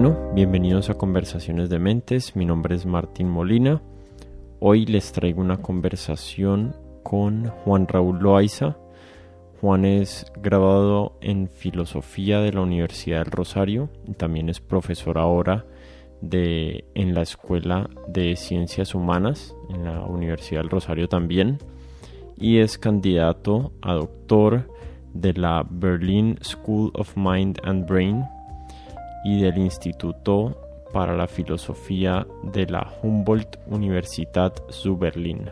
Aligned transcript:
Bueno, 0.00 0.16
bienvenidos 0.32 0.90
a 0.90 0.94
Conversaciones 0.94 1.70
de 1.70 1.80
Mentes. 1.80 2.36
Mi 2.36 2.44
nombre 2.44 2.76
es 2.76 2.86
Martín 2.86 3.28
Molina. 3.28 3.82
Hoy 4.60 4.86
les 4.86 5.10
traigo 5.10 5.40
una 5.40 5.56
conversación 5.56 6.76
con 7.02 7.48
Juan 7.48 7.88
Raúl 7.88 8.20
Loaiza. 8.20 8.76
Juan 9.60 9.84
es 9.84 10.30
graduado 10.40 11.18
en 11.20 11.48
Filosofía 11.48 12.38
de 12.38 12.52
la 12.52 12.60
Universidad 12.60 13.24
del 13.24 13.32
Rosario 13.32 13.90
y 14.06 14.12
también 14.12 14.48
es 14.48 14.60
profesor 14.60 15.18
ahora 15.18 15.66
de, 16.20 16.84
en 16.94 17.12
la 17.12 17.22
Escuela 17.22 17.90
de 18.06 18.36
Ciencias 18.36 18.94
Humanas 18.94 19.52
en 19.68 19.82
la 19.82 20.04
Universidad 20.04 20.60
del 20.60 20.70
Rosario 20.70 21.08
también 21.08 21.58
y 22.36 22.58
es 22.58 22.78
candidato 22.78 23.72
a 23.82 23.94
doctor 23.94 24.70
de 25.12 25.32
la 25.32 25.66
Berlin 25.68 26.38
School 26.40 26.92
of 26.94 27.16
Mind 27.16 27.58
and 27.64 27.84
Brain 27.88 28.24
y 29.24 29.40
del 29.40 29.58
Instituto 29.58 30.56
para 30.92 31.16
la 31.16 31.26
Filosofía 31.26 32.26
de 32.42 32.66
la 32.66 32.92
Humboldt 33.02 33.58
Universität 33.66 34.58
zu 34.70 34.96
Berlin. 34.96 35.50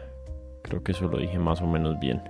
Creo 0.62 0.82
que 0.82 0.92
eso 0.92 1.08
lo 1.08 1.18
dije 1.18 1.38
más 1.38 1.60
o 1.60 1.66
menos 1.66 1.98
bien. 1.98 2.22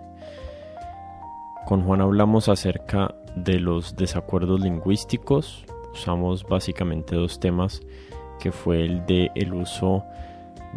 Con 1.66 1.82
Juan 1.82 2.00
hablamos 2.00 2.48
acerca 2.48 3.14
de 3.34 3.58
los 3.58 3.96
desacuerdos 3.96 4.60
lingüísticos. 4.60 5.64
Usamos 5.92 6.44
básicamente 6.44 7.16
dos 7.16 7.40
temas, 7.40 7.80
que 8.40 8.52
fue 8.52 8.84
el 8.84 9.06
de 9.06 9.30
el 9.34 9.54
uso 9.54 10.04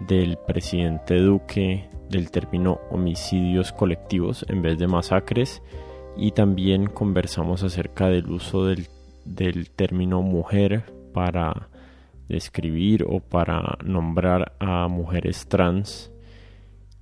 del 0.07 0.37
presidente 0.37 1.19
Duque 1.19 1.89
del 2.09 2.31
término 2.31 2.79
homicidios 2.89 3.71
colectivos 3.71 4.45
en 4.49 4.61
vez 4.61 4.79
de 4.79 4.87
masacres 4.87 5.61
y 6.17 6.31
también 6.31 6.87
conversamos 6.87 7.63
acerca 7.63 8.07
del 8.07 8.29
uso 8.31 8.65
del, 8.65 8.87
del 9.29 9.69
término 9.69 10.21
mujer 10.21 10.83
para 11.13 11.69
describir 12.27 13.05
o 13.07 13.19
para 13.19 13.77
nombrar 13.83 14.53
a 14.59 14.87
mujeres 14.87 15.47
trans 15.47 16.11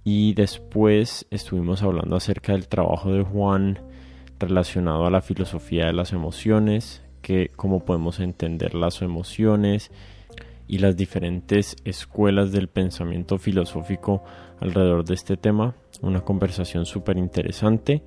y 0.03 0.33
después 0.33 1.28
estuvimos 1.31 1.83
hablando 1.83 2.16
acerca 2.16 2.53
del 2.53 2.70
trabajo 2.70 3.11
de 3.11 3.23
Juan 3.23 3.80
relacionado 4.39 5.05
a 5.05 5.11
la 5.11 5.22
filosofía 5.22 5.88
de 5.88 5.94
las 5.94 6.14
emociones, 6.14 7.03
que 7.22 7.52
cómo 7.55 7.83
podemos 7.83 8.22
entender 8.22 8.73
las 8.73 9.02
emociones 9.02 9.92
y 10.66 10.78
las 10.78 10.95
diferentes 10.95 11.75
escuelas 11.83 12.53
del 12.53 12.70
pensamiento 12.70 13.38
filosófico 13.38 14.23
alrededor 14.61 15.03
de 15.03 15.14
este 15.14 15.36
tema. 15.36 15.75
Una 16.02 16.22
conversación 16.22 16.86
súper 16.86 17.17
interesante. 17.17 18.03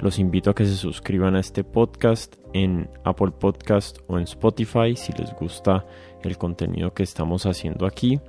Los 0.00 0.20
invito 0.20 0.50
a 0.50 0.54
que 0.54 0.64
se 0.64 0.76
suscriban 0.76 1.34
a 1.34 1.40
este 1.40 1.64
podcast 1.64 2.36
en 2.52 2.88
Apple 3.04 3.32
Podcast 3.32 3.98
o 4.06 4.16
en 4.16 4.24
Spotify 4.24 4.94
si 4.94 5.12
les 5.12 5.34
gusta 5.34 5.86
el 6.22 6.38
contenido 6.38 6.94
que 6.94 7.02
estamos 7.02 7.46
haciendo 7.46 7.84
aquí. 7.84 8.20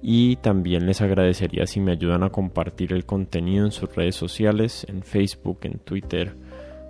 Y 0.00 0.36
también 0.36 0.86
les 0.86 1.00
agradecería 1.00 1.66
si 1.66 1.80
me 1.80 1.92
ayudan 1.92 2.22
a 2.22 2.30
compartir 2.30 2.92
el 2.92 3.04
contenido 3.04 3.64
en 3.64 3.72
sus 3.72 3.94
redes 3.94 4.14
sociales, 4.14 4.86
en 4.88 5.02
Facebook, 5.02 5.58
en 5.62 5.78
Twitter, 5.80 6.36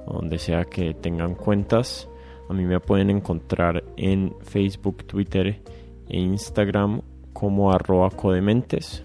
donde 0.07 0.39
sea 0.39 0.65
que 0.65 0.93
tengan 0.93 1.35
cuentas. 1.35 2.09
A 2.51 2.53
mí 2.53 2.65
me 2.65 2.81
pueden 2.81 3.09
encontrar 3.09 3.83
en 3.97 4.35
Facebook, 4.43 5.05
Twitter 5.05 5.63
e 6.09 6.19
Instagram 6.19 7.01
como 7.33 7.73
arroba 7.73 8.11
codementes 8.11 9.05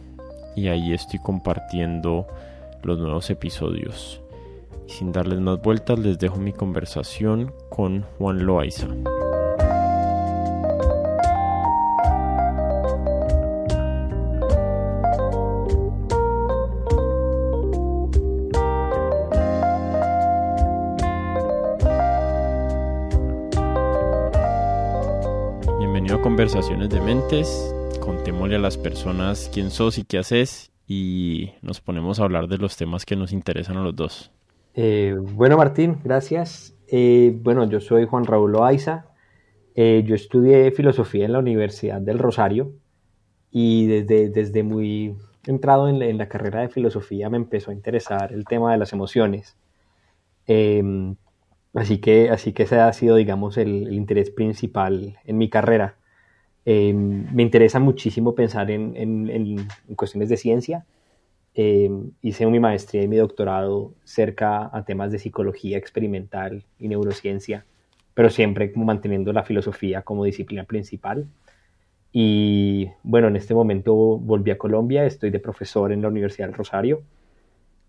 y 0.57 0.67
ahí 0.67 0.91
estoy 0.91 1.19
compartiendo 1.19 2.27
los 2.83 2.97
nuevos 2.97 3.29
episodios. 3.29 4.21
Sin 4.87 5.11
darles 5.11 5.39
más 5.39 5.61
vueltas, 5.61 5.99
les 5.99 6.17
dejo 6.17 6.37
mi 6.37 6.53
conversación 6.53 7.53
con 7.69 8.03
Juan 8.17 8.45
Loaiza. 8.45 8.87
Bienvenido 25.79 26.17
a 26.17 26.21
Conversaciones 26.21 26.89
de 26.89 27.01
Mentes 27.01 27.73
contémosle 28.07 28.55
a 28.55 28.59
las 28.59 28.77
personas 28.77 29.49
quién 29.53 29.69
sos 29.69 29.97
y 29.97 30.05
qué 30.05 30.17
haces 30.17 30.71
y 30.87 31.51
nos 31.61 31.81
ponemos 31.81 32.19
a 32.19 32.23
hablar 32.23 32.47
de 32.47 32.57
los 32.57 32.77
temas 32.77 33.05
que 33.05 33.17
nos 33.17 33.33
interesan 33.33 33.75
a 33.75 33.83
los 33.83 33.95
dos. 33.95 34.31
Eh, 34.79 35.15
bueno, 35.19 35.57
Martín, 35.57 35.97
gracias. 36.03 36.75
Eh, 36.87 37.35
bueno, 37.41 37.67
yo 37.67 37.81
soy 37.81 38.05
Juan 38.05 38.25
Raúl 38.25 38.51
Loaiza. 38.51 39.07
Eh, 39.73 40.03
yo 40.05 40.13
estudié 40.13 40.71
filosofía 40.71 41.25
en 41.25 41.33
la 41.33 41.39
Universidad 41.39 41.99
del 41.99 42.19
Rosario 42.19 42.73
y 43.51 43.87
desde, 43.87 44.29
desde 44.29 44.61
muy 44.61 45.15
entrado 45.47 45.89
en 45.89 46.17
la, 46.17 46.29
carrera 46.29 46.61
de 46.61 46.69
filosofía 46.69 47.29
me 47.29 47.37
empezó 47.37 47.71
a 47.71 47.73
interesar 47.73 48.31
el 48.33 48.45
tema 48.45 48.71
de 48.71 48.77
las 48.77 48.93
emociones. 48.93 49.57
Em, 50.45 51.15
así, 51.73 51.97
que, 51.97 52.29
así 52.29 52.53
que 52.53 52.63
ese 52.63 52.79
ha 52.79 52.93
sido, 52.93 53.15
digamos, 53.15 53.57
el 53.57 53.91
interés 53.93 54.29
principal 54.29 55.17
en 55.25 55.37
mi 55.39 55.49
carrera. 55.49 55.95
Eh, 56.65 56.93
me 56.93 57.41
interesa 57.41 57.79
muchísimo 57.79 58.35
pensar 58.35 58.69
en, 58.69 59.67
cuestiones 59.95 60.29
de 60.29 60.37
ciencia. 60.37 60.85
Eh, 61.59 61.89
hice 62.21 62.45
mi 62.45 62.59
maestría 62.59 63.01
y 63.01 63.07
mi 63.07 63.17
doctorado 63.17 63.95
cerca 64.03 64.69
a 64.71 64.85
temas 64.85 65.11
de 65.11 65.17
psicología 65.17 65.75
experimental 65.79 66.63
y 66.77 66.87
neurociencia, 66.87 67.65
pero 68.13 68.29
siempre 68.29 68.71
como 68.71 68.85
manteniendo 68.85 69.33
la 69.33 69.41
filosofía 69.41 70.03
como 70.03 70.23
disciplina 70.23 70.65
principal. 70.65 71.27
Y 72.13 72.89
bueno, 73.01 73.27
en 73.27 73.37
este 73.37 73.55
momento 73.55 73.95
volví 73.95 74.51
a 74.51 74.59
Colombia, 74.59 75.05
estoy 75.05 75.31
de 75.31 75.39
profesor 75.39 75.91
en 75.91 76.03
la 76.03 76.09
Universidad 76.09 76.47
del 76.47 76.55
Rosario. 76.55 77.01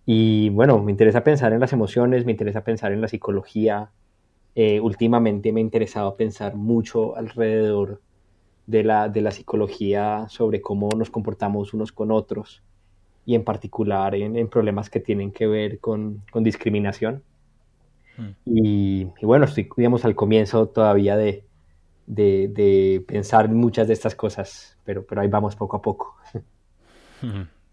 Y 0.06 0.48
bueno, 0.48 0.82
me 0.82 0.90
interesa 0.90 1.22
pensar 1.22 1.52
en 1.52 1.60
las 1.60 1.74
emociones, 1.74 2.24
me 2.24 2.32
interesa 2.32 2.64
pensar 2.64 2.92
en 2.92 3.02
la 3.02 3.08
psicología. 3.08 3.90
Eh, 4.54 4.80
últimamente 4.80 5.52
me 5.52 5.60
ha 5.60 5.62
interesado 5.62 6.16
pensar 6.16 6.54
mucho 6.56 7.16
alrededor 7.16 8.00
de 8.66 8.82
la, 8.84 9.10
de 9.10 9.20
la 9.20 9.30
psicología 9.30 10.26
sobre 10.30 10.62
cómo 10.62 10.88
nos 10.96 11.10
comportamos 11.10 11.74
unos 11.74 11.92
con 11.92 12.10
otros 12.10 12.62
y 13.28 13.34
en 13.34 13.44
particular 13.44 14.14
en, 14.14 14.48
problemas 14.48 14.88
que 14.88 15.00
tienen 15.00 15.32
que 15.32 15.46
ver 15.46 15.80
con, 15.80 16.22
discriminación. 16.36 17.22
Hmm. 18.16 18.30
Y, 18.46 19.04
bueno, 19.20 19.44
estoy, 19.44 19.68
digamos, 19.76 20.06
al 20.06 20.14
comienzo 20.14 20.68
todavía 20.68 21.14
de, 21.14 21.44
de, 22.06 23.04
pensar 23.06 23.50
muchas 23.50 23.86
de 23.86 23.92
estas 23.92 24.14
cosas, 24.14 24.78
pero, 24.82 25.04
pero 25.04 25.20
ahí 25.20 25.28
vamos 25.28 25.56
poco 25.56 25.76
a 25.76 25.82
poco. 25.82 26.16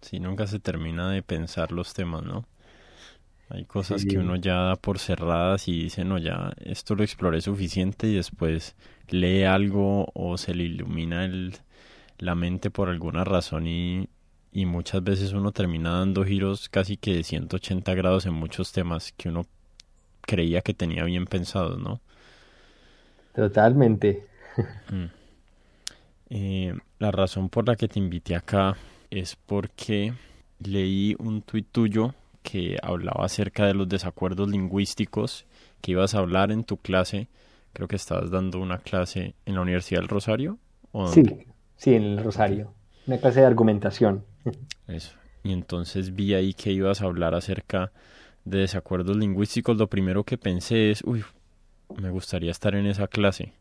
Sí, 0.01 0.19
nunca 0.19 0.45
se 0.45 0.59
termina 0.59 1.09
de 1.09 1.23
pensar 1.23 1.71
los 1.71 1.94
temas, 1.94 2.23
¿no? 2.23 2.44
Hay 3.47 3.63
cosas 3.63 4.03
que 4.03 4.17
uno 4.17 4.35
ya 4.35 4.55
da 4.55 4.75
por 4.75 4.99
cerradas 4.99 5.69
y 5.69 5.83
dice, 5.83 6.03
no, 6.03 6.17
ya 6.17 6.51
esto 6.59 6.95
lo 6.95 7.03
exploré 7.03 7.39
suficiente 7.39 8.07
y 8.07 8.15
después 8.15 8.75
lee 9.07 9.44
algo 9.44 10.11
o 10.13 10.38
se 10.38 10.53
le 10.53 10.63
ilumina 10.63 11.23
el, 11.23 11.55
la 12.17 12.35
mente 12.35 12.71
por 12.71 12.89
alguna 12.89 13.23
razón 13.23 13.67
y, 13.67 14.09
y 14.55 14.66
muchas 14.66 15.03
veces 15.03 15.33
uno 15.33 15.51
termina 15.51 15.99
dando 15.99 16.23
giros 16.23 16.69
casi 16.69 16.95
que 16.95 17.13
de 17.13 17.23
180 17.25 17.93
grados 17.93 18.25
en 18.25 18.33
muchos 18.33 18.71
temas 18.71 19.12
que 19.12 19.27
uno 19.27 19.45
creía 20.21 20.62
que 20.62 20.74
tenía 20.74 21.03
bien 21.03 21.25
pensados, 21.25 21.77
¿no? 21.77 22.00
Totalmente. 23.35 24.25
Mm. 24.89 25.06
Eh, 26.30 26.74
la 27.00 27.12
razón 27.12 27.50
por 27.50 27.68
la 27.68 27.75
que 27.75 27.89
te 27.89 28.00
invité 28.00 28.33
acá 28.33 28.77
es 29.12 29.35
porque 29.35 30.13
leí 30.59 31.18
un 31.19 31.41
tuit 31.41 31.68
tuyo 31.69 32.15
que 32.41 32.77
hablaba 32.81 33.25
acerca 33.25 33.65
de 33.65 33.74
los 33.74 33.89
desacuerdos 33.89 34.50
lingüísticos 34.50 35.45
que 35.81 35.91
ibas 35.91 36.15
a 36.15 36.19
hablar 36.19 36.53
en 36.53 36.63
tu 36.63 36.77
clase. 36.77 37.27
Creo 37.74 37.89
que 37.89 37.97
estabas 37.97 38.31
dando 38.31 38.62
una 38.62 38.77
clase 38.77 39.35
en 39.45 39.56
la 39.56 39.62
Universidad 39.62 40.00
del 40.00 40.07
Rosario. 40.07 40.57
sí, 41.12 41.45
sí, 41.75 41.94
en 41.94 42.03
el 42.03 42.24
Rosario. 42.24 42.71
Una 43.06 43.18
clase 43.18 43.41
de 43.41 43.47
argumentación. 43.47 44.24
Y 45.45 45.53
entonces 45.53 46.15
vi 46.15 46.33
ahí 46.33 46.53
que 46.53 46.71
ibas 46.71 47.01
a 47.01 47.06
hablar 47.06 47.36
acerca 47.36 47.92
de 48.45 48.59
desacuerdos 48.59 49.15
lingüísticos. 49.15 49.77
Lo 49.77 49.88
primero 49.88 50.24
que 50.24 50.38
pensé 50.38 50.89
es, 50.89 51.03
uy, 51.03 51.24
me 51.97 52.09
gustaría 52.09 52.50
estar 52.50 52.74
en 52.75 52.88
esa 52.88 53.07
clase. 53.07 53.53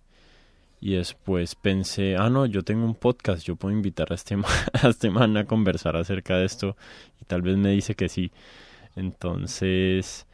Y 0.81 0.94
después 0.94 1.54
pensé, 1.54 2.16
ah, 2.16 2.31
no, 2.31 2.46
yo 2.46 2.62
tengo 2.62 2.84
un 2.84 2.94
podcast, 2.94 3.44
yo 3.44 3.56
puedo 3.56 3.75
invitar 3.75 4.12
a 4.12 4.14
este, 4.14 4.34
a 4.82 4.88
este 4.88 5.10
man 5.10 5.36
a 5.36 5.44
conversar 5.44 5.96
acerca 5.96 6.36
de 6.36 6.46
esto. 6.46 6.76
Y 7.20 7.25
tal 7.26 7.42
vez 7.42 7.56
me 7.56 7.70
dice 7.70 7.94
que 7.94 8.08
sí. 8.08 8.32
Entonces, 8.96 10.26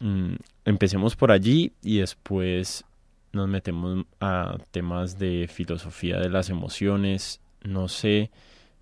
mm, 0.00 0.34
empecemos 0.64 1.16
por 1.16 1.30
allí 1.30 1.72
y 1.82 1.98
después 1.98 2.84
nos 3.32 3.48
metemos 3.48 4.06
a 4.20 4.58
temas 4.70 5.18
de 5.18 5.48
filosofía 5.52 6.18
de 6.18 6.30
las 6.30 6.50
emociones. 6.50 7.40
No 7.62 7.88
sé, 7.88 8.30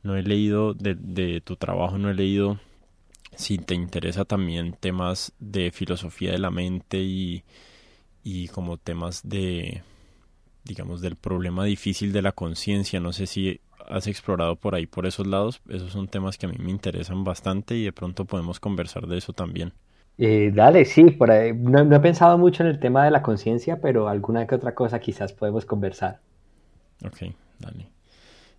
no 0.03 0.17
he 0.17 0.23
leído 0.23 0.75
de, 0.75 0.95
de 0.97 1.41
tu 1.41 1.57
trabajo, 1.57 1.99
no 1.99 2.11
he 2.11 2.15
leído 2.15 2.61
si 3.37 3.59
te 3.59 3.75
interesa 3.75 4.25
también 4.25 4.75
temas 4.81 5.33
de 5.41 5.71
filosofía 5.73 6.33
de 6.33 6.39
la 6.39 6.51
mente 6.51 6.99
y, 6.99 7.45
y 8.25 8.49
como 8.49 8.79
temas 8.79 9.23
de 9.29 9.83
digamos, 10.65 11.01
del 11.01 11.17
problema 11.17 11.65
difícil 11.65 12.13
de 12.13 12.23
la 12.23 12.33
conciencia. 12.33 13.01
No 13.01 13.13
sé 13.13 13.27
si 13.27 13.61
has 13.89 14.07
explorado 14.07 14.57
por 14.57 14.75
ahí, 14.75 14.87
por 14.87 15.07
esos 15.07 15.27
lados. 15.27 15.61
Esos 15.69 15.93
son 15.93 16.09
temas 16.09 16.39
que 16.39 16.47
a 16.47 16.49
mí 16.51 16.57
me 16.59 16.71
interesan 16.71 17.25
bastante 17.25 17.77
y 17.77 17.85
de 17.85 17.93
pronto 17.93 18.25
podemos 18.27 18.61
conversar 18.61 19.07
de 19.09 19.19
eso 19.19 19.33
también. 19.33 19.75
Eh, 20.17 20.51
dale, 20.55 20.87
sí, 20.87 21.11
por 21.11 21.31
ahí. 21.31 21.53
No, 21.53 21.81
he 21.95 22.01
pensado 22.01 22.39
mucho 22.39 22.63
en 22.63 22.71
el 22.71 22.81
tema 22.81 23.05
de 23.05 23.11
la 23.11 23.21
conciencia, 23.23 23.79
pero 23.81 24.09
alguna 24.09 24.47
que 24.47 24.55
otra 24.55 24.75
cosa 24.75 25.01
quizás 25.01 25.33
podemos 25.35 25.67
conversar. 25.67 26.21
Ok, 27.05 27.35
dale. 27.59 27.92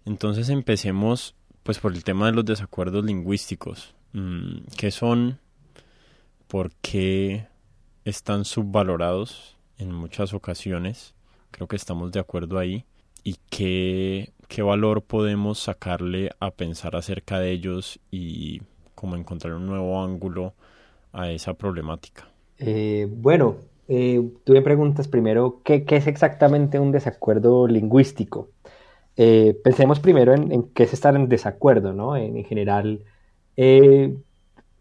Entonces 0.06 0.50
empecemos 0.50 1.36
pues 1.64 1.80
por 1.80 1.94
el 1.94 2.04
tema 2.04 2.26
de 2.26 2.34
los 2.34 2.46
desacuerdos 2.46 3.06
lingüísticos. 3.06 3.96
Mm, 4.14 4.66
¿Qué 4.78 4.92
son? 4.92 5.40
¿Por 6.48 6.72
qué 6.82 7.48
están 8.06 8.46
subvalorados 8.46 9.58
en 9.78 9.94
muchas 9.94 10.34
ocasiones? 10.34 11.14
Creo 11.52 11.68
que 11.68 11.76
estamos 11.76 12.12
de 12.12 12.20
acuerdo 12.20 12.60
ahí. 12.60 12.86
¿Y 13.24 13.38
qué, 13.50 14.34
qué 14.50 14.62
valor 14.62 15.04
podemos 15.04 15.60
sacarle 15.60 16.32
a 16.40 16.52
pensar 16.52 16.96
acerca 16.96 17.40
de 17.40 17.52
ellos 17.52 18.00
y 18.12 18.62
cómo 18.96 19.16
encontrar 19.16 19.54
un 19.54 19.66
nuevo 19.66 20.04
ángulo 20.04 20.54
a 21.14 21.32
esa 21.32 21.54
problemática? 21.54 22.28
Eh, 22.58 23.08
bueno, 23.10 23.56
eh, 23.88 24.22
tú 24.44 24.54
me 24.54 24.62
preguntas 24.62 25.08
primero 25.08 25.62
¿qué, 25.64 25.86
es 25.88 26.08
exactamente 26.08 26.80
un 26.80 26.92
desacuerdo 26.92 27.68
lingüístico. 27.68 28.50
Eh, 29.18 29.60
pensemos 29.64 30.00
primero 30.00 30.34
en, 30.34 30.64
qué 30.74 30.84
es 30.84 30.94
estar 30.94 31.16
en 31.16 31.30
desacuerdo, 31.30 31.94
¿no? 31.94 32.18
En, 32.18 32.44
general, 32.46 33.02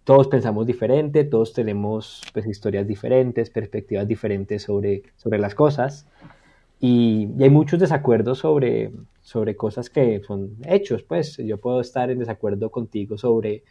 todos 0.05 0.29
pensamos 0.29 0.67
diferente, 0.67 1.25
todos 1.25 1.53
tenemos 1.53 2.23
pues, 2.33 2.47
historias 2.47 2.87
diferentes, 2.87 3.51
perspectivas 3.51 4.09
diferentes 4.09 4.63
sobre, 4.63 5.03
sobre 5.17 5.39
las 5.39 5.55
cosas. 5.55 6.07
Y, 6.81 7.29
y, 7.39 7.43
hay 7.45 7.51
muchos 7.51 7.79
desacuerdos 7.79 8.39
sobre, 8.39 8.93
sobre 9.21 9.57
cosas 9.57 9.91
que 9.91 10.21
son 10.27 10.57
hechos, 10.67 11.03
pues 11.03 11.37
yo 11.37 11.59
puedo 11.59 11.81
estar 11.81 12.11
en 12.11 12.19
desacuerdo 12.19 12.71
contigo 12.71 13.17
sobre 13.19 13.63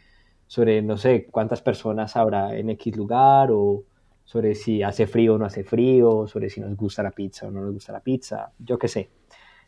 sobre, 0.52 0.82
no 0.82 0.98
sé, 0.98 1.28
cuántas 1.30 1.62
personas 1.62 2.14
habrá 2.14 2.54
en 2.54 2.68
X 2.68 2.94
lugar 2.94 3.48
o 3.50 3.84
sobre 4.22 4.54
si 4.54 4.82
hace 4.82 5.06
frío 5.06 5.36
o 5.36 5.38
no 5.38 5.46
hace 5.46 5.64
frío, 5.64 6.26
sobre 6.26 6.50
si 6.50 6.60
nos 6.60 6.76
gusta 6.76 7.02
la 7.02 7.10
pizza 7.10 7.46
o 7.48 7.50
no 7.50 7.62
nos 7.62 7.72
gusta 7.72 7.90
la 7.90 8.00
pizza, 8.00 8.52
yo 8.58 8.78
qué 8.78 8.86
sé. 8.86 9.08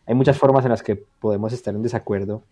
Hay 0.07 0.15
muchas 0.15 0.39
formas 0.39 0.65
en 0.65 0.71
las 0.71 0.83
que 0.83 0.97
podemos 0.97 1.53
estar 1.53 1.75
en 1.75 1.83
desacuerdo 1.83 2.43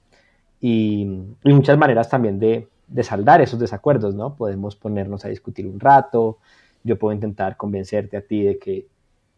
y, 0.60 1.04
muchas 1.44 1.76
maneras 1.76 2.08
también 2.08 2.38
de, 2.38 2.68
de, 2.86 3.02
saldar 3.02 3.40
esos 3.40 3.58
desacuerdos, 3.58 4.14
¿no? 4.14 4.34
Podemos 4.34 4.76
ponernos 4.76 5.24
a 5.24 5.28
discutir 5.28 5.66
un 5.66 5.80
rato, 5.80 6.38
yo 6.84 6.98
puedo 6.98 7.14
intentar 7.14 7.56
convencerte 7.56 8.16
a 8.16 8.22
ti 8.22 8.42
de 8.42 8.58
que, 8.58 8.86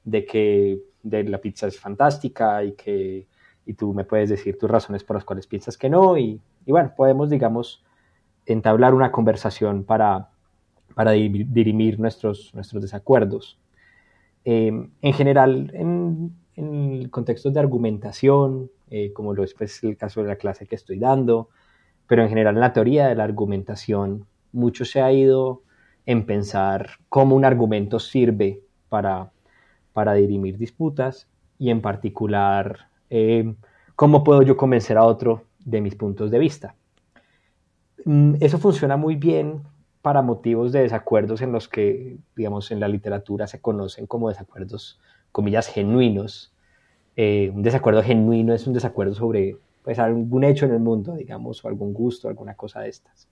de 0.04 0.24
que 0.24 0.78
de 1.02 1.24
la 1.24 1.38
pizza 1.38 1.66
es 1.66 1.78
fantástica 1.78 2.62
y 2.64 2.72
que 2.72 3.26
y 3.66 3.74
tú 3.74 3.94
me 3.94 4.04
puedes 4.04 4.28
decir 4.28 4.58
tus 4.58 4.70
razones 4.70 5.04
por 5.04 5.16
las 5.16 5.24
cuales 5.24 5.46
piensas 5.46 5.78
que 5.78 5.88
no 5.88 6.18
y, 6.18 6.40
y 6.66 6.70
bueno, 6.70 6.92
podemos, 6.96 7.30
digamos, 7.30 7.82
entablar 8.46 8.94
una 8.94 9.10
conversación 9.10 9.84
para, 9.84 10.28
para 10.94 11.12
dirimir 11.12 11.98
nuestros, 11.98 12.54
nuestros 12.54 12.82
desacuerdos. 12.82 13.58
Em, 14.44 14.90
en 15.00 15.12
general, 15.14 15.70
en, 15.74 16.34
en 16.56 17.08
contextos 17.08 17.52
de 17.52 17.60
argumentación, 17.60 18.70
eh, 18.90 19.12
como 19.12 19.34
lo 19.34 19.42
es 19.42 19.54
pues, 19.54 19.82
el 19.84 19.96
caso 19.96 20.22
de 20.22 20.28
la 20.28 20.36
clase 20.36 20.66
que 20.66 20.74
estoy 20.74 20.98
dando, 20.98 21.48
pero 22.06 22.22
en 22.22 22.28
general 22.28 22.54
en 22.54 22.60
la 22.60 22.72
teoría 22.72 23.08
de 23.08 23.14
la 23.14 23.24
argumentación, 23.24 24.26
mucho 24.52 24.84
se 24.84 25.00
ha 25.00 25.12
ido 25.12 25.62
en 26.06 26.26
pensar 26.26 26.90
cómo 27.08 27.34
un 27.34 27.44
argumento 27.44 27.98
sirve 27.98 28.60
para, 28.88 29.32
para 29.92 30.14
dirimir 30.14 30.58
disputas 30.58 31.28
y 31.58 31.70
en 31.70 31.80
particular 31.80 32.88
em, 33.10 33.56
cómo 33.96 34.22
puedo 34.22 34.42
yo 34.42 34.56
convencer 34.56 34.96
a 34.98 35.04
otro 35.04 35.44
de 35.64 35.80
mis 35.80 35.94
puntos 35.94 36.30
de 36.30 36.38
vista. 36.38 36.74
Mm, 38.04 38.34
eso 38.40 38.58
funciona 38.58 38.96
muy 38.96 39.16
bien 39.16 39.62
para 40.02 40.20
motivos 40.20 40.72
de 40.72 40.82
desacuerdos 40.82 41.40
en 41.40 41.52
los 41.52 41.68
que, 41.68 42.18
digamos, 42.36 42.70
en 42.70 42.80
la 42.80 42.88
literatura 42.88 43.46
se 43.46 43.62
conocen 43.62 44.06
como 44.06 44.28
desacuerdos, 44.28 45.00
comillas, 45.34 45.66
genuinos. 45.66 46.52
Eh, 47.16 47.50
un 47.52 47.62
desacuerdo 47.62 48.02
genuino 48.04 48.54
es 48.54 48.68
un 48.68 48.72
desacuerdo 48.72 49.14
sobre 49.14 49.56
pues, 49.82 49.98
algún 49.98 50.44
hecho 50.44 50.64
en 50.64 50.72
el 50.72 50.78
mundo, 50.78 51.16
digamos, 51.16 51.64
o 51.64 51.68
algún 51.68 51.92
gusto, 51.92 52.28
alguna 52.28 52.54
cosa 52.54 52.80
de 52.80 52.90
estas. 52.90 53.28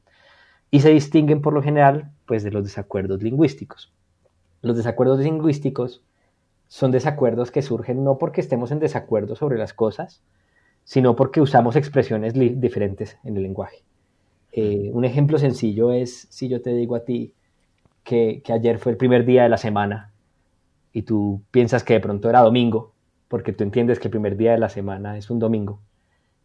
Y 0.73 0.81
se 0.81 0.91
distinguen 0.91 1.41
por 1.41 1.53
lo 1.53 1.63
general 1.63 2.11
pues, 2.27 2.43
de 2.43 2.51
los 2.51 2.65
desacuerdos 2.65 3.23
lingüísticos. 3.23 3.93
Los 4.63 4.77
desacuerdos 4.77 5.21
lingüísticos 5.21 6.03
son 6.67 6.91
desacuerdos 6.91 7.53
que 7.53 7.63
surgen 7.63 8.03
no 8.03 8.19
porque 8.19 8.41
estemos 8.41 8.73
en 8.73 8.81
desacuerdo 8.81 9.37
sobre 9.37 9.57
las 9.57 9.73
cosas, 9.73 10.23
sino 10.85 11.15
porque 11.15 11.41
usamos 11.41 11.77
expresiones 11.77 12.35
diferentes 12.35 13.17
en 13.23 13.37
el 13.37 13.45
lenguaje. 13.45 13.85
Eh, 14.51 14.91
un 14.93 15.05
ejemplo 15.05 15.39
sencillo 15.39 15.93
es 15.93 16.27
si 16.31 16.49
yo 16.49 16.61
te 16.61 16.75
digo 16.75 16.97
a 16.97 17.05
ti 17.05 17.33
que, 18.03 18.43
ayer 18.53 18.79
fue 18.79 18.93
el 18.93 18.99
primer 18.99 19.25
día 19.25 19.45
de 19.45 19.49
la 19.49 19.57
semana 19.57 20.12
y 20.93 21.03
tú 21.03 21.43
piensas 21.51 21.85
que 21.85 21.95
de 21.95 22.01
pronto 22.01 22.29
era 22.29 22.41
domingo, 22.41 22.93
porque 23.29 23.53
tú 23.53 23.65
entiendes 23.65 23.99
que 23.99 24.09
el 24.09 24.13
primer 24.13 24.37
día 24.37 24.53
de 24.53 24.59
la 24.59 24.69
semana 24.69 25.17
es 25.17 25.31
un 25.31 25.39
domingo, 25.39 25.81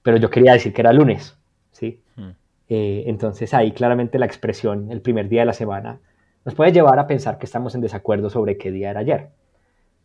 pero 0.03 0.17
yo 0.17 0.29
quería 0.29 0.53
decir 0.53 0.73
que 0.73 0.81
era 0.81 0.93
lunes, 0.93 1.37
¿sí? 1.71 2.01
Hmm. 2.15 2.31
Eh, 2.69 3.03
entonces 3.07 3.53
ahí 3.53 3.71
claramente 3.71 4.19
la 4.19 4.25
expresión, 4.25 4.91
el 4.91 5.01
primer 5.01 5.29
día 5.29 5.41
de 5.41 5.47
la 5.47 5.53
semana, 5.53 5.99
nos 6.45 6.55
puede 6.55 6.71
llevar 6.71 6.97
a 6.99 7.07
pensar 7.07 7.37
que 7.37 7.45
estamos 7.45 7.75
en 7.75 7.81
desacuerdo 7.81 8.29
sobre 8.29 8.57
qué 8.57 8.71
día 8.71 8.89
era 8.89 9.01
ayer, 9.01 9.29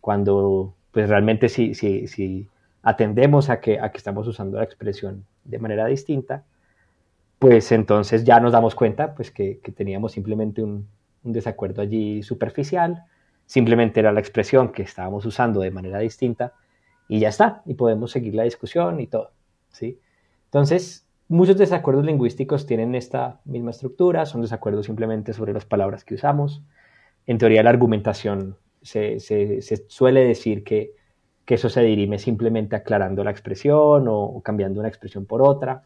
cuando 0.01 0.75
pues 0.91 1.09
realmente 1.09 1.49
si, 1.49 1.75
si, 1.75 2.07
si 2.09 2.49
atendemos 2.83 3.49
a 3.49 3.61
que, 3.61 3.79
a 3.81 3.91
que 3.91 3.99
estamos 3.99 4.27
usando 4.27 4.59
la 4.59 4.65
expresión 4.65 5.25
de 5.45 5.59
manera 5.59 5.87
distinta, 5.87 6.45
pues 7.43 7.73
entonces 7.73 8.23
ya 8.23 8.39
nos 8.39 8.53
damos 8.53 8.77
cuenta 8.77 9.17
pues 9.17 9.33
que, 9.33 9.61
teníamos 9.75 10.13
simplemente 10.13 10.63
un, 10.63 10.87
desacuerdo 11.25 11.83
allí 11.83 12.23
superficial, 12.23 13.05
simplemente 13.53 14.01
era 14.01 14.13
la 14.13 14.21
expresión 14.21 14.73
que 14.73 14.81
estábamos 14.81 15.27
usando 15.27 15.61
de 15.61 15.71
manera 15.71 15.99
distinta 15.99 16.55
y 17.07 17.21
ya 17.21 17.29
está, 17.29 17.61
y 17.67 17.75
podemos 17.75 18.11
seguir 18.11 18.35
la 18.35 18.45
discusión 18.45 18.99
y 18.99 19.09
todo, 19.09 19.33
¿sí? 19.69 20.01
Entonces, 20.47 21.07
muchos 21.29 21.59
desacuerdos 21.59 22.07
lingüísticos 22.07 22.65
tienen 22.65 22.95
esta 22.95 23.43
misma 23.45 23.73
estructura, 23.73 24.25
son 24.25 24.41
desacuerdos 24.41 24.87
simplemente 24.87 25.35
sobre 25.35 25.53
las 25.53 25.67
palabras 25.67 26.03
que 26.03 26.15
usamos. 26.15 26.63
En 27.27 27.37
teoría, 27.37 27.63
la 27.63 27.69
argumentación 27.69 28.57
se, 28.81 29.19
suele 29.89 30.25
decir 30.25 30.65
que, 30.65 30.95
eso 31.47 31.69
se 31.69 31.83
dirime 31.83 32.19
simplemente 32.19 32.75
aclarando 32.77 33.23
la 33.23 33.31
expresión 33.31 34.07
o 34.09 34.41
cambiando 34.43 34.81
una 34.81 34.89
expresión 34.89 35.27
por 35.27 35.43
otra 35.43 35.83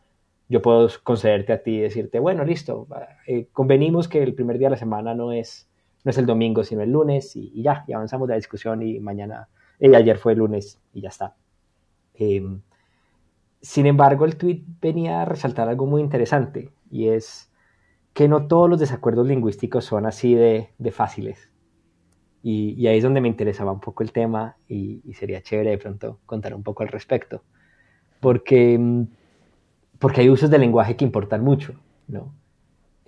yo 0.49 0.62
puedo 0.62 0.88
concederte 1.02 1.52
a 1.52 1.62
ti 1.62 1.73
y 1.73 1.80
decirte, 1.80 2.20
bueno, 2.20 2.44
listo, 2.44 2.87
eh, 3.26 3.49
convenimos 3.52 4.08
que 4.08 4.23
el 4.23 4.35
primer 4.35 4.58
día 4.58 4.68
de 4.68 4.73
la 4.73 4.76
semana 4.76 5.14
no 5.14 5.32
es, 5.32 5.65
no 6.06 6.10
es 6.10 6.18
el 6.18 6.26
domingo, 6.26 6.62
sino 6.62 6.82
el 6.82 6.92
lunes, 6.92 7.34
y, 7.34 7.62
ya, 7.62 7.84
y 7.88 7.92
avanzamos 7.92 8.28
la 8.28 8.36
discusión 8.36 8.80
y 8.80 9.00
mañana, 9.00 9.48
y 9.80 9.86
eh, 9.86 9.96
ayer 9.96 10.18
fue 10.18 10.34
el 10.34 10.38
lunes 10.38 10.80
y 10.94 11.00
ya 11.00 11.08
está. 11.08 11.34
Em, 12.14 12.60
sin 13.60 13.86
embargo, 13.86 14.25
el 14.25 14.36
tweet 14.36 14.62
venía 14.80 15.22
a 15.22 15.25
resaltar 15.25 15.68
algo 15.68 15.84
muy 15.84 16.00
interesante, 16.00 16.70
y 16.92 17.08
es 17.08 17.50
que 18.14 18.28
no 18.28 18.46
todos 18.46 18.70
los 18.70 18.78
desacuerdos 18.78 19.26
lingüísticos 19.26 19.84
son 19.84 20.06
así 20.06 20.32
de, 20.34 20.70
de 20.78 20.92
fáciles. 20.92 21.50
Y, 22.40 22.75
y, 22.78 22.86
ahí 22.86 22.98
es 22.98 23.02
donde 23.02 23.20
me 23.20 23.26
interesaba 23.26 23.72
un 23.72 23.80
poco 23.80 24.04
el 24.04 24.12
tema 24.12 24.56
y, 24.68 25.00
y 25.04 25.14
sería 25.14 25.42
chévere 25.42 25.70
de 25.70 25.78
pronto 25.78 26.20
contar 26.25 26.54
un 26.54 26.62
poco 26.62 26.84
al 26.84 26.88
respecto. 26.90 27.42
Porque 28.20 28.75
em, 28.75 29.08
porque 29.98 30.20
hay 30.20 30.28
usos 30.28 30.50
del 30.50 30.60
lenguaje 30.60 30.96
que 30.96 31.04
importan 31.04 31.42
mucho, 31.42 31.75
¿no? 32.08 32.32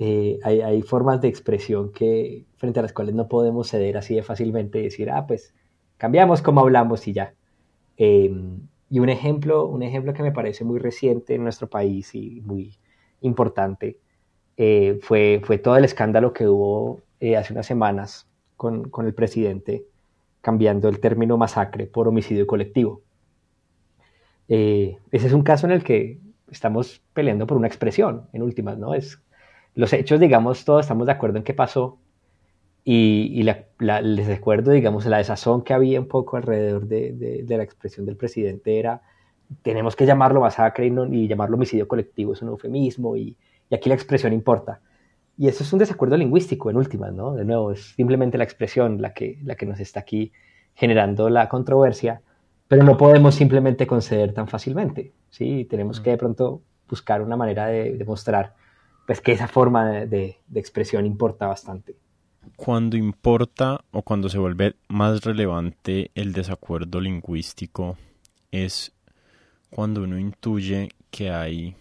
Eh, 0.00 0.38
hay, 0.44 0.80
formas 0.82 1.20
de 1.20 1.28
expresión 1.28 1.90
que, 1.92 2.44
frente 2.56 2.78
a 2.78 2.82
las 2.82 2.92
cuales 2.92 3.16
no 3.16 3.26
podemos 3.28 3.68
ceder 3.68 3.96
así 3.96 4.14
de 4.14 4.22
fácilmente 4.22 4.78
y 4.78 4.84
decir, 4.84 5.10
ah, 5.10 5.26
pues 5.26 5.54
cambiamos 5.96 6.40
como 6.40 6.60
hablamos 6.60 7.08
y 7.08 7.12
ya. 7.12 7.34
Em, 7.96 8.60
y 8.90 9.00
un 9.00 9.08
ejemplo, 9.08 9.66
un 9.66 9.82
ejemplo 9.82 10.14
que 10.14 10.22
me 10.22 10.32
parece 10.32 10.64
muy 10.64 10.78
reciente 10.78 11.34
en 11.34 11.42
nuestro 11.42 11.68
país 11.68 12.14
y 12.14 12.40
muy 12.42 12.78
importante 13.22 13.98
eh, 14.56 14.98
fue, 15.02 15.40
fue 15.44 15.58
todo 15.58 15.76
el 15.76 15.84
escándalo 15.84 16.32
que 16.32 16.46
hubo 16.48 17.00
eh, 17.20 17.36
hace 17.36 17.52
unas 17.52 17.66
semanas 17.66 18.28
con, 18.56 18.88
con 18.90 19.06
el 19.06 19.14
presidente 19.14 19.84
cambiando 20.40 20.88
el 20.88 21.00
término 21.00 21.36
masacre 21.36 21.86
por 21.86 22.08
homicidio 22.08 22.46
colectivo. 22.46 23.02
ese 24.48 24.98
es 25.10 25.32
un 25.32 25.42
caso 25.42 25.66
en 25.66 25.72
el 25.72 25.84
que 25.84 26.18
estamos 26.50 27.02
peleando 27.12 27.46
por 27.46 27.56
una 27.56 27.66
expresión, 27.66 28.28
en 28.32 28.42
últimas, 28.42 28.78
¿no? 28.78 28.94
Es, 28.94 29.20
los 29.74 29.92
hechos, 29.92 30.20
digamos, 30.20 30.64
todos 30.64 30.82
estamos 30.82 31.06
de 31.06 31.12
acuerdo 31.12 31.38
en 31.38 31.44
qué 31.44 31.54
pasó 31.54 31.98
y, 32.84 33.42
les 33.42 34.26
recuerdo, 34.26 34.72
digamos, 34.72 35.06
la 35.06 35.18
desazón 35.18 35.62
que 35.62 35.74
había 35.74 36.00
un 36.00 36.08
poco 36.08 36.36
alrededor 36.36 36.86
de, 36.86 37.44
la 37.48 37.62
expresión 37.62 38.06
del 38.06 38.16
presidente 38.16 38.78
era, 38.78 39.02
tenemos 39.62 39.94
que 39.94 40.06
llamarlo 40.06 40.40
masacre 40.40 40.86
y, 40.86 40.90
no, 40.90 41.06
y 41.06 41.28
llamarlo 41.28 41.56
homicidio 41.56 41.86
colectivo, 41.86 42.32
es 42.32 42.42
un 42.42 42.48
eufemismo 42.48 43.16
y, 43.16 43.36
aquí 43.70 43.88
la 43.88 43.94
expresión 43.94 44.32
importa. 44.32 44.80
Y 45.36 45.46
eso 45.46 45.62
es 45.62 45.72
un 45.72 45.78
desacuerdo 45.78 46.16
lingüístico, 46.16 46.70
en 46.70 46.76
últimas, 46.76 47.12
¿no? 47.12 47.34
De 47.34 47.44
nuevo, 47.44 47.70
es 47.70 47.94
simplemente 47.94 48.38
la 48.38 48.44
expresión 48.44 49.00
la 49.00 49.12
que, 49.12 49.38
la 49.44 49.54
que 49.54 49.66
nos 49.66 49.78
está 49.78 50.00
aquí 50.00 50.32
generando 50.74 51.30
la 51.30 51.48
controversia 51.48 52.22
pero 52.68 52.84
no 52.84 52.98
podemos 52.98 53.34
simplemente 53.34 53.86
conceder 53.86 54.34
tan 54.34 54.46
fácilmente, 54.46 55.14
¿sí? 55.30 55.64
Tenemos 55.64 56.00
que 56.00 56.10
de 56.10 56.18
pronto 56.18 56.62
buscar 56.86 57.22
una 57.22 57.36
manera 57.36 57.66
de 57.66 57.96
demostrar 57.96 58.54
pues, 59.08 59.22
que 59.22 59.32
esa 59.32 59.48
forma 59.48 59.86
de, 59.86 60.36
de 60.46 60.60
expresión 60.60 61.06
importa 61.06 61.46
bastante. 61.46 61.96
Cuando 62.56 62.94
importa 62.98 63.82
o 63.90 64.02
cuando 64.02 64.28
se 64.28 64.36
vuelve 64.36 64.76
más 64.88 65.24
relevante 65.24 66.10
el 66.14 66.34
desacuerdo 66.34 67.00
lingüístico 67.00 67.96
es 68.52 68.92
cuando 69.70 70.02
uno 70.02 70.18
intuye 70.18 70.90
que 71.10 71.30
hay 71.30 71.74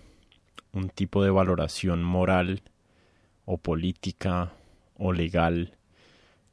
un 0.72 0.88
tipo 0.88 1.22
de 1.22 1.29
valoración 1.29 2.01
moral 2.01 2.62
o 3.43 3.57
política 3.57 4.53
o 4.96 5.12
legal 5.12 5.74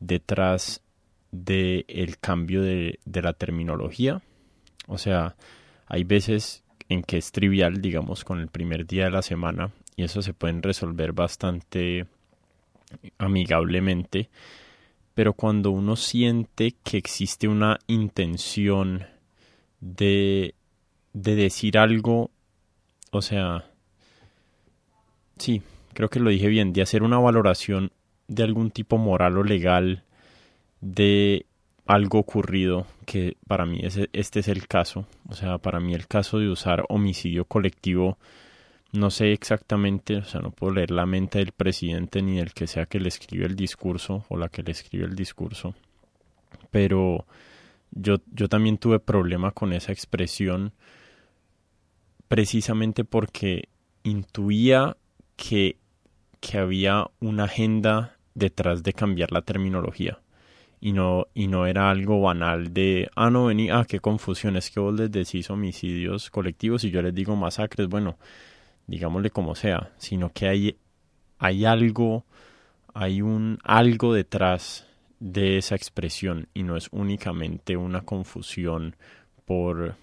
detrás 0.00 0.83
del 1.31 1.85
el 1.87 2.19
cambio 2.19 2.62
de, 2.62 2.99
de 3.04 3.23
la 3.23 3.33
terminología. 3.33 4.23
O 4.88 4.99
sea, 4.99 5.37
hay 5.87 6.02
veces 6.02 6.64
en 6.88 7.04
que 7.04 7.16
es 7.16 7.31
trivial, 7.31 7.81
digamos, 7.81 8.25
con 8.25 8.40
el 8.40 8.49
primer 8.49 8.88
día 8.88 9.04
de 9.04 9.12
la 9.12 9.23
semana 9.23 9.71
y 9.96 10.04
eso 10.04 10.22
se 10.22 10.34
pueden 10.34 10.62
resolver 10.62 11.12
bastante 11.12 12.06
amigablemente, 13.18 14.28
pero 15.14 15.32
cuando 15.32 15.70
uno 15.70 15.96
siente 15.96 16.74
que 16.82 16.96
existe 16.96 17.48
una 17.48 17.78
intención 17.86 19.06
de, 19.80 20.54
de 21.12 21.34
decir 21.36 21.78
algo, 21.78 22.30
o 23.10 23.22
sea, 23.22 23.70
sí, 25.38 25.62
creo 25.92 26.08
que 26.08 26.20
lo 26.20 26.30
dije 26.30 26.48
bien, 26.48 26.72
de 26.72 26.82
hacer 26.82 27.02
una 27.02 27.18
valoración 27.18 27.92
de 28.28 28.42
algún 28.42 28.70
tipo 28.70 28.98
moral 28.98 29.38
o 29.38 29.44
legal 29.44 30.04
de 30.80 31.46
algo 31.86 32.18
ocurrido, 32.18 32.86
que 33.06 33.36
para 33.46 33.66
mí 33.66 33.80
este 33.82 34.40
es 34.40 34.48
el 34.48 34.66
caso, 34.66 35.06
o 35.28 35.34
sea, 35.34 35.58
para 35.58 35.80
mí 35.80 35.94
el 35.94 36.06
caso 36.06 36.38
de 36.38 36.48
usar 36.48 36.84
homicidio 36.88 37.44
colectivo, 37.44 38.18
no 38.94 39.10
sé 39.10 39.32
exactamente, 39.32 40.16
o 40.18 40.24
sea, 40.24 40.40
no 40.40 40.52
puedo 40.52 40.74
leer 40.74 40.92
la 40.92 41.04
mente 41.04 41.38
del 41.38 41.52
presidente 41.52 42.22
ni 42.22 42.36
del 42.36 42.52
que 42.52 42.66
sea 42.66 42.86
que 42.86 43.00
le 43.00 43.08
escribe 43.08 43.44
el 43.44 43.56
discurso 43.56 44.24
o 44.28 44.36
la 44.36 44.48
que 44.48 44.62
le 44.62 44.70
escribe 44.70 45.04
el 45.04 45.16
discurso, 45.16 45.74
pero 46.70 47.26
yo, 47.90 48.16
yo 48.32 48.48
también 48.48 48.78
tuve 48.78 49.00
problema 49.00 49.50
con 49.50 49.72
esa 49.72 49.92
expresión 49.92 50.72
precisamente 52.28 53.04
porque 53.04 53.68
intuía 54.04 54.96
que, 55.36 55.78
que 56.40 56.58
había 56.58 57.10
una 57.20 57.44
agenda 57.44 58.16
detrás 58.34 58.82
de 58.82 58.92
cambiar 58.92 59.32
la 59.32 59.42
terminología 59.42 60.20
y 60.80 60.92
no, 60.92 61.26
y 61.34 61.48
no 61.48 61.66
era 61.66 61.90
algo 61.90 62.20
banal 62.20 62.72
de, 62.72 63.10
ah, 63.16 63.30
no, 63.30 63.46
vení, 63.46 63.70
ah, 63.70 63.86
qué 63.88 63.98
confusión, 63.98 64.56
es 64.56 64.70
que 64.70 64.78
vos 64.78 64.94
les 64.94 65.10
decís 65.10 65.50
homicidios 65.50 66.30
colectivos 66.30 66.84
y 66.84 66.90
yo 66.90 67.02
les 67.02 67.14
digo 67.14 67.34
masacres, 67.34 67.88
bueno, 67.88 68.18
digámosle 68.87 69.31
como 69.31 69.55
sea, 69.55 69.93
sino 69.99 70.33
que 70.33 70.49
hay, 70.49 70.79
hay 71.38 71.64
algo, 71.64 72.25
hay 72.95 73.23
un 73.23 73.59
algo 73.64 74.14
detrás 74.14 74.87
de 75.21 75.59
esa 75.59 75.75
expresión 75.76 76.49
y 76.55 76.62
no 76.64 76.76
es 76.76 76.88
únicamente 76.93 77.76
una 77.76 78.03
confusión 78.03 78.97
por, 79.47 79.97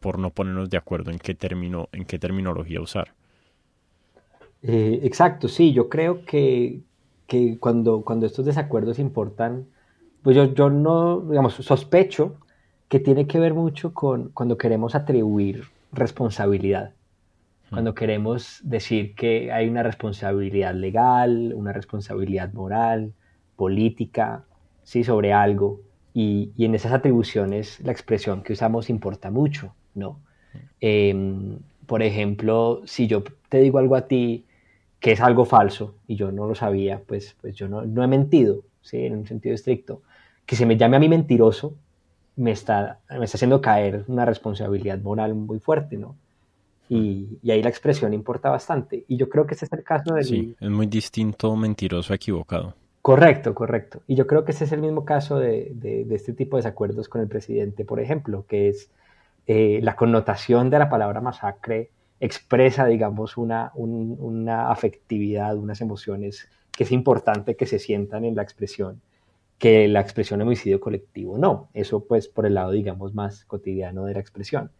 por 0.00 0.18
no 0.18 0.30
ponernos 0.30 0.70
de 0.70 0.78
acuerdo 0.78 1.10
en 1.10 1.18
qué 1.18 1.34
término, 1.34 1.88
en 1.92 2.04
qué 2.06 2.18
terminología 2.18 2.80
usar. 2.80 3.14
Eh, 4.62 5.00
exacto, 5.02 5.48
sí, 5.48 5.72
yo 5.72 5.88
creo 5.88 6.24
que, 6.24 6.82
que 7.26 7.58
cuando, 7.58 8.02
cuando 8.04 8.26
estos 8.26 8.44
desacuerdos 8.46 8.98
importan 8.98 9.66
pues 10.22 10.36
yo, 10.36 10.54
yo 10.54 10.70
no, 10.70 11.20
digamos, 11.22 11.54
sospecho 11.54 12.36
que 12.88 13.00
tiene 13.00 13.26
que 13.28 13.40
ver 13.40 13.54
mucho 13.54 13.94
con 13.94 14.30
cuando 14.30 14.58
queremos 14.58 14.94
atribuir 14.96 15.64
responsabilidad, 15.92 16.94
cuando 17.72 17.94
queremos 17.94 18.60
decir 18.62 19.14
que 19.14 19.50
hay 19.50 19.68
una 19.68 19.82
responsabilidad 19.82 20.74
legal, 20.74 21.52
una 21.54 21.72
responsabilidad 21.72 22.52
moral, 22.52 23.12
política, 23.56 24.44
¿sí? 24.82 25.04
sobre 25.04 25.32
algo, 25.32 25.80
y, 26.14 26.52
y 26.56 26.66
en 26.66 26.74
esas 26.74 26.92
atribuciones 26.92 27.80
la 27.80 27.92
expresión 27.92 28.42
que 28.42 28.52
usamos 28.52 28.90
importa 28.90 29.30
mucho, 29.30 29.74
¿no? 29.94 30.20
Em, 30.80 31.58
por 31.86 32.02
ejemplo, 32.02 32.82
si 32.84 33.06
yo 33.06 33.24
te 33.48 33.58
digo 33.58 33.78
algo 33.78 33.96
a 33.96 34.06
ti 34.06 34.44
que 35.00 35.12
es 35.12 35.20
algo 35.20 35.44
falso 35.44 35.94
y 36.06 36.16
yo 36.16 36.30
no 36.30 36.46
lo 36.46 36.54
sabía, 36.54 37.00
pues, 37.06 37.36
pues 37.40 37.56
yo 37.56 37.68
no, 37.68 37.82
no 37.82 38.04
he 38.04 38.06
mentido, 38.06 38.62
¿sí? 38.82 38.98
en 39.06 39.16
un 39.16 39.26
sentido 39.26 39.54
estricto 39.54 40.02
que 40.46 40.56
se 40.56 40.66
me 40.66 40.76
llame 40.76 40.96
a 40.96 41.00
mí 41.00 41.08
mentiroso 41.08 41.74
me 42.36 42.50
está, 42.50 43.00
me 43.10 43.24
está 43.24 43.36
haciendo 43.36 43.60
caer 43.60 44.04
una 44.06 44.24
responsabilidad 44.24 44.98
moral 44.98 45.34
muy 45.34 45.58
fuerte, 45.58 45.96
¿no? 45.96 46.16
Y, 46.88 47.38
y, 47.42 47.50
ahí 47.50 47.62
la 47.62 47.70
expresión 47.70 48.12
importa 48.12 48.50
bastante. 48.50 49.04
Y 49.08 49.16
yo 49.16 49.28
creo 49.28 49.46
que 49.46 49.54
ese 49.54 49.64
es 49.64 49.72
el 49.72 49.82
caso 49.82 50.14
de... 50.14 50.24
Sí, 50.24 50.54
es 50.60 50.70
muy 50.70 50.86
distinto 50.86 51.54
mentiroso 51.56 52.12
equivocado. 52.12 52.74
Correcto, 53.00 53.54
correcto. 53.54 54.02
Y 54.06 54.14
yo 54.14 54.26
creo 54.26 54.44
que 54.44 54.52
ese 54.52 54.64
es 54.64 54.72
el 54.72 54.80
mismo 54.80 55.04
caso 55.04 55.38
de, 55.38 55.72
de, 55.74 56.04
de 56.04 56.14
este 56.14 56.34
tipo 56.34 56.56
de 56.56 56.62
desacuerdos 56.62 57.08
con 57.08 57.20
el 57.20 57.28
presidente, 57.28 57.84
por 57.84 57.98
ejemplo, 57.98 58.44
que 58.46 58.68
es 58.68 58.90
eh, 59.46 59.80
la 59.82 59.96
connotación 59.96 60.70
de 60.70 60.78
la 60.78 60.90
palabra 60.90 61.20
masacre 61.20 61.90
expresa, 62.20 62.86
digamos, 62.86 63.36
una, 63.36 63.72
un, 63.74 64.16
una 64.20 64.70
afectividad, 64.70 65.56
unas 65.56 65.80
emociones 65.80 66.48
que 66.70 66.84
es 66.84 66.92
importante 66.92 67.56
que 67.56 67.66
se 67.66 67.78
sientan 67.78 68.24
en 68.24 68.36
la 68.36 68.42
expresión 68.42 69.00
que 69.62 69.86
la 69.86 70.00
expresión 70.00 70.42
homicidio 70.42 70.80
colectivo 70.80 71.38
no. 71.38 71.68
Eso 71.72 72.04
pues 72.04 72.26
por 72.26 72.46
el 72.46 72.54
lado, 72.54 72.72
digamos, 72.72 73.14
más 73.14 73.44
cotidiano 73.44 74.06
de 74.06 74.14
la 74.14 74.18
expresión. 74.18 74.72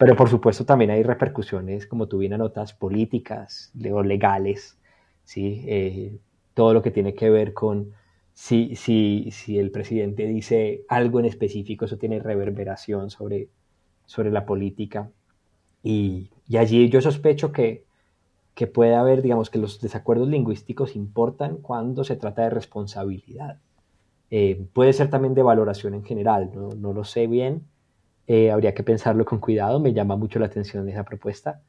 Pero 0.00 0.16
por 0.16 0.30
supuesto 0.30 0.64
también 0.64 0.90
hay 0.92 1.02
repercusiones, 1.02 1.86
como 1.86 2.08
tú 2.08 2.16
bien 2.16 2.32
anotas, 2.32 2.72
políticas 2.72 3.70
o 3.92 4.02
legales, 4.02 4.78
¿sí? 5.24 5.62
Eh, 5.66 6.18
todo 6.54 6.72
lo 6.72 6.80
que 6.80 6.90
tiene 6.90 7.12
que 7.12 7.28
ver 7.28 7.52
con 7.52 7.92
si, 8.32 8.76
si, 8.76 9.30
si 9.30 9.58
el 9.58 9.70
presidente 9.70 10.24
dice 10.24 10.86
algo 10.88 11.20
en 11.20 11.26
específico, 11.26 11.84
eso 11.84 11.98
tiene 11.98 12.18
reverberación 12.18 13.10
sobre, 13.10 13.50
sobre 14.06 14.30
la 14.30 14.46
política. 14.46 15.10
Y, 15.82 16.30
y 16.48 16.56
allí 16.56 16.88
yo 16.88 17.02
sospecho 17.02 17.52
que, 17.52 17.84
que 18.54 18.66
puede 18.66 18.94
haber, 18.94 19.20
digamos, 19.20 19.50
que 19.50 19.58
los 19.58 19.82
desacuerdos 19.82 20.28
lingüísticos 20.28 20.96
importan 20.96 21.58
cuando 21.58 22.04
se 22.04 22.16
trata 22.16 22.44
de 22.44 22.48
responsabilidad. 22.48 23.58
Eh, 24.30 24.66
puede 24.72 24.94
ser 24.94 25.10
también 25.10 25.34
de 25.34 25.42
valoración 25.42 25.92
en 25.92 26.04
general, 26.04 26.50
no, 26.54 26.94
lo 26.94 27.04
sé 27.04 27.26
bien, 27.26 27.66
eh, 28.32 28.52
habría 28.52 28.74
que 28.74 28.84
pensarlo 28.84 29.24
con 29.24 29.40
cuidado, 29.40 29.80
me 29.80 29.92
llama 29.92 30.14
mucho 30.14 30.38
la 30.38 30.46
atención 30.46 30.88
esa 30.88 31.02
propuesta, 31.02 31.62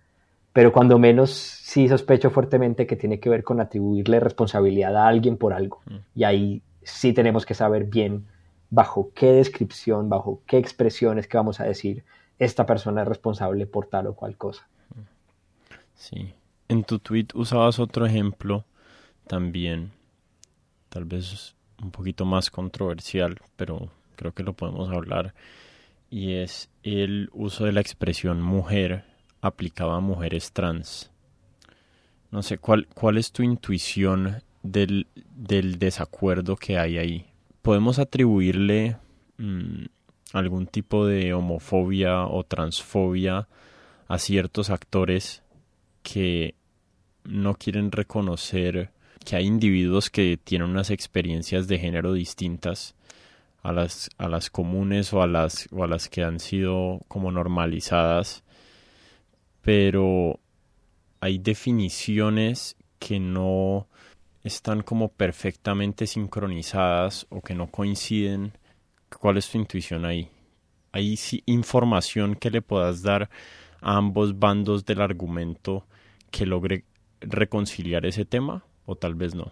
pero 0.53 0.71
cuando 0.71 0.99
menos 0.99 1.31
sí 1.31 1.87
sospecho 1.87 2.29
fuertemente 2.29 2.85
que 2.85 2.95
tiene 2.95 3.19
que 3.19 3.31
ver 3.31 3.43
con 3.43 3.59
atribuirle 3.59 4.19
responsabilidad 4.19 4.95
a 4.95 5.07
alguien 5.07 5.37
por 5.37 5.53
algo. 5.53 5.81
Mm. 5.87 5.95
Y 6.19 6.23
ahí 6.23 6.61
sí 6.83 7.13
tenemos 7.13 7.47
que 7.47 7.55
saber 7.55 7.85
bien 7.85 8.27
bajo 8.69 9.09
qué 9.15 9.31
descripción, 9.31 10.07
bajo 10.07 10.43
qué 10.45 10.59
expresiones 10.59 11.27
que 11.27 11.37
vamos 11.37 11.59
a 11.59 11.63
decir 11.63 12.03
esta 12.37 12.67
persona 12.67 13.01
es 13.01 13.07
responsable 13.07 13.65
por 13.65 13.87
tal 13.87 14.05
o 14.05 14.13
cual 14.13 14.37
cosa. 14.37 14.67
Sí. 15.95 16.31
En 16.67 16.83
tu 16.83 16.99
tweet 16.99 17.29
usabas 17.33 17.79
otro 17.79 18.05
ejemplo 18.05 18.65
también, 19.25 19.89
tal 20.89 21.05
vez 21.05 21.55
un 21.81 21.89
poquito 21.89 22.23
más 22.23 22.51
controversial, 22.51 23.39
pero 23.55 23.89
creo 24.15 24.31
que 24.31 24.43
lo 24.43 24.53
podemos 24.53 24.91
hablar, 24.91 25.33
y 26.11 26.33
es 26.33 26.69
el 26.83 27.29
uso 27.33 27.65
de 27.65 27.71
la 27.71 27.81
expresión 27.81 28.41
mujer 28.41 29.05
aplicada 29.39 29.95
a 29.95 30.01
mujeres 30.01 30.51
trans. 30.51 31.09
No 32.29 32.43
sé, 32.43 32.57
¿cuál, 32.57 32.87
cuál 32.93 33.17
es 33.17 33.31
tu 33.31 33.43
intuición 33.43 34.43
del, 34.61 35.07
del 35.35 35.79
desacuerdo 35.79 36.57
que 36.57 36.77
hay 36.77 36.97
ahí? 36.97 37.25
¿Podemos 37.61 37.97
atribuirle 37.97 38.97
mm, 39.37 39.85
algún 40.33 40.67
tipo 40.67 41.07
de 41.07 41.33
homofobia 41.33 42.25
o 42.25 42.43
transfobia 42.43 43.47
a 44.07 44.19
ciertos 44.19 44.69
actores 44.69 45.43
que 46.03 46.55
no 47.23 47.55
quieren 47.55 47.91
reconocer 47.91 48.91
que 49.23 49.35
hay 49.35 49.45
individuos 49.45 50.09
que 50.09 50.37
tienen 50.43 50.69
unas 50.69 50.89
experiencias 50.89 51.67
de 51.67 51.79
género 51.79 52.13
distintas 52.13 52.95
a 53.61 53.71
las, 53.71 54.09
a 54.17 54.27
las 54.27 54.49
comunes 54.49 55.13
o 55.13 55.21
a 55.21 55.27
las, 55.27 55.67
o 55.71 55.83
a 55.83 55.87
las 55.87 56.09
que 56.09 56.23
han 56.23 56.39
sido 56.39 57.01
como 57.07 57.31
normalizadas, 57.31 58.43
pero 59.61 60.39
hay 61.19 61.37
definiciones 61.37 62.75
que 62.99 63.19
no 63.19 63.87
están 64.43 64.81
como 64.81 65.09
perfectamente 65.09 66.07
sincronizadas 66.07 67.27
o 67.29 67.41
que 67.41 67.53
no 67.53 67.67
coinciden. 67.67 68.53
¿Cuál 69.19 69.37
es 69.37 69.49
tu 69.49 69.57
intuición 69.57 70.05
ahí? 70.05 70.29
¿Hay 70.91 71.17
información 71.45 72.35
que 72.35 72.49
le 72.49 72.61
puedas 72.61 73.01
dar 73.01 73.29
a 73.81 73.97
ambos 73.97 74.39
bandos 74.39 74.85
del 74.85 75.01
argumento 75.01 75.85
que 76.31 76.45
logre 76.45 76.85
reconciliar 77.21 78.05
ese 78.05 78.25
tema? 78.25 78.63
o 78.85 78.95
tal 78.95 79.15
vez 79.15 79.35
no? 79.35 79.51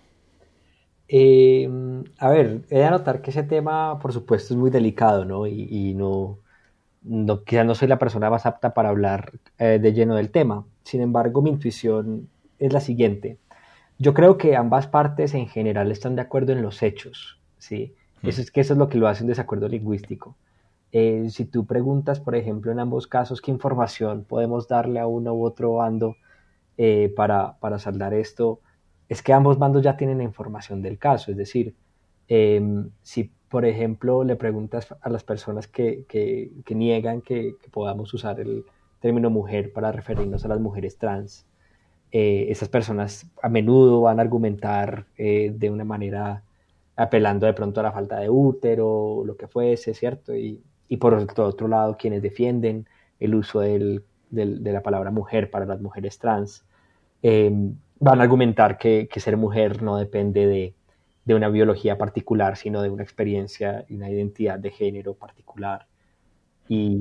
Em, 1.11 2.03
a 2.19 2.29
ver, 2.29 2.61
he 2.69 2.77
de 2.77 2.85
anotar 2.85 3.21
que 3.21 3.31
ese 3.31 3.41
tema, 3.43 3.97
por 3.99 4.13
supuesto, 4.13 4.53
es 4.53 4.59
muy 4.59 4.69
delicado, 4.69 5.25
¿no? 5.25 5.47
Y, 5.47 5.95
no, 5.95 6.37
no, 7.01 7.43
quizás 7.43 7.65
no 7.65 7.73
soy 7.75 7.87
la 7.87 7.97
persona 7.97 8.29
más 8.29 8.45
apta 8.45 8.73
para 8.75 8.89
hablar 8.89 9.33
eh, 9.57 9.79
de 9.81 9.93
lleno 9.93 10.15
del 10.15 10.29
tema. 10.29 10.65
Sin 10.83 11.01
embargo, 11.01 11.41
mi 11.41 11.49
intuición 11.49 12.29
es 12.59 12.73
la 12.73 12.79
siguiente. 12.79 13.39
Yo 13.97 14.13
creo 14.13 14.37
que 14.37 14.55
ambas 14.55 14.87
partes 14.87 15.33
en 15.33 15.47
general 15.47 15.91
están 15.91 16.15
de 16.15 16.21
acuerdo 16.21 16.53
en 16.53 16.61
los 16.61 16.83
hechos, 16.83 17.39
¿sí? 17.57 17.95
Mm. 18.21 18.29
Eso 18.29 18.41
es 18.41 18.51
que 18.51 18.61
eso 18.61 18.73
es 18.73 18.79
lo 18.79 18.87
que 18.89 18.99
lo 18.99 19.07
hace 19.07 19.23
un 19.23 19.29
desacuerdo 19.29 19.67
lingüístico. 19.67 20.35
Eh, 20.91 21.27
si 21.31 21.45
tú 21.45 21.65
preguntas, 21.65 22.19
por 22.19 22.35
ejemplo, 22.35 22.71
en 22.71 22.79
ambos 22.79 23.07
casos, 23.07 23.41
qué 23.41 23.51
información 23.51 24.25
podemos 24.25 24.67
darle 24.67 24.99
a 24.99 25.07
uno 25.07 25.33
u 25.33 25.43
otro 25.43 25.73
bando 25.75 26.15
eh, 26.77 27.11
para, 27.15 27.57
para, 27.59 27.79
saldar 27.79 28.13
esto, 28.13 28.61
es 29.09 29.23
que 29.23 29.33
ambos 29.33 29.57
bandos 29.57 29.83
ya 29.83 29.97
tienen 29.97 30.19
la 30.19 30.23
información 30.23 30.81
del 30.81 30.97
caso. 30.97 31.31
Es 31.31 31.37
decir, 31.37 31.75
em, 32.27 32.91
si 33.01 33.31
por 33.49 33.65
ejemplo 33.65 34.23
le 34.23 34.35
preguntas 34.35 34.95
a 35.01 35.09
las 35.09 35.23
personas 35.23 35.67
que, 35.67 36.05
que, 36.07 36.75
niegan 36.75 37.21
que, 37.21 37.55
podamos 37.71 38.13
usar 38.13 38.39
el 38.39 38.65
término 39.01 39.29
mujer 39.31 39.73
para 39.73 39.91
referirnos 39.91 40.45
a 40.45 40.47
las 40.49 40.59
mujeres 40.59 40.97
trans, 40.97 41.47
eh, 42.11 42.47
esas 42.49 42.69
personas 42.69 43.27
a 43.41 43.49
menudo 43.49 44.01
van 44.01 44.19
a 44.19 44.21
argumentar 44.21 45.07
eh, 45.17 45.51
de 45.55 45.69
una 45.69 45.85
manera 45.85 46.43
apelando 46.95 47.45
de 47.45 47.53
pronto 47.53 47.79
a 47.79 47.83
la 47.83 47.91
falta 47.91 48.19
de 48.19 48.29
útero, 48.29 49.23
lo 49.25 49.37
que 49.37 49.47
fuese, 49.47 49.93
¿cierto? 49.93 50.35
Y, 50.35 50.61
y 50.87 50.97
por 50.97 51.13
otro 51.13 51.67
lado, 51.67 51.97
quienes 51.97 52.21
defienden 52.21 52.87
el 53.19 53.35
uso 53.35 53.61
del, 53.61 54.03
de 54.29 54.71
la 54.71 54.83
palabra 54.83 55.11
mujer 55.11 55.49
para 55.49 55.65
las 55.65 55.81
mujeres 55.81 56.19
trans, 56.19 56.65
Em, 57.21 57.75
van 57.99 58.19
a 58.19 58.23
argumentar 58.23 58.77
que, 58.77 59.07
ser 59.17 59.37
mujer 59.37 59.81
no 59.81 59.97
depende 59.97 60.47
de, 60.47 60.73
una 61.35 61.49
biología 61.49 61.95
particular, 61.97 62.57
sino 62.57 62.81
de 62.81 62.89
una 62.89 63.03
experiencia 63.03 63.85
y 63.87 63.95
una 63.95 64.09
identidad 64.09 64.57
de 64.57 64.71
género 64.71 65.13
particular. 65.13 65.85
Y, 66.67 66.97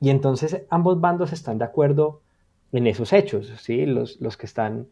entonces 0.00 0.64
ambos 0.70 1.00
bandos 1.00 1.32
están 1.32 1.58
de 1.58 1.64
acuerdo 1.64 2.22
en 2.70 2.86
esos 2.86 3.12
hechos, 3.12 3.52
¿sí? 3.60 3.84
los, 3.86 4.20
los 4.20 4.36
que 4.36 4.46
están 4.46 4.86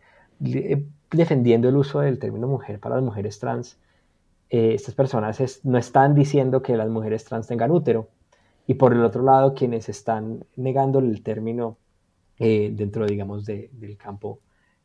eh, 0.44 0.84
defendiendo 1.10 1.68
el 1.68 1.76
uso 1.76 2.00
del 2.00 2.18
término 2.18 2.48
mujer 2.48 2.80
para 2.80 2.96
las 2.96 3.04
mujeres 3.04 3.38
trans. 3.38 3.78
Eh, 4.48 4.74
estas 4.74 4.94
personas 4.94 5.60
no 5.64 5.78
están 5.78 6.14
diciendo 6.14 6.62
que 6.62 6.76
las 6.76 6.88
mujeres 6.88 7.24
trans 7.24 7.46
tengan 7.46 7.70
útero. 7.70 8.08
Y 8.66 8.74
por 8.74 8.92
el 8.92 9.04
otro 9.04 9.22
lado, 9.22 9.54
quienes 9.54 9.88
están 9.88 10.44
negando 10.56 10.98
el 11.00 11.22
término 11.22 11.76
eh, 12.38 12.70
dentro, 12.74 13.06
digamos, 13.06 13.44
del 13.44 13.96
campo, 13.96 14.40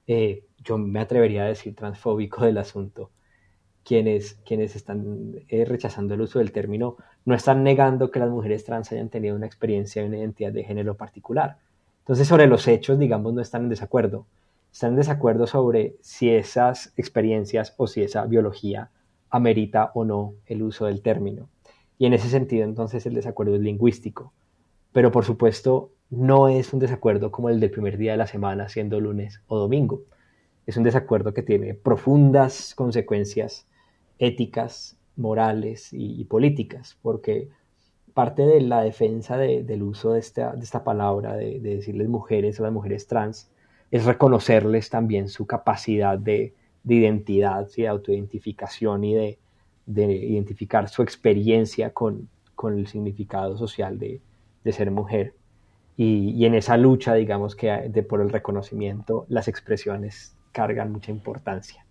eh, 0.08 0.44
yo 0.64 0.78
me 0.78 1.00
atrevería 1.00 1.44
a 1.44 1.48
decir 1.48 1.76
transfóbico 1.76 2.46
del 2.46 2.58
asunto. 2.58 3.12
Quienes, 3.84 4.34
quienes 4.46 4.76
están 4.76 5.36
eh, 5.48 5.64
rechazando 5.64 6.16
el 6.16 6.22
uso 6.22 6.40
del 6.40 6.52
término 6.52 6.98
no 7.24 7.36
están 7.36 7.64
negando 7.64 8.10
que 8.10 8.20
las 8.20 8.30
mujeres 8.30 8.66
trans 8.66 8.92
hayan 8.92 9.10
tenido 9.10 9.36
una 9.36 9.46
experiencia 9.46 10.02
y 10.02 10.08
una 10.08 10.18
identidad 10.18 10.52
de 10.52 10.64
género 10.64 10.96
particular. 10.96 11.58
Entonces, 12.00 12.28
sobre 12.28 12.48
los 12.48 12.68
hechos, 12.68 13.00
digamos, 13.00 13.34
no 13.34 13.42
están 13.42 13.64
en 13.64 13.70
desacuerdo. 13.70 14.26
Están 14.72 14.92
en 14.92 14.98
desacuerdo 14.98 15.48
sobre 15.48 15.96
si 16.02 16.30
esas 16.30 16.94
experiencias 16.98 17.74
o 17.78 17.88
si 17.88 18.04
esa 18.04 18.26
biología 18.26 18.90
amerita 19.30 19.92
o 19.94 20.06
no 20.06 20.34
el 20.46 20.64
uso 20.64 20.86
del 20.86 21.02
término. 21.02 21.50
Y 21.98 22.06
en 22.06 22.14
ese 22.14 22.30
sentido, 22.30 22.64
entonces, 22.64 23.06
el 23.06 23.14
desacuerdo 23.14 23.56
es 23.56 23.62
lingüístico. 23.62 24.34
Pero, 24.92 25.12
por 25.12 25.26
supuesto, 25.26 25.92
no 26.10 26.48
es 26.48 26.74
un 26.74 26.80
desacuerdo 26.80 27.32
como 27.32 27.50
el 27.50 27.60
del 27.60 27.72
primer 27.72 27.98
día 27.98 28.12
de 28.12 28.18
la 28.18 28.28
semana, 28.28 28.70
siendo 28.70 29.00
lunes 29.00 29.42
o 29.48 29.58
domingo. 29.58 30.04
Es 30.66 30.78
un 30.78 30.84
desacuerdo 30.84 31.34
que 31.34 31.44
tiene 31.44 31.74
profundas 31.74 32.74
consecuencias 32.76 33.68
éticas, 34.18 34.98
morales 35.16 35.90
y, 35.92 36.24
políticas, 36.26 36.98
porque 37.02 37.50
parte 38.14 38.46
de 38.46 38.62
la 38.62 38.82
defensa 38.82 39.38
del 39.38 39.84
uso 39.84 40.14
de 40.14 40.20
esta, 40.20 40.84
palabra, 40.84 41.36
de, 41.36 41.60
decirles 41.60 42.10
mujeres 42.10 42.60
o 42.60 42.64
las 42.64 42.74
mujeres 42.74 43.08
trans, 43.08 43.50
es 43.92 44.06
reconocerles 44.06 44.90
también 44.90 45.30
su 45.30 45.46
capacidad 45.46 46.18
de, 46.18 46.54
identidad, 46.86 47.68
de 47.76 47.88
autoidentificación 47.88 49.04
y 49.04 49.16
de, 49.16 49.38
identificar 49.88 50.90
su 50.90 51.02
experiencia 51.02 51.92
con, 51.92 52.30
el 52.64 52.88
significado 52.88 53.58
social 53.58 54.00
de 54.00 54.72
ser 54.72 54.90
mujer. 54.92 55.34
Y, 55.98 56.46
en 56.46 56.56
esa 56.56 56.78
lucha, 56.78 57.14
digamos 57.14 57.56
que 57.56 57.72
de, 57.90 58.04
por 58.04 58.22
el 58.22 58.30
reconocimiento, 58.30 59.26
las 59.30 59.48
expresiones 59.48 60.36
cargan 60.52 60.92
mucha 60.92 61.12
importancia. 61.12 61.86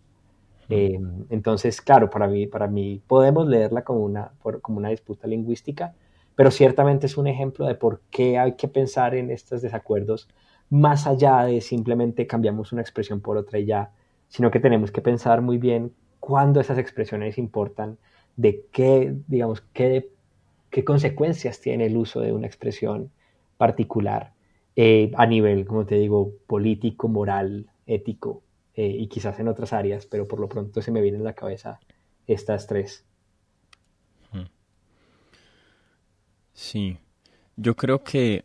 Eh, 0.68 0.98
entonces, 1.30 1.80
claro, 1.80 2.10
para 2.10 2.26
mí, 2.26 2.46
para 2.46 2.66
mí 2.68 3.02
podemos 3.06 3.46
leerla 3.46 3.82
como 3.82 4.00
una, 4.00 4.32
como 4.62 4.78
una 4.78 4.90
disputa 4.90 5.26
lingüística, 5.26 5.94
pero 6.36 6.50
ciertamente 6.50 7.06
es 7.06 7.16
un 7.16 7.26
ejemplo 7.26 7.66
de 7.66 7.74
por 7.74 8.00
qué 8.10 8.38
hay 8.38 8.54
que 8.54 8.68
pensar 8.68 9.14
en 9.14 9.30
estos 9.30 9.62
desacuerdos 9.62 10.28
más 10.70 11.06
allá 11.06 11.44
de 11.44 11.60
simplemente 11.60 12.26
cambiamos 12.26 12.72
una 12.72 12.82
expresión 12.82 13.20
por 13.20 13.36
otra 13.36 13.58
y 13.58 13.66
ya, 13.66 13.92
sino 14.28 14.50
que 14.50 14.60
tenemos 14.60 14.90
que 14.90 15.02
pensar 15.02 15.40
muy 15.42 15.58
bien 15.58 15.92
cuándo 16.20 16.60
esas 16.60 16.78
expresiones 16.78 17.38
importan, 17.38 17.98
de 18.36 18.64
qué, 18.72 19.14
digamos, 19.28 19.60
qué, 19.72 20.10
qué 20.70 20.84
consecuencias 20.84 21.60
tiene 21.60 21.86
el 21.86 21.96
uso 21.96 22.20
de 22.20 22.32
una 22.32 22.46
expresión 22.46 23.10
particular 23.56 24.32
eh, 24.76 25.12
a 25.16 25.26
nivel, 25.26 25.66
como 25.66 25.86
te 25.86 25.96
digo, 25.96 26.32
político, 26.46 27.08
moral, 27.08 27.66
ético 27.86 28.42
eh, 28.74 28.96
y 28.98 29.06
quizás 29.06 29.38
en 29.38 29.48
otras 29.48 29.72
áreas, 29.72 30.06
pero 30.06 30.26
por 30.26 30.40
lo 30.40 30.48
pronto 30.48 30.82
se 30.82 30.90
me 30.90 31.00
vienen 31.00 31.20
a 31.20 31.24
la 31.24 31.34
cabeza 31.34 31.78
estas 32.26 32.66
tres. 32.66 33.04
Hmm. 34.32 34.46
Sí, 36.52 36.98
yo 37.56 37.76
creo 37.76 38.02
que 38.02 38.44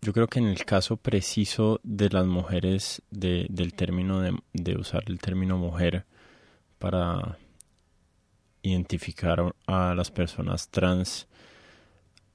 yo 0.00 0.12
creo 0.12 0.28
que 0.28 0.38
en 0.38 0.46
el 0.46 0.64
caso 0.64 0.96
preciso 0.96 1.80
de 1.82 2.08
las 2.08 2.24
mujeres, 2.24 3.02
del 3.10 3.74
término 3.74 4.20
de, 4.20 4.36
de, 4.52 4.76
usar 4.76 5.02
el 5.06 5.18
término 5.18 5.58
mujer 5.58 6.06
para 6.78 7.36
identificar 8.62 9.54
a 9.66 9.94
las 9.94 10.10
personas 10.10 10.68
trans, 10.68 11.28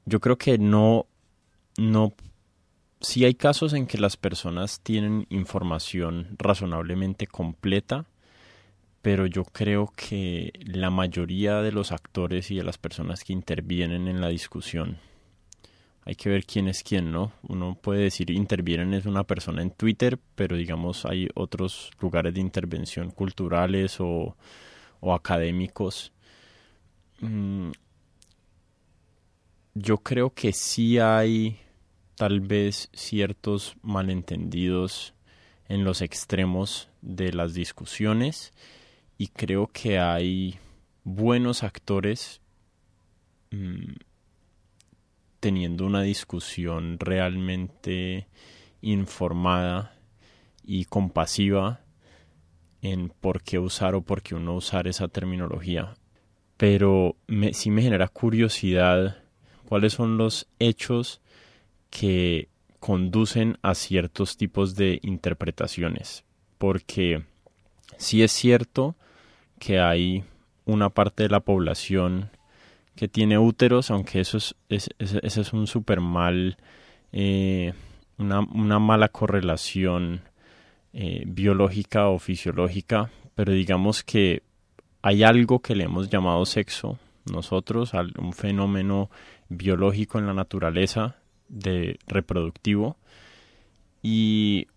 yo 0.05 0.19
creo 0.19 0.37
que 0.37 0.57
no, 0.57 1.07
no, 1.77 2.13
sí 3.01 3.25
hay 3.25 3.35
casos 3.35 3.73
en 3.73 3.87
que 3.87 3.97
las 3.97 4.17
personas 4.17 4.79
tienen 4.81 5.27
información 5.29 6.35
razonablemente 6.37 7.27
completa, 7.27 8.05
pero 9.01 9.25
yo 9.25 9.43
creo 9.43 9.91
que 9.95 10.53
la 10.65 10.89
mayoría 10.89 11.61
de 11.61 11.73
los 11.73 11.91
actores 11.91 12.49
y 12.51 12.55
de 12.55 12.63
las 12.63 12.77
personas 12.77 13.23
que 13.23 13.33
intervienen 13.33 14.07
en 14.07 14.21
la 14.21 14.29
discusión, 14.29 14.97
hay 16.05 16.15
que 16.15 16.29
ver 16.29 16.45
quién 16.45 16.67
es 16.67 16.83
quién, 16.83 17.11
¿no? 17.11 17.33
Uno 17.43 17.77
puede 17.81 18.03
decir 18.03 18.29
intervienen 18.29 18.93
es 18.93 19.05
una 19.05 19.23
persona 19.23 19.61
en 19.61 19.71
Twitter, 19.71 20.19
pero 20.35 20.55
digamos 20.57 21.05
hay 21.05 21.29
otros 21.35 21.91
lugares 21.99 22.33
de 22.33 22.41
intervención 22.41 23.11
culturales 23.11 23.97
o, 23.99 24.35
o 24.99 25.13
académicos. 25.13 26.11
Yo 29.75 29.97
creo 29.97 30.35
que 30.35 30.53
sí 30.53 30.99
hay 30.99 31.59
tal 32.15 32.41
vez 32.41 32.89
ciertos 32.93 33.75
malentendidos 33.81 35.15
en 35.67 35.83
los 35.83 36.03
extremos 36.03 36.89
de 37.01 37.33
las 37.33 37.55
discusiones 37.55 38.53
y 39.17 39.29
creo 39.29 39.71
que 39.73 39.97
hay 39.97 40.59
buenos 41.03 41.63
actores 41.63 42.39
mm, 43.49 43.93
teniendo 45.39 45.87
una 45.87 46.03
discusión 46.03 46.99
realmente 46.99 48.27
informada 48.81 49.97
y 50.63 50.85
compasiva 50.85 51.81
en 52.83 53.09
por 53.09 53.41
qué 53.41 53.57
usar 53.57 53.95
o 53.95 54.03
por 54.03 54.21
qué 54.21 54.35
no 54.35 54.53
usar 54.53 54.87
esa 54.87 55.07
terminología. 55.07 55.95
Pero 56.57 57.15
me, 57.25 57.55
sí 57.55 57.71
me 57.71 57.81
genera 57.81 58.07
curiosidad 58.07 59.22
cuáles 59.73 59.93
son 59.93 60.17
los 60.19 60.45
hechos 60.59 61.19
que 61.89 62.47
conducen 62.79 63.57
a 63.63 63.73
ciertos 63.73 64.37
tipos 64.37 64.75
de 64.75 64.99
interpretaciones. 65.01 66.25
Porque 66.59 67.23
sí 67.97 68.21
es 68.21 68.31
cierto 68.31 68.95
que 69.57 69.79
hay 69.79 70.25
una 70.65 70.91
parte 70.91 71.23
de 71.23 71.29
la 71.29 71.39
población 71.39 72.29
que 72.95 73.07
tiene 73.07 73.39
úteros, 73.39 73.89
aunque 73.89 74.19
eso 74.19 74.37
es, 74.37 74.89
es 74.99 75.53
un 75.53 75.65
super 75.65 76.01
mal, 76.01 76.55
eh, 77.11 77.73
una, 78.19 78.77
mala 78.77 79.07
correlación 79.07 80.21
eh, 80.93 81.23
biológica 81.25 82.09
o 82.09 82.19
fisiológica, 82.19 83.09
pero 83.33 83.51
digamos 83.53 84.03
que 84.03 84.43
hay 85.01 85.23
algo 85.23 85.63
que 85.63 85.73
le 85.73 85.85
hemos 85.85 86.11
llamado 86.11 86.45
sexo 86.45 86.99
nosotros, 87.31 87.93
un 88.19 88.33
fenómeno 88.33 89.09
biológico 89.53 90.19
en 90.19 90.27
la 90.27 90.33
naturaleza 90.33 91.17
de 91.47 91.99
reproductivo 92.07 92.97
y 94.01 94.67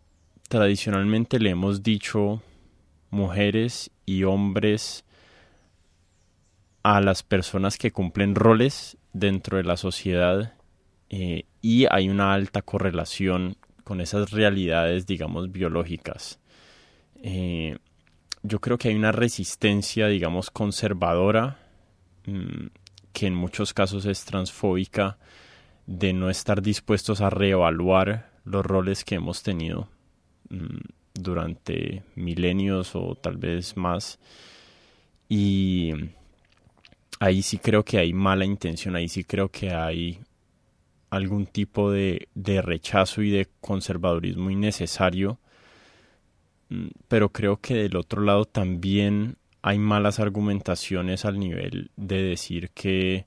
tradicionalmente 0.49 1.39
le 1.39 1.51
hemos 1.51 1.83
dicho 1.83 2.43
mujeres 3.11 3.91
y 4.05 4.25
hombres 4.25 5.05
a 6.83 7.01
las 7.01 7.23
personas 7.23 7.79
que 7.79 7.91
cumplen 7.91 8.35
roles 8.35 8.97
dentro 9.12 9.57
de 9.57 9.65
la 9.65 9.77
sociedad 9.77 10.55
eh, 11.11 11.45
y 11.61 11.87
hay 11.91 12.09
una 12.09 12.33
alta 12.33 12.62
correlación 12.62 13.57
con 13.83 14.01
esas 14.01 14.31
realidades, 14.31 15.07
digamos, 15.07 15.51
biológicas. 15.51 16.39
Eh, 17.23 17.79
yo 18.43 18.61
creo 18.61 18.79
que 18.79 18.89
hay 18.89 18.95
una 18.95 19.12
resistencia, 19.12 20.07
digamos, 20.09 20.51
conservadora, 20.51 21.59
mm, 22.27 22.67
que 23.17 23.27
en 23.27 23.35
muchos 23.35 23.73
casos 23.73 24.05
es 24.05 24.27
transfóbica, 24.27 25.17
de 25.87 26.13
no 26.13 26.29
estar 26.29 26.61
dispuestos 26.61 27.23
a 27.23 27.31
reevaluar 27.31 28.31
los 28.45 28.63
roles 28.63 29.05
que 29.05 29.15
hemos 29.15 29.43
tenido 29.43 29.89
mm, 30.51 30.81
durante 31.15 32.03
milenios 32.15 32.95
o 32.95 33.15
tal 33.15 33.39
vez 33.39 33.75
más. 33.75 34.19
Y 35.31 35.95
ahí 37.19 37.41
sí 37.41 37.57
creo 37.57 37.87
que 37.87 37.97
hay 37.97 38.13
mala 38.13 38.45
intención, 38.45 38.97
ahí 38.97 39.09
sí 39.09 39.25
creo 39.25 39.49
que 39.49 39.71
hay 39.71 40.21
algún 41.09 41.47
tipo 41.47 41.91
de, 41.91 42.29
de 42.35 42.61
rechazo 42.61 43.23
y 43.23 43.31
de 43.31 43.49
conservadurismo 43.63 44.51
innecesario 44.51 45.41
Mm, 46.69 46.89
pero 47.09 47.31
creo 47.33 47.61
que 47.61 47.75
del 47.75 47.97
otro 47.97 48.23
lado 48.23 48.45
también 48.45 49.37
hay 49.67 49.81
malas 49.81 50.21
argumentaciones 50.21 51.25
al 51.25 51.41
nivel 51.41 51.91
de 51.97 52.23
decir 52.23 52.71
que, 52.71 53.27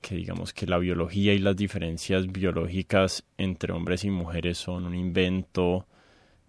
que 0.00 0.14
digamos 0.14 0.54
que 0.54 0.66
la 0.66 0.78
biología 0.78 1.34
y 1.34 1.40
las 1.40 1.56
diferencias 1.56 2.30
biológicas 2.30 3.24
entre 3.38 3.72
hombres 3.72 4.04
y 4.04 4.10
mujeres 4.10 4.58
son 4.58 4.86
un 4.86 4.94
invento 4.94 5.88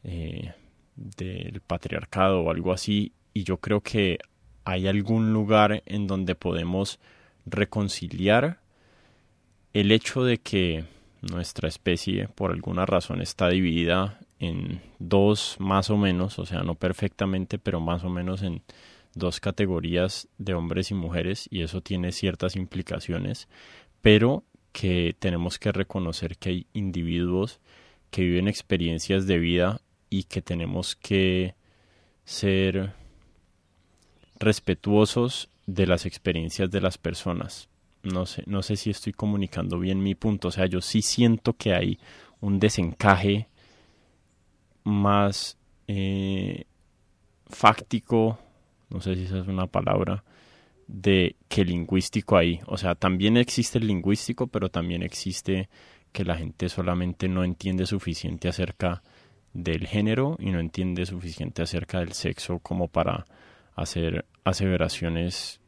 eh, 0.04 0.54
del 0.96 1.60
patriarcado 1.62 2.42
o 2.42 2.52
algo 2.52 2.72
así. 2.72 3.14
Y 3.34 3.44
yo 3.46 3.58
creo 3.58 3.82
que 3.82 4.20
hay 4.64 4.86
algún 4.86 5.34
lugar 5.34 5.82
en 5.88 6.06
donde 6.06 6.36
podemos 6.36 7.00
reconciliar 7.48 8.60
el 9.74 9.92
hecho 9.92 10.24
de 10.24 10.38
que 10.38 10.86
nuestra 11.20 11.68
especie 11.68 12.28
por 12.28 12.52
alguna 12.52 12.86
razón 12.86 13.24
está 13.24 13.50
dividida 13.50 14.20
en 14.44 14.82
dos 15.00 15.56
más 15.60 15.90
o 15.90 15.98
menos, 15.98 16.38
o 16.38 16.46
sea, 16.46 16.64
no 16.64 16.76
perfectamente, 16.76 17.58
pero 17.58 17.80
más 17.80 18.04
o 18.04 18.10
menos 18.10 18.44
en 18.44 18.62
dos 19.16 19.40
categorías 19.40 20.28
de 20.38 20.54
hombres 20.54 20.92
y 20.92 20.96
mujeres 20.96 21.48
y 21.50 21.62
eso 21.62 21.82
tiene 21.82 22.12
ciertas 22.12 22.56
implicaciones, 22.56 23.48
pero 24.02 24.44
que 24.72 25.16
tenemos 25.18 25.60
que 25.60 25.72
reconocer 25.72 26.38
que 26.38 26.50
hay 26.50 26.68
individuos 26.74 27.60
que 28.10 28.24
viven 28.24 28.48
experiencias 28.48 29.28
de 29.28 29.38
vida 29.38 29.82
y 30.10 30.24
que 30.24 30.42
tenemos 30.42 30.96
que 30.96 31.56
ser 32.26 32.94
respetuosos 34.40 35.50
de 35.68 35.88
las 35.88 36.06
experiencias 36.06 36.70
de 36.70 36.82
las 36.82 36.98
personas. 36.98 37.70
No 38.04 38.26
sé, 38.26 38.44
no 38.46 38.62
sé 38.62 38.76
si 38.76 38.90
estoy 38.90 39.14
comunicando 39.14 39.80
bien 39.80 40.04
mi 40.04 40.16
punto. 40.16 40.50
O 40.50 40.52
sea, 40.52 40.66
yo 40.66 40.82
sí 40.82 41.02
siento 41.02 41.54
que 41.54 41.74
hay 41.74 42.00
un 42.42 42.60
desencaje 42.60 43.48
más 44.84 45.58
eh, 45.88 46.66
fáctico, 47.48 48.40
no 48.90 49.02
sé 49.02 49.16
si 49.16 49.24
esa 49.24 49.40
es 49.40 49.48
una 49.48 49.68
palabra, 49.68 50.24
de 50.88 51.36
que 51.48 51.66
lingüístico 51.66 52.38
ahí. 52.38 52.60
O 52.68 52.78
sea, 52.78 52.96
también 52.96 53.38
existe 53.38 53.80
el 53.80 53.88
lingüístico, 53.88 54.48
pero 54.48 54.70
también 54.70 55.04
existe 55.04 55.70
que 56.12 56.26
la 56.26 56.36
gente 56.36 56.70
solamente 56.70 57.28
no 57.28 57.44
entiende 57.44 57.86
suficiente 57.86 58.48
acerca 58.48 59.02
del 59.54 59.88
género 59.88 60.36
y 60.40 60.52
no 60.52 60.60
entiende 60.60 61.06
suficiente 61.06 61.62
acerca 61.62 62.00
del 62.00 62.14
sexo 62.14 62.60
como 62.60 62.88
para 62.88 63.26
hacer 63.76 64.26
aseveraciones 64.44 65.60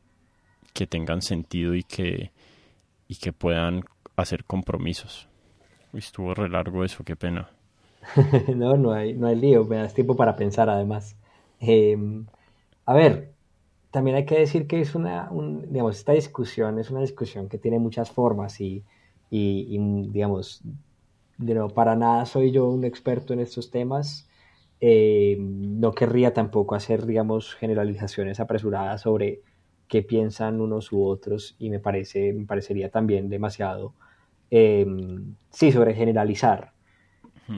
que 0.74 0.88
tengan 0.88 1.22
sentido 1.22 1.74
y 1.74 1.84
que, 1.84 2.32
y 3.08 3.16
que 3.16 3.32
puedan 3.32 3.84
hacer 4.16 4.44
compromisos. 4.46 5.28
Estuvo 5.94 6.34
re 6.34 6.50
largo 6.50 6.84
eso, 6.84 7.04
qué 7.04 7.16
pena. 7.16 7.50
no, 8.56 8.78
no 8.78 8.92
hay, 8.94 9.14
no 9.14 9.28
hay 9.28 9.36
lío, 9.36 9.66
me 9.66 9.78
das 9.78 9.94
tiempo 9.94 10.16
para 10.16 10.36
pensar 10.36 10.70
además. 10.70 11.18
Em, 11.60 12.26
a 12.86 12.94
ver, 12.96 13.36
también 13.92 14.18
hay 14.18 14.26
que 14.26 14.40
decir 14.40 14.68
que 14.68 14.82
es 14.82 14.96
una, 14.96 15.30
digamos, 15.70 15.98
esta 15.98 16.14
discusión 16.14 16.80
es 16.80 16.92
una 16.92 17.02
discusión 17.02 17.50
que 17.50 17.60
tiene 17.60 17.80
muchas 17.80 18.12
formas 18.12 18.62
y, 18.62 18.86
y, 19.32 19.78
digamos, 20.10 20.62
de 21.38 21.56
para 21.76 21.96
nada 21.98 22.26
soy 22.26 22.52
yo 22.52 22.68
un 22.70 22.86
experto 22.86 23.34
en 23.34 23.42
estos 23.42 23.72
temas. 23.72 24.30
Em, 24.82 25.80
no 25.82 25.94
querría 25.94 26.34
tampoco 26.34 26.76
hacer, 26.76 27.06
digamos, 27.08 27.56
generalizaciones 27.56 28.40
apresuradas 28.42 29.02
sobre 29.04 29.42
qué 29.90 30.04
piensan 30.04 30.62
unos 30.62 30.92
u 30.94 31.04
otros 31.06 31.56
y 31.60 31.72
me 31.72 31.80
parece, 31.82 32.34
me 32.34 32.46
parecería 32.48 32.92
también 32.92 33.30
demasiado, 33.30 33.96
em, 34.52 35.38
sí, 35.52 35.72
sobre 35.74 35.96
generalizar. 35.96 36.75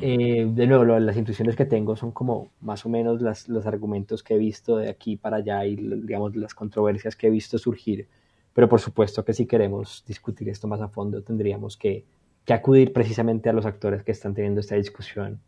Eh, 0.02 0.46
de 0.50 0.68
nuevo, 0.68 0.84
las 0.84 1.16
intuiciones 1.16 1.56
que 1.56 1.66
tengo 1.66 1.96
son 1.96 2.12
como 2.12 2.52
más 2.60 2.86
o 2.86 2.90
menos 2.90 3.22
las, 3.22 3.48
los 3.48 3.66
argumentos 3.66 4.22
que 4.22 4.36
he 4.36 4.38
visto 4.38 4.78
de 4.78 4.90
aquí 4.90 5.16
para 5.16 5.38
allá 5.38 5.66
y 5.66 5.76
digamos 5.76 6.36
las 6.36 6.54
controversias 6.54 7.16
que 7.16 7.28
he 7.28 7.30
visto 7.30 7.58
surgir. 7.58 8.08
Pero 8.54 8.68
por 8.68 8.82
supuesto 8.82 9.24
que 9.24 9.34
si 9.34 9.46
queremos 9.46 10.04
discutir 10.06 10.50
esto 10.50 10.68
más 10.68 10.82
a 10.82 10.90
fondo 10.90 11.22
tendríamos 11.22 11.78
que, 11.78 12.04
que 12.44 12.54
acudir 12.54 12.92
precisamente 12.92 13.50
a 13.50 13.54
los 13.54 13.66
actores 13.66 14.04
que 14.04 14.12
están 14.12 14.34
teniendo 14.34 14.60
esta 14.60 14.76
discusión 14.76 15.40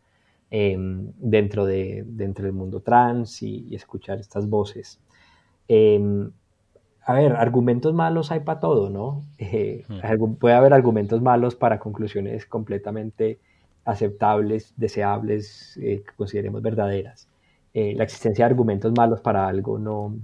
em, 0.51 1.11
dentro, 1.17 1.65
de, 1.65 2.03
dentro 2.05 2.45
del 2.45 2.53
mundo 2.53 2.81
trans 2.81 3.41
y, 3.43 3.75
escuchar 3.75 4.19
estas 4.19 4.47
voces. 4.47 5.01
Em, 5.67 6.31
a 7.05 7.13
ver, 7.13 7.33
argumentos 7.33 7.93
malos 7.93 8.31
hay 8.31 8.41
para 8.41 8.59
todo, 8.59 8.89
¿no? 8.89 9.23
Eh, 9.39 9.85
puede 10.39 10.55
haber 10.55 10.73
argumentos 10.73 11.21
malos 11.21 11.55
para 11.55 11.79
conclusiones 11.79 12.45
completamente 12.45 13.39
aceptables, 13.85 14.73
deseables, 14.77 15.77
eh, 15.77 16.03
que 16.05 16.15
consideremos 16.15 16.61
verdaderas. 16.61 17.27
Eh, 17.73 17.93
la 17.95 18.03
existencia 18.03 18.45
de 18.45 18.51
argumentos 18.51 18.91
malos 18.95 19.21
para 19.21 19.47
algo 19.47 19.77
no, 19.79 20.17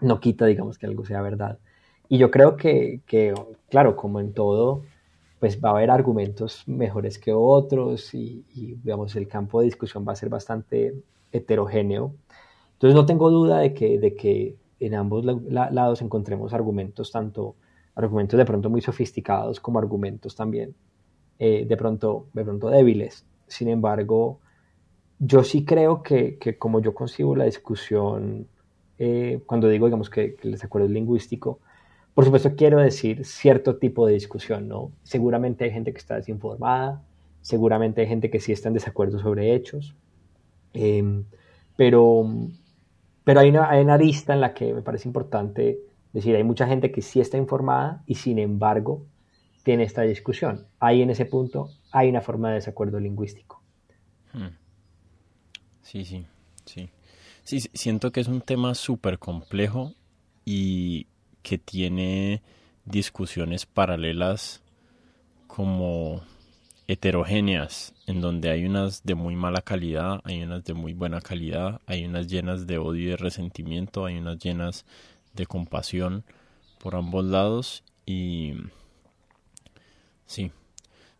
no 0.00 0.20
quita, 0.20 0.46
digamos, 0.46 0.78
que 0.78 0.86
algo 0.86 1.04
sea 1.04 1.22
verdad. 1.22 1.58
Y 2.08 2.18
yo 2.18 2.30
creo 2.30 2.56
que, 2.56 3.00
claro, 3.68 3.96
como 3.96 4.20
en 4.20 4.32
todo, 4.32 4.82
pues 5.40 5.62
va 5.62 5.70
a 5.70 5.72
haber 5.72 5.90
argumentos 5.90 6.66
mejores 6.66 7.18
que 7.18 7.32
otros 7.32 8.14
y, 8.14 8.44
digamos, 8.82 9.14
el 9.16 9.28
campo 9.28 9.60
de 9.60 9.66
discusión 9.66 10.06
va 10.08 10.12
a 10.12 10.16
ser 10.16 10.30
bastante 10.30 10.94
heterogéneo. 11.32 12.14
Entonces 12.74 12.94
no 12.94 13.06
tengo 13.06 13.30
duda 13.30 13.58
de 13.58 13.74
que, 13.74 13.98
de 13.98 14.14
que 14.14 14.56
en 14.80 14.94
ambos 14.94 15.24
lados 15.24 16.00
encontremos 16.02 16.54
argumentos, 16.54 17.12
tanto 17.12 17.56
argumentos 17.94 18.38
de 18.38 18.44
pronto 18.46 18.70
muy 18.70 18.80
sofisticados 18.80 19.60
como 19.60 19.78
argumentos 19.78 20.34
también 20.34 20.74
eh, 21.38 21.66
de, 21.66 21.76
pronto, 21.76 22.28
de 22.32 22.44
pronto 22.44 22.68
débiles. 22.68 23.24
Sin 23.46 23.68
embargo, 23.68 24.40
yo 25.18 25.44
sí 25.44 25.64
creo 25.64 26.02
que, 26.02 26.38
que 26.38 26.58
como 26.58 26.80
yo 26.80 26.94
concibo 26.94 27.36
la 27.36 27.44
discusión, 27.44 28.48
eh, 28.98 29.40
cuando 29.46 29.68
digo, 29.68 29.86
digamos, 29.86 30.10
que, 30.10 30.34
que, 30.34 30.48
el 30.48 30.52
desacuerdo 30.52 30.86
es 30.86 30.92
lingüístico, 30.92 31.60
por 32.14 32.24
supuesto 32.24 32.56
quiero 32.56 32.78
decir 32.78 33.24
cierto 33.24 33.76
tipo 33.76 34.06
de 34.06 34.14
discusión, 34.14 34.66
¿no? 34.66 34.90
Seguramente 35.04 35.64
hay 35.64 35.70
gente 35.70 35.92
que 35.92 35.98
está 35.98 36.16
desinformada, 36.16 37.02
seguramente 37.40 38.00
hay 38.00 38.08
gente 38.08 38.30
que 38.30 38.40
sí 38.40 38.50
está 38.52 38.68
en 38.68 38.74
desacuerdo 38.74 39.20
sobre 39.20 39.54
hechos, 39.54 39.94
em, 40.72 41.24
pero, 41.76 42.26
pero 43.22 43.40
hay 43.40 43.50
una, 43.50 43.70
hay 43.70 43.82
una 43.84 43.94
arista 43.94 44.34
en 44.34 44.40
la 44.40 44.54
que 44.54 44.74
me 44.74 44.82
parece 44.82 45.08
importante 45.08 45.78
decir, 46.12 46.34
hay 46.34 46.42
mucha 46.44 46.66
gente 46.66 46.90
que 46.90 47.02
sí 47.02 47.20
está 47.20 47.36
informada 47.36 48.02
y 48.06 48.16
sin 48.16 48.38
embargo 48.40 49.04
tiene 49.68 49.84
esta 49.84 50.00
discusión. 50.00 50.66
Ahí 50.80 51.02
en 51.02 51.10
ese 51.10 51.26
punto 51.26 51.68
hay 51.90 52.08
una 52.08 52.22
forma 52.22 52.48
de 52.48 52.54
desacuerdo 52.54 52.98
lingüístico. 52.98 53.62
Hmm. 54.32 54.56
Sí, 55.82 56.06
sí, 56.06 56.24
sí. 56.64 56.88
Sí, 57.42 57.60
siento 57.74 58.10
que 58.10 58.20
es 58.20 58.28
un 58.28 58.40
tema 58.40 58.74
súper 58.74 59.18
complejo 59.18 59.92
y 60.46 61.06
que 61.42 61.58
tiene 61.58 62.40
discusiones 62.86 63.66
paralelas 63.66 64.62
como 65.46 66.22
heterogéneas, 66.86 67.92
en 68.06 68.22
donde 68.22 68.48
hay 68.48 68.64
unas 68.64 69.04
de 69.04 69.16
muy 69.16 69.36
mala 69.36 69.60
calidad, 69.60 70.22
hay 70.24 70.44
unas 70.44 70.64
de 70.64 70.72
muy 70.72 70.94
buena 70.94 71.20
calidad, 71.20 71.82
hay 71.84 72.06
unas 72.06 72.26
llenas 72.26 72.66
de 72.66 72.78
odio 72.78 73.02
y 73.02 73.10
de 73.10 73.16
resentimiento, 73.18 74.06
hay 74.06 74.16
unas 74.16 74.38
llenas 74.38 74.86
de 75.34 75.44
compasión 75.44 76.24
por 76.78 76.96
ambos 76.96 77.26
lados 77.26 77.84
y 78.06 78.54
Sí. 80.28 80.52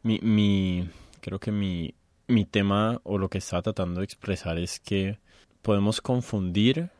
Mi, 0.03 0.21
mi, 0.23 0.88
creo 1.21 1.40
que 1.40 1.51
mi, 1.51 1.94
mi 2.29 2.44
tema 2.44 3.01
o 3.05 3.16
lo 3.16 3.31
que 3.31 3.38
estaba 3.38 3.62
tratando 3.62 4.01
de 4.01 4.05
expresar 4.05 4.59
es 4.59 4.79
que 4.79 5.18
podemos 5.62 6.01
confundir 6.03 6.90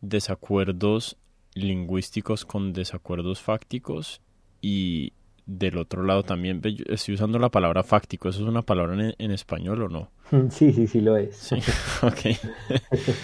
desacuerdos 0.00 1.16
lingüísticos 1.54 2.44
con 2.44 2.72
desacuerdos 2.72 3.40
fácticos 3.40 4.20
y 4.60 5.12
del 5.46 5.78
otro 5.78 6.02
lado 6.02 6.24
también 6.24 6.60
estoy 6.88 7.14
usando 7.14 7.38
la 7.38 7.50
palabra 7.50 7.84
fáctico, 7.84 8.28
¿eso 8.28 8.42
es 8.42 8.48
una 8.48 8.62
palabra 8.62 9.14
en, 9.16 9.30
español 9.30 9.82
o 9.82 9.88
no? 9.88 10.10
Sí, 10.50 10.72
sí, 10.72 10.86
sí 10.88 11.00
lo 11.00 11.16
es. 11.16 11.36
Sí, 11.36 11.56
ok. 12.02 12.36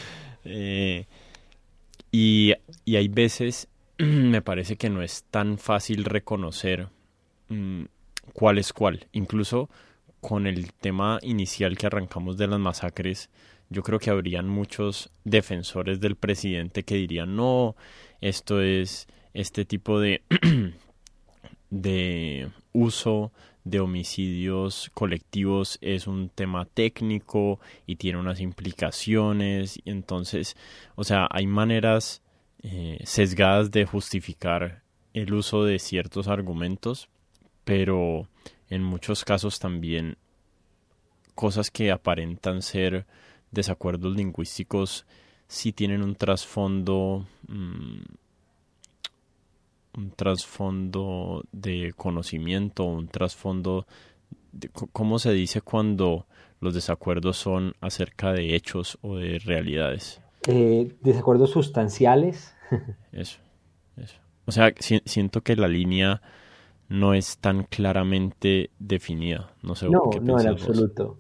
Eh, 0.51 1.05
y, 2.11 2.55
y 2.87 2.97
hay 2.97 3.09
veces 3.09 3.69
me 3.99 4.41
parece 4.41 4.77
que 4.77 4.89
no 4.89 5.03
es 5.03 5.25
tan 5.25 5.59
fácil 5.59 6.05
reconocer 6.05 6.89
mm, 7.49 7.85
cuál 8.33 8.59
es 8.59 8.73
cuál. 8.73 9.07
Incluso 9.13 9.69
con 10.21 10.47
el 10.47 10.73
tema 10.73 11.19
inicial 11.23 11.77
que 11.77 11.87
arrancamos 11.87 12.37
de 12.37 12.47
las 12.47 12.59
masacres, 12.59 13.31
yo 13.71 13.83
creo 13.83 13.99
que 13.99 14.11
habrían 14.11 14.49
muchos 14.49 15.11
defensores 15.25 16.01
del 16.01 16.17
presidente 16.17 16.83
que 16.83 16.97
dirían, 16.97 17.37
no, 17.37 17.77
esto 18.21 18.61
es 18.61 19.07
este 19.35 19.65
tipo 19.65 20.01
de, 20.01 20.23
de 21.71 22.51
uso 22.73 23.33
de 23.65 23.81
homicidios 23.81 24.91
colectivos 24.95 25.79
es 25.83 26.07
un 26.07 26.31
tema 26.31 26.65
técnico 26.65 27.61
y 27.87 27.97
tiene 27.97 28.19
unas 28.19 28.41
implicaciones. 28.41 29.81
Entonces, 29.85 30.57
o 30.97 31.05
sea, 31.05 31.29
hay 31.31 31.47
maneras 31.47 32.23
eh, 32.63 32.99
sesgadas 33.05 33.71
de 33.71 33.85
justificar 33.85 34.83
el 35.13 35.35
uso 35.35 35.65
de 35.65 35.79
ciertos 35.79 36.29
argumentos, 36.29 37.09
pero 37.69 38.27
en 38.71 38.83
muchos 38.83 39.27
casos 39.27 39.59
también 39.59 40.17
cosas 41.35 41.71
que 41.71 41.91
aparentan 41.91 42.63
ser 42.63 43.05
desacuerdos 43.51 44.17
lingüísticos 44.17 45.05
sí 45.49 45.75
tienen 45.75 46.03
un 46.03 46.15
trasfondo 46.15 47.27
mm, 47.47 47.99
un 49.99 50.11
trasfondo 50.17 51.45
de 51.53 51.93
conocimiento, 51.95 52.85
un 52.85 53.09
trasfondo 53.09 53.87
de, 54.53 54.71
¿cómo 54.71 55.19
se 55.19 55.33
dice 55.33 55.61
cuando 55.61 56.25
los 56.61 56.73
desacuerdos 56.73 57.37
son 57.37 57.75
acerca 57.83 58.33
de 58.33 58.57
hechos 58.57 58.97
o 59.03 59.17
de 59.17 59.41
realidades? 59.41 60.23
Eh, 60.47 60.97
desacuerdos 61.03 61.51
sustanciales. 61.51 62.57
eso, 63.13 63.41
eso. 63.99 64.17
O 64.47 64.53
sea, 64.53 64.73
siento 64.79 65.43
que 65.43 65.55
la 65.55 65.69
línea 65.69 66.23
no 66.89 67.15
es 67.15 67.39
tan 67.39 67.65
claramente 67.65 68.71
definida. 68.79 69.53
No 69.63 69.75
sé 69.75 69.89
no, 69.89 70.11
no 70.21 70.41
en 70.41 70.49
absoluto. 70.49 71.19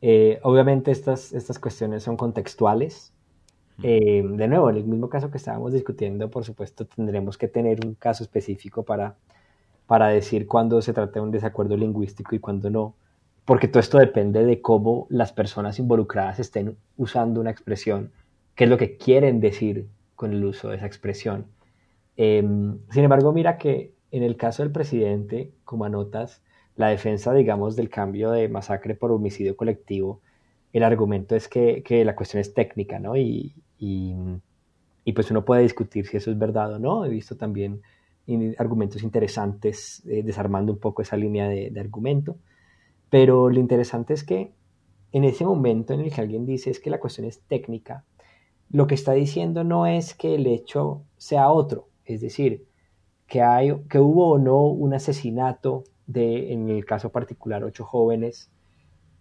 Eh, 0.00 0.38
obviamente 0.42 0.90
estas, 0.90 1.32
estas 1.32 1.58
cuestiones 1.58 2.02
son 2.02 2.16
contextuales. 2.16 3.12
Eh, 3.82 4.22
de 4.24 4.48
nuevo, 4.48 4.70
en 4.70 4.76
el 4.76 4.84
mismo 4.84 5.08
caso 5.08 5.30
que 5.30 5.38
estábamos 5.38 5.72
discutiendo, 5.72 6.30
por 6.30 6.44
supuesto, 6.44 6.86
tendremos 6.86 7.38
que 7.38 7.48
tener 7.48 7.84
un 7.84 7.94
caso 7.94 8.22
específico 8.22 8.84
para, 8.84 9.16
para 9.86 10.08
decir 10.08 10.46
cuándo 10.46 10.80
se 10.80 10.92
trata 10.92 11.14
de 11.14 11.20
un 11.20 11.30
desacuerdo 11.30 11.76
lingüístico 11.76 12.34
y 12.34 12.38
cuándo 12.38 12.70
no, 12.70 12.94
porque 13.44 13.66
todo 13.66 13.80
esto 13.80 13.98
depende 13.98 14.44
de 14.44 14.60
cómo 14.60 15.06
las 15.10 15.32
personas 15.32 15.78
involucradas 15.78 16.38
estén 16.38 16.76
usando 16.96 17.40
una 17.40 17.50
expresión, 17.50 18.12
qué 18.54 18.64
es 18.64 18.70
lo 18.70 18.78
que 18.78 18.96
quieren 18.96 19.40
decir 19.40 19.88
con 20.14 20.32
el 20.32 20.44
uso 20.44 20.68
de 20.68 20.76
esa 20.76 20.86
expresión. 20.86 21.46
Em, 22.16 22.78
sin 22.90 23.04
embargo, 23.04 23.32
mira 23.32 23.58
que 23.58 23.93
en 24.14 24.22
el 24.22 24.36
caso 24.36 24.62
del 24.62 24.70
presidente, 24.70 25.50
como 25.64 25.84
anotas, 25.84 26.40
la 26.76 26.86
defensa, 26.88 27.34
digamos, 27.34 27.74
del 27.74 27.90
cambio 27.90 28.30
de 28.30 28.48
masacre 28.48 28.94
por 28.94 29.10
homicidio 29.10 29.56
colectivo, 29.56 30.20
el 30.72 30.84
argumento 30.84 31.34
es 31.34 31.48
que, 31.48 31.82
la 32.04 32.14
cuestión 32.14 32.40
es 32.40 32.54
técnica, 32.54 33.00
¿no? 33.00 33.16
Y, 33.16 33.54
pues 35.14 35.32
uno 35.32 35.44
puede 35.44 35.62
discutir 35.62 36.06
si 36.06 36.16
eso 36.16 36.30
es 36.30 36.38
verdad 36.38 36.74
o 36.74 36.78
no. 36.78 37.04
He 37.04 37.08
visto 37.08 37.36
también 37.36 37.82
argumentos 38.56 39.02
interesantes 39.02 40.04
eh, 40.06 40.22
desarmando 40.22 40.72
un 40.72 40.78
poco 40.78 41.02
esa 41.02 41.16
línea 41.16 41.48
de, 41.48 41.70
de, 41.70 41.80
argumento. 41.80 42.36
Pero 43.10 43.50
lo 43.50 43.58
interesante 43.58 44.14
es 44.14 44.22
que 44.22 44.52
en 45.10 45.24
ese 45.24 45.44
momento 45.44 45.92
en 45.92 46.02
el 46.02 46.12
que 46.12 46.20
alguien 46.20 46.46
dice 46.46 46.70
es 46.70 46.78
que 46.78 46.90
la 46.90 47.00
cuestión 47.00 47.26
es 47.26 47.40
técnica, 47.40 48.04
lo 48.70 48.86
que 48.86 48.94
está 48.94 49.12
diciendo 49.12 49.64
no 49.64 49.88
es 49.88 50.14
que 50.14 50.36
el 50.36 50.46
hecho 50.46 51.02
sea 51.16 51.50
otro. 51.50 51.88
Es 52.04 52.20
decir, 52.20 52.66
que, 53.26 53.42
hay, 53.42 53.74
que 53.88 53.98
hubo 53.98 54.30
o 54.32 54.38
no 54.38 54.66
un 54.66 54.94
asesinato 54.94 55.84
de, 56.06 56.52
en 56.52 56.68
el 56.68 56.84
caso 56.84 57.10
particular, 57.10 57.64
ocho 57.64 57.84
jóvenes, 57.84 58.50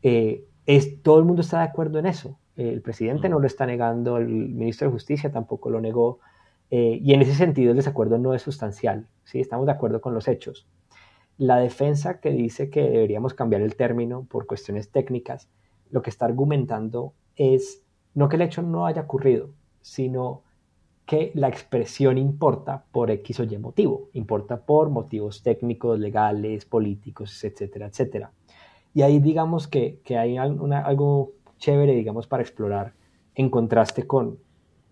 eh, 0.01 0.45
es, 0.65 1.01
todo 1.01 1.19
el 1.19 1.25
mundo 1.25 1.41
está 1.41 1.59
de 1.59 1.65
acuerdo 1.65 1.99
en 1.99 2.05
eso. 2.05 2.37
El 2.55 2.81
presidente 2.81 3.29
no 3.29 3.39
lo 3.39 3.47
está 3.47 3.65
negando, 3.65 4.17
el 4.17 4.27
ministro 4.27 4.87
de 4.87 4.93
Justicia 4.93 5.31
tampoco 5.31 5.69
lo 5.69 5.81
negó, 5.81 6.19
eh, 6.69 6.99
y 7.01 7.13
en 7.13 7.21
ese 7.21 7.35
sentido 7.35 7.71
el 7.71 7.77
desacuerdo 7.77 8.17
no 8.17 8.33
es 8.33 8.41
sustancial, 8.41 9.07
¿sí? 9.23 9.39
estamos 9.39 9.65
de 9.65 9.71
acuerdo 9.71 10.01
con 10.01 10.13
los 10.13 10.27
hechos. 10.27 10.67
La 11.37 11.57
defensa 11.57 12.19
que 12.19 12.31
dice 12.31 12.69
que 12.69 12.81
deberíamos 12.81 13.33
cambiar 13.33 13.61
el 13.61 13.75
término 13.75 14.25
por 14.29 14.45
cuestiones 14.45 14.89
técnicas, 14.91 15.49
lo 15.89 16.01
que 16.01 16.09
está 16.09 16.25
argumentando 16.25 17.13
es 17.35 17.83
no 18.13 18.29
que 18.29 18.35
el 18.35 18.43
hecho 18.43 18.61
no 18.61 18.85
haya 18.85 19.01
ocurrido, 19.01 19.49
sino 19.81 20.43
que 21.05 21.31
la 21.35 21.49
expresión 21.49 22.17
importa 22.17 22.85
por 22.91 23.11
X 23.11 23.39
o 23.41 23.43
Y 23.43 23.57
motivo, 23.57 24.09
importa 24.13 24.57
por 24.57 24.89
motivos 24.89 25.43
técnicos, 25.43 25.99
legales, 25.99 26.65
políticos, 26.65 27.43
etcétera, 27.43 27.87
etcétera. 27.87 28.31
Y 28.93 29.01
ahí 29.01 29.19
digamos 29.19 29.67
que, 29.67 29.99
que 30.03 30.17
hay 30.17 30.37
algo 30.37 31.33
chévere, 31.57 31.93
digamos, 31.93 32.27
para 32.27 32.43
explorar 32.43 32.93
en 33.35 33.49
contraste 33.49 34.05
con, 34.05 34.37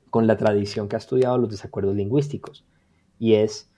con 0.10 0.28
la 0.28 0.38
tradición 0.38 0.90
que 0.90 0.96
ha 0.96 1.00
estudiado 1.00 1.38
los 1.38 1.50
desacuerdos 1.50 1.96
lingüísticos. 1.96 2.66
Y 3.20 3.36
es, 3.36 3.70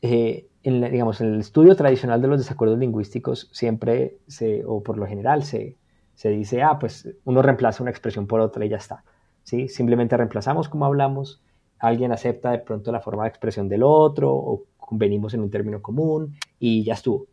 eh, 0.00 0.46
digamos, 0.62 1.20
en 1.20 1.34
el 1.34 1.40
estudio 1.40 1.74
tradicional 1.76 2.22
de 2.22 2.28
los 2.28 2.38
desacuerdos 2.38 2.78
lingüísticos 2.78 3.48
siempre, 3.52 4.18
se, 4.28 4.64
o 4.64 4.82
por 4.82 4.96
lo 4.96 5.06
general, 5.06 5.42
se, 5.42 5.76
se 6.14 6.30
dice, 6.30 6.62
ah, 6.62 6.78
pues 6.78 7.08
uno 7.24 7.42
reemplaza 7.42 7.82
una 7.82 7.90
expresión 7.90 8.26
por 8.26 8.40
otra 8.40 8.64
y 8.64 8.68
ya 8.68 8.76
está. 8.76 9.04
¿sí? 9.42 9.68
Simplemente 9.68 10.16
reemplazamos 10.16 10.68
como 10.68 10.86
hablamos 10.86 11.42
alguien 11.82 12.12
acepta 12.12 12.52
de 12.52 12.60
pronto 12.60 12.92
la 12.92 13.00
forma 13.00 13.24
de 13.24 13.30
expresión 13.30 13.68
del 13.68 13.82
otro 13.82 14.32
o 14.32 14.64
convenimos 14.76 15.34
en 15.34 15.40
un 15.40 15.50
término 15.50 15.82
común 15.82 16.36
y 16.60 16.84
ya 16.84 16.94
estuvo. 16.94 17.26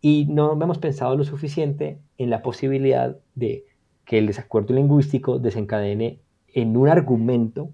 Y 0.00 0.24
no 0.30 0.54
hemos 0.54 0.78
pensado 0.78 1.14
lo 1.14 1.24
suficiente 1.24 2.00
en 2.16 2.30
la 2.30 2.40
posibilidad 2.40 3.18
de 3.34 3.66
que 4.06 4.16
el 4.16 4.26
desacuerdo 4.26 4.74
lingüístico 4.74 5.38
desencadene 5.38 6.20
en 6.48 6.74
un 6.78 6.88
argumento 6.88 7.68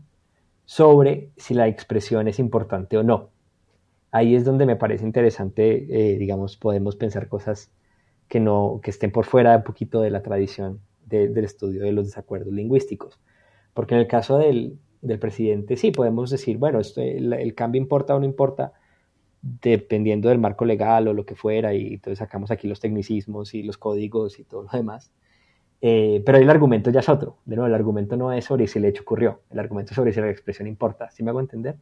sobre 0.65 1.31
si 1.37 1.55
la 1.55 1.69
expresión 1.69 2.27
es 2.27 2.41
importante 2.41 2.99
o 2.99 3.05
no. 3.05 3.31
Ahí 4.11 4.35
es 4.35 4.45
donde 4.45 4.67
me 4.67 4.75
parece 4.75 5.05
interesante, 5.05 5.87
eh, 5.89 6.19
digamos, 6.19 6.57
podemos 6.57 6.97
pensar 6.97 7.29
cosas 7.29 7.71
que, 8.27 8.41
no, 8.41 8.81
que 8.83 8.91
estén 8.91 9.13
por 9.13 9.25
fuera 9.25 9.57
un 9.57 9.63
poquito 9.63 10.01
de 10.01 10.11
la 10.11 10.23
tradición 10.23 10.81
del 11.07 11.45
estudio 11.45 11.83
de 11.83 11.93
los 11.93 12.07
desacuerdos 12.07 12.53
lingüísticos. 12.53 13.21
Porque 13.73 13.95
en 13.95 14.01
el 14.01 14.09
caso 14.09 14.37
del, 14.37 14.79
del 15.01 15.19
presidente, 15.19 15.77
sí, 15.77 15.91
podemos 15.91 16.31
decir, 16.31 16.59
bueno, 16.59 16.81
esto, 16.81 17.01
el, 17.01 17.55
cambio 17.55 17.81
importa 17.81 18.15
o 18.15 18.19
no 18.19 18.25
importa, 18.25 18.73
dependiendo 19.41 20.29
del 20.29 20.39
marco 20.39 20.65
legal 20.65 21.09
o 21.09 21.13
lo 21.13 21.25
que 21.25 21.35
fuera, 21.35 21.75
y 21.75 21.95
entonces 21.95 22.19
sacamos 22.19 22.51
aquí 22.51 22.67
los 22.69 22.81
tecnicismos 22.81 23.55
y 23.55 23.63
los 23.63 23.79
códigos 23.79 24.39
y 24.39 24.45
todo 24.45 24.63
lo 24.65 24.71
demás. 24.71 25.13
Eh, 25.81 26.23
pero 26.27 26.39
el 26.39 26.51
argumento 26.51 26.91
ya 26.91 27.01
es 27.01 27.09
otro. 27.09 27.39
De 27.45 27.55
nuevo, 27.55 27.69
el 27.69 27.75
argumento 27.75 28.17
no 28.17 28.33
es 28.33 28.47
sobre 28.47 28.67
si 28.67 28.81
el 28.81 28.85
hecho 28.85 29.03
ocurrió, 29.03 29.43
el 29.51 29.61
argumento 29.61 29.93
es 29.93 29.97
sobre 29.97 30.13
si 30.13 30.21
la 30.21 30.31
expresión 30.31 30.67
importa. 30.67 31.11
¿Sí 31.11 31.23
me 31.23 31.31
hago 31.31 31.41
entender? 31.41 31.77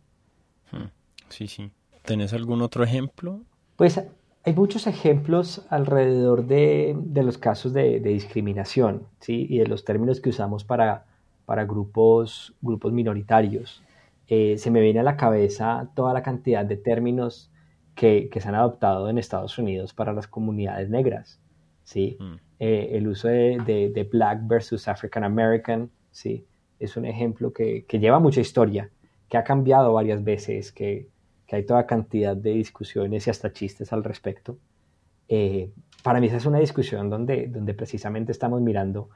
Hmm, 0.70 0.88
sí, 1.28 1.46
sí. 1.48 1.70
¿Tenés 2.04 2.32
algún 2.34 2.60
otro 2.60 2.84
ejemplo? 2.84 3.40
Pues 3.76 4.00
hay 4.44 4.54
muchos 4.54 4.86
ejemplos 4.86 5.66
alrededor 5.70 6.46
de, 6.46 6.94
de 6.96 7.22
los 7.22 7.38
casos 7.38 7.72
de, 7.72 7.98
de, 8.00 8.10
discriminación, 8.10 9.02
¿sí? 9.20 9.46
Y 9.48 9.58
de 9.58 9.66
los 9.66 9.84
términos 9.84 10.20
que 10.20 10.28
usamos 10.28 10.62
para 10.64 11.06
para 11.46 11.64
grupos, 11.64 12.54
grupos 12.60 12.92
minoritarios. 12.92 13.82
Eh, 14.28 14.58
se 14.58 14.70
me 14.70 14.80
viene 14.80 15.00
a 15.00 15.04
la 15.04 15.16
cabeza 15.16 15.90
toda 15.94 16.12
la 16.12 16.22
cantidad 16.22 16.64
de 16.64 16.76
términos 16.76 17.50
que, 17.94 18.28
que 18.30 18.40
se 18.40 18.48
han 18.48 18.56
adoptado 18.56 19.08
en 19.08 19.18
Estados 19.18 19.56
Unidos 19.56 19.94
para 19.94 20.12
las 20.12 20.26
comunidades 20.26 20.90
negras. 20.90 21.40
¿sí? 21.84 22.18
Mm. 22.20 22.34
Eh, 22.58 22.88
el 22.92 23.08
uso 23.08 23.28
de, 23.28 23.90
de, 23.94 24.04
Black 24.04 24.40
versus 24.46 24.88
African 24.88 25.24
American 25.24 25.90
¿sí? 26.10 26.44
es 26.78 26.96
un 26.96 27.04
ejemplo 27.04 27.52
que, 27.52 27.84
que, 27.86 27.98
lleva 27.98 28.18
mucha 28.18 28.40
historia, 28.40 28.90
que 29.28 29.36
ha 29.36 29.44
cambiado 29.44 29.92
varias 29.92 30.24
veces, 30.24 30.72
que, 30.72 31.08
que, 31.46 31.56
hay 31.56 31.64
toda 31.64 31.86
cantidad 31.86 32.36
de 32.36 32.50
discusiones 32.50 33.26
y 33.26 33.30
hasta 33.30 33.52
chistes 33.52 33.92
al 33.92 34.02
respecto. 34.02 34.58
Eh, 35.28 35.70
para 36.02 36.20
mí 36.20 36.26
esa 36.26 36.36
es 36.36 36.46
una 36.46 36.58
discusión 36.58 37.08
donde, 37.10 37.48
donde 37.48 37.74
precisamente 37.74 38.32
estamos 38.32 38.60
mirando 38.60 39.10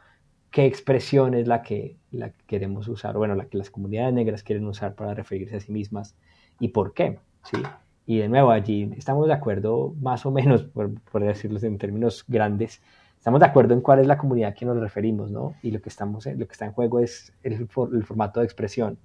qué 0.51 0.67
expresión 0.67 1.35
es 1.35 1.47
la 1.47 1.63
que, 1.63 1.97
la 2.11 2.31
queremos 2.47 2.89
usar, 2.89 3.17
bueno, 3.17 3.35
la 3.35 3.47
que 3.47 3.59
las 3.59 3.71
comunidades 3.71 4.13
negras 4.15 4.43
quieren 4.43 4.67
usar 4.67 4.95
para 4.95 5.15
referirse 5.15 5.57
a 5.57 5.61
sí 5.61 5.73
mismas 5.73 6.17
y 6.59 6.69
por 6.69 6.93
qué, 6.93 7.19
¿sí? 7.45 7.59
Y 8.07 8.19
de 8.19 8.29
nuevo, 8.29 8.51
allí 8.51 8.93
estamos 8.97 9.29
de 9.29 9.35
acuerdo, 9.35 9.95
más 10.01 10.27
o 10.27 10.31
menos, 10.33 10.65
por, 10.65 11.01
por 11.03 11.23
decirlo 11.23 11.61
en 11.63 11.79
términos 11.79 12.25
grandes, 12.27 12.83
estamos 13.17 13.41
de 13.41 13.47
acuerdo 13.47 13.75
en 13.75 13.81
cuál 13.81 14.01
es 14.01 14.07
la 14.07 14.19
comunidad 14.19 14.51
a 14.51 14.55
que 14.55 14.65
nos 14.65 14.79
referimos, 14.81 15.31
¿no? 15.31 15.55
Y 15.63 15.71
lo 15.71 15.81
que, 15.81 15.89
estamos, 15.89 16.27
lo 16.27 16.47
que 16.47 16.53
está 16.53 16.65
en 16.65 16.73
juego 16.73 16.99
es 16.99 17.33
el, 17.43 17.53
el 17.53 17.69
formato 17.69 18.41
de 18.41 18.47
expresión. 18.47 18.99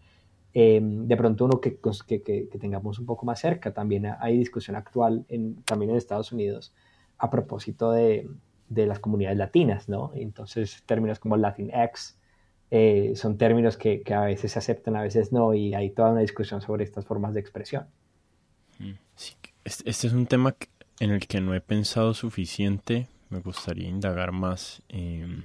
Eh, 0.53 0.79
de 0.81 1.17
pronto 1.17 1.45
uno 1.45 1.59
que, 1.59 1.77
que, 2.07 2.23
que, 2.23 2.57
tengamos 2.59 2.97
un 2.97 3.05
poco 3.05 3.25
más 3.25 3.41
cerca, 3.41 3.73
también 3.73 4.07
hay 4.19 4.37
discusión 4.37 4.77
actual 4.77 5.25
en, 5.27 5.61
también 5.63 5.91
en 5.91 5.97
Estados 5.97 6.31
Unidos 6.31 6.73
a 7.17 7.29
propósito 7.29 7.91
de, 7.91 8.29
de 8.69 8.85
las 8.85 8.99
comunidades 8.99 9.37
latinas, 9.37 9.89
¿no? 9.89 10.11
Entonces, 10.15 10.83
términos 10.85 11.19
como 11.19 11.37
Latinx 11.37 12.17
eh, 12.71 13.13
son 13.15 13.37
términos 13.37 13.77
que, 13.77 14.03
a 14.13 14.21
veces 14.21 14.53
se 14.53 14.59
aceptan, 14.59 14.95
a 14.95 15.01
veces 15.01 15.31
no, 15.31 15.53
y 15.53 15.73
hay 15.73 15.91
toda 15.91 16.11
una 16.11 16.21
discusión 16.21 16.61
sobre 16.61 16.83
estas 16.83 17.05
formas 17.05 17.33
de 17.33 17.39
expresión. 17.39 17.85
Mm, 18.79 18.93
este, 19.63 19.85
este 19.85 20.07
es 20.07 20.13
un 20.13 20.25
tema 20.25 20.55
en 20.99 21.11
el 21.11 21.27
que 21.27 21.41
no 21.41 21.53
he 21.53 21.61
pensado 21.61 22.13
suficiente, 22.13 23.07
me 23.29 23.39
gustaría 23.39 23.87
indagar 23.87 24.31
más, 24.31 24.81
em, 24.89 25.43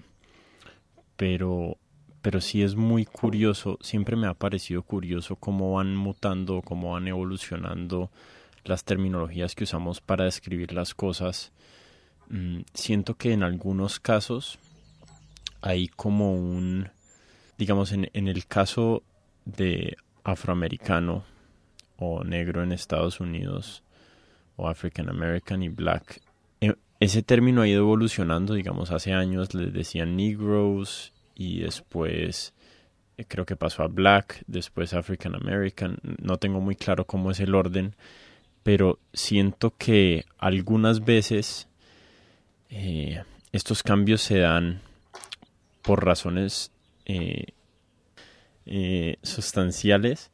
pero, 1.17 1.77
pero 2.23 2.41
sí 2.41 2.63
es 2.63 2.77
muy 2.77 3.05
curioso, 3.05 3.79
siempre 3.81 4.17
me 4.17 4.27
ha 4.27 4.35
parecido 4.35 4.83
curioso 4.83 5.37
cómo 5.37 5.75
van 5.75 5.97
mutando, 5.97 6.63
cómo 6.63 6.93
van 6.93 7.09
evolucionando 7.09 8.11
las 8.65 8.85
terminologías 8.85 9.55
que 9.55 9.65
usamos 9.65 10.01
para 10.01 10.25
describir 10.25 10.73
las 10.73 10.95
cosas. 10.95 11.53
Mm, 12.31 12.61
siento 12.75 13.17
que 13.17 13.33
en 13.33 13.43
algunos 13.43 13.99
casos 13.99 14.61
hay 15.61 15.89
como 15.89 16.33
un, 16.33 16.89
digamos, 17.59 17.91
en, 17.91 18.09
en 18.13 18.29
el 18.29 18.47
caso 18.47 19.03
de 19.45 19.97
afroamericano 20.23 21.25
o 21.97 22.23
negro 22.23 22.63
en 22.63 22.71
Estados 22.71 23.19
Unidos 23.19 23.83
o 24.57 24.69
African 24.69 25.09
American 25.09 25.63
y 25.65 25.69
black, 25.71 26.23
e, 26.61 26.77
ese 27.01 27.23
término 27.23 27.63
ha 27.63 27.69
ido 27.69 27.81
evolucionando, 27.81 28.55
digamos, 28.55 28.93
hace 28.93 29.13
años 29.13 29.53
les 29.53 29.73
decían 29.73 30.17
Negroes 30.17 31.13
y 31.35 31.61
después 31.61 32.55
eh, 33.17 33.25
creo 33.27 33.45
que 33.45 33.57
pasó 33.57 33.83
a 33.83 33.89
Black, 33.89 34.45
después 34.47 34.95
African 34.95 35.35
American, 35.35 35.99
no 36.23 36.37
tengo 36.37 36.61
muy 36.61 36.77
claro 36.77 37.07
cómo 37.07 37.33
es 37.33 37.41
el 37.41 37.57
orden, 37.57 37.97
pero 38.63 39.01
siento 39.13 39.75
que 39.77 40.27
algunas 40.39 41.05
veces 41.05 41.67
eh, 42.71 43.23
estos 43.53 43.83
cambios 43.83 44.23
se 44.23 44.39
dan 44.39 44.81
por 45.83 46.05
razones 46.05 46.71
eh, 47.05 47.47
eh, 48.67 49.17
sustanciales 49.23 50.31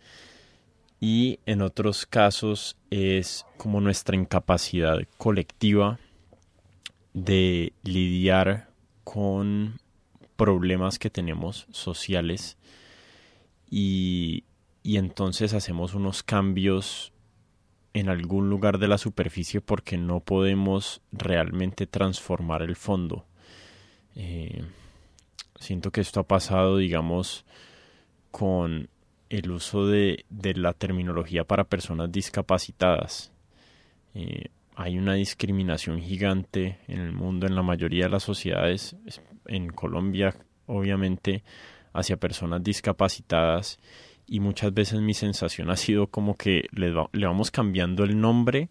y 1.00 1.38
en 1.46 1.62
otros 1.62 2.04
casos 2.04 2.76
es 2.90 3.46
como 3.56 3.80
nuestra 3.80 4.16
incapacidad 4.16 4.98
colectiva 5.16 5.98
de 7.14 7.72
lidiar 7.82 8.68
con 9.04 9.78
problemas 10.36 10.98
que 10.98 11.08
tenemos 11.08 11.66
sociales 11.70 12.58
y, 13.70 14.44
y 14.82 14.98
entonces 14.98 15.54
hacemos 15.54 15.94
unos 15.94 16.22
cambios 16.22 17.12
en 17.96 18.10
algún 18.10 18.50
lugar 18.50 18.78
de 18.78 18.88
la 18.88 18.98
superficie 18.98 19.62
porque 19.62 19.96
no 19.96 20.20
podemos 20.20 21.00
realmente 21.12 21.86
transformar 21.86 22.60
el 22.60 22.76
fondo. 22.76 23.24
Eh, 24.14 24.64
siento 25.58 25.90
que 25.90 26.02
esto 26.02 26.20
ha 26.20 26.28
pasado, 26.28 26.76
digamos, 26.76 27.46
con 28.30 28.90
el 29.30 29.50
uso 29.50 29.86
de, 29.86 30.26
la 30.28 30.74
terminología 30.74 31.44
para 31.44 31.64
personas 31.64 32.12
discapacitadas. 32.12 33.32
Eh, 34.14 34.48
hay 34.74 34.98
una 34.98 35.14
discriminación 35.14 36.02
gigante 36.02 36.78
en 36.88 37.00
el 37.00 37.12
mundo, 37.12 37.46
en 37.46 37.54
la 37.54 37.62
mayoría 37.62 38.04
de 38.04 38.10
las 38.10 38.24
sociedades, 38.24 38.94
en 39.46 39.68
Colombia, 39.68 40.36
obviamente, 40.66 41.42
hacia 41.94 42.18
personas 42.18 42.62
discapacitadas 42.62 43.78
y 44.26 44.40
muchas 44.40 44.74
veces 44.74 45.00
mi 45.00 45.14
sensación 45.14 45.70
ha 45.70 45.76
sido 45.76 46.08
como 46.08 46.36
que 46.36 46.66
le, 46.72 46.92
vamos 46.92 47.50
cambiando 47.50 48.04
el 48.04 48.20
nombre, 48.20 48.70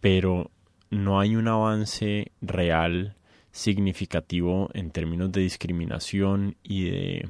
pero 0.00 0.50
no 0.90 1.20
hay 1.20 1.36
un 1.36 1.48
avance 1.48 2.32
real 2.40 3.16
significativo 3.52 4.70
en 4.74 4.90
términos 4.90 5.30
de 5.32 5.42
discriminación 5.42 6.56
y 6.62 6.90
de 6.90 7.28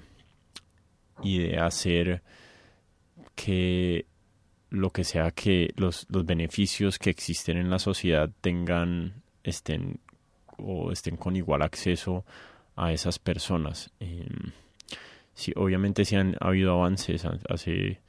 y 1.23 1.39
de 1.39 1.59
hacer 1.59 2.23
que 3.35 4.07
lo 4.71 4.91
que 4.91 5.05
sea 5.05 5.31
que 5.33 5.73
los, 5.77 6.07
los 6.09 6.25
beneficios 6.25 6.99
que 6.99 7.11
existen 7.11 7.59
en 7.59 7.69
la 7.69 7.79
sociedad 7.79 8.31
tengan 8.41 9.23
estén 9.43 10.01
o 10.57 10.93
estén 10.93 11.17
con 11.17 11.37
igual 11.37 11.63
acceso 11.63 12.25
a 12.77 12.93
esas 12.93 13.19
personas. 13.19 13.91
Em, 14.01 14.53
sí, 15.41 15.53
obviamente 15.57 16.05
sí 16.05 16.17
han 16.17 16.37
habido 16.41 16.73
avances. 16.73 17.25
Hace 17.49 18.01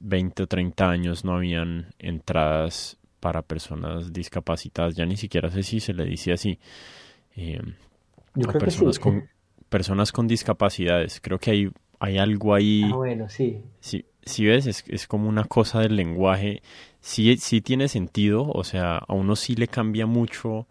20 0.00 0.42
o 0.42 0.46
30 0.46 0.88
años 0.90 1.24
no 1.24 1.36
habían 1.36 1.94
entradas 1.98 2.98
para 3.20 3.42
personas 3.42 4.12
discapacitadas. 4.12 4.96
Ya 4.96 5.04
ni 5.04 5.16
siquiera 5.16 5.50
sé 5.50 5.62
si 5.62 5.78
se 5.78 5.92
le 5.92 6.04
dice 6.04 6.32
así. 6.32 6.58
Eh, 7.36 7.60
personas, 8.58 8.98
con, 8.98 9.28
personas 9.68 10.10
con 10.10 10.26
discapacidades. 10.26 11.20
Creo 11.20 11.38
que 11.38 11.50
hay, 11.50 11.70
hay 11.98 12.18
algo 12.18 12.54
ahí. 12.54 12.82
Ah, 12.84 12.96
bueno, 12.96 13.28
sí. 13.28 13.62
Si, 13.80 14.44
ves, 14.44 14.66
es, 14.66 14.84
es, 14.88 15.06
como 15.06 15.28
una 15.28 15.44
cosa 15.44 15.80
del 15.80 15.96
lenguaje. 15.96 16.62
Sí, 17.00 17.36
sí 17.36 17.60
tiene 17.60 17.88
sentido. 17.88 18.48
O 18.48 18.64
sea, 18.64 18.96
a 18.96 19.12
uno 19.12 19.36
sí 19.36 19.54
le 19.54 19.68
cambia 19.68 20.06
mucho 20.06 20.66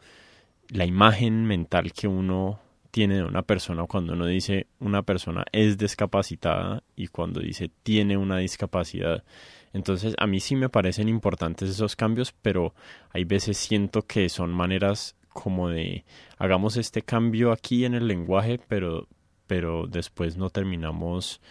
la 0.70 0.86
imagen 0.86 1.46
mental 1.46 1.94
que 1.94 2.08
uno 2.08 2.60
tiene 2.92 3.16
de 3.16 3.24
una 3.24 3.44
persona 3.44 3.86
cuando 3.86 4.14
uno 4.14 4.26
dice 4.26 4.68
una 4.80 5.04
persona 5.04 5.46
es 5.52 5.78
discapacitada 5.78 6.84
y 6.96 7.08
cuando 7.08 7.40
dice 7.40 7.70
tiene 7.84 8.18
una 8.18 8.38
discapacidad. 8.38 9.24
Entonces 9.74 10.16
a 10.18 10.28
mí 10.28 10.40
sí 10.40 10.56
me 10.56 10.70
parecen 10.70 11.10
importantes 11.10 11.70
esos 11.70 11.96
cambios, 11.96 12.34
pero 12.42 12.74
hay 13.12 13.24
veces 13.24 13.58
siento 13.58 14.02
que 14.02 14.30
son 14.30 14.52
maneras 14.52 15.16
como 15.30 15.70
de 15.70 16.06
hagamos 16.38 16.78
este 16.78 17.02
cambio 17.02 17.52
aquí 17.52 17.86
en 17.86 17.94
el 17.94 18.08
lenguaje, 18.08 18.60
pero, 18.68 19.08
pero 19.48 19.88
después 19.88 20.38
no 20.38 20.50
terminamos 20.50 21.42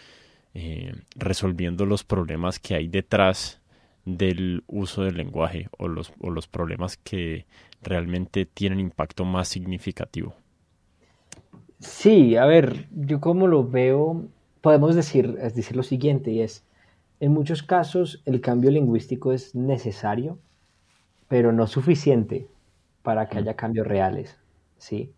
eh, 0.53 0.93
resolviendo 1.15 1.85
los 1.85 2.03
problemas 2.03 2.59
que 2.59 2.75
hay 2.75 2.87
detrás 2.87 3.61
del 4.05 4.63
uso 4.67 5.03
del 5.03 5.17
lenguaje 5.17 5.69
o 5.77 5.87
los, 5.87 6.11
o 6.19 6.29
los 6.29 6.47
problemas 6.47 6.97
que 6.97 7.45
realmente 7.81 8.45
tienen 8.45 8.79
impacto 8.79 9.25
más 9.25 9.47
significativo. 9.47 10.35
Sí, 11.79 12.35
a 12.35 12.45
ver, 12.45 12.87
yo 12.91 13.21
como 13.21 13.47
lo 13.47 13.67
veo, 13.67 14.25
podemos 14.61 14.95
decir, 14.95 15.37
es 15.41 15.55
decir 15.55 15.77
lo 15.77 15.83
siguiente, 15.83 16.31
y 16.31 16.41
es, 16.41 16.65
en 17.21 17.31
muchos 17.33 17.63
casos 17.63 18.21
el 18.25 18.41
cambio 18.41 18.69
lingüístico 18.71 19.31
es 19.31 19.55
necesario, 19.55 20.39
pero 21.29 21.51
no 21.53 21.67
suficiente 21.67 22.47
para 23.03 23.29
que 23.29 23.39
haya 23.39 23.55
cambios 23.55 23.87
reales, 23.87 24.37
¿sí? 24.77 25.13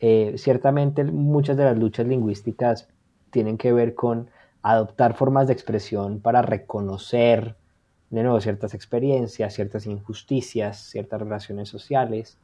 Eh, 0.00 0.34
ciertamente 0.38 1.04
muchas 1.04 1.56
de 1.56 1.64
las 1.64 1.78
luchas 1.78 2.06
lingüísticas 2.06 2.88
tienen 3.30 3.58
que 3.58 3.72
ver 3.72 3.94
con 3.94 4.30
adoptar 4.62 5.14
formas 5.14 5.48
de 5.48 5.54
expresión 5.54 6.20
para 6.20 6.42
reconocer, 6.42 7.56
de 8.10 8.22
nuevo, 8.22 8.40
ciertas 8.40 8.74
experiencias, 8.74 9.54
ciertas 9.54 9.86
injusticias, 9.86 10.78
ciertas 10.90 11.20
relaciones 11.22 11.68
sociales, 11.70 12.38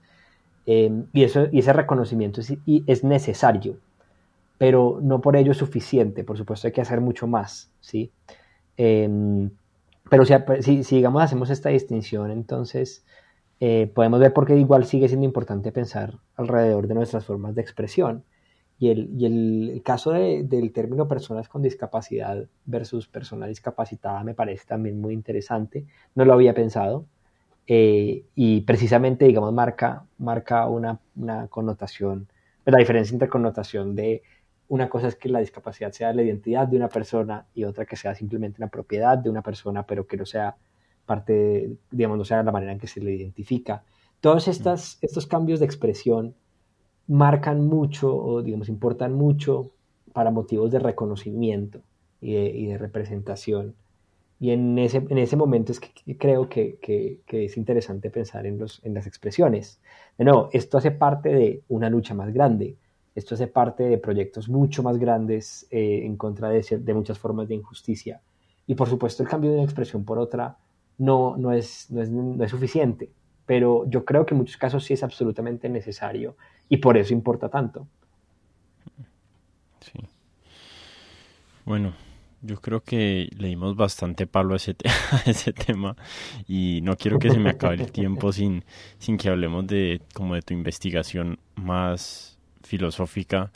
Em, 0.66 1.06
y, 1.12 1.24
eso, 1.24 1.46
y 1.52 1.58
ese 1.58 1.72
reconocimiento 1.72 2.40
es, 2.40 2.54
es, 2.86 3.04
necesario, 3.04 3.76
pero 4.58 4.98
no 5.02 5.20
por 5.20 5.36
ello 5.36 5.52
es 5.52 5.58
suficiente. 5.58 6.24
Por 6.24 6.38
supuesto 6.38 6.66
hay 6.66 6.72
que 6.72 6.80
hacer 6.80 7.00
mucho 7.00 7.26
más, 7.26 7.70
¿sí? 7.80 8.10
Em, 8.76 9.50
pero 10.10 10.24
si, 10.24 10.84
si, 10.84 10.96
digamos 10.96 11.22
hacemos 11.22 11.50
esta 11.50 11.70
distinción, 11.70 12.30
entonces 12.30 13.04
eh, 13.60 13.90
podemos 13.94 14.20
ver 14.20 14.32
por 14.32 14.46
qué 14.46 14.56
igual 14.56 14.84
sigue 14.84 15.08
siendo 15.08 15.26
importante 15.26 15.72
pensar 15.72 16.18
alrededor 16.36 16.86
de 16.88 16.94
nuestras 16.94 17.24
formas 17.24 17.54
de 17.54 17.62
expresión. 17.62 18.24
Y 18.78 18.90
el, 18.90 19.10
y 19.16 19.26
el, 19.26 19.82
caso 19.84 20.10
del 20.12 20.72
término 20.72 21.06
personas 21.08 21.48
con 21.48 21.62
discapacidad 21.62 22.44
versus 22.66 23.06
persona 23.06 23.46
discapacitada 23.46 24.24
me 24.24 24.34
parece 24.34 24.66
también 24.66 25.00
muy 25.00 25.14
interesante. 25.14 25.86
No 26.14 26.24
lo 26.24 26.32
había 26.34 26.54
pensado. 26.54 27.06
Eh, 27.66 28.26
y 28.34 28.60
precisamente, 28.62 29.24
digamos, 29.24 29.52
marca, 29.52 30.04
marca 30.18 30.66
una, 30.68 31.00
una 31.16 31.48
connotación, 31.48 32.28
la 32.64 32.78
diferencia 32.78 33.14
entre 33.14 33.28
connotación 33.28 33.94
de 33.94 34.22
una 34.68 34.88
cosa 34.88 35.08
es 35.08 35.16
que 35.16 35.28
la 35.28 35.40
discapacidad 35.40 35.92
sea 35.92 36.12
la 36.12 36.22
identidad 36.22 36.66
de 36.66 36.76
una 36.76 36.88
persona 36.88 37.46
y 37.54 37.64
otra 37.64 37.84
que 37.84 37.96
sea 37.96 38.14
simplemente 38.14 38.60
una 38.60 38.68
propiedad 38.68 39.18
de 39.18 39.30
una 39.30 39.42
persona, 39.42 39.86
pero 39.86 40.06
que 40.06 40.16
no 40.16 40.26
sea 40.26 40.56
parte, 41.04 41.76
digamos, 41.90 42.18
no 42.18 42.24
sea 42.24 42.42
la 42.42 42.52
manera 42.52 42.72
en 42.72 42.78
que 42.78 42.86
se 42.86 43.00
le 43.00 43.12
identifica. 43.14 43.84
Todos 44.20 44.48
estas, 44.48 44.98
estos 45.02 45.26
cambios 45.26 45.60
de 45.60 45.66
expresión 45.66 46.34
marcan 47.06 47.66
mucho 47.66 48.16
o, 48.16 48.42
digamos, 48.42 48.68
importan 48.68 49.12
mucho 49.12 49.72
para 50.12 50.30
motivos 50.30 50.70
de 50.70 50.78
reconocimiento 50.78 51.82
y 52.20 52.32
de, 52.34 52.46
y 52.46 52.66
de 52.66 52.78
representación 52.78 53.74
y 54.44 54.50
en 54.50 54.78
ese, 54.78 54.98
en 54.98 55.16
ese 55.16 55.36
momento 55.36 55.72
es 55.72 55.80
que, 55.80 56.18
creo 56.18 56.50
que, 56.50 56.76
que, 56.78 57.44
es 57.46 57.56
interesante 57.56 58.10
pensar 58.10 58.44
en, 58.44 58.58
los, 58.58 58.84
en 58.84 58.92
las 58.92 59.06
expresiones. 59.06 59.80
De 60.18 60.24
nuevo, 60.26 60.50
esto 60.52 60.76
hace 60.76 60.90
parte 60.90 61.30
de 61.30 61.62
una 61.68 61.88
lucha 61.88 62.12
más 62.12 62.30
grande. 62.30 62.76
Esto 63.14 63.36
hace 63.36 63.46
parte 63.46 63.84
de 63.84 63.96
proyectos 63.96 64.50
mucho 64.50 64.82
más 64.82 64.98
grandes 64.98 65.66
eh, 65.70 66.02
en 66.04 66.18
contra 66.18 66.50
de, 66.50 66.62
de, 66.78 66.92
muchas 66.92 67.18
formas 67.18 67.48
de 67.48 67.54
injusticia. 67.54 68.20
Y 68.66 68.74
por 68.74 68.86
supuesto 68.86 69.22
el 69.22 69.30
cambio 69.30 69.48
de 69.48 69.56
una 69.56 69.64
expresión 69.64 70.04
por 70.04 70.18
otra 70.18 70.58
no, 70.98 71.38
no, 71.38 71.50
es, 71.50 71.90
no, 71.90 72.02
es, 72.02 72.10
no 72.10 72.44
es 72.44 72.50
suficiente. 72.50 73.10
Pero 73.46 73.88
yo 73.88 74.04
creo 74.04 74.26
que 74.26 74.34
en 74.34 74.40
muchos 74.40 74.58
casos 74.58 74.84
sí 74.84 74.92
es 74.92 75.02
absolutamente 75.02 75.70
necesario 75.70 76.36
y 76.68 76.76
por 76.76 76.98
eso 76.98 77.14
importa 77.14 77.48
tanto. 77.48 77.86
Sí. 79.80 80.00
Bueno, 81.64 81.94
yo 82.44 82.60
creo 82.60 82.82
que 82.82 83.28
le 83.36 83.48
dimos 83.48 83.74
bastante 83.74 84.26
palo 84.26 84.52
a 84.52 84.56
ese, 84.56 84.76
a 85.10 85.30
ese 85.30 85.52
tema 85.52 85.96
y 86.46 86.80
no 86.82 86.96
quiero 86.96 87.18
que 87.18 87.30
se 87.30 87.38
me 87.38 87.50
acabe 87.50 87.76
el 87.76 87.90
tiempo 87.90 88.32
sin, 88.32 88.64
sin 88.98 89.16
que 89.16 89.28
hablemos 89.28 89.66
de 89.66 90.02
como 90.12 90.34
de 90.34 90.42
tu 90.42 90.52
investigación 90.52 91.38
más 91.56 92.38
filosófica 92.62 93.50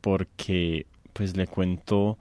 porque 0.00 0.86
pues 1.12 1.36
le 1.36 1.46
cuento 1.46 2.18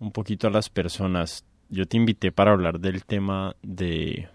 un 0.00 0.10
poquito 0.10 0.46
a 0.46 0.50
las 0.50 0.68
personas. 0.68 1.44
Yo 1.68 1.86
te 1.86 1.96
invité 1.96 2.32
para 2.32 2.52
hablar 2.52 2.80
del 2.80 3.04
tema 3.04 3.54
de, 3.62 4.28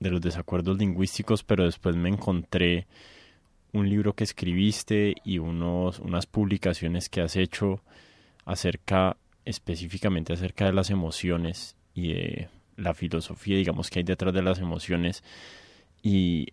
de 0.00 0.10
los 0.10 0.20
desacuerdos 0.20 0.76
lingüísticos, 0.78 1.44
pero 1.44 1.64
después 1.64 1.96
me 1.96 2.08
encontré 2.08 2.86
un 3.72 3.88
libro 3.88 4.12
que 4.12 4.24
escribiste 4.24 5.14
y 5.24 5.38
unos, 5.38 5.98
unas 5.98 6.26
publicaciones 6.26 7.08
que 7.08 7.22
has 7.22 7.36
hecho 7.36 7.80
acerca 8.44 9.16
específicamente 9.44 10.32
acerca 10.32 10.66
de 10.66 10.72
las 10.72 10.90
emociones 10.90 11.76
y 11.94 12.12
de 12.12 12.48
la 12.76 12.94
filosofía, 12.94 13.56
digamos, 13.56 13.90
que 13.90 14.00
hay 14.00 14.04
detrás 14.04 14.34
de 14.34 14.42
las 14.42 14.58
emociones. 14.58 15.22
Y 16.02 16.48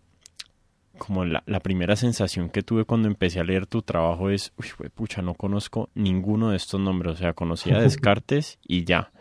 como 0.98 1.26
la, 1.26 1.42
primera 1.62 1.96
sensación 1.96 2.50
que 2.50 2.62
tuve 2.62 2.86
cuando 2.86 3.08
empecé 3.08 3.40
a 3.40 3.44
leer 3.44 3.66
tu 3.66 3.82
trabajo 3.82 4.30
es, 4.30 4.54
uy, 4.58 4.68
pucha, 4.94 5.22
no 5.22 5.34
conozco 5.34 5.90
ninguno 5.96 6.52
de 6.52 6.58
estos 6.58 6.80
nombres. 6.80 7.14
O 7.14 7.18
sea, 7.18 7.34
conocía 7.34 7.78
Descartes 7.82 8.60
y 8.68 8.84
ya, 8.84 9.12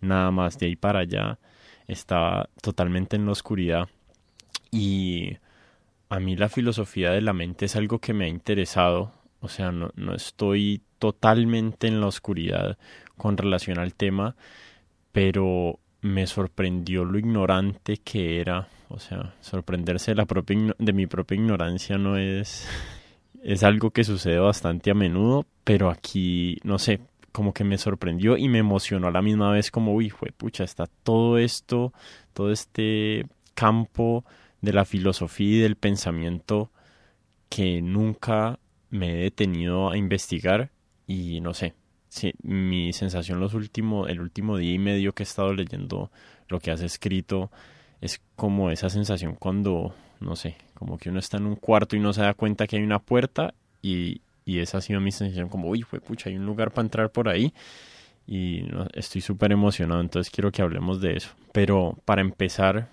nada 0.00 0.30
más. 0.30 0.58
De 0.58 0.66
ahí 0.66 0.76
para 0.76 1.00
allá 1.00 1.38
estaba 1.86 2.48
totalmente 2.60 3.16
en 3.16 3.26
la 3.26 3.32
oscuridad. 3.32 3.88
Y 4.70 5.38
a 6.08 6.20
mí 6.20 6.36
la 6.36 6.48
filosofía 6.48 7.10
de 7.10 7.22
la 7.22 7.32
mente 7.32 7.64
es 7.64 7.76
algo 7.76 7.98
que 8.00 8.12
me 8.12 8.26
ha 8.26 8.28
interesado. 8.28 9.12
O 9.40 9.48
sea, 9.48 9.72
no, 9.72 9.90
no 9.96 10.14
estoy 10.14 10.82
totalmente 10.98 11.86
en 11.86 12.00
la 12.00 12.06
oscuridad 12.06 12.76
con 13.20 13.36
relación 13.36 13.78
al 13.78 13.94
tema, 13.94 14.34
pero 15.12 15.78
me 16.00 16.26
sorprendió 16.26 17.04
lo 17.04 17.18
ignorante 17.18 17.98
que 17.98 18.40
era. 18.40 18.68
O 18.88 18.98
sea, 18.98 19.34
sorprenderse 19.40 20.14
de, 20.14 20.92
mi 20.92 21.06
propia 21.06 21.36
ignorancia 21.36 21.98
no 21.98 22.16
es... 22.16 22.66
Es 23.42 23.62
algo 23.62 23.90
que 23.90 24.04
sucede 24.04 24.38
bastante 24.38 24.90
a 24.90 24.94
menudo, 24.94 25.46
pero 25.64 25.88
aquí, 25.88 26.58
no 26.62 26.78
sé, 26.78 27.00
como 27.32 27.54
que 27.54 27.64
me 27.64 27.78
sorprendió 27.78 28.36
y 28.36 28.50
me 28.50 28.58
emocionó 28.58 29.08
a 29.08 29.10
la 29.10 29.22
misma 29.22 29.50
vez 29.50 29.70
como, 29.70 29.94
uy, 29.94 30.12
pucha, 30.36 30.62
está 30.62 30.84
todo 31.02 31.38
esto, 31.38 31.94
todo 32.34 32.52
este 32.52 33.24
campo 33.54 34.26
de 34.60 34.74
la 34.74 34.84
filosofía 34.84 35.56
y 35.56 35.60
del 35.60 35.76
pensamiento 35.76 36.70
que 37.48 37.80
nunca 37.80 38.58
me 38.90 39.12
he 39.12 39.22
detenido 39.22 39.88
a 39.88 39.96
investigar 39.96 40.70
y 41.06 41.40
no 41.40 41.54
sé, 41.54 41.72
sí, 42.10 42.34
mi 42.42 42.92
sensación 42.92 43.40
los 43.40 43.54
últimos, 43.54 44.10
el 44.10 44.20
último 44.20 44.58
día 44.58 44.74
y 44.74 44.78
medio 44.78 45.14
que 45.14 45.22
he 45.22 45.24
estado 45.24 45.54
leyendo 45.54 46.10
lo 46.48 46.60
que 46.60 46.70
has 46.70 46.82
escrito 46.82 47.50
es 48.00 48.20
como 48.36 48.70
esa 48.70 48.90
sensación 48.90 49.36
cuando, 49.36 49.94
no 50.20 50.36
sé, 50.36 50.56
como 50.74 50.98
que 50.98 51.08
uno 51.08 51.20
está 51.20 51.38
en 51.38 51.46
un 51.46 51.56
cuarto 51.56 51.96
y 51.96 52.00
no 52.00 52.12
se 52.12 52.22
da 52.22 52.34
cuenta 52.34 52.66
que 52.66 52.76
hay 52.76 52.82
una 52.82 52.98
puerta 52.98 53.54
y, 53.80 54.20
y 54.44 54.58
esa 54.58 54.78
ha 54.78 54.80
sido 54.80 55.00
mi 55.00 55.12
sensación 55.12 55.48
como, 55.48 55.68
uy, 55.68 55.82
fue 55.82 56.00
pucha, 56.00 56.28
hay 56.28 56.36
un 56.36 56.46
lugar 56.46 56.72
para 56.72 56.86
entrar 56.86 57.10
por 57.10 57.28
ahí 57.28 57.54
y 58.26 58.64
estoy 58.94 59.20
súper 59.20 59.52
emocionado, 59.52 60.00
entonces 60.00 60.32
quiero 60.32 60.50
que 60.50 60.62
hablemos 60.62 61.00
de 61.00 61.16
eso. 61.16 61.30
Pero 61.52 61.96
para 62.04 62.20
empezar, 62.20 62.88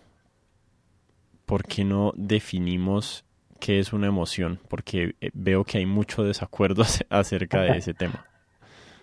¿por 1.45 1.63
qué 1.63 1.83
no 1.83 2.13
definimos 2.15 3.23
qué 3.59 3.79
es 3.79 3.93
una 3.93 4.07
emoción? 4.07 4.59
Porque 4.67 5.15
eh, 5.21 5.29
veo 5.33 5.63
que 5.63 5.79
hay 5.79 5.85
mucho 5.85 6.23
desacuerdo 6.23 6.83
acerca 7.09 7.61
de 7.61 7.77
ese 7.77 7.93
tema. 7.93 8.25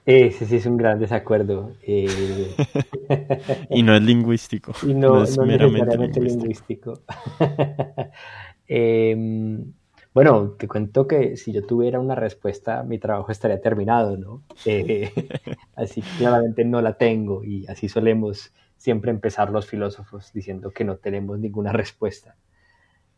Ese 0.07 0.44
sí 0.44 0.57
es 0.57 0.66
un 0.66 0.76
gran 0.76 0.98
desacuerdo. 0.98 1.72
Eh. 1.82 2.55
y 3.70 3.82
no 3.82 3.94
es 3.94 4.02
lingüístico. 4.02 4.72
Y 4.82 4.92
no, 4.92 5.22
es 5.22 5.38
meramente 5.38 6.20
lingüístico. 6.20 7.00
Em, 8.66 9.74
bueno, 10.14 10.55
te 10.59 10.66
cuento 10.66 11.07
que 11.07 11.36
si 11.36 11.52
yo 11.52 11.66
tuviera 11.66 12.00
una 12.00 12.14
respuesta, 12.14 12.82
mi 12.82 12.98
trabajo 12.98 13.30
estaría 13.30 13.61
terminado, 13.61 14.16
¿no? 14.16 14.42
Eh, 14.64 15.12
así 15.76 16.00
claramente 16.16 16.64
no 16.64 16.80
la 16.80 16.94
tengo 16.94 17.44
y 17.44 17.66
así 17.66 17.90
solemos 17.90 18.55
siempre 18.78 19.11
empezar 19.11 19.50
los 19.50 19.66
filósofos 19.66 20.32
diciendo 20.32 20.70
que 20.70 20.84
no 20.84 20.96
tenemos 20.96 21.38
ninguna 21.38 21.72
respuesta. 21.72 22.36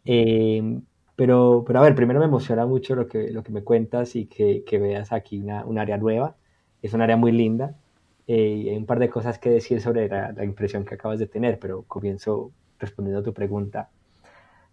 Em, 0.04 0.82
pero, 1.14 1.62
pero 1.64 1.78
a 1.78 1.82
ver, 1.82 1.94
primero 1.94 2.18
me 2.18 2.26
emociona 2.26 2.66
mucho 2.66 2.96
lo 2.96 3.06
que, 3.06 3.30
lo 3.30 3.44
que 3.44 3.52
me 3.52 3.62
cuentas 3.62 4.16
y 4.16 4.26
que, 4.26 4.64
que 4.64 4.78
veas 4.78 5.12
aquí 5.12 5.38
una, 5.38 5.64
un 5.64 5.78
área 5.78 5.96
nueva 5.96 6.34
es 6.82 6.92
un 6.94 7.02
área 7.02 7.16
muy 7.16 7.32
linda 7.32 7.74
eh, 8.26 8.62
y 8.64 8.68
hay 8.68 8.76
un 8.76 8.86
par 8.86 8.98
de 8.98 9.08
cosas 9.08 9.38
que 9.38 9.50
decir 9.50 9.80
sobre 9.80 10.08
la, 10.08 10.44
impresión 10.44 10.84
que 10.84 10.94
acabas 10.94 11.18
de 11.18 11.26
tener, 11.26 11.58
pero 11.58 11.82
comienzo 11.82 12.50
respondiendo 12.78 13.20
a 13.20 13.24
tu 13.24 13.32
pregunta. 13.32 13.90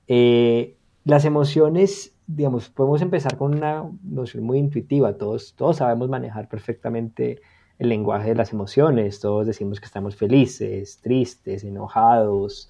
Eh, 0.07 0.75
las 1.05 1.25
emociones, 1.25 2.15
digamos, 2.27 2.69
podemos 2.69 3.01
empezar 3.01 3.37
con 3.37 3.53
una 3.55 3.85
noción 4.03 4.43
muy 4.43 4.57
intuitiva. 4.57 5.17
Todos, 5.17 5.53
todos 5.55 5.77
sabemos 5.77 6.09
manejar 6.09 6.47
perfectamente 6.47 7.41
el 7.77 7.89
lenguaje 7.89 8.29
de 8.29 8.35
las 8.35 8.53
emociones. 8.53 9.19
Todos 9.19 9.45
decimos 9.45 9.79
que 9.79 9.85
estamos 9.85 10.15
felices, 10.15 10.99
tristes, 11.01 11.63
enojados, 11.63 12.69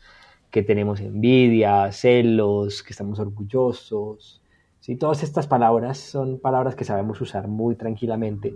que 0.51 0.63
tenemos 0.63 0.99
envidia, 0.99 1.91
celos, 1.91 2.83
que 2.83 2.91
estamos 2.91 3.19
orgullosos. 3.19 4.41
¿sí? 4.81 4.95
Todas 4.95 5.23
estas 5.23 5.47
palabras 5.47 5.97
son 5.97 6.39
palabras 6.39 6.75
que 6.75 6.83
sabemos 6.83 7.21
usar 7.21 7.47
muy 7.47 7.75
tranquilamente 7.75 8.55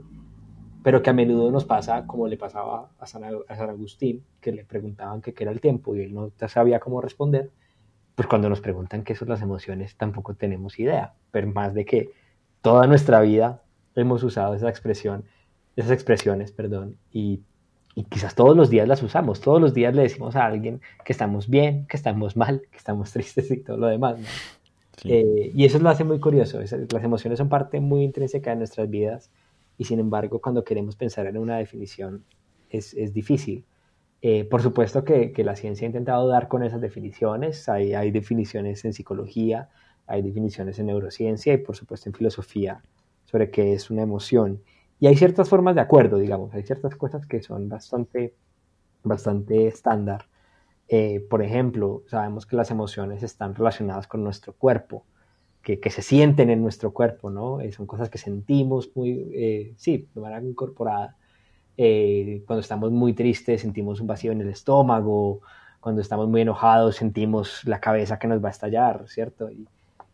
pero 0.87 1.03
que 1.03 1.09
a 1.09 1.13
menudo 1.13 1.51
nos 1.51 1.65
pasa 1.65 2.07
como 2.07 2.29
le 2.29 2.37
pasaba 2.37 2.91
a 2.97 3.05
San, 3.05 3.25
Agustín, 3.25 4.23
que 4.39 4.53
le 4.53 4.63
preguntaban 4.63 5.21
qué 5.21 5.33
era 5.37 5.51
el 5.51 5.59
tiempo 5.59 5.93
y 5.93 5.99
él 5.99 6.13
no 6.13 6.31
sabía 6.47 6.79
cómo 6.79 7.01
responder, 7.01 7.49
pues 8.15 8.25
cuando 8.25 8.47
nos 8.47 8.61
preguntan 8.61 9.03
qué 9.03 9.13
son 9.13 9.27
las 9.27 9.41
emociones 9.41 9.97
tampoco 9.97 10.35
tenemos 10.35 10.79
idea, 10.79 11.13
pero 11.29 11.47
más 11.47 11.73
de 11.73 11.83
que 11.83 12.11
toda 12.61 12.87
nuestra 12.87 13.19
vida 13.19 13.61
hemos 13.95 14.23
usado 14.23 14.53
esa 14.53 14.69
expresión, 14.69 15.25
esas 15.75 15.91
expresiones, 15.91 16.53
perdón, 16.53 16.95
y, 17.11 17.41
quizás 18.07 18.33
todos 18.33 18.55
los 18.55 18.69
días 18.69 18.87
las 18.87 19.03
usamos, 19.03 19.41
todos 19.41 19.59
los 19.59 19.73
días 19.73 19.93
le 19.93 20.03
decimos 20.03 20.37
a 20.37 20.45
alguien 20.45 20.79
que 21.03 21.11
estamos 21.11 21.49
bien, 21.49 21.85
que 21.87 21.97
estamos 21.97 22.37
mal, 22.37 22.61
que 22.71 22.77
estamos 22.77 23.11
tristes 23.11 23.51
y 23.51 23.57
todo 23.57 23.75
lo 23.75 23.87
demás. 23.87 24.19
Eh, 25.03 25.51
y 25.53 25.65
eso 25.65 25.79
lo 25.79 25.89
hace 25.89 26.05
muy 26.05 26.21
curioso, 26.21 26.61
las 26.61 27.03
emociones 27.03 27.39
son 27.39 27.49
parte 27.49 27.81
muy 27.81 28.05
intrínseca 28.05 28.51
de 28.51 28.55
nuestras 28.55 28.89
vidas 28.89 29.29
y 29.77 29.85
sin 29.85 29.99
embargo 29.99 30.41
cuando 30.41 30.63
queremos 30.63 30.95
pensar 30.95 31.27
en 31.27 31.37
una 31.37 31.57
definición 31.57 32.25
es, 32.69 32.93
es 32.93 33.13
difícil. 33.13 33.65
Eh, 34.21 34.45
por 34.45 34.61
supuesto 34.61 35.03
que, 35.03 35.31
que, 35.31 35.43
la 35.43 35.55
ciencia 35.55 35.85
ha 35.85 35.89
intentado 35.89 36.27
dar 36.27 36.47
con 36.47 36.63
esas 36.63 36.81
definiciones, 36.81 37.69
hay, 37.69 37.93
hay, 37.93 38.09
definiciones 38.09 38.83
en 38.83 38.93
psicología, 38.93 39.69
hay 40.07 40.23
definiciones 40.23 40.79
en 40.79 40.87
neurociencia 40.87 41.53
y 41.53 41.57
por 41.57 41.75
supuesto 41.75 42.09
en 42.09 42.15
filosofía 42.15 42.81
sobre 43.25 43.51
qué 43.51 43.73
es 43.73 43.91
una 43.91 44.01
emoción. 44.01 44.63
Y 44.99 45.05
hay 45.05 45.15
ciertas 45.15 45.49
formas 45.49 45.75
de 45.75 45.81
acuerdo, 45.81 46.17
digamos, 46.17 46.53
hay 46.55 46.63
ciertas 46.63 46.95
cosas 46.95 47.27
que 47.27 47.43
son 47.43 47.69
bastante, 47.69 48.33
bastante 49.03 49.67
estándar. 49.67 50.25
Eh, 50.87 51.19
por 51.29 51.43
ejemplo, 51.43 52.03
sabemos 52.07 52.47
que 52.47 52.55
las 52.55 52.71
emociones 52.71 53.21
están 53.21 53.53
relacionadas 53.53 54.07
con 54.07 54.23
nuestro 54.23 54.53
cuerpo 54.53 55.05
que, 55.75 55.89
se 55.89 56.01
sienten 56.01 56.49
en 56.49 56.61
nuestro 56.61 56.93
cuerpo, 56.93 57.29
¿no? 57.29 57.59
Eh, 57.59 57.73
son 57.73 57.85
cosas 57.87 58.09
que 58.09 58.17
sentimos 58.17 58.89
muy, 58.95 59.29
eh, 59.33 59.73
sí, 59.75 60.07
de 60.15 60.21
manera 60.21 60.41
incorporada. 60.41 61.17
Eh, 61.75 62.43
cuando 62.47 62.61
estamos 62.61 62.91
muy 62.91 63.13
tristes 63.13 63.61
sentimos 63.61 63.99
un 63.99 64.07
vacío 64.07 64.31
en 64.31 64.41
el 64.41 64.49
estómago, 64.49 65.41
cuando 65.81 66.01
estamos 66.01 66.27
muy 66.29 66.41
enojados 66.41 66.95
sentimos 66.95 67.63
la 67.65 67.79
cabeza 67.79 68.17
que 68.17 68.27
nos 68.27 68.43
va 68.43 68.47
a 68.47 68.51
estallar, 68.51 69.03
¿cierto? 69.07 69.51
Y 69.51 69.67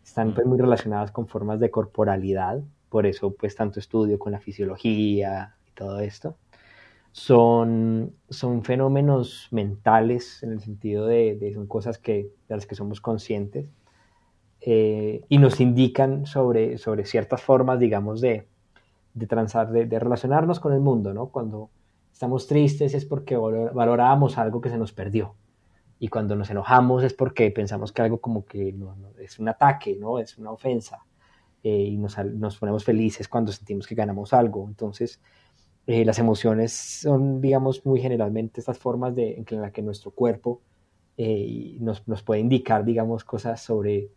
están 0.04 0.34
pues, 0.34 0.48
muy 0.48 0.58
relacionadas 0.58 1.12
con 1.12 1.28
formas 1.28 1.60
de 1.60 1.70
corporalidad, 1.70 2.60
por 2.90 3.06
eso 3.06 3.34
pues 3.34 3.56
tanto 3.56 3.80
estudio 3.80 4.18
con 4.20 4.32
la 4.32 4.40
fisiología 4.40 5.56
y 5.70 5.72
todo 5.76 6.00
esto. 6.00 6.36
Son, 7.12 8.12
son 8.30 8.64
fenómenos 8.64 9.50
mentales 9.52 10.42
en 10.42 10.54
el 10.54 10.62
sentido 10.62 11.06
de, 11.06 11.36
de 11.36 11.54
son 11.54 11.68
cosas 11.68 12.00
que, 12.00 12.32
de 12.50 12.56
las 12.56 12.66
que 12.66 12.74
somos 12.74 13.00
conscientes 13.02 13.68
eh, 14.66 15.26
y 15.28 15.40
nos 15.40 15.60
indican 15.60 16.26
sobre, 16.26 16.78
sobre 16.78 17.04
ciertas 17.04 17.42
formas, 17.42 17.80
digamos, 17.80 18.22
de, 18.22 18.48
de 19.14 19.28
transar, 19.28 19.70
de, 19.70 19.86
de, 19.86 20.00
relacionarnos 20.00 20.62
con 20.62 20.72
el 20.72 20.80
mundo, 20.80 21.14
¿no? 21.14 21.28
Cuando 21.28 21.70
estamos 22.14 22.48
tristes 22.48 22.94
es 22.94 23.04
porque 23.04 23.36
valoramos 23.36 24.38
algo 24.38 24.62
que 24.62 24.70
se 24.70 24.78
nos 24.78 24.94
perdió. 24.94 25.36
Y 26.00 26.08
cuando 26.08 26.38
nos 26.38 26.50
enojamos 26.50 27.04
es 27.04 27.14
porque 27.14 27.52
pensamos 27.52 27.92
que 27.92 28.04
algo 28.04 28.22
como 28.22 28.46
que 28.46 28.72
no, 28.72 28.96
es 29.20 29.38
un 29.38 29.50
ataque, 29.50 29.98
¿no? 30.00 30.18
Es 30.18 30.38
una 30.38 30.52
ofensa. 30.52 31.00
Eh, 31.62 31.84
y 31.84 31.98
nos, 31.98 32.18
nos, 32.18 32.58
ponemos 32.58 32.86
felices 32.86 33.28
cuando 33.28 33.52
sentimos 33.52 33.86
que 33.86 33.96
ganamos 33.96 34.32
algo. 34.32 34.66
Entonces, 34.66 35.20
eh, 35.88 36.06
las 36.06 36.20
emociones 36.20 36.72
son, 36.72 37.42
digamos, 37.42 37.86
muy 37.86 38.00
generalmente 38.00 38.62
estas 38.62 38.78
formas 38.78 39.14
de, 39.14 39.44
en 39.46 39.62
las 39.62 39.74
que 39.74 39.82
nuestro 39.82 40.12
cuerpo 40.12 40.62
nos, 41.18 42.08
nos 42.08 42.24
puede 42.24 42.40
indicar, 42.40 42.86
digamos, 42.86 43.24
cosas 43.24 43.62
sobre 43.62 44.10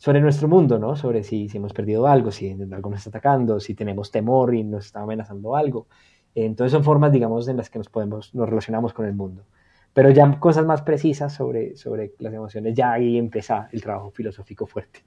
sobre 0.00 0.22
nuestro 0.22 0.48
mundo, 0.48 0.78
¿no? 0.78 0.96
Sobre 0.96 1.22
si, 1.22 1.50
si 1.50 1.58
hemos 1.58 1.74
perdido 1.74 2.06
algo, 2.06 2.30
si 2.30 2.50
algo 2.50 2.88
nos 2.88 3.00
está 3.00 3.10
atacando, 3.10 3.60
si 3.60 3.74
tenemos 3.74 4.10
temor 4.10 4.54
y 4.54 4.64
nos 4.64 4.86
está 4.86 5.02
amenazando 5.02 5.54
algo. 5.54 5.88
Entonces 6.34 6.72
son 6.72 6.84
formas, 6.84 7.12
digamos, 7.12 7.46
en 7.48 7.58
las 7.58 7.68
que 7.68 7.78
nos 7.78 7.90
podemos, 7.90 8.34
nos 8.34 8.48
relacionamos 8.48 8.94
con 8.94 9.04
el 9.04 9.12
mundo. 9.12 9.44
Pero 9.92 10.08
ya 10.08 10.40
cosas 10.40 10.64
más 10.64 10.80
precisas 10.80 11.34
sobre, 11.34 11.76
sobre 11.76 12.14
las 12.18 12.32
emociones, 12.32 12.74
ya 12.74 12.92
ahí 12.92 13.18
empieza 13.18 13.68
el 13.72 13.82
trabajo 13.82 14.10
filosófico 14.10 14.66
fuerte. 14.66 15.04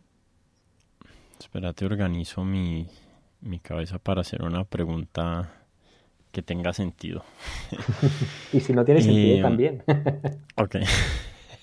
Espérate, 1.39 1.85
organizo 1.85 2.43
mi, 2.43 2.87
mi 3.41 3.57
cabeza 3.57 3.97
para 3.97 4.21
hacer 4.21 4.43
una 4.43 4.63
pregunta 4.63 5.49
que 6.31 6.43
tenga 6.43 6.71
sentido. 6.71 7.23
y 8.53 8.59
si 8.59 8.73
no 8.73 8.85
tiene 8.85 9.01
sentido, 9.01 9.41
también. 9.41 9.81
ok. 10.55 10.75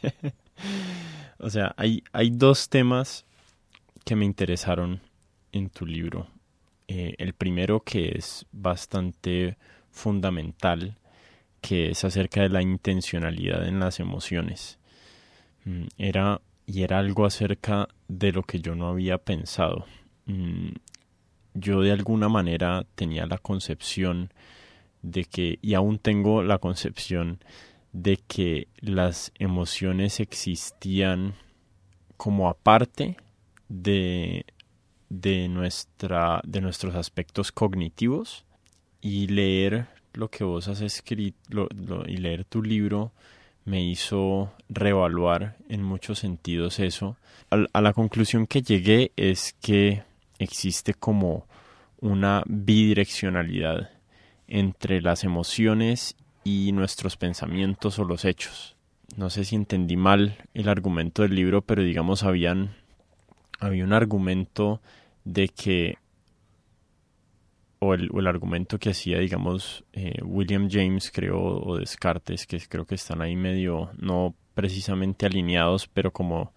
o 1.41 1.51
sea, 1.51 1.75
hay, 1.77 2.03
hay 2.13 2.31
dos 2.31 2.69
temas 2.69 3.25
que 4.05 4.17
me 4.17 4.25
interesaron 4.25 5.01
en 5.53 5.71
tu 5.71 5.87
libro. 5.87 6.29
Eh, 6.89 7.15
el 7.19 7.35
primero 7.35 7.81
que 7.81 8.13
es 8.17 8.47
bastante 8.53 9.57
fundamental, 9.91 10.97
que 11.61 11.91
es 11.91 12.05
acerca 12.05 12.43
de 12.43 12.49
la 12.49 12.63
intencionalidad 12.63 13.67
en 13.67 13.81
las 13.81 14.01
emociones. 14.01 14.79
Mm, 15.65 15.85
era, 15.99 16.41
y 16.67 16.83
era 16.83 16.99
algo 16.99 17.27
acerca 17.27 17.89
de 18.09 18.33
lo 18.33 18.43
que 18.43 18.61
yo 18.61 18.75
no 18.75 18.89
había 18.89 19.19
pensado. 19.19 19.87
Mm, 20.27 20.71
yo 21.55 21.81
de 21.81 21.93
alguna 21.93 22.29
manera 22.29 22.87
tenía 22.95 23.27
la 23.27 23.39
concepción 23.39 24.33
de 25.03 25.25
que, 25.25 25.59
y 25.63 25.75
aún 25.75 25.99
tengo 25.99 26.43
la 26.43 26.59
concepción 26.59 27.39
de 27.93 28.17
que 28.17 28.69
las 28.81 29.33
emociones 29.39 30.21
existían 30.21 31.35
como 32.17 32.49
aparte 32.49 33.17
de, 33.69 34.45
de, 35.09 35.49
nuestra, 35.49 36.41
de 36.45 36.61
nuestros 36.61 36.95
aspectos 36.95 37.53
cognitivos 37.53 38.45
y 39.01 39.27
leer 39.29 39.89
lo 40.13 40.29
que 40.29 40.45
vos 40.45 40.69
has 40.69 40.81
escrito 40.81 41.69
y 42.07 42.17
leer 42.17 42.45
tu 42.45 42.63
libro 42.63 43.13
me 43.65 43.83
hizo 43.83 44.53
reevaluar 44.69 45.57
en 45.69 45.83
muchos 45.83 46.19
sentidos 46.19 46.81
eso. 46.81 47.17
a 47.51 47.81
la 47.81 47.93
conclusión 47.93 48.47
que 48.47 48.63
llegué 48.63 49.13
es 49.17 49.55
que 49.61 50.03
existe 50.39 50.95
como 50.95 51.47
una 52.01 52.43
bidireccionalidad 52.47 53.91
entre 54.49 55.01
las 55.01 55.23
emociones 55.25 56.17
y 56.45 56.73
nuestros 56.73 57.17
pensamientos 57.17 57.99
o 57.99 58.05
los 58.05 58.25
hechos. 58.25 58.77
No 59.17 59.31
sé 59.31 59.45
si 59.45 59.57
entendí 59.57 59.97
mal 59.97 60.37
el 60.55 60.69
argumento 60.69 61.23
del 61.23 61.35
libro, 61.35 61.63
pero 61.63 61.83
digamos 61.83 62.23
habían 62.23 62.75
había 63.59 63.85
un 63.85 63.93
argumento 63.93 64.81
de 65.25 65.49
que 65.49 65.99
o 67.81 67.95
el, 67.95 68.11
el 68.15 68.27
argumento 68.27 68.79
que 68.79 68.91
hacía, 68.91 69.19
digamos, 69.19 69.85
eh, 69.95 70.21
William 70.23 70.69
James, 70.71 71.11
creo, 71.11 71.41
o 71.41 71.79
Descartes, 71.79 72.47
que 72.47 72.61
creo 72.61 72.85
que 72.85 72.95
están 72.95 73.23
ahí 73.23 73.37
medio, 73.37 73.91
no 73.99 74.35
precisamente 74.55 75.25
alineados, 75.25 75.89
pero 75.89 76.13
como 76.13 76.53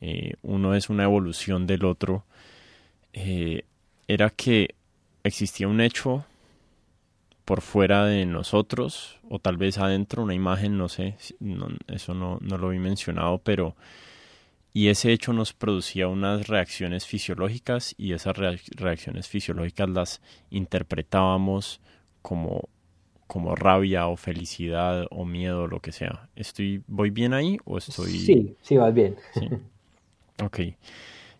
eh, 0.00 0.34
uno 0.42 0.74
es 0.74 0.88
una 0.88 1.04
evolución 1.04 1.66
del 1.66 1.84
otro, 1.84 2.24
eh, 3.12 3.64
era 4.08 4.30
que 4.30 4.74
existía 5.24 5.68
un 5.68 5.80
hecho 5.80 6.24
por 7.46 7.62
fuera 7.62 8.04
de 8.04 8.26
nosotros 8.26 9.18
o 9.30 9.38
tal 9.38 9.56
vez 9.56 9.78
adentro 9.78 10.24
una 10.24 10.34
imagen, 10.34 10.76
no 10.76 10.90
sé, 10.90 11.16
eso 11.86 12.12
no, 12.12 12.38
no 12.42 12.58
lo 12.58 12.68
vi 12.70 12.78
mencionado, 12.78 13.38
pero 13.38 13.76
y 14.74 14.88
ese 14.88 15.12
hecho 15.12 15.32
nos 15.32 15.54
producía 15.54 16.08
unas 16.08 16.48
reacciones 16.48 17.06
fisiológicas 17.06 17.94
y 17.96 18.12
esas 18.12 18.36
reacciones 18.36 19.28
fisiológicas 19.28 19.88
las 19.88 20.20
interpretábamos 20.50 21.80
como 22.20 22.68
como 23.28 23.56
rabia 23.56 24.06
o 24.06 24.16
felicidad 24.16 25.06
o 25.10 25.24
miedo, 25.24 25.66
lo 25.66 25.80
que 25.80 25.90
sea. 25.90 26.28
¿Estoy, 26.36 26.82
¿Voy 26.86 27.10
bien 27.10 27.34
ahí 27.34 27.58
o 27.64 27.76
estoy...? 27.76 28.10
Sí, 28.10 28.54
sí, 28.62 28.76
vas 28.76 28.94
bien. 28.94 29.16
Ok. 30.44 30.60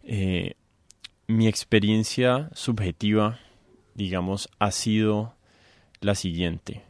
Eh, 0.03 0.55
mi 1.29 1.47
experiencia 1.47 2.51
subjetiva, 2.55 3.39
digamos, 3.95 4.49
ha 4.59 4.73
sido 4.73 5.36
la 6.07 6.15
siguiente. 6.15 6.83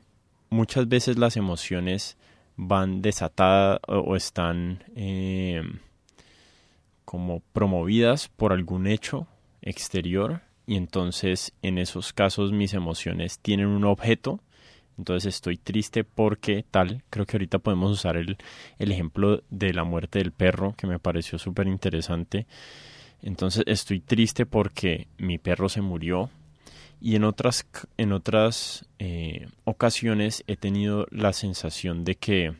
Muchas 0.50 0.88
veces 0.88 1.18
las 1.18 1.36
emociones 1.36 2.16
van 2.56 3.02
desatadas 3.02 3.80
o 3.88 4.14
están 4.14 4.84
eh, 4.94 5.62
como 7.04 7.40
promovidas 7.52 8.28
por 8.28 8.52
algún 8.52 8.86
hecho 8.86 9.26
exterior 9.62 10.42
y 10.66 10.76
entonces 10.76 11.52
en 11.62 11.78
esos 11.78 12.12
casos 12.12 12.52
mis 12.52 12.74
emociones 12.74 13.40
tienen 13.40 13.66
un 13.66 13.84
objeto. 13.84 14.40
Entonces 14.98 15.34
estoy 15.34 15.58
triste 15.58 16.04
porque 16.04 16.64
tal, 16.70 17.02
creo 17.10 17.26
que 17.26 17.36
ahorita 17.36 17.58
podemos 17.58 17.90
usar 17.90 18.16
el, 18.16 18.38
el 18.78 18.92
ejemplo 18.92 19.42
de 19.50 19.74
la 19.74 19.84
muerte 19.84 20.20
del 20.20 20.32
perro 20.32 20.74
que 20.76 20.86
me 20.86 20.98
pareció 20.98 21.38
súper 21.38 21.66
interesante 21.66 22.46
entonces 23.22 23.64
estoy 23.66 24.00
triste 24.00 24.46
porque 24.46 25.08
mi 25.18 25.38
perro 25.38 25.68
se 25.68 25.80
murió 25.80 26.30
y 27.00 27.16
en 27.16 27.24
otras, 27.24 27.66
en 27.96 28.12
otras 28.12 28.86
eh, 28.98 29.48
ocasiones 29.64 30.44
he 30.46 30.56
tenido 30.56 31.06
la 31.10 31.32
sensación 31.32 32.04
de 32.04 32.16
que 32.16 32.54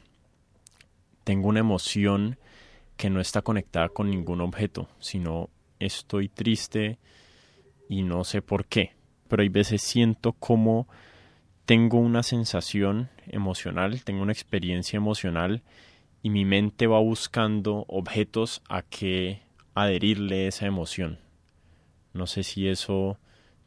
tengo 1.25 1.49
una 1.49 1.61
emoción 1.61 2.39
que 2.97 3.11
no 3.11 3.21
está 3.21 3.43
conectada 3.43 3.89
con 3.89 4.11
ningún 4.11 4.41
objeto, 4.41 4.89
sino 5.01 5.51
estoy 5.79 6.29
triste 6.29 6.99
y 7.89 8.03
no 8.03 8.25
sé 8.25 8.43
por 8.43 8.67
qué. 8.67 8.95
Pero 9.29 9.43
hay 9.43 9.49
veces 9.49 9.83
siento 9.83 10.33
como 10.33 10.87
tengo 11.65 11.99
una 11.99 12.23
sensación 12.23 13.11
emocional, 13.27 14.05
tengo 14.05 14.23
una 14.23 14.33
experiencia 14.33 14.97
emocional 14.97 15.63
y 16.23 16.31
mi 16.31 16.45
mente 16.45 16.87
va 16.87 17.01
buscando 17.01 17.85
objetos 17.89 18.63
a 18.69 18.83
que 18.83 19.43
adherirle 19.75 20.47
esa 20.47 20.67
emoción. 20.67 21.19
No 22.13 22.27
sé 22.27 22.45
si 22.45 22.69
eso 22.69 23.19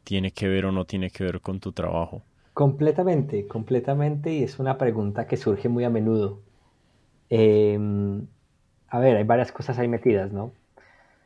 tiene 0.04 0.32
que 0.32 0.48
ver 0.48 0.66
o 0.66 0.72
no 0.72 0.84
tiene 0.84 1.10
que 1.10 1.24
ver 1.24 1.40
con 1.40 1.60
tu 1.60 1.72
trabajo. 1.72 2.22
Completamente, 2.52 3.46
completamente, 3.46 4.32
y 4.32 4.42
es 4.42 4.58
una 4.58 4.76
pregunta 4.76 5.26
que 5.26 5.36
surge 5.36 5.68
muy 5.68 5.84
a 5.84 5.90
menudo. 5.90 6.40
Em, 7.28 8.26
a 8.88 8.98
ver, 8.98 9.16
hay 9.16 9.24
varias 9.24 9.52
cosas 9.52 9.78
ahí 9.78 9.88
metidas, 9.88 10.32
¿no? 10.32 10.52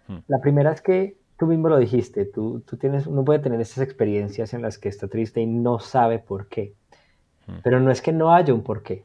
Hmm. 0.06 0.18
La 0.28 0.40
primera 0.40 0.72
es 0.72 0.82
que 0.82 1.16
tú 1.38 1.46
mismo 1.46 1.68
lo 1.68 1.78
dijiste, 1.78 2.26
tú, 2.26 2.60
tú 2.60 2.76
tienes, 2.76 3.06
uno 3.06 3.24
puede 3.24 3.38
tener 3.40 3.60
esas 3.60 3.82
experiencias 3.82 4.54
en 4.54 4.62
las 4.62 4.78
que 4.78 4.88
está 4.88 5.08
triste 5.08 5.40
y 5.40 5.46
no 5.46 5.78
sabe 5.78 6.18
por 6.18 6.48
qué. 6.48 6.74
Hmm. 7.46 7.56
Pero 7.62 7.80
no 7.80 7.90
es 7.90 8.02
que 8.02 8.12
no 8.12 8.34
haya 8.34 8.52
un 8.54 8.62
por 8.62 8.82
qué, 8.82 9.04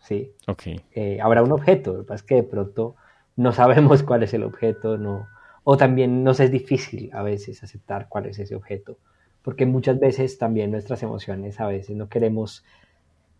¿sí? 0.00 0.32
Ok. 0.46 0.62
Eh, 0.92 1.20
habrá 1.20 1.42
un 1.42 1.52
objeto, 1.52 1.92
lo 1.92 1.98
que 2.00 2.08
pasa 2.08 2.16
es 2.16 2.22
que 2.22 2.34
de 2.36 2.42
pronto 2.42 2.96
no 3.36 3.52
sabemos 3.52 4.02
cuál 4.02 4.22
es 4.22 4.34
el 4.34 4.44
objeto, 4.44 4.96
no, 4.96 5.28
o 5.64 5.76
también 5.76 6.24
nos 6.24 6.40
es 6.40 6.50
difícil 6.50 7.10
a 7.12 7.22
veces 7.22 7.62
aceptar 7.62 8.08
cuál 8.08 8.26
es 8.26 8.38
ese 8.38 8.54
objeto, 8.54 8.98
porque 9.42 9.66
muchas 9.66 9.98
veces 9.98 10.38
también 10.38 10.70
nuestras 10.70 11.02
emociones 11.02 11.60
a 11.60 11.66
veces 11.66 11.96
no 11.96 12.08
queremos, 12.08 12.64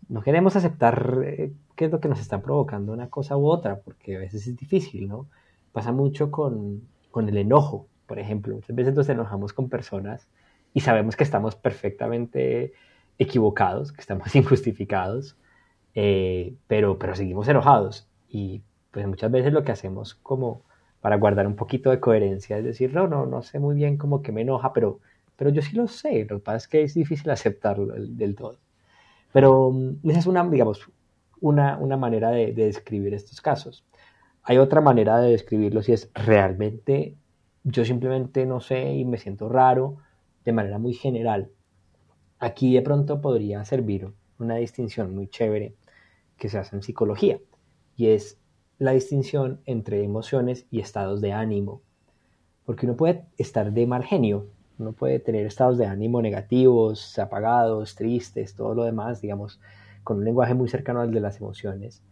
no 0.09 0.23
queremos 0.23 0.57
aceptar 0.57 1.23
eh, 1.25 1.53
qué 1.77 1.87
es 1.87 1.91
lo 1.91 2.01
que 2.01 2.09
nos 2.09 2.21
está 2.21 2.41
provocando 2.43 2.93
una 2.93 3.09
cosa 3.09 3.37
u 3.37 3.47
otra, 3.47 3.81
porque 3.81 4.17
a 4.17 4.21
veces 4.21 4.47
es 4.47 4.57
difícil, 4.57 5.09
¿no? 5.09 5.27
Pasa 5.73 5.93
mucho 5.93 6.31
con, 6.31 6.83
con 7.11 7.29
el 7.29 7.37
enojo, 7.37 7.87
por 8.07 8.19
ejemplo, 8.19 8.55
muchas 8.55 8.75
veces 8.75 8.95
nos 8.95 9.09
enojamos 9.09 9.53
con 9.53 9.69
personas 9.69 10.29
y 10.75 10.81
sabemos 10.81 11.17
que 11.17 11.25
estamos 11.25 11.55
perfectamente 11.57 12.73
equivocados, 13.19 13.93
que 13.93 14.01
estamos 14.01 14.35
injustificados, 14.35 15.37
eh, 15.95 16.55
pero, 16.67 16.99
pero 16.99 17.15
seguimos 17.15 17.49
enojados 17.49 18.09
y 18.29 18.63
pues 18.91 19.07
muchas 19.07 19.31
veces 19.31 19.53
lo 19.53 19.63
que 19.63 19.73
hacemos 19.73 20.15
como 20.15 20.63
para 21.01 21.17
guardar 21.17 21.47
un 21.47 21.57
poquito 21.57 21.91
de 21.91 22.01
coherencia 22.01 22.59
es 22.59 22.65
decir, 22.65 22.93
no, 22.95 23.09
no, 23.09 23.27
no 23.27 23.43
sé 23.43 23.59
muy 23.59 23.75
bien 23.75 23.97
cómo 23.97 24.23
que 24.23 24.33
me 24.33 24.43
enoja, 24.43 24.73
pero, 24.73 25.01
pero 25.37 25.51
yo 25.51 25.63
sí 25.63 25.77
lo 25.77 25.89
sé, 25.89 26.27
lo 26.29 26.39
que 26.39 26.45
pasa 26.45 26.57
es 26.59 26.69
que 26.69 26.83
es 26.83 26.95
difícil 26.95 27.31
aceptarlo 27.31 27.87
del 27.87 28.35
todo. 28.35 28.59
Pero 29.33 29.71
mm, 29.73 30.09
esa 30.09 30.19
es 30.19 30.27
una, 30.27 30.49
digamos, 30.49 30.91
una, 31.41 31.79
una 31.79 31.97
manera 31.97 32.31
de, 32.31 32.53
de, 32.53 32.67
describir 32.67 33.15
estos 33.15 33.41
casos. 33.41 33.85
Hay 34.43 34.59
otra 34.59 34.81
manera 34.81 35.19
de 35.19 35.31
describirlos 35.31 35.89
y 35.89 35.93
es 35.93 36.11
realmente 36.15 37.17
yo 37.65 37.85
simplemente 37.85 38.47
no 38.47 38.61
sé 38.61 38.93
y 38.95 39.05
me 39.05 39.19
siento 39.19 39.49
raro 39.49 39.99
de 40.45 40.53
manera 40.53 40.79
muy 40.79 40.95
general. 40.95 41.51
Aquí 42.39 42.75
de 42.75 42.83
pronto 42.83 43.21
podría 43.21 43.65
servir 43.65 44.13
una 44.39 44.57
distinción 44.57 45.15
muy 45.15 45.29
chévere 45.29 45.75
que 46.39 46.49
se 46.49 46.59
hace 46.59 46.75
en 46.77 46.83
psicología 46.83 47.39
y 47.97 48.09
es 48.09 48.39
la 48.81 48.93
distinción 48.93 49.61
entre 49.67 50.03
emociones 50.03 50.67
y 50.71 50.81
estados 50.81 51.21
de 51.21 51.33
ánimo. 51.33 51.83
Porque 52.65 52.87
uno 52.87 52.97
puede 52.97 53.27
estar 53.37 53.73
de 53.73 53.87
mal 53.87 54.05
genio, 54.05 54.47
uno 54.79 54.93
puede 54.93 55.19
tener 55.19 55.45
estados 55.45 55.77
de 55.77 55.85
ánimo 55.85 56.23
negativos, 56.23 57.19
apagados, 57.19 57.95
tristes, 57.95 58.55
todo 58.55 58.75
lo 58.75 58.85
demás, 58.85 59.21
digamos, 59.21 59.61
con 60.03 60.17
un 60.17 60.25
lenguaje 60.25 60.55
muy 60.55 60.67
cercano 60.71 61.01
al 61.01 61.13
de 61.13 61.21
las 61.21 61.37
emociones. 61.41 62.03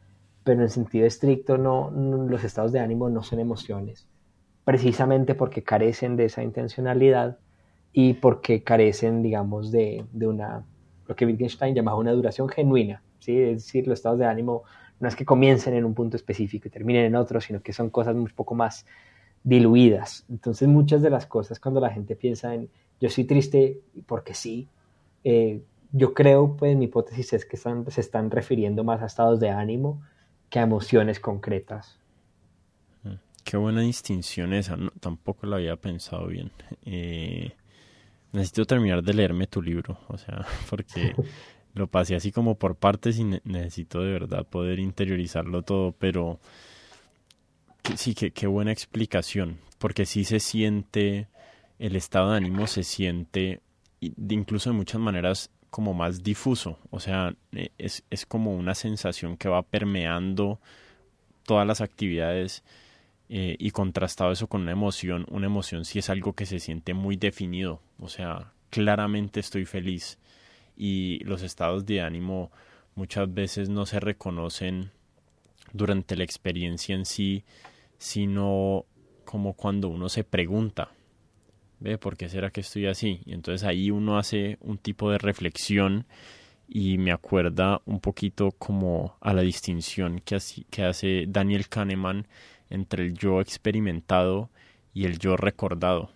Pero 0.44 0.62
en 0.62 0.68
sentido 0.68 1.06
estricto, 1.06 1.56
no, 1.56 1.90
los 1.90 2.44
estados 2.44 2.70
de 2.72 2.80
ánimo 2.80 3.08
no 3.08 3.22
son 3.22 3.40
emociones, 3.40 4.06
precisamente 4.64 5.34
porque 5.34 5.62
carecen 5.62 6.16
de 6.16 6.26
esa 6.26 6.42
intencionalidad 6.42 7.38
y 7.94 8.12
porque 8.12 8.62
carecen, 8.62 9.22
digamos, 9.22 9.72
de, 9.72 10.04
una, 10.20 10.66
lo 11.06 11.16
que 11.16 11.24
Wittgenstein 11.24 11.74
llamaba 11.74 11.96
una 11.96 12.12
duración 12.12 12.50
genuina, 12.50 13.02
¿sí? 13.20 13.40
es 13.40 13.64
decir, 13.64 13.88
los 13.88 14.00
estados 14.00 14.18
de 14.18 14.26
ánimo 14.26 14.64
no 15.00 15.08
es 15.08 15.16
que 15.16 15.24
comiencen 15.24 15.74
en 15.74 15.84
un 15.84 15.94
punto 15.94 16.16
específico 16.16 16.68
y 16.68 16.70
terminen 16.70 17.04
en 17.06 17.16
otro, 17.16 17.40
sino 17.40 17.62
que 17.62 17.72
son 17.72 17.90
cosas 17.90 18.14
un 18.14 18.26
poco 18.26 18.54
más 18.54 18.84
diluidas. 19.44 20.24
Entonces 20.28 20.68
muchas 20.68 21.02
de 21.02 21.10
las 21.10 21.26
cosas 21.26 21.60
cuando 21.60 21.80
la 21.80 21.90
gente 21.90 22.16
piensa 22.16 22.54
en 22.54 22.68
yo 23.00 23.08
soy 23.08 23.24
triste 23.24 23.80
porque 24.06 24.34
sí, 24.34 24.68
eh, 25.24 25.60
yo 25.92 26.14
creo, 26.14 26.56
pues 26.56 26.76
mi 26.76 26.86
hipótesis 26.86 27.32
es 27.32 27.44
que 27.44 27.56
se 27.56 28.00
están 28.00 28.30
refiriendo 28.30 28.84
más 28.84 29.02
a 29.02 29.06
estados 29.06 29.40
de 29.40 29.50
ánimo 29.50 30.02
que 30.50 30.58
a 30.58 30.62
emociones 30.62 31.20
concretas. 31.20 31.98
Mm, 33.04 33.14
qué 33.44 33.56
buena 33.56 33.80
distinción 33.82 34.52
esa, 34.52 34.76
tampoco 35.00 35.46
la 35.46 35.56
había 35.56 35.76
pensado 35.76 36.26
bien. 36.26 36.50
Eh, 36.84 37.52
necesito 38.32 38.64
terminar 38.64 39.02
de 39.02 39.14
leerme 39.14 39.46
tu 39.46 39.62
libro, 39.62 39.98
o 40.08 40.18
sea, 40.18 40.44
porque 40.70 41.14
lo 41.78 41.86
pasé 41.86 42.16
así 42.16 42.32
como 42.32 42.56
por 42.56 42.76
partes 42.76 43.18
y 43.18 43.24
necesito 43.24 44.02
de 44.02 44.12
verdad 44.12 44.46
poder 44.46 44.78
interiorizarlo 44.78 45.62
todo, 45.62 45.92
pero 45.92 46.38
sí, 47.96 48.14
que 48.14 48.32
qué 48.32 48.46
buena 48.46 48.72
explicación, 48.72 49.58
porque 49.78 50.04
sí 50.04 50.24
se 50.24 50.40
siente, 50.40 51.28
el 51.78 51.96
estado 51.96 52.32
de 52.32 52.36
ánimo 52.36 52.66
se 52.66 52.82
siente, 52.82 53.60
incluso 54.00 54.70
de 54.70 54.76
muchas 54.76 55.00
maneras, 55.00 55.50
como 55.70 55.94
más 55.94 56.22
difuso, 56.22 56.78
o 56.90 57.00
sea, 57.00 57.34
e, 57.52 57.70
es, 57.78 58.04
es 58.10 58.26
como 58.26 58.54
una 58.54 58.74
sensación 58.74 59.36
que 59.36 59.48
va 59.48 59.62
permeando 59.62 60.60
todas 61.44 61.66
las 61.66 61.80
actividades 61.80 62.64
eh, 63.28 63.56
y 63.58 63.70
contrastado 63.70 64.32
eso 64.32 64.48
con 64.48 64.62
una 64.62 64.72
emoción, 64.72 65.26
una 65.30 65.46
emoción 65.46 65.84
sí 65.84 65.98
es 65.98 66.10
algo 66.10 66.32
que 66.32 66.46
se 66.46 66.58
siente 66.58 66.94
muy 66.94 67.16
definido, 67.16 67.80
o 68.00 68.08
sea, 68.08 68.52
claramente 68.70 69.40
estoy 69.40 69.64
feliz 69.64 70.18
y 70.78 71.18
los 71.24 71.42
estados 71.42 71.84
de 71.84 72.00
ánimo 72.00 72.52
muchas 72.94 73.32
veces 73.34 73.68
no 73.68 73.84
se 73.84 73.98
reconocen 73.98 74.92
durante 75.72 76.16
la 76.16 76.24
experiencia 76.24 76.94
en 76.94 77.04
sí, 77.04 77.44
sino 77.98 78.86
como 79.24 79.54
cuando 79.54 79.88
uno 79.88 80.08
se 80.08 80.22
pregunta, 80.24 80.92
¿ve? 81.80 81.98
¿Por 81.98 82.16
qué 82.16 82.28
será 82.28 82.50
que 82.50 82.60
estoy 82.60 82.86
así? 82.86 83.20
Y 83.26 83.34
entonces 83.34 83.66
ahí 83.66 83.90
uno 83.90 84.18
hace 84.18 84.56
un 84.60 84.78
tipo 84.78 85.10
de 85.10 85.18
reflexión 85.18 86.06
y 86.68 86.96
me 86.98 87.12
acuerda 87.12 87.82
un 87.84 88.00
poquito 88.00 88.52
como 88.52 89.16
a 89.20 89.34
la 89.34 89.42
distinción 89.42 90.20
que, 90.20 90.38
que 90.70 90.84
hace 90.84 91.24
Daniel 91.28 91.68
Kahneman 91.68 92.28
entre 92.70 93.04
el 93.04 93.14
yo 93.14 93.40
experimentado 93.40 94.48
y 94.94 95.06
el 95.06 95.18
yo 95.18 95.36
recordado. 95.36 96.10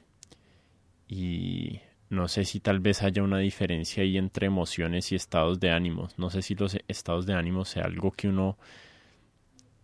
Y 1.08 1.80
no 2.12 2.28
sé 2.28 2.44
si 2.44 2.60
tal 2.60 2.78
vez 2.80 3.02
haya 3.02 3.22
una 3.22 3.38
diferencia 3.38 4.02
ahí 4.02 4.18
entre 4.18 4.46
emociones 4.46 5.12
y 5.12 5.14
estados 5.14 5.58
de 5.60 5.70
ánimos. 5.70 6.18
No 6.18 6.28
sé 6.28 6.42
si 6.42 6.54
los 6.54 6.76
estados 6.86 7.24
de 7.24 7.32
ánimo 7.32 7.64
sea 7.64 7.84
algo 7.84 8.12
que 8.12 8.28
uno 8.28 8.58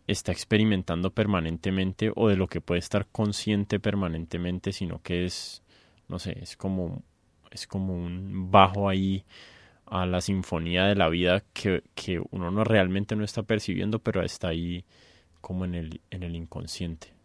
está 0.06 0.30
experimentando 0.30 1.10
permanentemente 1.10 2.12
o 2.14 2.28
de 2.28 2.36
lo 2.36 2.46
que 2.46 2.60
puede 2.60 2.80
estar 2.80 3.06
consciente 3.06 3.80
permanentemente, 3.80 4.72
sino 4.72 5.00
que 5.00 5.24
es, 5.24 5.62
no 6.08 6.18
sé, 6.18 6.38
es 6.42 6.58
como, 6.58 7.02
es 7.50 7.66
como 7.66 7.94
un 7.94 8.50
bajo 8.50 8.90
ahí 8.90 9.24
a 9.86 10.04
la 10.04 10.20
sinfonía 10.20 10.84
de 10.84 10.96
la 10.96 11.08
vida 11.08 11.44
que, 11.54 11.82
que 11.94 12.20
uno 12.30 12.50
no 12.50 12.62
realmente 12.62 13.16
no 13.16 13.24
está 13.24 13.42
percibiendo, 13.42 14.00
pero 14.00 14.22
está 14.22 14.48
ahí 14.48 14.84
como 15.40 15.64
en 15.64 15.74
el, 15.74 16.02
en 16.10 16.22
el 16.24 16.36
inconsciente. 16.36 17.17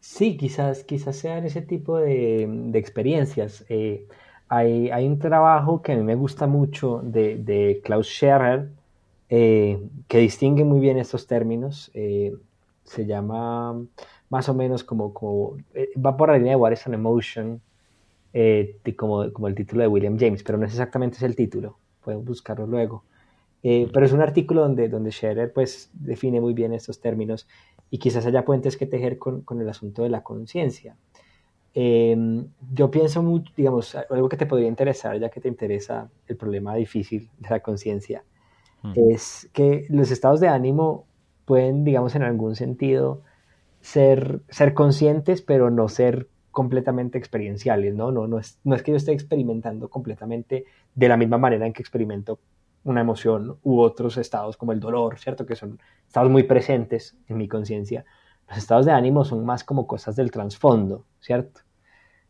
Sí, 0.00 0.36
quizás, 0.36 0.84
quizás 0.84 1.16
sean 1.16 1.44
ese 1.44 1.62
tipo 1.62 1.98
de, 1.98 2.46
de 2.48 2.78
experiencias. 2.78 3.64
Eh, 3.68 4.06
hay, 4.48 4.90
hay, 4.90 5.06
un 5.06 5.18
trabajo 5.18 5.82
que 5.82 5.92
a 5.92 5.96
mí 5.96 6.02
me 6.02 6.14
gusta 6.14 6.46
mucho 6.46 7.00
de, 7.02 7.36
de 7.36 7.80
Klaus 7.84 8.06
Scherrer 8.06 8.68
eh, 9.28 9.80
que 10.06 10.18
distingue 10.18 10.64
muy 10.64 10.80
bien 10.80 10.98
estos 10.98 11.26
términos. 11.26 11.90
Eh, 11.94 12.34
se 12.84 13.06
llama 13.06 13.84
más 14.30 14.48
o 14.48 14.54
menos 14.54 14.84
como, 14.84 15.12
como 15.12 15.56
va 16.04 16.16
por 16.16 16.28
la 16.28 16.38
línea 16.38 16.52
de 16.52 16.56
What 16.56 16.72
is 16.72 16.86
an 16.86 16.94
Emotion, 16.94 17.60
como, 18.96 19.32
como 19.32 19.48
el 19.48 19.54
título 19.54 19.82
de 19.82 19.88
William 19.88 20.16
James, 20.18 20.42
pero 20.44 20.58
no 20.58 20.66
es 20.66 20.72
exactamente 20.72 21.16
ese 21.16 21.26
el 21.26 21.36
título. 21.36 21.78
Pueden 22.04 22.24
buscarlo 22.24 22.66
luego. 22.66 23.04
pero 23.62 24.06
es 24.06 24.12
un 24.12 24.20
artículo 24.20 24.62
donde, 24.62 24.88
donde 24.88 25.10
Scherer 25.10 25.52
pues, 25.52 25.90
define 25.94 26.40
muy 26.40 26.54
bien 26.54 26.72
estos 26.72 27.00
términos 27.00 27.48
y 27.90 27.98
quizás 27.98 28.26
haya 28.26 28.44
puentes 28.44 28.76
que 28.76 28.86
tejer 28.86 29.18
con, 29.18 29.42
con 29.42 29.60
el 29.60 29.68
asunto 29.68 30.02
de 30.02 30.08
la 30.08 30.22
conciencia. 30.22 30.96
Em, 31.78 32.48
yo 32.72 32.90
pienso 32.90 33.22
mucho, 33.22 33.52
digamos, 33.54 33.94
algo 33.94 34.30
que 34.30 34.38
te 34.38 34.46
podría 34.46 34.66
interesar, 34.66 35.18
ya 35.20 35.28
que 35.28 35.42
te 35.42 35.48
interesa 35.48 36.08
el 36.26 36.36
problema 36.36 36.74
difícil 36.74 37.28
de 37.38 37.50
la 37.50 37.60
conciencia, 37.60 38.24
mm. 38.82 38.92
es 39.10 39.50
que 39.52 39.86
los 39.90 40.10
estados 40.10 40.40
de 40.40 40.48
ánimo 40.48 41.04
pueden, 41.44 41.84
digamos, 41.84 42.14
en 42.14 42.22
algún 42.22 42.56
sentido 42.56 43.22
ser, 43.82 44.40
ser 44.48 44.72
conscientes, 44.72 45.42
pero 45.42 45.70
no 45.70 45.88
ser 45.88 46.28
completamente 46.50 47.18
experienciales, 47.18 47.94
¿no? 47.94 48.10
No, 48.10 48.26
no, 48.26 48.38
es, 48.38 48.58
no 48.64 48.74
es 48.74 48.82
que 48.82 48.92
yo 48.92 48.96
esté 48.96 49.12
experimentando 49.12 49.90
completamente 49.90 50.64
de 50.94 51.08
la 51.08 51.18
misma 51.18 51.36
manera 51.36 51.66
en 51.66 51.74
que 51.74 51.82
experimento 51.82 52.38
una 52.86 53.00
emoción 53.00 53.58
u 53.64 53.80
otros 53.80 54.16
estados 54.16 54.56
como 54.56 54.72
el 54.72 54.78
dolor, 54.78 55.18
¿cierto? 55.18 55.44
Que 55.44 55.56
son 55.56 55.80
estados 56.06 56.30
muy 56.30 56.44
presentes 56.44 57.16
en 57.28 57.36
mi 57.36 57.48
conciencia. 57.48 58.04
Los 58.48 58.58
estados 58.58 58.86
de 58.86 58.92
ánimo 58.92 59.24
son 59.24 59.44
más 59.44 59.64
como 59.64 59.88
cosas 59.88 60.14
del 60.14 60.30
trasfondo, 60.30 61.04
¿cierto? 61.20 61.62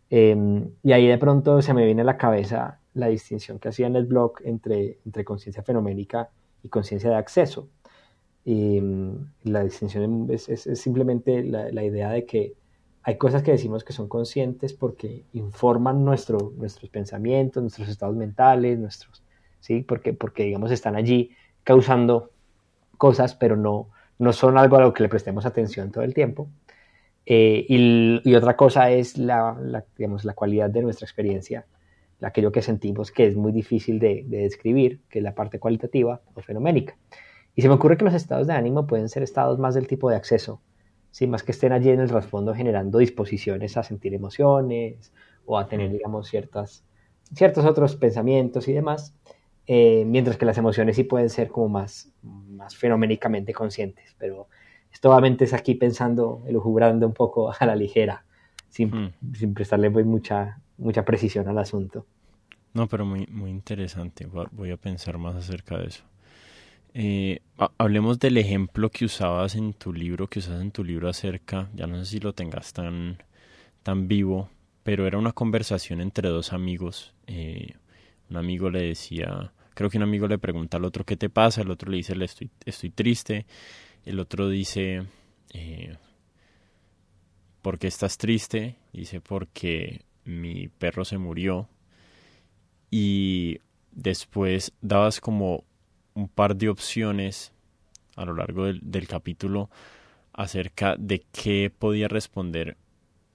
Em, 0.09 0.71
y 0.83 0.93
ahí 0.93 1.07
de 1.07 1.19
pronto 1.19 1.61
se 1.61 1.75
me 1.75 1.85
viene 1.85 2.01
a 2.03 2.05
la 2.05 2.17
cabeza 2.17 2.81
la 2.95 3.09
distinción 3.09 3.59
que 3.59 3.69
hacía 3.69 3.87
en 3.87 3.97
el 3.97 4.07
blog 4.07 4.37
entre, 4.45 4.99
entre 5.05 5.25
conciencia 5.25 5.63
fenoménica 5.63 6.31
y 6.63 6.71
conciencia 6.71 7.11
de 7.11 7.17
acceso. 7.17 7.69
Y 8.43 8.79
em, 8.79 9.29
la 9.43 9.63
distinción 9.63 10.29
es, 10.31 10.47
simplemente 10.75 11.45
la, 11.45 11.71
la, 11.71 11.85
idea 11.85 12.11
de 12.11 12.25
que 12.25 12.55
hay 13.03 13.19
cosas 13.19 13.43
que 13.43 13.51
decimos 13.53 13.85
que 13.85 13.93
son 13.93 14.09
conscientes 14.09 14.73
porque 14.73 15.27
informan 15.35 16.03
nuestro, 16.03 16.55
nuestros 16.57 16.89
pensamientos, 16.91 17.63
nuestros 17.63 17.89
estados 17.89 18.17
mentales, 18.17 18.79
nuestros 18.79 19.26
¿sí? 19.67 19.83
Porque, 19.83 20.13
porque 20.13 20.45
digamos, 20.45 20.71
están 20.71 20.95
allí 20.95 21.33
causando 21.65 22.31
cosas, 22.97 23.35
pero 23.35 23.57
no, 23.57 23.89
no 24.19 24.33
son 24.33 24.57
algo 24.59 24.77
a 24.77 24.81
lo 24.81 24.93
que 24.93 25.03
le 25.03 25.09
prestemos 25.09 25.45
atención 25.45 25.91
todo 25.91 26.05
el 26.05 26.15
tiempo. 26.15 26.49
Eh, 27.27 27.67
y, 27.69 28.35
otra 28.37 28.57
cosa 28.57 28.91
es 28.91 29.19
la, 29.19 29.85
digamos, 29.99 30.25
la 30.25 30.35
cualidad 30.35 30.71
de 30.71 30.83
nuestra 30.83 31.05
experiencia, 31.05 31.67
aquello 32.23 32.53
que 32.53 32.63
sentimos 32.63 33.11
que 33.11 33.27
es 33.27 33.37
muy 33.37 33.51
difícil 33.51 33.99
de, 33.99 34.25
describir, 34.29 35.01
que 35.11 35.19
es 35.19 35.25
la 35.25 35.35
parte 35.35 35.59
cualitativa 35.59 36.23
o 36.35 36.41
fenoménica. 36.41 36.97
Y 37.57 37.63
se 37.63 37.69
me 37.69 37.75
ocurre 37.75 37.97
que 37.97 38.05
los 38.05 38.15
estados 38.15 38.47
de 38.47 38.53
ánimo 38.53 38.87
pueden 38.87 39.09
ser 39.09 39.25
estados 39.25 39.59
más 39.59 39.75
del 39.75 39.89
tipo 39.89 40.09
de 40.09 40.17
acceso, 40.17 40.61
¿sí? 41.11 41.27
más 41.27 41.43
que 41.43 41.51
estén 41.51 41.73
allí 41.73 41.91
en 41.91 41.99
el 41.99 42.09
trasfondo 42.09 42.55
generando 42.55 42.99
disposiciones 42.99 43.77
a 43.77 43.83
sentir 43.83 44.15
emociones 44.15 45.13
o 45.47 45.59
a 45.59 45.67
tener, 45.67 45.91
digamos, 45.91 46.29
ciertas, 46.29 46.85
ciertos 47.35 47.65
otros 47.65 47.97
pensamientos 47.97 48.69
y 48.69 48.73
demás, 48.73 49.15
eh, 49.67 50.05
mientras 50.07 50.37
que 50.37 50.45
las 50.45 50.59
emociones 50.59 50.97
sí 50.97 51.05
pueden 51.05 51.31
ser 51.31 51.49
como 51.49 51.69
más, 51.69 52.11
más 52.23 52.77
fenoménicamente 52.77 53.53
conscientes, 53.53 54.15
pero 54.19 54.49
esto 54.93 55.11
obviamente 55.11 55.45
es 55.45 55.53
aquí 55.53 55.75
pensando, 55.75 56.43
elucubrando 56.47 57.07
un 57.07 57.15
poco 57.15 57.53
a 57.53 57.67
la 57.67 57.77
ligera, 57.77 58.25
sin, 58.69 58.89
mm. 58.89 59.35
sin 59.35 59.55
prestarle 59.55 59.91
pues, 59.91 60.07
mucha, 60.07 60.61
mucha 60.79 61.05
precisión 61.05 61.49
al 61.49 61.59
asunto. 61.59 62.07
No, 62.75 62.87
pero 62.89 63.07
muy, 63.07 63.27
muy 63.27 63.51
interesante, 63.51 64.27
voy 64.53 64.71
a 64.71 64.77
pensar 64.77 65.19
más 65.19 65.35
acerca 65.35 65.79
de 65.79 65.87
eso. 65.87 66.05
Eh, 66.99 67.41
hablemos 67.77 68.19
del 68.19 68.39
ejemplo 68.39 68.91
que 68.91 69.05
usabas 69.05 69.55
en 69.55 69.75
tu 69.75 69.93
libro, 69.93 70.29
que 70.29 70.39
usas 70.39 70.63
en 70.63 70.71
tu 70.71 70.83
libro 70.83 71.11
acerca, 71.11 71.69
ya 71.75 71.87
no 71.87 71.99
sé 71.99 72.07
si 72.07 72.21
lo 72.21 72.33
tengas 72.33 72.73
tan, 72.73 73.19
tan 73.83 74.09
vivo, 74.09 74.49
pero 74.83 75.07
era 75.07 75.19
una 75.19 75.33
conversación 75.33 76.01
entre 76.01 76.29
dos 76.31 76.55
amigos. 76.55 77.15
Eh, 77.27 77.75
un 78.31 78.37
amigo 78.39 78.71
le 78.71 78.81
decía, 78.81 79.53
creo 79.77 79.91
que 79.91 79.99
un 79.99 80.05
amigo 80.05 80.27
le 80.27 80.39
pregunta 80.39 80.79
al 80.79 80.87
otro 80.87 81.05
qué 81.05 81.19
te 81.19 81.29
pasa, 81.29 81.61
el 81.61 81.71
otro 81.71 81.91
le 81.91 81.99
dice 81.99 82.15
estoy, 82.65 82.91
triste, 82.91 83.45
el 84.07 84.19
otro 84.19 84.49
dice 84.49 85.07
eh, 85.53 85.95
¿por 87.61 87.79
qué 87.79 87.87
estás 87.87 88.17
triste? 88.17 88.77
Dice 88.95 89.21
porque 89.21 90.01
mi 90.25 90.69
perro 90.69 91.05
se 91.05 91.19
murió 91.19 91.69
y 92.91 93.61
después 93.93 94.73
dabas 94.81 95.21
como 95.21 95.65
un 96.15 96.29
par 96.29 96.57
de 96.57 96.71
opciones 96.71 97.53
a 98.17 98.25
lo 98.25 98.35
largo 98.35 98.65
del, 98.65 98.81
del 98.83 99.07
capítulo 99.07 99.69
acerca 100.33 100.97
de 100.97 101.23
qué 101.33 101.71
podía 101.71 102.09
responder 102.09 102.79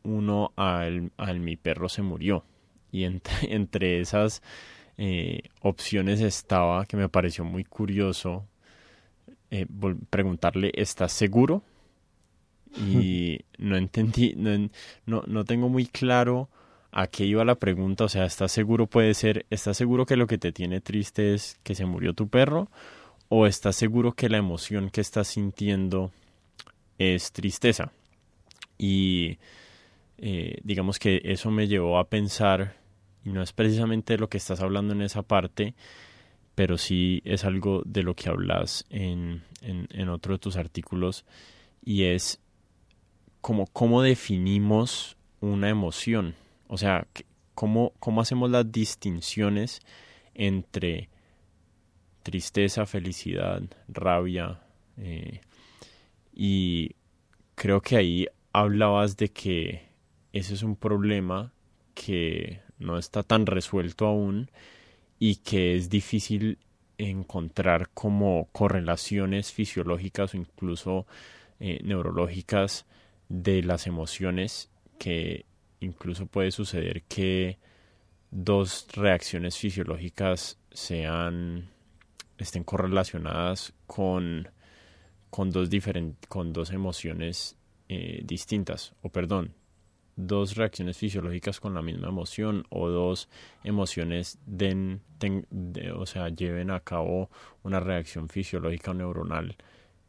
uno 0.01 0.53
al, 0.55 1.11
al 1.17 1.39
mi 1.39 1.55
perro 1.55 1.87
se 1.87 2.01
murió 2.01 2.43
y 2.91 3.03
entre, 3.03 3.35
entre 3.53 3.99
esas 3.99 4.41
eh, 5.03 5.41
opciones 5.61 6.21
estaba 6.21 6.85
que 6.85 6.95
me 6.95 7.09
pareció 7.09 7.43
muy 7.43 7.63
curioso 7.63 8.45
eh, 9.49 9.65
preguntarle 10.11 10.71
¿estás 10.75 11.11
seguro? 11.11 11.63
y 12.77 13.39
no 13.57 13.77
entendí 13.77 14.35
no, 14.35 15.23
no, 15.25 15.43
tengo 15.43 15.69
muy 15.69 15.87
claro 15.87 16.49
¿A 16.91 17.07
qué 17.07 17.25
iba 17.25 17.43
la 17.45 17.55
pregunta? 17.55 18.03
O 18.03 18.09
sea, 18.09 18.25
¿estás 18.25 18.51
seguro 18.51 18.85
puede 18.85 19.13
ser, 19.13 19.45
estás 19.49 19.77
seguro 19.77 20.05
que 20.05 20.17
lo 20.17 20.27
que 20.27 20.37
te 20.37 20.51
tiene 20.51 20.81
triste 20.81 21.33
es 21.33 21.57
que 21.63 21.73
se 21.73 21.85
murió 21.85 22.13
tu 22.13 22.27
perro? 22.27 22.69
¿O 23.29 23.47
estás 23.47 23.77
seguro 23.77 24.11
que 24.11 24.27
la 24.27 24.37
emoción 24.37 24.89
que 24.89 24.99
estás 24.99 25.29
sintiendo 25.29 26.11
es 26.99 27.31
tristeza? 27.31 27.93
Y 28.77 29.37
eh, 30.17 30.59
digamos 30.63 30.99
que 30.99 31.21
eso 31.23 31.49
me 31.49 31.69
llevó 31.69 31.97
a 31.97 32.09
pensar, 32.09 32.75
y 33.23 33.29
no 33.31 33.41
es 33.41 33.53
precisamente 33.53 34.17
lo 34.17 34.29
que 34.29 34.37
estás 34.37 34.61
hablando 34.61 34.93
en 34.93 35.01
esa 35.01 35.21
parte, 35.21 35.75
pero 36.55 36.77
sí 36.77 37.21
es 37.25 37.45
algo 37.45 37.81
de 37.85 38.03
lo 38.03 38.15
que 38.15 38.29
hablas 38.29 38.85
en, 38.89 39.43
en, 39.61 40.09
otro 40.09 40.33
de 40.33 40.39
tus 40.39 40.57
artículos, 40.57 41.25
y 41.83 42.03
es 42.03 42.39
como 43.41 43.67
cómo 43.67 44.01
definimos 44.01 45.17
una 45.39 45.69
emoción. 45.69 46.35
O 46.67 46.77
sea, 46.77 47.07
cómo, 47.55 47.93
cómo 47.99 48.21
hacemos 48.21 48.49
las 48.49 48.71
distinciones 48.71 49.81
entre 50.33 51.09
tristeza, 52.23 52.85
felicidad, 52.85 53.61
rabia. 53.87 54.59
Eh, 54.97 55.41
y 56.33 56.91
creo 57.55 57.81
que 57.81 57.97
ahí 57.97 58.27
hablabas 58.53 59.17
de 59.17 59.29
que 59.29 59.89
ese 60.33 60.53
es 60.53 60.63
un 60.63 60.75
problema 60.75 61.53
que 61.93 62.61
no 62.81 62.97
está 62.97 63.23
tan 63.23 63.45
resuelto 63.45 64.05
aún 64.05 64.49
y 65.19 65.37
que 65.37 65.75
es 65.75 65.89
difícil 65.89 66.57
encontrar 66.97 67.89
como 67.93 68.49
correlaciones 68.51 69.51
fisiológicas 69.51 70.33
o 70.33 70.37
incluso 70.37 71.07
eh, 71.59 71.79
neurológicas 71.83 72.85
de 73.29 73.63
las 73.63 73.87
emociones 73.87 74.69
que 74.99 75.45
incluso 75.79 76.27
puede 76.27 76.51
suceder 76.51 77.03
que 77.03 77.57
dos 78.29 78.87
reacciones 78.93 79.57
fisiológicas 79.57 80.57
sean 80.71 81.69
estén 82.37 82.63
correlacionadas 82.63 83.73
con, 83.87 84.49
con 85.29 85.51
dos 85.51 85.69
con 86.27 86.53
dos 86.53 86.71
emociones 86.71 87.57
eh, 87.89 88.21
distintas 88.23 88.93
o 89.01 89.09
perdón 89.09 89.53
dos 90.27 90.55
reacciones 90.55 90.97
fisiológicas 90.97 91.59
con 91.59 91.73
la 91.73 91.81
misma 91.81 92.09
emoción 92.09 92.65
o 92.69 92.89
dos 92.89 93.29
emociones 93.63 94.39
den, 94.45 95.01
o 95.95 96.05
sea 96.05 96.29
lleven 96.29 96.71
a 96.71 96.79
cabo 96.79 97.29
una 97.63 97.79
reacción 97.79 98.29
fisiológica 98.29 98.91
o 98.91 98.93
neuronal 98.93 99.55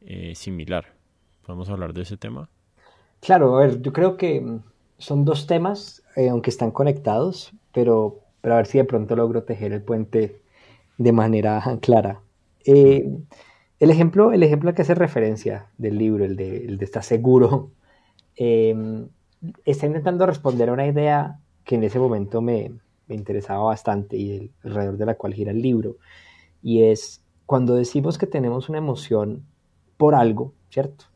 eh, 0.01 0.35
similar 0.35 0.87
podemos 1.47 1.69
hablar 1.69 1.93
de 1.93 2.03
ese 2.03 2.17
tema 2.17 2.49
claro 3.21 3.57
a 3.57 3.61
ver 3.61 3.83
yo 3.83 3.93
creo 3.93 4.17
que 4.17 4.61
son 5.03 5.25
dos 5.25 5.47
temas, 5.47 6.03
eh, 6.17 6.29
aunque 6.29 6.51
están 6.51 6.71
conectados, 6.71 7.53
pero, 7.73 8.21
pero 8.41 8.55
a 8.55 8.59
ver 8.59 8.67
si 8.67 8.79
de 8.79 8.85
pronto 8.85 9.17
logro 9.17 9.43
tejer 9.43 9.73
el 9.73 9.83
puente 9.83 10.41
de 10.97 11.13
manera 11.13 11.61
clara. 11.83 12.21
Eh, 12.65 13.11
el, 13.81 13.91
ejemplo, 13.91 14.33
el 14.33 14.45
ejemplo 14.45 14.69
al 14.71 14.77
que 14.77 14.83
hace 14.83 14.95
referencia 14.95 15.67
del 15.77 15.99
libro, 15.99 16.25
el 16.25 16.37
de, 16.37 16.65
el 16.67 16.79
de 16.79 16.85
estar 16.85 17.03
seguro, 17.03 17.73
em, 18.37 19.09
está 19.65 19.87
intentando 19.87 20.27
responder 20.27 20.69
a 20.69 20.73
una 20.73 20.87
idea 20.87 21.41
que 21.65 21.77
en 21.77 21.85
ese 21.85 21.99
momento 21.99 22.41
me, 22.41 22.73
me 23.07 23.15
interesaba 23.15 23.65
bastante 23.65 24.17
y 24.17 24.51
alrededor 24.65 24.97
de 24.97 25.07
la 25.07 25.15
cual 25.15 25.35
gira 25.35 25.51
el 25.51 25.63
libro, 25.63 25.97
y 26.63 26.85
es 26.85 27.23
cuando 27.47 27.75
decimos 27.75 28.19
que 28.19 28.27
tenemos 28.27 28.69
una 28.69 28.79
emoción 28.79 29.45
por 29.97 30.15
algo, 30.15 30.55
¿cierto? 30.71 31.07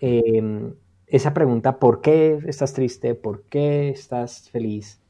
Eh, 0.00 0.74
esa 1.06 1.34
pregunta, 1.34 1.78
¿por 1.78 2.00
qué 2.00 2.38
estás 2.46 2.72
triste? 2.72 3.14
¿Por 3.14 3.42
qué 3.44 3.90
estás 3.90 4.48
feliz? 4.50 5.00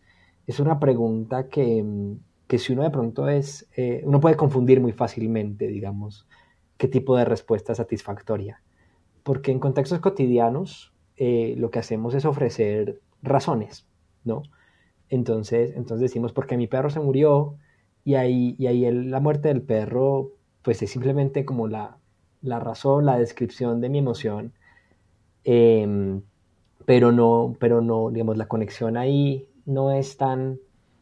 Es 0.47 0.59
una 0.59 0.81
pregunta 0.81 1.49
que, 1.49 1.85
si 2.59 2.73
uno 2.73 2.83
de 2.83 2.91
pronto 2.91 3.29
es, 3.29 3.69
eh, 3.77 4.03
uno 4.05 4.21
puede 4.21 4.37
confundir 4.37 4.81
muy 4.81 4.93
fácilmente, 4.93 5.69
digamos, 5.69 6.27
qué 6.77 6.89
tipo 6.89 7.17
de 7.17 7.25
respuesta 7.25 7.75
satisfactoria. 7.75 8.61
Porque 9.23 9.53
en 9.53 9.61
contextos 9.61 10.01
cotidianos 10.01 10.92
eh, 11.17 11.55
lo 11.59 11.71
que 11.71 11.79
hacemos 11.79 12.15
es 12.15 12.25
ofrecer 12.25 13.01
razones, 13.23 13.87
¿no? 14.25 14.43
Entonces, 15.09 15.73
entonces 15.77 16.01
decimos, 16.01 16.33
porque 16.33 16.57
mi 16.57 16.67
perro 16.67 16.91
se 16.91 17.01
murió 17.01 17.57
y 18.05 18.15
ahí, 18.15 18.57
y 18.59 18.67
ahí 18.67 18.91
la 18.91 19.21
muerte 19.21 19.49
del 19.49 19.63
perro, 19.63 20.33
pues 20.63 20.83
es 20.83 20.91
simplemente 20.91 21.45
como 21.45 21.69
la, 21.69 21.99
la 22.43 22.61
razón, 22.61 23.07
la 23.07 23.19
descripción 23.19 23.81
de 23.81 23.89
mi 23.91 23.99
emoción 23.99 24.55
Em, 25.45 26.23
pero 26.87 27.13
no, 27.13 27.57
pero 27.61 27.81
no, 27.81 28.11
digamos, 28.11 28.37
la 28.37 28.49
conexión 28.49 28.97
ahí 28.97 29.49
no 29.67 29.91
es 29.93 30.17
tan, 30.17 30.59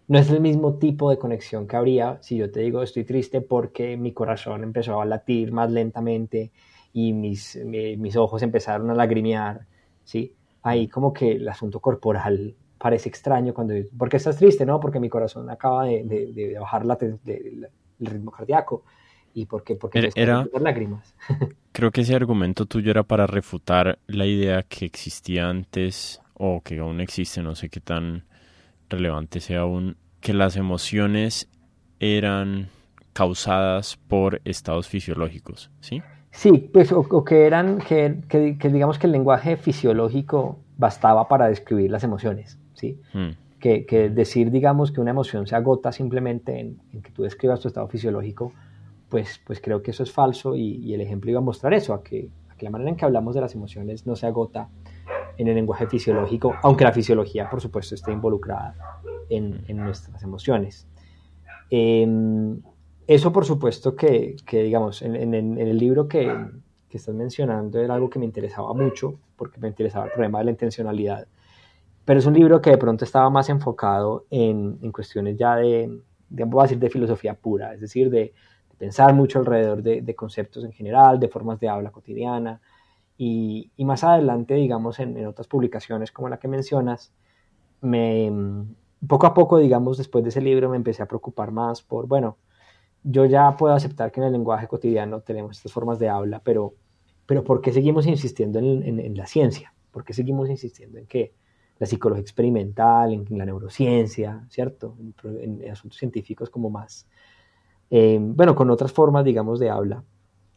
no 0.09 0.19
es 0.19 0.31
el 0.31 0.41
mismo 0.41 0.75
tipo 0.79 1.11
de 1.11 1.19
conexión 1.19 1.67
que 1.67 1.77
habría 1.77 2.19
si 2.23 2.37
yo 2.37 2.51
te 2.51 2.61
digo 2.61 2.83
estoy 2.83 3.05
triste 3.05 3.41
porque 3.41 3.97
mi 3.97 4.13
corazón 4.13 4.63
empezó 4.65 5.01
a 5.01 5.07
latir 5.07 5.53
más 5.53 5.71
lentamente 5.71 6.53
y 6.93 7.13
mis, 7.13 7.57
mis 7.65 8.17
ojos 8.17 8.43
empezaron 8.43 8.91
a 8.91 8.95
lagrimear, 8.95 9.67
¿sí? 10.11 10.35
Ahí 10.63 10.89
como 10.89 11.13
que 11.13 11.33
el 11.33 11.49
asunto 11.49 11.79
corporal 11.79 12.57
parece 12.79 13.09
extraño 13.09 13.55
cuando, 13.55 13.75
¿por 13.97 14.09
qué 14.09 14.17
estás 14.17 14.37
triste? 14.37 14.67
No, 14.67 14.81
porque 14.81 14.99
mi 14.99 15.09
corazón 15.09 15.49
acaba 15.49 15.85
de, 15.85 16.03
de, 16.03 16.59
bajar 16.59 16.85
la, 16.85 16.99
el 17.01 17.71
ritmo 18.01 18.33
cardíaco 18.33 18.83
y 19.33 19.47
porque 19.47 19.77
porque 19.77 20.11
era, 20.17 20.45
lágrimas. 20.61 21.15
creo 21.73 21.93
que 21.93 22.01
ese 22.01 22.17
argumento 22.17 22.67
tuyo 22.67 22.91
era 22.91 23.05
para 23.05 23.29
refutar 23.29 24.01
la 24.09 24.27
idea 24.27 24.65
que 24.65 24.85
existía 24.85 25.49
antes 25.49 26.21
o 26.35 26.61
que 26.63 26.81
aún 26.81 27.01
existe, 27.01 27.41
no 27.43 27.55
sé 27.55 27.69
qué 27.69 27.81
tan 27.81 28.25
relevante 28.89 29.39
sea 29.39 29.61
aún, 29.61 29.97
que 30.21 30.33
las 30.33 30.57
emociones 30.57 31.49
eran 32.01 32.69
causadas 33.13 33.97
por 34.09 34.41
estados 34.45 34.89
fisiológicos, 34.89 35.71
¿sí? 35.81 36.03
Sí, 36.31 36.71
pues 36.73 36.93
o, 36.93 37.25
que 37.25 37.47
eran, 37.47 37.79
que, 37.79 38.21
que, 38.29 38.69
digamos 38.69 38.99
que 38.99 39.07
el 39.07 39.13
lenguaje 39.13 39.57
fisiológico 39.57 40.59
bastaba 40.77 41.29
para 41.29 41.49
describir 41.49 41.91
las 41.91 42.05
emociones, 42.05 42.59
¿sí? 42.75 43.01
Hmm. 43.13 43.31
Que, 43.59 43.85
que, 43.85 44.09
decir, 44.09 44.51
digamos, 44.51 44.91
que 44.91 45.01
una 45.01 45.11
emoción 45.11 45.47
se 45.47 45.55
agota 45.55 45.93
simplemente 45.93 46.59
en, 46.59 46.81
en 46.95 47.03
que 47.03 47.11
tú 47.11 47.25
describas 47.25 47.61
tu 47.61 47.69
estado 47.69 47.89
fisiológico, 47.89 48.53
pues, 49.11 49.41
pues 49.45 49.61
creo 49.61 49.83
que 49.83 49.91
eso 49.91 50.05
es 50.05 50.13
falso 50.13 50.57
y, 50.57 50.95
el 50.95 51.01
ejemplo 51.03 51.31
iba 51.31 51.41
a 51.41 51.43
mostrar 51.43 51.75
eso, 51.75 51.93
a 51.93 52.03
que, 52.03 52.31
la 52.61 52.71
manera 52.71 52.91
en 52.91 52.97
que 52.97 53.07
hablamos 53.07 53.35
de 53.35 53.41
las 53.41 53.55
emociones 53.55 54.07
no 54.07 54.17
se 54.17 54.27
agota 54.27 54.69
en 55.39 55.49
el 55.49 55.55
lenguaje 55.55 55.87
fisiológico, 55.87 56.55
aunque 56.63 56.85
la 56.85 56.93
fisiología, 56.93 57.49
por 57.49 57.61
supuesto, 57.61 57.95
esté 57.95 58.13
involucrada 58.13 58.77
en, 59.31 59.65
nuestras 59.77 60.23
emociones. 60.23 60.87
Em, 61.71 62.61
eso, 63.07 63.33
por 63.33 63.45
supuesto, 63.45 63.97
que, 63.97 64.37
digamos, 64.51 65.03
en, 65.03 65.35
el 65.35 65.79
libro 65.79 66.09
que, 66.09 66.33
que, 66.89 66.99
estás 66.99 67.15
mencionando 67.15 67.81
era 67.81 67.95
algo 67.95 68.09
que 68.09 68.19
me 68.19 68.25
interesaba 68.25 68.73
mucho, 68.75 69.19
porque 69.37 69.61
me 69.61 69.69
interesaba 69.69 70.07
el 70.07 70.13
problema 70.13 70.39
de 70.39 70.45
la 70.47 70.51
intencionalidad, 70.53 71.27
pero 72.05 72.21
es 72.21 72.27
un 72.27 72.35
libro 72.35 72.61
que 72.61 72.71
de 72.71 72.79
pronto 72.79 73.05
estaba 73.05 73.31
más 73.31 73.49
enfocado 73.49 74.27
en, 74.31 74.91
cuestiones 74.93 75.37
ya 75.37 75.57
de, 75.57 76.01
de, 76.29 76.43
a 76.43 76.63
decir, 76.63 76.79
de 76.79 76.91
filosofía 76.91 77.35
pura, 77.35 77.75
es 77.75 77.81
decir, 77.81 78.11
de, 78.11 78.33
pensar 78.81 79.13
mucho 79.13 79.41
alrededor 79.41 79.83
de, 79.83 80.15
conceptos 80.15 80.65
en 80.65 80.73
general, 80.73 81.21
de 81.21 81.29
formas 81.29 81.61
de 81.61 81.69
habla 81.69 81.91
cotidiana. 81.91 82.63
Y, 83.19 83.71
más 83.77 84.03
adelante, 84.05 84.55
digamos, 84.55 84.99
en, 85.01 85.27
otras 85.27 85.47
publicaciones 85.49 86.11
como 86.11 86.31
la 86.31 86.39
que 86.39 86.49
mencionas, 86.49 87.13
me, 87.83 88.33
poco 89.07 89.27
a 89.27 89.35
poco, 89.35 89.59
digamos, 89.59 89.99
después 89.99 90.25
de 90.25 90.31
ese 90.31 90.41
libro 90.41 90.71
me 90.71 90.79
empecé 90.79 91.03
a 91.03 91.07
preocupar 91.07 91.51
más 91.51 91.83
por, 91.83 92.07
bueno, 92.07 92.39
yo 93.03 93.25
ya 93.25 93.57
puedo 93.57 93.75
aceptar 93.75 94.13
que 94.13 94.21
en 94.21 94.27
el 94.27 94.33
lenguaje 94.33 94.69
cotidiano 94.69 95.21
tenemos 95.21 95.57
estas 95.57 95.73
formas 95.73 95.99
de 95.99 96.09
habla, 96.09 96.41
pero, 96.45 96.75
pero 97.27 97.45
¿por 97.45 97.61
qué 97.61 97.73
seguimos 97.73 98.07
insistiendo 98.07 98.59
en, 98.59 99.17
la 99.17 99.27
ciencia? 99.27 99.75
¿Por 99.91 100.05
qué 100.05 100.13
seguimos 100.13 100.49
insistiendo 100.51 100.99
en 100.99 101.07
que 101.07 101.33
la 101.79 101.87
psicología 101.87 102.21
experimental, 102.21 103.13
en, 103.13 103.39
la 103.39 103.47
neurociencia, 103.47 104.45
¿cierto? 104.51 104.97
en, 105.25 105.71
asuntos 105.71 105.99
científicos 105.99 106.51
como 106.51 106.69
más, 106.69 107.09
eh, 107.91 108.19
bueno, 108.21 108.55
con 108.55 108.71
otras 108.71 108.93
formas, 108.93 109.25
digamos, 109.25 109.59
de 109.59 109.71
habla, 109.71 110.05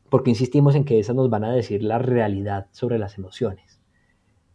porque 0.10 0.30
insistimos 0.30 0.76
en 0.76 0.86
que 0.86 1.00
esas 1.00 1.16
nos 1.16 1.30
van 1.30 1.44
a 1.44 1.54
decir 1.54 1.82
la 1.82 1.98
realidad 1.98 2.68
sobre 2.72 3.00
las 3.00 3.18
emociones. 3.18 3.80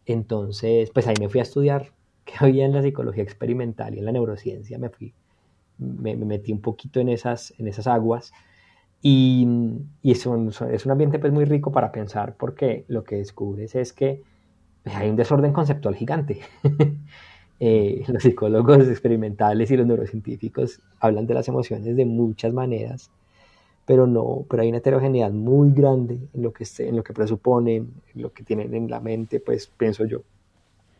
Entonces, 0.05 0.89
pues 0.91 1.07
ahí 1.07 1.15
me 1.19 1.27
fui 1.27 1.39
a 1.39 1.43
estudiar 1.43 1.91
que 2.23 2.33
había 2.39 2.65
en 2.65 2.73
la 2.73 2.81
psicología 2.81 3.23
experimental 3.23 3.95
y 3.95 3.99
en 3.99 4.05
la 4.05 4.11
neurociencia, 4.11 4.77
me 4.77 4.89
fui, 4.89 5.13
me, 5.79 6.15
metí 6.15 6.51
un 6.51 6.61
poquito 6.61 6.99
en 6.99 7.09
esas, 7.09 7.53
en 7.57 7.67
esas 7.67 7.87
aguas 7.87 8.31
y, 9.01 9.47
es, 10.03 10.25
un, 10.25 10.49
es 10.49 10.85
un 10.85 10.91
ambiente 10.91 11.19
pues 11.19 11.31
muy 11.31 11.45
rico 11.45 11.71
para 11.71 11.91
pensar 11.91 12.35
porque 12.37 12.85
lo 12.87 13.03
que 13.03 13.15
descubres 13.15 13.75
es 13.75 13.93
que 13.93 14.21
pues, 14.83 14.95
hay 14.95 15.09
un 15.09 15.15
desorden 15.15 15.53
conceptual 15.53 15.95
gigante. 15.95 16.41
Eh, 17.61 18.05
los 18.07 18.23
psicólogos 18.23 18.87
experimentales 18.87 19.69
y 19.69 19.75
los 19.75 19.85
neurocientíficos 19.85 20.79
hablan 21.01 21.27
de 21.27 21.33
las 21.33 21.49
emociones 21.49 21.97
de 21.97 22.05
muchas 22.05 22.53
maneras, 22.53 23.11
pero 23.85 24.07
no, 24.07 24.45
pero 24.49 24.63
hay 24.63 24.69
una 24.69 24.77
heterogeneidad 24.77 25.31
muy 25.31 25.73
grande 25.73 26.21
en 26.33 26.41
lo 26.41 26.53
que, 26.53 26.65
en 26.77 26.95
lo 26.95 27.03
que 27.03 27.11
presuponen, 27.11 27.91
en 28.15 28.21
lo 28.21 28.31
que 28.31 28.43
tienen 28.43 28.73
en 28.73 28.89
la 28.89 29.01
mente, 29.01 29.41
pues 29.41 29.67
pienso 29.67 30.05
yo. 30.05 30.21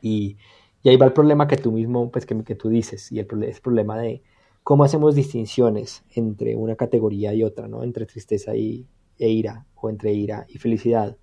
Y, 0.02 0.36
ahí 0.84 0.98
va 0.98 1.06
el 1.06 1.14
problema 1.14 1.48
que 1.48 1.56
tú 1.56 1.72
mismo, 1.72 2.12
pues 2.12 2.26
que, 2.26 2.44
que 2.44 2.56
tú 2.56 2.68
dices, 2.68 3.10
y 3.10 3.20
el, 3.20 3.28
el 3.42 3.62
problema 3.62 3.98
de 3.98 4.22
cómo 4.70 4.84
hacemos 4.84 5.16
distinciones 5.16 6.04
entre 6.14 6.56
una 6.56 6.76
categoría 6.76 7.34
y 7.34 7.42
otra, 7.42 7.68
¿no? 7.68 7.82
Entre 7.82 8.06
tristeza 8.06 8.56
y, 8.56 8.86
e 9.18 9.28
ira, 9.28 9.66
o 9.74 9.90
entre 9.90 10.14
ira 10.14 10.46
y 10.48 10.60
felicidad. 10.60 11.18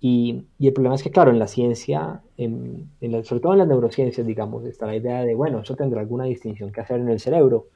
Y, 0.00 0.46
el 0.58 0.72
problema 0.72 0.96
es 0.96 1.04
que, 1.04 1.12
claro, 1.12 1.30
en 1.30 1.38
la 1.38 1.46
ciencia, 1.46 2.22
en, 2.36 2.90
en 3.00 3.24
sobre 3.24 3.40
todo 3.40 3.52
en 3.52 3.60
las 3.60 3.68
neurociencias, 3.68 4.26
digamos, 4.26 4.64
está 4.64 4.86
la 4.86 4.96
idea 4.96 5.24
de, 5.24 5.36
bueno, 5.36 5.60
eso 5.60 5.76
tendrá 5.76 6.00
alguna 6.00 6.24
distinción 6.24 6.72
que 6.72 6.80
hacer 6.80 6.98
en 6.98 7.08
el 7.08 7.20
cerebro, 7.20 7.68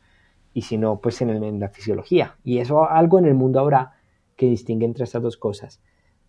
y 0.55 0.63
si 0.63 0.77
no, 0.77 1.01
pues 1.01 1.23
en, 1.23 1.61
la 1.61 1.69
fisiología. 1.69 2.37
Y 2.43 2.59
eso 2.59 2.91
algo 2.91 3.21
en 3.21 3.27
el 3.27 3.35
mundo 3.35 3.61
habrá 3.61 3.93
que 4.35 4.47
distingue 4.47 4.87
entre 4.87 5.05
estas 5.05 5.23
dos 5.23 5.37
cosas. 5.37 5.81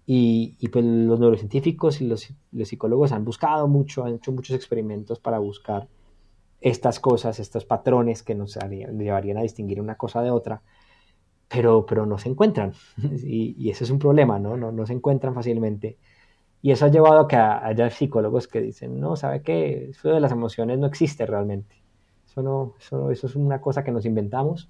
Y, 0.06 0.56
pues 0.72 0.86
los 0.86 1.20
neurocientíficos 1.20 2.00
y 2.02 2.06
los, 2.06 2.32
psicólogos 2.64 3.12
han 3.12 3.26
buscado 3.26 3.68
mucho, 3.68 4.04
han 4.04 4.18
hecho 4.18 4.32
muchos 4.32 4.56
experimentos 4.56 5.20
para 5.20 5.40
buscar 5.40 5.88
estas 6.62 7.00
cosas, 7.00 7.40
estos 7.40 7.66
patrones 7.66 8.24
que 8.24 8.36
nos 8.36 8.56
harían, 8.58 8.98
llevarían 8.98 9.38
a 9.38 9.42
distinguir 9.42 9.82
una 9.82 9.96
cosa 9.96 10.22
de 10.22 10.32
otra, 10.32 10.62
pero, 11.48 11.86
pero 11.86 12.06
no 12.06 12.18
se 12.18 12.30
encuentran. 12.30 12.74
y, 13.24 13.56
y, 13.58 13.72
ese 13.72 13.84
es 13.84 13.90
un 13.90 14.00
problema, 14.00 14.40
¿no? 14.40 14.56
¿no? 14.56 14.72
No 14.72 14.86
se 14.86 14.94
encuentran 14.94 15.34
fácilmente. 15.34 15.98
Y 16.62 16.72
eso 16.72 16.86
ha 16.86 16.90
llevado 16.90 17.22
a 17.22 17.28
que 17.28 17.36
haya 17.36 17.90
psicólogos 17.90 18.48
que 18.48 18.62
dicen, 18.62 19.00
no, 19.00 19.16
¿sabe 19.16 19.42
qué? 19.42 19.90
Eso 19.90 20.10
de 20.10 20.20
las 20.20 20.32
emociones 20.32 20.78
no 20.78 20.86
existe 20.86 21.26
realmente. 21.26 21.76
Eso, 22.28 22.44
no, 22.44 22.76
eso, 22.80 23.10
eso 23.12 23.28
es 23.28 23.36
una 23.36 23.60
cosa 23.60 23.84
que 23.84 23.92
nos 23.92 24.06
inventamos. 24.06 24.70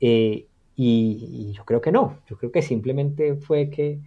Eh, 0.00 0.46
y, 0.76 1.48
y, 1.50 1.52
yo 1.52 1.64
creo 1.66 1.82
que 1.82 1.92
no. 1.92 2.18
Yo 2.26 2.38
creo 2.38 2.50
que 2.50 2.62
simplemente 2.62 3.34
fue 3.36 3.68
que, 3.68 4.00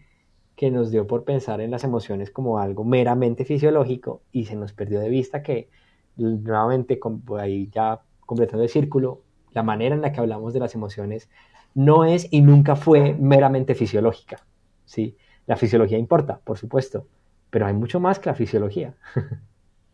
que 0.56 0.72
nos 0.72 0.90
dio 0.90 1.06
por 1.06 1.24
pensar 1.24 1.62
en 1.62 1.70
las 1.70 1.84
emociones 1.84 2.32
como 2.32 2.58
algo 2.58 2.84
meramente 2.84 3.46
fisiológico 3.46 4.24
y 4.32 4.46
se 4.46 4.56
nos 4.56 4.74
perdió 4.74 5.00
de 5.00 5.10
vista 5.10 5.44
que 5.44 5.70
nuevamente, 6.18 7.00
ahí 7.40 7.70
ya 7.72 8.02
completando 8.26 8.64
el 8.64 8.70
círculo, 8.70 9.22
la 9.52 9.64
manera 9.64 9.96
en 9.96 10.02
la 10.02 10.12
que 10.12 10.20
hablamos 10.20 10.54
de 10.54 10.60
las 10.60 10.76
emociones 10.76 11.30
no 11.76 12.06
es 12.06 12.28
y 12.32 12.42
nunca 12.42 12.76
fue 12.76 13.14
meramente 13.14 13.76
fisiológica. 13.76 14.44
¿sí? 14.86 15.16
La 15.48 15.58
fisiología 15.58 15.98
importa, 15.98 16.40
por 16.44 16.58
supuesto, 16.58 17.08
pero 17.50 17.66
hay 17.66 17.74
mucho 17.74 18.00
más 18.00 18.20
que 18.20 18.30
la 18.30 18.36
fisiología. 18.36 18.94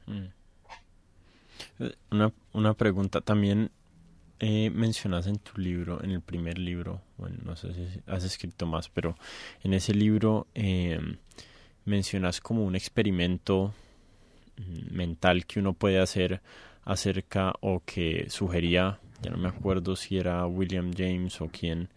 Mm. 0.05 0.26
Una, 2.11 2.34
una 2.51 2.74
pregunta, 2.74 3.22
también 3.22 3.70
eh, 4.39 4.70
mencionas 4.70 5.28
en 5.28 5.38
tu 5.38 5.59
libro, 5.59 6.01
en 6.01 6.11
el 6.11 6.22
primer 6.22 6.57
libro, 6.57 7.01
bueno, 7.17 7.38
no 7.43 7.57
sé 7.57 7.74
si 7.74 8.01
has 8.07 8.24
escrito 8.24 8.65
más, 8.65 8.88
pero 8.88 9.17
en 9.63 9.74
ese 9.74 9.93
libro 9.93 10.47
eh, 10.55 10.99
mencionas 11.84 12.39
como 12.39 12.63
un 12.63 12.76
experimento 12.76 13.74
mental 14.91 15.45
que 15.45 15.60
uno 15.60 15.74
puede 15.74 15.99
hacer 15.99 16.41
acerca 16.84 17.53
o 17.62 17.82
que 17.86 18.26
sugería, 18.30 18.99
ya 19.22 19.32
no 19.32 19.38
me 19.38 19.49
acuerdo 19.49 19.95
si 19.95 20.18
era 20.18 20.45
William 20.47 20.91
James 20.95 21.39
o 21.41 21.49
quién, 21.49 21.89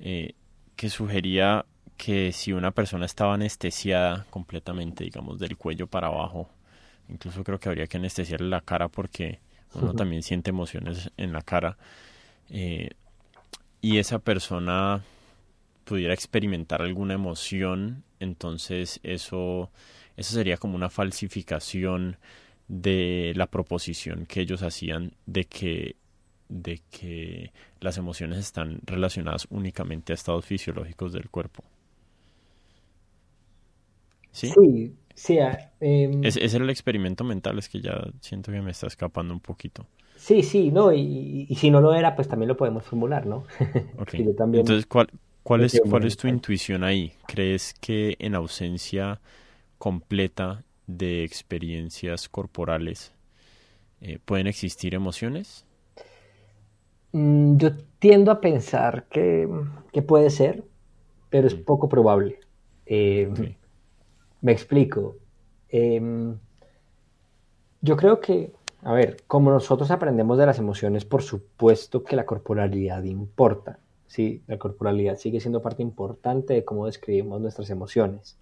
eh, 0.00 0.34
que 0.76 0.90
sugería 0.90 1.64
que 1.96 2.32
si 2.32 2.52
una 2.52 2.70
persona 2.72 3.06
estaba 3.06 3.34
anestesiada 3.34 4.26
completamente, 4.30 5.04
digamos, 5.04 5.38
del 5.38 5.56
cuello 5.56 5.86
para 5.86 6.08
abajo, 6.08 6.50
incluso 7.08 7.42
creo 7.42 7.58
que 7.58 7.68
habría 7.68 7.86
que 7.86 7.96
anestesiarle 7.96 8.48
la 8.48 8.60
cara 8.60 8.88
porque 8.88 9.40
uno 9.74 9.94
también 9.94 10.22
siente 10.22 10.50
emociones 10.50 11.10
en 11.16 11.32
la 11.32 11.42
cara, 11.42 11.78
eh, 12.50 12.90
y 13.80 13.98
esa 13.98 14.18
persona 14.18 15.02
pudiera 15.84 16.12
experimentar 16.12 16.82
alguna 16.82 17.14
emoción, 17.14 18.02
entonces 18.20 19.00
eso 19.02 19.70
eso 20.16 20.34
sería 20.34 20.56
como 20.56 20.76
una 20.76 20.88
falsificación 20.88 22.16
de 22.68 23.32
la 23.36 23.46
proposición 23.46 24.26
que 24.26 24.40
ellos 24.40 24.62
hacían 24.62 25.12
de 25.26 25.44
que 25.44 25.96
de 26.48 26.80
que 26.90 27.52
las 27.80 27.98
emociones 27.98 28.38
están 28.38 28.78
relacionadas 28.84 29.46
únicamente 29.50 30.12
a 30.12 30.14
estados 30.14 30.44
fisiológicos 30.44 31.12
del 31.12 31.28
cuerpo. 31.28 31.64
Sí, 34.30 34.52
sí. 35.14 35.38
eh, 35.80 36.20
ese, 36.22 36.44
ese, 36.44 36.56
era 36.56 36.64
el 36.64 36.70
experimento 36.70 37.24
mental, 37.24 37.58
es 37.58 37.68
que 37.68 37.80
ya 37.80 38.10
siento 38.20 38.52
que 38.52 38.60
me 38.60 38.70
está 38.70 38.86
escapando 38.86 39.34
un 39.34 39.40
poquito. 39.40 39.86
Sí, 40.16 40.42
sí, 40.42 40.70
no, 40.70 40.92
y, 40.92 41.46
y 41.48 41.54
si 41.56 41.70
no 41.70 41.80
lo 41.80 41.94
era, 41.94 42.14
pues 42.14 42.28
también 42.28 42.48
lo 42.48 42.56
podemos 42.56 42.84
formular, 42.84 43.26
¿no? 43.26 43.44
Okay. 43.98 44.24
también 44.34 44.60
Entonces, 44.60 44.86
¿cuál, 44.86 45.08
cuál, 45.42 45.64
es, 45.64 45.80
¿cuál 45.88 46.04
es 46.04 46.16
tu 46.16 46.28
intuición 46.28 46.84
ahí? 46.84 47.12
¿Crees 47.26 47.74
que 47.80 48.16
en 48.18 48.34
ausencia 48.34 49.20
completa 49.78 50.64
de 50.86 51.24
experiencias 51.24 52.28
corporales, 52.28 53.12
eh, 54.00 54.18
¿pueden 54.24 54.46
existir 54.46 54.94
emociones? 54.94 55.64
Mm, 57.12 57.56
yo 57.56 57.70
tiendo 57.98 58.30
a 58.30 58.40
pensar 58.40 59.06
que, 59.10 59.48
que 59.92 60.02
puede 60.02 60.30
ser, 60.30 60.64
pero 61.30 61.48
es 61.48 61.56
mm. 61.56 61.64
poco 61.64 61.88
probable. 61.88 62.40
Eh, 62.86 63.30
sí. 63.34 63.56
Me 64.42 64.52
explico. 64.52 65.16
Eh, 65.68 66.00
yo 67.80 67.96
creo 67.96 68.20
que, 68.20 68.52
a 68.82 68.92
ver, 68.92 69.22
como 69.26 69.50
nosotros 69.50 69.90
aprendemos 69.90 70.38
de 70.38 70.46
las 70.46 70.58
emociones, 70.58 71.04
por 71.04 71.22
supuesto 71.22 72.04
que 72.04 72.16
la 72.16 72.26
corporalidad 72.26 73.02
importa. 73.04 73.78
Sí, 74.06 74.42
la 74.46 74.58
corporalidad 74.58 75.16
sigue 75.16 75.40
siendo 75.40 75.62
parte 75.62 75.82
importante 75.82 76.54
de 76.54 76.64
cómo 76.64 76.86
describimos 76.86 77.40
nuestras 77.40 77.70
emociones. 77.70 78.38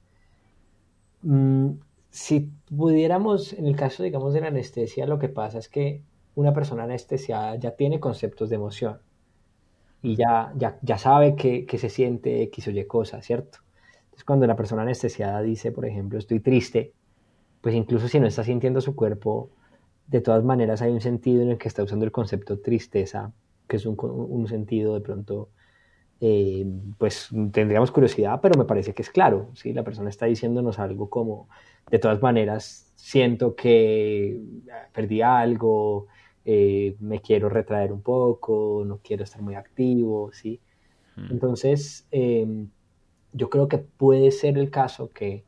Mm, 1.25 1.79
si 2.11 2.51
pudiéramos, 2.77 3.55
en 3.55 3.67
el 3.67 3.77
caso, 3.77 4.03
digamos, 4.03 4.35
de 4.35 4.43
la 4.43 4.49
anestesia, 4.49 5.07
lo 5.07 5.19
que 5.19 5.29
pasa 5.29 5.59
es 5.59 5.69
que 5.69 6.03
una 6.35 6.53
persona 6.53 6.85
anestesiada 6.85 7.57
ya 7.57 7.73
tiene 7.77 7.99
conceptos 7.99 8.51
de 8.51 8.57
emoción 8.57 8.99
y 10.03 10.17
ya, 10.17 10.53
ya, 10.57 10.79
ya 10.83 10.99
sabe 10.99 11.35
que, 11.35 11.67
se 11.79 11.89
siente 11.89 12.43
X 12.43 12.69
o 12.69 12.71
Y 12.71 12.85
cosa, 12.87 13.23
¿cierto? 13.23 13.61
Entonces, 14.05 14.25
cuando 14.25 14.47
la 14.47 14.55
persona 14.57 14.83
anestesiada 14.83 15.41
dice, 15.41 15.73
por 15.73 15.87
ejemplo, 15.87 16.19
estoy 16.19 16.41
triste, 16.41 16.93
pues 17.63 17.75
incluso 17.75 18.07
si 18.09 18.21
no 18.21 18.27
está 18.27 18.45
sintiendo 18.45 18.81
su 18.83 18.95
cuerpo, 18.95 19.51
de 20.07 20.21
todas 20.21 20.45
maneras 20.45 20.83
hay 20.83 20.93
un 20.93 21.01
sentido 21.01 21.43
en 21.43 21.51
el 21.51 21.59
que 21.59 21.69
está 21.69 21.83
usando 21.83 22.05
el 22.05 22.13
concepto 22.13 22.61
tristeza, 22.61 23.33
que 23.67 23.77
es 23.77 23.87
un, 23.87 23.97
un 23.99 24.47
sentido 24.47 24.95
de 24.95 25.01
pronto 25.01 25.49
eh, 26.21 26.67
pues 26.99 27.29
tendríamos 27.53 27.91
curiosidad, 27.91 28.41
pero 28.41 28.59
me 28.59 28.65
parece 28.65 28.95
que 28.95 29.03
es 29.03 29.11
claro, 29.11 29.51
¿sí? 29.55 29.73
La 29.73 29.83
persona 29.83 30.11
está 30.11 30.27
diciéndonos 30.27 30.79
algo 30.79 31.11
como, 31.11 31.49
de 31.91 31.99
todas 31.99 32.23
maneras, 32.23 32.93
siento 32.95 33.55
que 33.55 34.41
perdí 34.93 35.23
algo, 35.23 36.07
eh, 36.45 36.97
me 37.01 37.21
quiero 37.21 37.49
retraer 37.49 37.93
un 37.93 38.03
poco, 38.03 38.85
no 38.87 39.01
quiero 39.03 39.25
estar 39.25 39.43
muy 39.43 39.55
activo, 39.55 40.31
¿sí? 40.33 40.61
Hmm. 41.17 41.33
Entonces, 41.33 42.07
eh, 42.11 42.67
yo 43.33 43.51
creo 43.51 43.69
que 43.69 43.79
puede 43.79 44.31
ser 44.31 44.57
el 44.59 44.71
caso 44.71 45.11
que, 45.11 45.45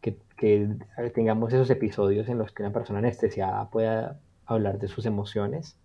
que, 0.00 0.16
que 0.36 0.68
tengamos 1.12 1.52
esos 1.52 1.70
episodios 1.70 2.28
en 2.28 2.38
los 2.38 2.52
que 2.52 2.62
una 2.62 2.72
persona 2.72 3.00
anestesiada 3.00 3.68
pueda 3.70 4.20
hablar 4.46 4.78
de 4.78 4.88
sus 4.88 5.06
emociones 5.06 5.76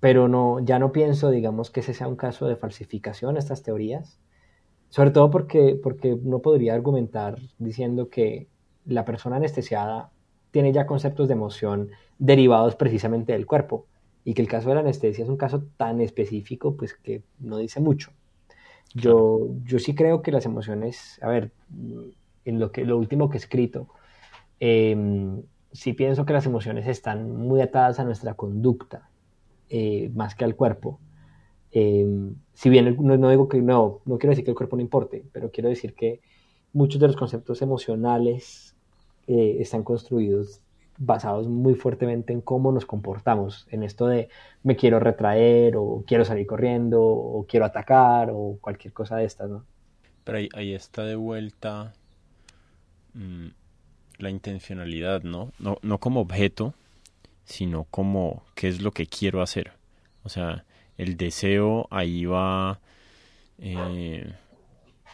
pero 0.00 0.28
no, 0.28 0.60
ya 0.60 0.78
no 0.78 0.92
pienso, 0.92 1.30
digamos, 1.30 1.70
que 1.70 1.80
ese 1.80 1.94
sea 1.94 2.08
un 2.08 2.16
caso 2.16 2.46
de 2.46 2.56
falsificación, 2.56 3.36
estas 3.36 3.62
teorías, 3.62 4.20
sobre 4.90 5.10
todo 5.10 5.30
porque, 5.30 5.78
porque 5.82 6.16
no 6.22 6.38
podría 6.38 6.74
argumentar 6.74 7.38
diciendo 7.58 8.08
que 8.08 8.48
la 8.86 9.04
persona 9.04 9.36
anestesiada 9.36 10.10
tiene 10.50 10.72
ya 10.72 10.86
conceptos 10.86 11.28
de 11.28 11.34
emoción 11.34 11.90
derivados 12.18 12.74
precisamente 12.76 13.32
del 13.32 13.46
cuerpo 13.46 13.86
y 14.24 14.34
que 14.34 14.42
el 14.42 14.48
caso 14.48 14.68
de 14.68 14.76
la 14.76 14.80
anestesia 14.80 15.24
es 15.24 15.30
un 15.30 15.36
caso 15.36 15.64
tan 15.76 16.00
específico, 16.00 16.76
pues 16.76 16.94
que 16.94 17.22
no 17.38 17.58
dice 17.58 17.80
mucho. 17.80 18.12
Yo, 18.94 19.48
yo 19.64 19.78
sí 19.78 19.94
creo 19.94 20.22
que 20.22 20.32
las 20.32 20.46
emociones, 20.46 21.18
a 21.22 21.28
ver, 21.28 21.50
en 22.44 22.58
lo, 22.58 22.72
que, 22.72 22.84
lo 22.84 22.96
último 22.96 23.28
que 23.28 23.36
he 23.36 23.40
escrito, 23.40 23.88
eh, 24.60 24.96
sí 25.72 25.92
pienso 25.92 26.24
que 26.24 26.32
las 26.32 26.46
emociones 26.46 26.86
están 26.86 27.36
muy 27.36 27.60
atadas 27.60 28.00
a 28.00 28.04
nuestra 28.04 28.34
conducta 28.34 29.07
eh, 29.70 30.10
más 30.14 30.34
que 30.34 30.44
al 30.44 30.54
cuerpo. 30.54 31.00
Eh, 31.72 32.06
si 32.54 32.70
bien 32.70 32.96
no, 33.00 33.16
no, 33.16 33.30
digo 33.30 33.48
que 33.48 33.60
no, 33.60 34.00
no 34.04 34.18
quiero 34.18 34.30
decir 34.30 34.44
que 34.44 34.50
el 34.50 34.56
cuerpo 34.56 34.76
no 34.76 34.82
importe, 34.82 35.24
pero 35.32 35.50
quiero 35.50 35.68
decir 35.68 35.94
que 35.94 36.20
muchos 36.72 37.00
de 37.00 37.06
los 37.06 37.16
conceptos 37.16 37.62
emocionales 37.62 38.74
eh, 39.26 39.58
están 39.60 39.82
construidos 39.82 40.60
basados 40.96 41.46
muy 41.46 41.74
fuertemente 41.74 42.32
en 42.32 42.40
cómo 42.40 42.72
nos 42.72 42.84
comportamos, 42.84 43.68
en 43.70 43.84
esto 43.84 44.08
de 44.08 44.28
me 44.64 44.74
quiero 44.74 44.98
retraer 44.98 45.76
o 45.76 46.02
quiero 46.06 46.24
salir 46.24 46.46
corriendo 46.46 47.00
o 47.00 47.46
quiero 47.46 47.66
atacar 47.66 48.30
o 48.32 48.58
cualquier 48.60 48.92
cosa 48.92 49.16
de 49.16 49.24
estas, 49.24 49.48
¿no? 49.48 49.64
Pero 50.24 50.38
ahí, 50.38 50.48
ahí 50.54 50.74
está 50.74 51.04
de 51.04 51.14
vuelta 51.14 51.92
mmm, 53.14 53.48
la 54.18 54.30
intencionalidad, 54.30 55.22
¿no? 55.22 55.52
¿no? 55.58 55.78
No 55.82 55.98
como 55.98 56.20
objeto, 56.20 56.74
sino 57.48 57.84
como 57.84 58.44
qué 58.54 58.68
es 58.68 58.82
lo 58.82 58.92
que 58.92 59.06
quiero 59.06 59.40
hacer. 59.40 59.72
O 60.22 60.28
sea, 60.28 60.66
el 60.98 61.16
deseo 61.16 61.88
ahí 61.90 62.26
va 62.26 62.78
eh, 63.56 64.34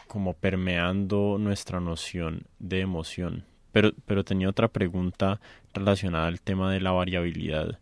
como 0.08 0.34
permeando 0.34 1.38
nuestra 1.38 1.78
noción 1.78 2.46
de 2.58 2.80
emoción, 2.80 3.44
pero, 3.70 3.92
pero 4.04 4.24
tenía 4.24 4.48
otra 4.48 4.66
pregunta 4.68 5.40
relacionada 5.72 6.26
al 6.26 6.40
tema 6.40 6.72
de 6.72 6.80
la 6.80 6.90
variabilidad. 6.90 7.78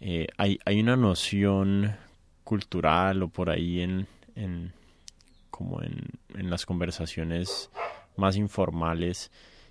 Eh, 0.00 0.26
hay, 0.36 0.58
hay 0.66 0.80
una 0.80 0.96
noción 0.96 1.96
cultural 2.44 3.22
o 3.22 3.28
por 3.28 3.48
ahí 3.48 3.80
en, 3.80 4.06
en 4.34 4.74
como 5.50 5.82
en, 5.82 6.02
en 6.34 6.50
las 6.50 6.66
conversaciones 6.66 7.70
más 8.16 8.36
informales 8.36 9.30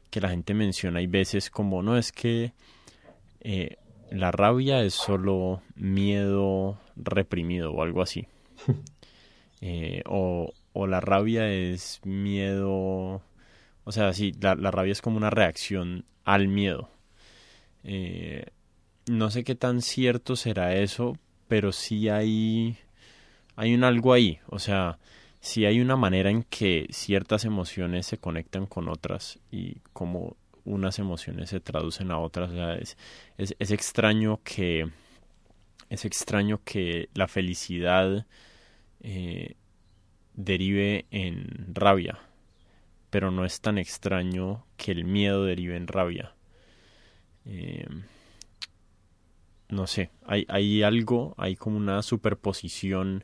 que 0.09 0.19
la 0.19 0.29
gente 0.29 0.55
menciona 0.55 0.99
hay 0.99 1.07
veces 1.07 1.51
como 1.51 1.83
no 1.83 1.95
es 1.97 2.11
que 2.11 2.53
eh, 3.41 3.77
la 4.15 4.31
rabia 4.31 4.81
es 4.81 4.93
solo 4.93 5.61
miedo 5.75 6.79
reprimido 6.95 7.71
o 7.73 7.83
algo 7.83 8.01
así. 8.01 8.27
Eh, 9.61 10.03
o, 10.05 10.53
o, 10.73 10.85
la 10.85 10.99
rabia 10.99 11.49
es 11.49 12.01
miedo 12.03 13.23
o 13.83 13.91
sea 13.91 14.13
sí 14.13 14.33
la, 14.39 14.53
la 14.53 14.69
rabia 14.69 14.91
es 14.91 15.01
como 15.01 15.17
una 15.17 15.29
reacción 15.29 16.05
al 16.25 16.49
miedo. 16.49 16.89
Eh, 17.83 18.47
no 19.07 19.31
sé 19.31 19.43
qué 19.43 19.55
tan 19.55 19.81
cierto 19.81 20.35
será 20.35 20.75
eso 20.75 21.17
pero 21.47 21.71
sí 21.71 22.09
hay 22.09 22.77
hay 23.55 23.73
un 23.73 23.85
algo 23.85 24.13
ahí. 24.13 24.39
O 24.47 24.59
sea 24.59 24.99
si 25.39 25.65
hay 25.65 25.79
una 25.79 25.95
manera 25.95 26.29
en 26.29 26.43
que 26.43 26.87
ciertas 26.91 27.45
emociones 27.45 28.05
se 28.05 28.17
conectan 28.17 28.65
con 28.67 28.89
otras 28.89 29.39
y 29.51 29.77
como 29.93 30.35
unas 30.65 30.99
emociones 30.99 31.49
se 31.49 31.59
traducen 31.59 32.11
a 32.11 32.19
otras. 32.19 32.51
es, 33.37 33.55
es, 33.59 33.71
extraño 33.71 34.41
que 34.43 34.89
es 35.89 36.05
extraño 36.05 36.61
que 36.63 37.09
la 37.13 37.27
felicidad 37.27 38.25
eh, 39.01 39.55
derive 40.33 41.05
en 41.11 41.73
rabia, 41.73 42.19
pero 43.09 43.31
no 43.31 43.45
es 43.45 43.61
tan 43.61 43.77
extraño 43.77 44.65
que 44.77 44.91
el 44.91 45.05
miedo 45.05 45.45
derive 45.45 45.77
en 45.77 45.87
rabia. 45.87 46.33
Eh, 47.45 47.87
no 49.69 49.87
sé, 49.87 50.11
hay, 50.25 50.45
hay 50.49 50.83
algo, 50.83 51.35
hay 51.37 51.55
como 51.55 51.77
una 51.77 52.01
superposición 52.01 53.23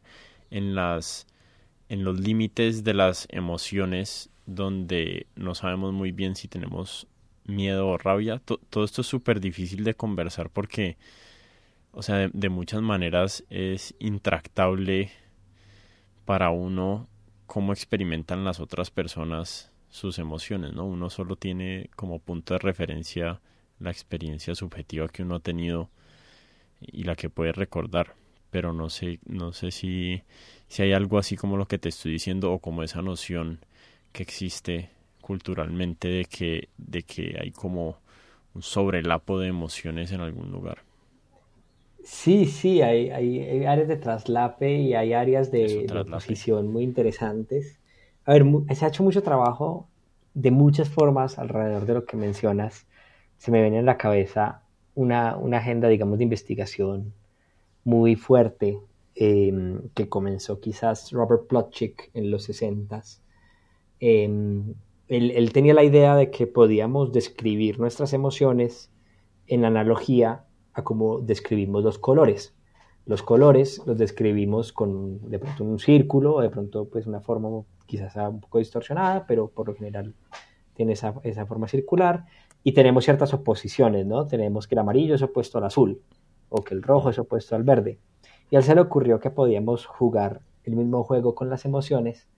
en 0.49 0.75
las 0.75 1.27
en 1.89 2.05
los 2.05 2.21
límites 2.21 2.85
de 2.85 2.93
las 2.93 3.27
emociones 3.31 4.29
donde 4.45 5.27
no 5.35 5.55
sabemos 5.55 5.91
muy 5.91 6.13
bien 6.13 6.37
si 6.37 6.47
tenemos 6.47 7.05
miedo 7.45 7.87
o 7.87 7.97
rabia. 7.97 8.39
todo 8.39 8.83
esto 8.83 9.01
es 9.01 9.07
súper 9.07 9.39
difícil 9.39 9.83
de 9.83 9.95
conversar 9.95 10.49
porque, 10.49 10.97
o 11.91 12.01
sea, 12.03 12.29
de, 12.31 12.49
muchas 12.49 12.81
maneras 12.81 13.43
es 13.49 13.95
intractable 13.99 15.11
para 16.25 16.51
uno 16.51 17.07
cómo 17.47 17.73
experimentan 17.73 18.43
las 18.45 18.59
otras 18.59 18.91
personas 18.91 19.71
sus 19.89 20.19
emociones, 20.19 20.73
¿no? 20.73 20.85
Uno 20.85 21.09
solo 21.09 21.35
tiene 21.35 21.89
como 21.95 22.19
punto 22.19 22.53
de 22.53 22.59
referencia 22.59 23.41
la 23.79 23.91
experiencia 23.91 24.55
subjetiva 24.55 25.09
que 25.09 25.23
uno 25.23 25.35
ha 25.35 25.39
tenido 25.39 25.89
y 26.79 27.03
la 27.03 27.15
que 27.15 27.29
puede 27.29 27.51
recordar 27.51 28.15
pero 28.51 28.73
no 28.73 28.89
sé, 28.89 29.19
no 29.25 29.53
sé 29.53 29.71
si, 29.71 30.23
si 30.67 30.83
hay 30.83 30.93
algo 30.93 31.17
así 31.17 31.37
como 31.37 31.57
lo 31.57 31.67
que 31.67 31.79
te 31.79 31.89
estoy 31.89 32.11
diciendo 32.11 32.51
o 32.51 32.59
como 32.59 32.83
esa 32.83 33.01
noción 33.01 33.65
que 34.11 34.23
existe 34.23 34.91
culturalmente 35.21 36.07
de 36.07 36.25
que, 36.25 36.69
de 36.77 37.03
que 37.03 37.37
hay 37.39 37.51
como 37.51 37.97
un 38.53 38.61
sobrelapo 38.61 39.39
de 39.39 39.47
emociones 39.47 40.11
en 40.11 40.21
algún 40.21 40.51
lugar. 40.51 40.79
Sí, 42.03 42.45
sí, 42.47 42.81
hay, 42.81 43.11
hay, 43.11 43.65
áreas 43.65 43.87
de 43.87 43.95
traslape 43.95 44.73
y 44.73 44.95
hay 44.95 45.13
áreas 45.13 45.51
de, 45.51 45.85
de 45.87 46.63
muy 46.63 46.83
interesantes. 46.83 47.79
A 48.25 48.33
ver, 48.33 48.45
se 48.75 48.85
ha 48.85 48.87
hecho 48.87 49.03
mucho 49.03 49.21
trabajo 49.21 49.87
de 50.33 50.51
muchas 50.51 50.89
formas 50.89 51.37
alrededor 51.37 51.85
de 51.85 51.93
lo 51.93 52.05
que 52.05 52.17
mencionas. 52.17 52.87
Se 53.37 53.51
me 53.51 53.61
viene 53.61 53.79
en 53.79 53.85
la 53.85 53.97
cabeza 53.97 54.63
una, 54.95 55.37
una 55.37 55.57
agenda, 55.57 55.87
digamos, 55.87 56.17
de 56.17 56.23
investigación 56.23 57.13
muy 57.83 58.15
fuerte 58.15 58.79
em, 59.15 59.89
que 59.93 60.09
comenzó 60.09 60.59
quizás 60.59 61.11
Robert 61.11 61.47
Plotchick 61.47 62.09
en 62.13 62.31
los 62.31 62.43
60 62.43 63.01
em, 63.99 64.73
él, 65.11 65.51
tenía 65.51 65.73
la 65.73 65.83
idea 65.83 66.15
de 66.15 66.31
que 66.31 66.47
podíamos 66.47 67.11
describir 67.11 67.79
nuestras 67.79 68.13
emociones 68.13 68.89
en 69.45 69.65
analogía 69.65 70.45
a 70.73 70.83
cómo 70.83 71.19
describimos 71.19 71.83
los 71.83 71.99
colores. 71.99 72.55
Los 73.05 73.21
colores 73.21 73.81
los 73.85 73.97
describimos 73.97 74.71
con 74.71 75.29
de 75.29 75.37
pronto 75.37 75.65
un 75.65 75.79
círculo, 75.79 76.39
de 76.39 76.49
pronto 76.49 76.85
pues 76.85 77.07
una 77.07 77.19
forma 77.19 77.49
quizás 77.85 78.15
un 78.15 78.39
poco 78.39 78.59
distorsionada, 78.59 79.25
pero 79.27 79.49
por 79.49 79.67
lo 79.67 79.75
general 79.75 80.13
tiene 80.75 80.93
esa, 80.93 81.15
esa 81.23 81.45
forma 81.45 81.67
circular 81.67 82.25
y 82.63 82.71
tenemos 82.71 83.03
ciertas 83.03 83.33
oposiciones, 83.33 84.05
¿no? 84.05 84.27
Tenemos 84.27 84.65
que 84.65 84.75
el 84.75 84.79
amarillo 84.79 85.15
es 85.15 85.21
opuesto 85.21 85.57
al 85.57 85.65
azul, 85.65 86.01
o 86.47 86.63
que 86.63 86.73
el 86.73 86.83
rojo 86.83 87.09
es 87.09 87.19
opuesto 87.19 87.55
al 87.57 87.63
verde. 87.63 87.99
Y 88.49 88.55
a 88.55 88.59
él 88.59 88.63
se 88.63 88.75
le 88.75 88.81
ocurrió 88.81 89.19
que 89.19 89.29
podíamos 89.29 89.85
jugar 89.85 90.39
el 90.63 90.77
mismo 90.77 91.03
juego 91.03 91.35
con 91.35 91.49
las 91.49 91.65
emociones 91.65 92.29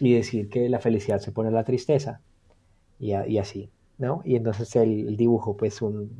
y 0.00 0.14
decir 0.14 0.48
que 0.48 0.68
la 0.68 0.80
felicidad 0.80 1.18
se 1.18 1.32
pone 1.32 1.48
a 1.48 1.52
la 1.52 1.64
tristeza 1.64 2.20
y, 2.98 3.12
así, 3.12 3.70
¿no? 3.98 4.22
Y 4.24 4.36
entonces 4.36 4.74
él, 4.76 5.16
dibujó 5.16 5.56
pues 5.56 5.82
un, 5.82 6.10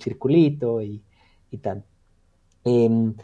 circulito 0.00 0.80
y, 0.82 1.02
tal. 1.60 1.84
Em, 2.64 3.14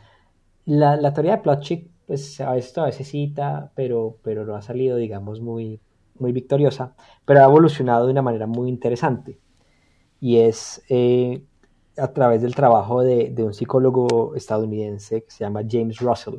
la, 0.66 1.12
teoría 1.12 1.36
de 1.36 1.42
Plotchik 1.42 1.90
pues 2.06 2.40
a 2.40 2.52
veces, 2.52 2.76
a 2.78 2.84
veces 2.84 3.08
cita, 3.08 3.72
pero, 3.74 4.18
pero 4.22 4.44
no 4.44 4.56
ha 4.56 4.62
salido 4.62 4.96
digamos 4.96 5.40
muy, 5.40 5.80
muy 6.18 6.32
victoriosa, 6.32 6.94
pero 7.24 7.40
ha 7.40 7.44
evolucionado 7.44 8.06
de 8.06 8.12
una 8.12 8.22
manera 8.22 8.46
muy 8.46 8.68
interesante. 8.68 9.38
Y 10.20 10.38
es 10.38 10.82
eh, 10.88 11.42
a 11.96 12.12
través 12.12 12.42
del 12.42 12.54
trabajo 12.54 13.02
de, 13.02 13.34
un 13.38 13.54
psicólogo 13.54 14.34
estadounidense 14.34 15.24
que 15.24 15.30
se 15.30 15.44
llama 15.44 15.62
James 15.68 15.98
Russell. 15.98 16.38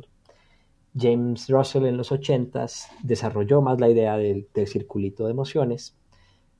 James 0.98 1.48
Russell 1.48 1.86
en 1.86 1.96
los 1.96 2.12
80 2.12 2.66
desarrolló 3.02 3.60
más 3.60 3.80
la 3.80 3.88
idea 3.88 4.16
del, 4.16 4.48
circulito 4.66 5.24
de 5.24 5.30
emociones. 5.32 5.96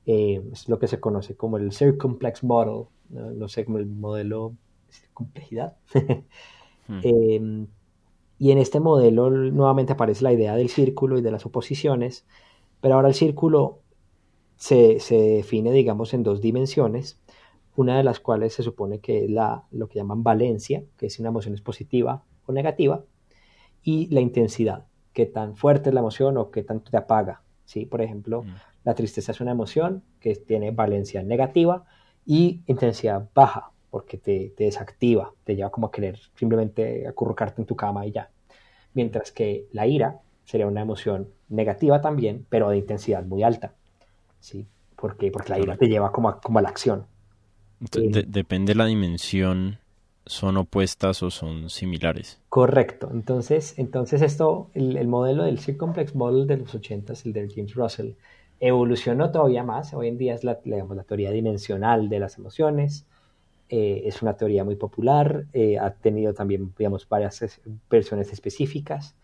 Eh, 0.05 0.41
es 0.51 0.69
lo 0.69 0.79
que 0.79 0.87
se 0.87 0.99
conoce 0.99 1.35
como 1.35 1.57
el 1.57 1.71
Circumplex 1.71 2.43
Model, 2.43 2.85
no, 3.09 3.47
sé, 3.49 3.65
como 3.65 3.77
el 3.77 3.87
modelo 3.87 4.53
de 4.87 5.07
complejidad. 5.13 5.77
Hmm. 6.89 7.01
Eh, 7.03 7.67
y 8.39 8.51
en 8.51 8.59
este 8.59 8.79
modelo 8.79 9.29
nuevamente 9.29 9.91
aparece 9.91 10.23
la 10.23 10.31
idea 10.31 10.55
del 10.55 10.69
círculo 10.69 11.19
y 11.19 11.21
de 11.21 11.31
las 11.31 11.45
oposiciones, 11.45 12.25
pero 12.79 12.95
ahora 12.95 13.09
el 13.09 13.13
círculo 13.13 13.79
se, 14.55 15.01
se 15.01 15.17
define, 15.17 15.73
digamos, 15.73 16.13
en 16.13 16.23
dos 16.23 16.39
dimensiones 16.39 17.19
una 17.77 17.95
de 17.95 18.03
las 18.03 18.19
cuales 18.19 18.53
se 18.53 18.63
supone 18.63 18.99
que 18.99 19.23
es 19.23 19.29
la, 19.29 19.63
lo 19.71 19.87
que 19.87 19.99
llaman 19.99 20.23
valencia, 20.23 20.83
que 20.97 21.05
es 21.05 21.19
una 21.19 21.29
emoción 21.29 21.53
es 21.53 21.61
positiva 21.61 22.23
o 22.47 22.51
negativa, 22.51 23.05
y 23.87 24.07
la 24.07 24.19
intensidad, 24.19 24.83
qué 25.13 25.25
tan 25.25 25.55
fuerte 25.55 25.91
es 25.91 25.93
la 25.93 26.01
emoción 26.01 26.35
o 26.35 26.51
qué 26.51 26.61
tanto 26.61 26.91
te 26.91 26.97
apaga. 26.97 27.41
¿sí? 27.63 27.85
Por 27.85 28.01
ejemplo, 28.01 28.43
mm. 28.43 28.55
la 28.83 28.95
tristeza 28.95 29.31
es 29.31 29.39
una 29.39 29.51
emoción 29.51 30.03
que 30.19 30.35
tiene 30.35 30.71
valencia 30.71 31.23
negativa 31.23 31.85
y 32.25 32.59
intensidad 32.67 33.29
baja, 33.33 33.71
porque 33.89 34.17
te, 34.17 34.53
desactiva, 34.57 35.31
te 35.45 35.55
lleva 35.55 35.69
como 35.69 35.87
a 35.87 35.91
querer 35.93 36.19
simplemente 36.35 37.07
acurrucarte 37.07 37.61
en 37.61 37.65
tu 37.65 37.77
cama 37.77 38.05
y 38.05 38.11
ya. 38.11 38.29
Mientras 38.93 39.31
que 39.31 39.67
la 39.71 39.87
ira 39.87 40.19
sería 40.43 40.67
una 40.67 40.81
emoción 40.81 41.29
negativa 41.47 42.01
también, 42.01 42.45
pero 42.49 42.67
de 42.69 42.79
intensidad 42.79 43.23
muy 43.23 43.41
alta. 43.43 43.73
¿sí? 44.41 44.67
Porque, 44.97 45.31
porque 45.31 45.51
la 45.51 45.59
ira 45.59 45.77
te 45.77 45.87
lleva 45.87 46.11
como 46.11 46.41
como 46.41 46.59
a 46.59 46.61
la 46.61 46.67
acción 46.67 47.05
depende 47.79 48.73
de 48.73 48.75
la 48.75 48.85
dimensión, 48.85 49.79
son 50.27 50.57
opuestas 50.57 51.23
o 51.23 51.31
son 51.31 51.69
similares. 51.69 52.39
Correcto. 52.49 53.09
Entonces, 53.11 53.77
entonces 53.77 54.21
esto, 54.21 54.69
el, 54.73 55.07
modelo 55.07 55.43
del 55.43 55.59
Circumplex 55.59 56.15
Model 56.15 56.47
de 56.47 56.57
los 56.57 56.73
80, 56.73 57.13
el 57.25 57.33
de 57.33 57.49
James 57.53 57.73
Russell, 57.75 58.11
evolucionó 58.59 59.31
todavía 59.31 59.63
más. 59.63 59.93
Hoy 59.93 60.07
en 60.07 60.17
día 60.17 60.33
es 60.35 60.43
la, 60.43 60.59
la 60.65 61.03
teoría 61.03 61.31
dimensional 61.31 62.09
de 62.09 62.19
las 62.19 62.37
emociones. 62.37 63.07
Eh, 63.69 64.03
es 64.05 64.21
una 64.21 64.35
teoría 64.35 64.63
muy 64.63 64.75
popular. 64.75 65.45
Eh, 65.53 65.77
ha 65.77 65.93
tenido 65.93 66.33
también, 66.33 66.73
digamos, 66.77 67.07
varias 67.07 67.61
versiones 67.89 68.31
específicas. 68.31 69.15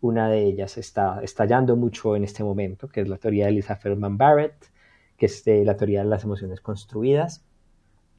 Una 0.00 0.28
de 0.28 0.44
ellas 0.44 0.78
está 0.78 1.20
estallando 1.22 1.76
mucho 1.76 2.16
en 2.16 2.24
este 2.24 2.42
momento, 2.42 2.88
que 2.88 3.02
es 3.02 3.08
la 3.08 3.18
teoría 3.18 3.46
de 3.46 3.52
Lisa 3.52 3.76
Feldman 3.76 4.18
Barrett, 4.18 4.70
que 5.16 5.26
es 5.26 5.44
la 5.46 5.76
teoría 5.76 6.02
de 6.02 6.08
las 6.08 6.24
emociones 6.24 6.60
construidas. 6.60 7.44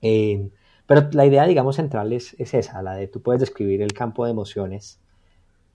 Eh, 0.02 0.50
pero 0.86 1.10
la 1.14 1.26
idea, 1.26 1.46
digamos, 1.46 1.78
central 1.78 2.12
es, 2.14 2.36
esa, 2.40 2.82
la 2.82 2.96
de 2.96 3.08
tú 3.08 3.22
puedes 3.22 3.40
describir 3.40 3.82
el 3.82 3.94
campo 3.94 4.26
de 4.26 4.32
emociones 4.32 5.00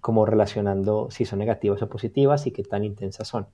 como 0.01 0.27
relacionando 0.27 1.09
si 1.11 1.25
son 1.25 1.39
negativas 1.39 1.83
o 1.83 1.89
positivas 1.89 2.47
y 2.47 2.53
qué 2.53 2.63
tan 2.63 2.85
intensas 2.85 3.29
son. 3.29 3.47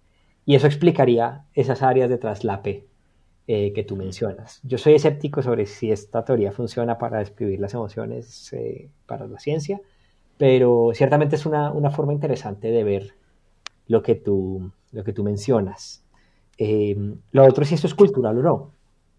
Y 0.44 0.56
eso 0.56 0.66
explicaría 0.66 1.46
esas 1.54 1.82
áreas 1.82 2.10
de 2.10 2.18
traslape 2.18 2.86
eh, 3.46 3.72
que 3.72 3.84
tú 3.84 3.96
mencionas. 3.96 4.60
Yo 4.62 4.78
soy 4.78 4.94
escéptico 4.94 5.42
sobre 5.42 5.66
si 5.66 5.90
esta 5.90 6.24
teoría 6.24 6.52
funciona 6.52 6.98
para 6.98 7.18
describir 7.18 7.60
las 7.60 7.72
emociones 7.72 8.52
eh, 8.52 8.90
para 9.06 9.26
la 9.26 9.38
ciencia, 9.38 9.80
pero 10.36 10.90
ciertamente 10.92 11.36
es 11.36 11.46
una, 11.46 11.90
forma 11.90 12.12
interesante 12.12 12.70
de 12.70 12.84
ver 12.84 13.14
lo 13.86 14.02
que 14.02 14.16
tú, 14.16 14.70
lo 14.92 15.04
que 15.04 15.12
tú 15.12 15.22
mencionas. 15.22 16.02
lo 16.58 17.44
otro 17.44 17.62
es 17.62 17.68
si 17.68 17.76
esto 17.76 17.86
es 17.86 17.94
cultural 17.94 18.38
o 18.38 18.42
no. 18.42 18.73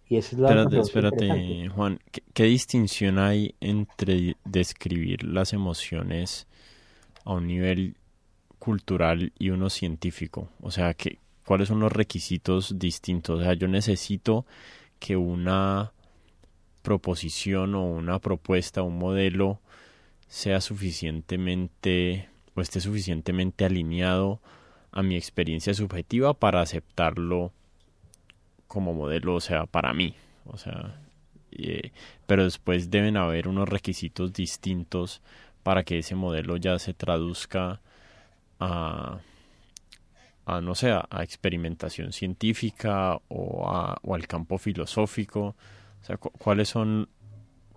Y 0.08 0.18
es 0.18 0.34
la 0.34 0.50
espérate, 0.50 0.80
espérate, 0.80 1.68
Juan, 1.70 2.00
¿qué, 2.34 2.44
distinción 2.44 3.18
hay 3.18 3.56
entre 3.60 4.38
describir 4.46 5.24
las 5.24 5.52
emociones 5.54 6.48
a 7.24 7.34
un 7.34 7.48
nivel 7.48 7.96
cultural 8.60 9.34
y 9.40 9.50
uno 9.50 9.72
científico? 9.72 10.50
O 10.62 10.70
sea, 10.70 10.94
¿qué, 10.94 11.18
¿cuáles 11.44 11.70
son 11.70 11.80
los 11.80 11.92
requisitos 11.92 12.78
distintos? 12.78 13.40
O 13.40 13.44
sea, 13.44 13.54
yo 13.54 13.68
necesito 13.68 14.46
que 15.00 15.18
una 15.18 15.92
proposición 16.84 17.74
o 17.74 17.84
una 17.86 18.20
propuesta, 18.20 18.84
un 18.84 19.00
modelo, 19.00 19.60
sea 20.28 20.62
suficientemente 20.62 22.30
o 22.54 22.62
esté 22.62 22.80
suficientemente 22.80 23.66
alineado 23.66 24.40
a 24.92 25.02
mi 25.02 25.16
experiencia 25.16 25.74
subjetiva 25.74 26.36
para 26.36 26.62
aceptarlo 26.62 27.52
como 28.76 28.94
modelo, 28.94 29.36
o 29.36 29.40
sea, 29.40 29.66
para 29.68 29.94
mí. 29.94 30.16
O 30.48 30.58
sea, 30.58 31.00
eh, 31.54 31.94
pero 32.28 32.44
después 32.44 32.92
deben 32.92 33.16
haber 33.16 33.48
unos 33.48 33.70
requisitos 33.70 34.34
distintos 34.34 35.22
para 35.64 35.84
que 35.86 36.00
ese 36.00 36.14
modelo 36.14 36.58
ya 36.58 36.78
se 36.78 36.94
traduzca 36.94 37.80
a, 38.60 39.20
a 40.46 40.60
no 40.62 40.76
sé, 40.76 40.92
a, 40.92 41.24
experimentación 41.24 42.12
científica 42.12 43.18
o, 43.30 43.70
a, 43.70 43.98
o 44.04 44.14
al 44.14 44.28
campo 44.28 44.58
filosófico. 44.58 45.56
O 46.02 46.06
sea, 46.06 46.18
cuáles 46.18 46.68
son 46.68 47.08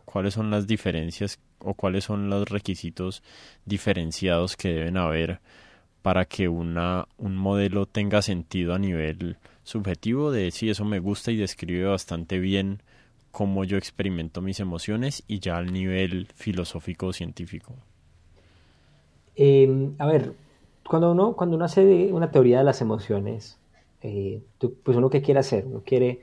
cuáles 0.05 0.34
son 0.34 0.51
las 0.51 0.66
diferencias 0.66 1.38
o 1.61 1.74
cuáles 1.74 2.05
son 2.05 2.28
los 2.28 2.49
requisitos 2.49 3.22
diferenciados 3.66 4.57
que 4.57 4.70
deben 4.70 4.96
haber 4.96 5.40
para 6.03 6.24
que 6.24 6.49
una, 6.49 7.07
un 7.18 7.36
modelo 7.36 7.86
tenga 7.86 8.20
sentido 8.20 8.74
a 8.74 8.78
nivel 8.80 9.36
subjetivo 9.68 10.32
de 10.32 10.50
si 10.50 10.70
eso 10.70 10.86
me 10.86 10.98
gusta 10.98 11.30
y 11.30 11.36
describe 11.36 11.84
bastante 11.84 12.38
bien 12.38 12.82
cómo 13.30 13.64
yo 13.64 13.76
experimento 13.76 14.40
mis 14.40 14.60
emociones 14.60 15.22
y 15.28 15.40
ya 15.40 15.58
al 15.58 15.74
nivel 15.74 16.26
filosófico 16.34 17.08
o 17.08 17.12
científico. 17.12 17.74
Em, 19.36 19.94
a 19.98 20.06
ver, 20.06 20.32
cuando 20.88 21.12
uno, 21.12 21.36
cuando 21.36 21.56
uno 21.56 21.66
hace 21.66 22.10
una 22.12 22.30
teoría 22.30 22.58
de 22.58 22.64
las 22.64 22.80
emociones, 22.80 23.58
eh, 24.00 24.42
pues 24.82 24.96
uno 24.96 25.10
qué 25.10 25.20
quiere 25.20 25.40
hacer, 25.40 25.66
uno 25.66 25.82
quiere 25.84 26.22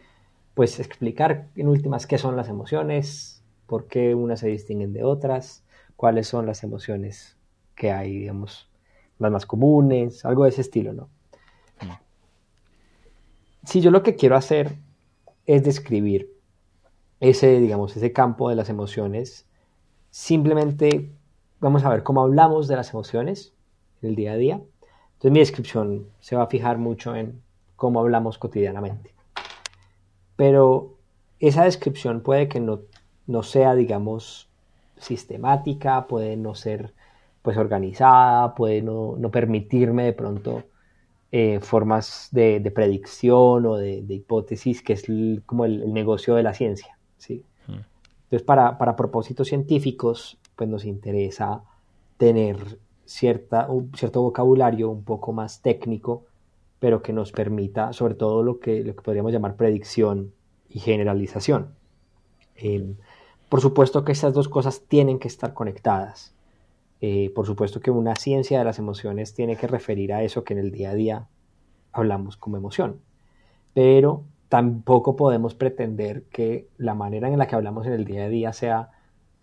pues 0.55 0.79
explicar 0.79 1.47
en 1.55 1.67
últimas 1.67 2.07
qué 2.07 2.17
son 2.17 2.35
las 2.35 2.49
emociones, 2.49 3.43
por 3.67 3.85
qué 3.85 4.15
unas 4.15 4.39
se 4.39 4.47
distinguen 4.47 4.91
de 4.91 5.03
otras, 5.03 5.63
cuáles 5.95 6.27
son 6.27 6.47
las 6.47 6.63
emociones 6.63 7.37
que 7.75 7.91
hay, 7.91 8.17
digamos, 8.21 8.67
las 9.19 9.31
más 9.31 9.45
comunes, 9.45 10.25
algo 10.25 10.45
de 10.45 10.49
ese 10.49 10.61
estilo, 10.61 10.93
¿no? 10.93 11.09
Si 13.65 13.81
yo 13.81 13.91
lo 13.91 14.03
que 14.03 14.15
quiero 14.15 14.35
hacer 14.35 14.77
es 15.45 15.63
describir 15.63 16.31
ese, 17.19 17.59
digamos, 17.59 17.95
ese 17.95 18.11
campo 18.13 18.49
de 18.49 18.55
las 18.55 18.69
emociones, 18.69 19.45
simplemente 20.11 21.11
vamos 21.59 21.83
a 21.83 21.89
ver 21.89 22.03
cómo 22.03 22.21
hablamos 22.21 22.67
de 22.67 22.75
las 22.75 22.93
emociones 22.93 23.53
en 24.01 24.09
el 24.09 24.15
día 24.15 24.33
a 24.33 24.37
día. 24.37 24.61
Entonces 25.13 25.31
mi 25.31 25.39
descripción 25.39 26.07
se 26.19 26.35
va 26.35 26.43
a 26.43 26.47
fijar 26.47 26.77
mucho 26.77 27.15
en 27.15 27.41
cómo 27.75 27.99
hablamos 27.99 28.37
cotidianamente. 28.37 29.13
Pero 30.35 30.95
esa 31.39 31.63
descripción 31.63 32.21
puede 32.21 32.47
que 32.47 32.59
no, 32.59 32.81
no 33.27 33.43
sea, 33.43 33.75
digamos, 33.75 34.49
sistemática, 34.97 36.07
puede 36.07 36.37
no 36.37 36.55
ser 36.55 36.93
pues 37.41 37.57
organizada, 37.57 38.55
puede 38.55 38.81
no, 38.81 39.17
permitirme 39.31 40.03
de 40.03 40.13
pronto 40.13 40.63
eh, 41.37 41.59
formas 41.59 42.29
de, 42.31 42.71
predicción 42.73 43.65
o 43.65 43.75
de, 43.75 44.05
hipótesis, 44.07 44.81
que 44.81 44.93
es 44.93 45.05
como 45.45 45.65
el, 45.65 45.91
negocio 45.91 46.33
de 46.35 46.43
la 46.43 46.53
ciencia. 46.53 46.97
¿sí? 47.17 47.43
Hmm. 47.67 47.81
Entonces, 48.23 48.43
para, 48.43 48.95
propósitos 48.95 49.49
científicos, 49.49 50.37
pues 50.55 50.69
nos 50.69 50.85
interesa 50.85 51.61
tener 52.15 52.79
cierta, 53.03 53.67
un, 53.67 53.91
cierto 53.97 54.21
vocabulario 54.21 54.89
un 54.89 55.03
poco 55.03 55.33
más 55.33 55.61
técnico, 55.61 56.23
pero 56.79 57.01
que 57.01 57.11
nos 57.11 57.33
permita, 57.33 57.91
sobre 57.91 58.13
todo, 58.13 58.41
lo 58.41 58.61
que, 58.61 58.85
lo 58.85 58.95
que 58.95 59.01
podríamos 59.01 59.33
llamar 59.33 59.57
predicción 59.57 60.31
y 60.69 60.79
generalización. 60.79 61.75
Em, 62.55 62.95
por 63.49 63.59
supuesto 63.59 64.05
que 64.05 64.13
estas 64.13 64.33
dos 64.33 64.47
cosas 64.47 64.83
tienen 64.87 65.19
que 65.19 65.27
estar 65.27 65.53
conectadas. 65.53 66.33
Eh, 67.07 67.31
por 67.35 67.45
supuesto 67.45 67.79
que 67.81 67.91
una 67.91 68.15
ciencia 68.15 68.57
de 68.57 68.65
las 68.65 68.79
emociones 68.79 69.35
tiene 69.35 69.57
que 69.57 69.67
referir 69.67 70.11
a 70.11 70.23
eso 70.23 70.43
que 70.43 70.53
en 70.53 70.59
el 70.59 70.71
día 70.71 70.89
a 70.89 70.95
día 70.95 71.27
hablamos 71.91 72.35
como 72.35 72.57
emoción, 72.57 72.99
pero 73.75 74.23
tampoco 74.49 75.15
podemos 75.15 75.53
pretender 75.53 76.23
que 76.31 76.67
la 76.77 76.95
manera 76.95 77.27
en 77.27 77.37
la 77.37 77.45
que 77.45 77.53
hablamos 77.53 77.85
en 77.85 77.93
el 77.93 78.05
día 78.05 78.23
a 78.23 78.29
día 78.29 78.53
sea 78.53 78.89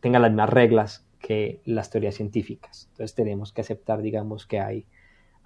tenga 0.00 0.18
las 0.18 0.32
mismas 0.32 0.50
reglas 0.50 1.06
que 1.20 1.60
las 1.64 1.88
teorías 1.88 2.16
científicas. 2.16 2.88
Entonces 2.90 3.14
tenemos 3.14 3.52
que 3.52 3.60
aceptar, 3.60 4.02
digamos, 4.02 4.44
que 4.44 4.58
hay 4.58 4.84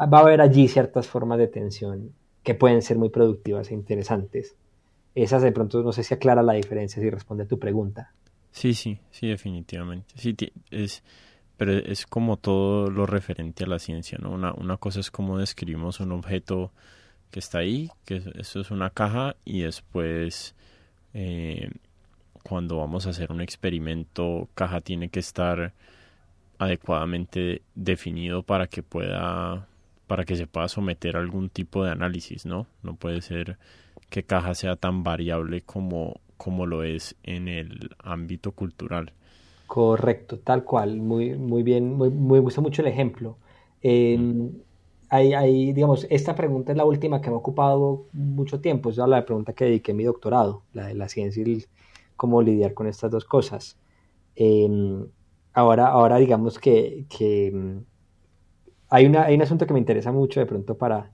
va 0.00 0.16
a 0.16 0.22
haber 0.22 0.40
allí 0.40 0.68
ciertas 0.68 1.06
formas 1.08 1.36
de 1.36 1.48
tensión 1.48 2.14
que 2.42 2.54
pueden 2.54 2.80
ser 2.80 2.96
muy 2.96 3.10
productivas 3.10 3.70
e 3.70 3.74
interesantes. 3.74 4.56
Esas 5.14 5.42
de 5.42 5.52
pronto 5.52 5.82
no 5.82 5.92
sé 5.92 6.02
si 6.02 6.14
aclara 6.14 6.42
la 6.42 6.54
diferencia 6.54 7.02
si 7.02 7.10
responde 7.10 7.44
a 7.44 7.46
tu 7.46 7.58
pregunta. 7.58 8.14
Sí, 8.52 8.72
sí, 8.72 9.00
sí, 9.10 9.28
definitivamente. 9.28 10.14
Sí, 10.16 10.34
es 10.70 11.02
pero 11.56 11.72
es 11.72 12.06
como 12.06 12.36
todo 12.36 12.90
lo 12.90 13.06
referente 13.06 13.64
a 13.64 13.66
la 13.68 13.78
ciencia, 13.78 14.18
¿no? 14.20 14.30
Una, 14.30 14.52
una 14.52 14.76
cosa 14.76 15.00
es 15.00 15.10
cómo 15.10 15.38
describimos 15.38 16.00
un 16.00 16.12
objeto 16.12 16.72
que 17.30 17.38
está 17.40 17.58
ahí, 17.58 17.90
que 18.04 18.22
eso 18.38 18.60
es 18.60 18.70
una 18.70 18.90
caja, 18.90 19.36
y 19.44 19.60
después 19.60 20.54
eh, 21.14 21.70
cuando 22.42 22.76
vamos 22.76 23.06
a 23.06 23.10
hacer 23.10 23.32
un 23.32 23.40
experimento, 23.40 24.48
caja 24.54 24.80
tiene 24.80 25.08
que 25.08 25.20
estar 25.20 25.72
adecuadamente 26.58 27.62
definido 27.74 28.42
para 28.42 28.66
que 28.66 28.82
pueda 28.82 29.66
para 30.06 30.24
que 30.24 30.36
se 30.36 30.46
pueda 30.46 30.68
someter 30.68 31.16
a 31.16 31.20
algún 31.20 31.48
tipo 31.48 31.84
de 31.84 31.90
análisis, 31.90 32.46
¿no? 32.46 32.66
No 32.82 32.94
puede 32.94 33.20
ser 33.22 33.58
que 34.08 34.22
caja 34.22 34.54
sea 34.54 34.76
tan 34.76 35.02
variable 35.02 35.62
como, 35.62 36.20
como 36.36 36.66
lo 36.66 36.84
es 36.84 37.16
en 37.24 37.48
el 37.48 37.90
ámbito 37.98 38.52
cultural. 38.52 39.12
Correcto, 39.66 40.38
tal 40.40 40.64
cual, 40.64 41.00
muy, 41.00 41.36
muy 41.36 41.62
bien, 41.64 41.98
me 41.98 42.38
gusta 42.40 42.60
mucho 42.60 42.82
el 42.82 42.88
ejemplo. 42.88 43.36
Em, 43.82 44.52
hay, 45.08 45.72
digamos, 45.72 46.06
esta 46.10 46.34
pregunta 46.36 46.72
es 46.72 46.78
la 46.78 46.84
última 46.84 47.20
que 47.20 47.30
me 47.30 47.34
ha 47.36 47.38
ocupado 47.38 48.06
mucho 48.12 48.60
tiempo, 48.60 48.90
es 48.90 48.96
la 48.98 49.24
pregunta 49.24 49.52
que 49.54 49.64
dediqué 49.64 49.92
mi 49.94 50.04
doctorado, 50.04 50.62
la 50.72 50.86
de 50.86 50.94
la 50.94 51.08
ciencia 51.08 51.42
y 51.46 51.64
cómo 52.16 52.42
lidiar 52.42 52.74
con 52.74 52.86
estas 52.86 53.10
dos 53.10 53.24
cosas. 53.24 53.78
Em, 54.36 55.06
ahora, 55.54 55.88
ahora 55.88 56.18
digamos 56.18 56.58
que, 56.60 57.06
em, 57.20 57.84
hay, 58.88 59.06
una, 59.06 59.24
hay 59.24 59.34
un 59.34 59.42
asunto 59.42 59.66
que 59.66 59.72
me 59.74 59.78
interesa 59.80 60.12
mucho 60.12 60.40
de 60.40 60.46
pronto 60.46 60.76
para, 60.76 61.12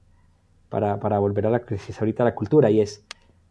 para, 0.69 1.01
para 1.01 1.19
volver 1.19 1.47
a 1.47 1.51
la 1.51 1.61
crisis 1.65 2.01
ahorita 2.01 2.23
a 2.25 2.27
la 2.27 2.35
cultura 2.35 2.71
y 2.71 2.81
es 2.81 3.07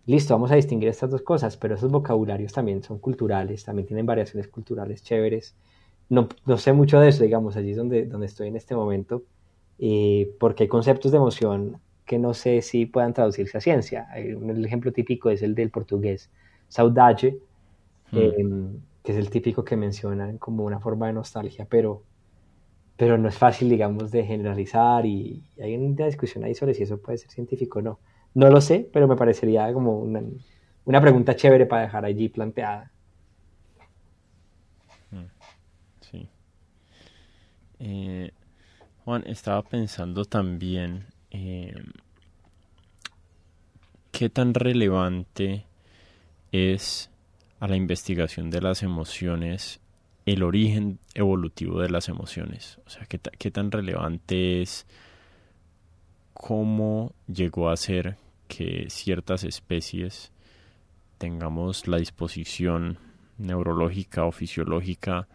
listo, 0.06 0.34
vamos 0.34 0.52
a 0.52 0.56
distinguir 0.56 0.90
estas 0.90 1.10
dos 1.10 1.22
cosas, 1.22 1.58
pero 1.58 1.76
esos 1.76 1.92
vocabularios 1.92 2.54
también 2.54 2.84
son 2.84 3.00
culturales, 3.00 3.64
también 3.64 3.88
tienen 3.88 4.06
variaciones 4.06 4.48
culturales 4.48 5.04
chéveres. 5.04 5.56
No, 6.10 6.28
no 6.46 6.58
sé 6.58 6.74
mucho 6.74 7.00
de 7.00 7.10
eso, 7.10 7.24
digamos, 7.24 7.56
allí 7.56 7.72
es 7.72 7.78
donde, 7.78 8.06
donde 8.06 8.28
estoy 8.28 8.48
en 8.48 8.56
este 8.56 8.76
momento, 8.76 9.24
eh, 9.80 10.32
porque 10.40 10.64
hay 10.64 10.70
conceptos 10.70 11.12
de 11.12 11.18
emoción 11.18 11.80
que 12.06 12.20
no 12.20 12.34
sé 12.34 12.62
si 12.62 12.86
puedan 12.86 13.14
traducirse 13.14 13.58
a 13.58 13.62
ciencia. 13.62 14.08
El 14.16 14.66
ejemplo 14.66 14.92
típico 14.92 15.30
es 15.30 15.42
el 15.42 15.56
del 15.56 15.70
portugués, 15.70 16.30
saudade, 16.68 17.40
hmm. 18.12 18.18
em, 18.18 18.80
que 19.04 19.14
es 19.14 19.18
el 19.18 19.30
típico 19.30 19.64
que 19.64 19.78
mencionan 19.78 20.38
como 20.38 20.66
una 20.66 20.80
forma 20.80 21.08
de 21.08 21.14
nostalgia, 21.14 21.66
pero, 21.70 22.04
pero 22.98 23.18
no 23.18 23.30
es 23.30 23.38
fácil, 23.38 23.70
digamos, 23.70 24.12
de 24.12 24.26
generalizar 24.26 25.06
y 25.06 25.42
hay 25.62 25.76
una 25.76 26.06
discusión 26.06 26.44
ahí 26.44 26.54
sobre 26.54 26.74
si 26.74 26.84
eso 26.84 26.98
puede 26.98 27.18
ser 27.18 27.32
científico 27.32 27.80
o 27.80 27.82
no. 27.82 28.00
No 28.34 28.50
lo 28.50 28.62
sé, 28.62 28.90
pero 28.92 29.08
me 29.08 29.16
parecería 29.16 29.72
como 29.74 30.00
una, 30.00 31.02
pregunta 31.02 31.36
chévere 31.36 31.66
para 31.66 31.84
dejar 31.84 32.06
allí 32.06 32.30
planteada. 32.30 32.92
Mm, 35.12 35.26
sí. 36.00 36.30
Eh, 37.80 38.32
Juan, 39.04 39.24
estaba 39.28 39.62
pensando 39.64 40.26
también 40.26 41.08
eh, 41.32 41.74
qué 44.12 44.30
tan 44.30 44.54
relevante 44.54 45.66
es 46.52 47.10
a 47.60 47.68
la 47.68 47.76
investigación 47.76 48.50
de 48.50 48.62
las 48.62 48.84
emociones 48.84 49.80
el 50.26 50.44
origen 50.44 51.00
evolutivo 51.16 51.82
de 51.82 51.90
las 51.90 52.08
emociones. 52.08 52.80
O 52.86 52.90
sea, 52.90 53.06
qué, 53.08 53.20
qué 53.20 53.52
tan 53.52 53.72
relevante 53.72 54.62
es 54.62 54.86
cómo 56.34 57.14
llegó 57.28 57.70
a 57.70 57.78
ser 57.78 58.18
que 58.52 58.88
ciertas 58.90 59.46
especies 59.46 60.34
tengamos 61.18 61.88
la 61.88 61.98
disposición 61.98 62.98
neurológica 63.38 64.26
o 64.26 64.34
fisiológica 64.34 65.30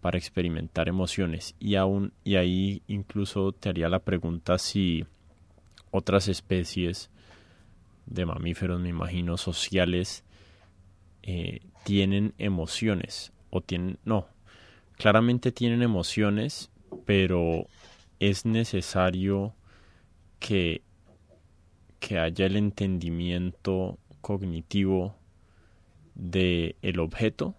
para 0.00 0.18
experimentar 0.18 0.88
emociones. 0.88 1.56
Y 1.58 1.74
aún 1.74 2.12
y 2.22 2.36
ahí 2.36 2.82
incluso 2.86 3.50
te 3.50 3.70
haría 3.70 3.88
la 3.88 3.98
pregunta 3.98 4.56
si 4.58 5.04
otras 5.90 6.28
especies 6.28 7.10
de 8.06 8.24
mamíferos 8.24 8.80
me 8.80 8.90
imagino 8.90 9.36
sociales 9.36 10.22
eh, 11.22 11.60
tienen 11.84 12.34
emociones 12.38 13.32
o 13.50 13.62
tienen, 13.62 13.98
no, 14.04 14.28
claramente 14.96 15.50
tienen 15.50 15.82
emociones, 15.82 16.70
pero 17.04 17.66
es 18.20 18.46
necesario 18.46 19.54
que, 20.38 20.82
que 22.00 22.18
haya 22.18 22.46
el 22.46 22.56
entendimiento 22.56 23.98
cognitivo 24.20 25.14
de 26.14 26.76
el 26.82 26.98
objeto 26.98 27.54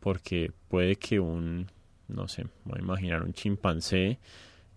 porque 0.00 0.50
puede 0.68 0.96
que 0.96 1.20
un 1.20 1.68
no 2.08 2.28
sé, 2.28 2.46
voy 2.64 2.78
a 2.78 2.82
imaginar 2.82 3.22
un 3.22 3.32
chimpancé 3.32 4.18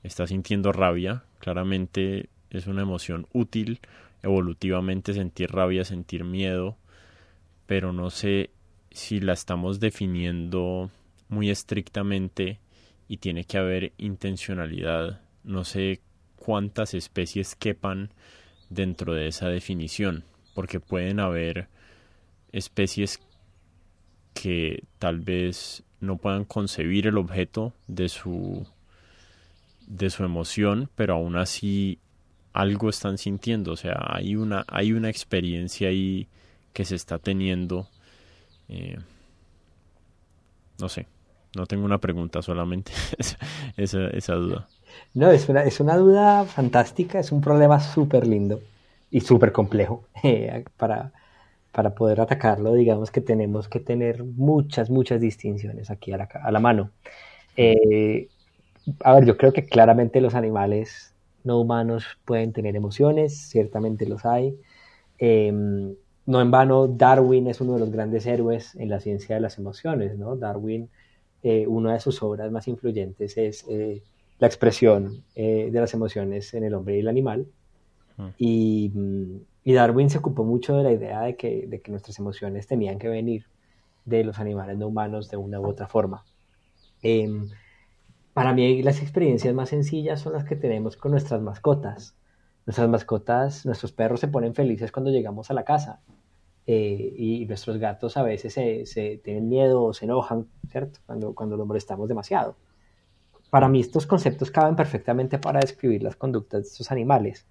está 0.03 0.27
sintiendo 0.27 0.71
rabia, 0.71 1.23
claramente 1.39 2.29
es 2.49 2.67
una 2.67 2.83
emoción 2.83 3.27
útil 3.33 3.79
evolutivamente 4.23 5.13
sentir 5.13 5.51
rabia, 5.51 5.83
sentir 5.83 6.23
miedo, 6.23 6.77
pero 7.65 7.93
no 7.93 8.09
sé 8.09 8.51
si 8.91 9.19
la 9.19 9.33
estamos 9.33 9.79
definiendo 9.79 10.89
muy 11.29 11.49
estrictamente 11.49 12.59
y 13.07 13.17
tiene 13.17 13.43
que 13.43 13.57
haber 13.57 13.93
intencionalidad. 13.97 15.21
No 15.43 15.63
sé 15.63 16.01
cuántas 16.35 16.93
especies 16.93 17.55
quepan 17.55 18.09
dentro 18.69 19.13
de 19.13 19.27
esa 19.27 19.47
definición, 19.49 20.23
porque 20.53 20.79
pueden 20.79 21.19
haber 21.19 21.67
especies 22.51 23.19
que 24.33 24.83
tal 24.99 25.19
vez 25.19 25.83
no 25.99 26.17
puedan 26.17 26.45
concebir 26.45 27.07
el 27.07 27.17
objeto 27.17 27.73
de 27.87 28.09
su 28.09 28.67
de 29.87 30.09
su 30.09 30.23
emoción, 30.23 30.89
pero 30.95 31.15
aún 31.15 31.37
así 31.37 31.99
algo 32.53 32.89
están 32.89 33.17
sintiendo, 33.17 33.71
o 33.71 33.77
sea, 33.77 33.97
hay 34.07 34.35
una 34.35 34.65
hay 34.67 34.91
una 34.91 35.09
experiencia 35.09 35.89
ahí 35.89 36.27
que 36.73 36.85
se 36.85 36.95
está 36.95 37.19
teniendo. 37.19 37.89
Eh, 38.69 38.97
no 40.79 40.89
sé, 40.89 41.07
no 41.55 41.65
tengo 41.65 41.85
una 41.85 41.97
pregunta, 41.97 42.41
solamente 42.41 42.91
esa, 43.77 44.07
esa 44.09 44.35
duda. 44.35 44.67
No, 45.13 45.31
es 45.31 45.49
una, 45.49 45.63
es 45.63 45.79
una 45.79 45.97
duda 45.97 46.45
fantástica, 46.45 47.19
es 47.19 47.31
un 47.31 47.41
problema 47.41 47.79
súper 47.79 48.27
lindo 48.27 48.61
y 49.11 49.21
súper 49.21 49.51
complejo 49.51 50.03
eh, 50.23 50.65
para, 50.77 51.11
para 51.71 51.95
poder 51.95 52.21
atacarlo, 52.21 52.73
digamos 52.73 53.11
que 53.11 53.21
tenemos 53.21 53.67
que 53.69 53.79
tener 53.79 54.23
muchas, 54.23 54.89
muchas 54.89 55.21
distinciones 55.21 55.89
aquí 55.91 56.11
a 56.13 56.17
la, 56.17 56.25
a 56.25 56.51
la 56.51 56.59
mano. 56.59 56.91
Eh, 57.57 58.29
a 59.03 59.13
ver, 59.15 59.25
yo 59.25 59.37
creo 59.37 59.53
que 59.53 59.65
claramente 59.65 60.21
los 60.21 60.35
animales 60.35 61.13
no 61.43 61.59
humanos 61.59 62.05
pueden 62.25 62.53
tener 62.53 62.75
emociones, 62.75 63.49
ciertamente 63.49 64.05
los 64.07 64.25
hay. 64.25 64.59
Em, 65.19 65.95
no 66.25 66.41
en 66.41 66.51
vano, 66.51 66.87
Darwin 66.87 67.47
es 67.47 67.61
uno 67.61 67.73
de 67.73 67.79
los 67.79 67.91
grandes 67.91 68.25
héroes 68.25 68.75
en 68.75 68.89
la 68.89 68.99
ciencia 68.99 69.35
de 69.35 69.41
las 69.41 69.57
emociones, 69.57 70.17
¿no? 70.17 70.35
Darwin, 70.35 70.89
eh, 71.43 71.65
una 71.67 71.93
de 71.93 71.99
sus 71.99 72.21
obras 72.23 72.51
más 72.51 72.67
influyentes 72.67 73.37
es 73.37 73.65
eh, 73.69 74.03
la 74.39 74.47
expresión 74.47 75.23
de 75.35 75.71
las 75.73 75.93
emociones 75.93 76.53
en 76.53 76.63
el 76.63 76.73
hombre 76.73 76.97
y 76.97 76.99
el 76.99 77.07
animal. 77.07 77.47
Y 78.37 78.91
mm, 78.93 79.37
y 79.67 79.73
Darwin 79.73 80.09
se 80.09 80.19
ocupó 80.19 80.45
mucho 80.45 80.77
de 80.77 80.83
la 80.83 80.93
idea 80.93 81.23
de 81.23 81.35
que, 81.35 81.67
de 81.67 81.81
que 81.81 81.91
nuestras 81.91 82.17
emociones 82.19 82.67
tenían 82.67 82.99
que 82.99 83.09
venir 83.09 83.47
de 84.05 84.23
los 84.23 84.39
animales 84.39 84.77
no 84.77 84.87
humanos 84.87 85.29
de 85.29 85.35
una 85.35 85.59
u 85.59 85.67
otra 85.67 85.89
forma. 85.89 86.23
Em, 87.01 87.49
para 88.33 88.53
mí 88.53 88.81
las 88.81 89.01
experiencias 89.01 89.53
más 89.53 89.67
sencillas 89.67 90.21
son 90.21 90.31
las 90.31 90.45
que 90.45 90.55
tenemos 90.55 90.95
con 90.95 91.11
nuestras 91.11 91.41
mascotas. 91.41 92.15
Nuestras 92.65 92.87
mascotas, 92.87 93.65
nuestros 93.65 93.91
perros 93.91 94.21
se 94.21 94.29
ponen 94.29 94.55
felices 94.55 94.89
cuando 94.89 95.11
llegamos 95.11 95.51
a 95.51 95.53
la 95.53 95.65
casa 95.65 95.99
eh, 96.65 97.13
y 97.17 97.45
nuestros 97.45 97.77
gatos 97.77 98.15
a 98.15 98.23
veces 98.23 98.53
se, 98.53 98.85
se, 98.85 99.17
tienen 99.17 99.49
miedo 99.49 99.83
o 99.83 99.93
se 99.93 100.05
enojan, 100.05 100.47
¿cierto? 100.71 101.01
Cuando, 101.05 101.35
cuando 101.35 101.57
los 101.57 101.67
molestamos 101.67 102.07
demasiado. 102.07 102.55
Para 103.49 103.69
mí 103.69 103.79
estos 103.79 104.05
conceptos 104.05 104.51
caben 104.51 104.75
perfectamente 104.75 105.39
para 105.39 105.59
describir 105.59 106.03
las 106.03 106.15
conductas 106.15 106.63
de 106.63 106.67
estos 106.67 106.91
animales. 106.91 107.45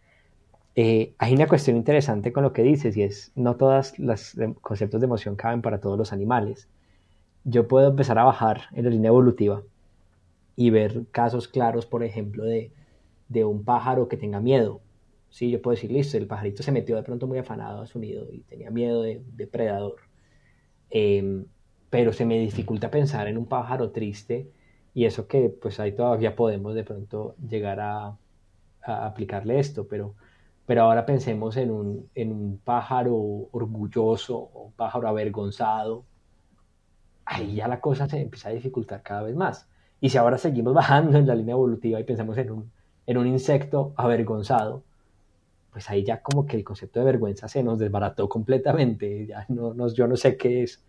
Eh, 0.75 1.15
hay 1.17 1.35
una 1.35 1.47
cuestión 1.49 1.77
interesante 1.77 2.33
con 2.33 2.43
lo 2.43 2.53
que 2.53 2.63
dices 2.63 2.97
y 2.99 3.03
es, 3.03 3.33
no 3.35 3.57
todos 3.57 3.99
los 3.99 4.37
conceptos 4.61 5.01
de 5.01 5.07
emoción 5.07 5.35
caben 5.35 5.63
para 5.63 5.81
todos 5.81 5.97
los 5.99 6.13
animales. 6.13 6.69
Yo 7.45 7.67
puedo 7.67 7.89
empezar 7.89 8.19
a 8.19 8.25
bajar 8.25 8.63
en 8.73 8.85
la 8.85 8.91
línea 8.91 9.09
evolutiva 9.09 9.63
y 10.55 10.71
ver 10.71 11.07
casos 11.13 11.49
claros, 11.49 11.87
por 11.87 12.05
ejemplo, 12.05 12.45
de, 12.45 12.73
un 13.45 13.65
pájaro 13.65 14.09
que 14.09 14.17
tenga 14.17 14.41
miedo. 14.41 14.81
Sí, 15.31 15.51
yo 15.51 15.63
puedo 15.63 15.75
decir, 15.75 15.91
listo, 15.93 16.17
el 16.19 16.27
pajarito 16.27 16.63
se 16.63 16.73
metió 16.73 16.97
de 16.97 17.03
pronto 17.03 17.27
muy 17.27 17.39
afanado 17.39 17.83
a 17.83 17.87
su 17.87 17.99
nido 17.99 18.27
y 18.33 18.41
tenía 18.41 18.71
miedo 18.71 19.03
de 19.03 19.23
depredador. 19.35 19.97
Em, 20.91 21.47
pero 21.91 22.13
se 22.13 22.25
me 22.27 22.39
dificulta 22.39 22.91
pensar 22.91 23.29
en 23.29 23.39
un 23.39 23.47
pájaro 23.47 23.91
triste 23.91 24.51
y 24.97 25.05
eso 25.05 25.29
que 25.29 25.51
pues 25.51 25.79
ahí 25.79 25.93
todavía 25.93 26.35
podemos 26.35 26.75
de 26.75 26.83
pronto 26.83 27.37
llegar 27.49 27.81
a, 27.81 28.17
a 28.83 29.07
aplicarle 29.07 29.59
esto, 29.61 29.87
pero 29.87 30.15
pero 30.67 30.83
ahora 30.83 31.07
pensemos 31.07 31.57
en 31.59 31.71
un, 31.71 32.11
en 32.15 32.33
un 32.33 32.59
pájaro 32.59 33.15
orgulloso 33.53 34.37
o 34.37 34.65
un 34.67 34.73
pájaro 34.73 35.09
avergonzado. 35.09 36.05
Ahí 37.25 37.57
ya 37.57 37.69
la 37.69 37.81
cosa 37.81 38.09
se 38.09 38.21
empieza 38.21 38.49
a 38.49 38.53
dificultar 38.53 39.03
cada 39.03 39.23
vez 39.23 39.37
más. 39.37 39.69
Y 40.01 40.09
si 40.11 40.19
ahora 40.19 40.39
seguimos 40.39 40.75
bajando 40.81 41.19
en 41.19 41.27
la 41.27 41.35
línea 41.35 41.53
evolutiva 41.53 42.01
y 42.01 42.05
pensamos 42.05 42.39
en 42.39 42.51
un, 42.51 42.73
en 43.07 43.19
un 43.19 43.27
insecto 43.27 43.93
avergonzado, 43.97 44.83
pues 45.73 45.91
ahí 45.91 46.05
ya 46.05 46.23
como 46.23 46.47
que 46.47 46.57
el 46.57 46.65
concepto 46.65 47.01
de 47.01 47.07
vergüenza 47.07 47.49
se 47.49 47.63
nos 47.63 47.79
desbarató 47.79 48.29
completamente. 48.29 49.27
Ya 49.27 49.47
no, 49.51 49.75
no, 49.75 49.93
yo 49.93 50.07
no 50.09 50.17
sé 50.17 50.37
qué 50.37 50.63
es 50.63 50.85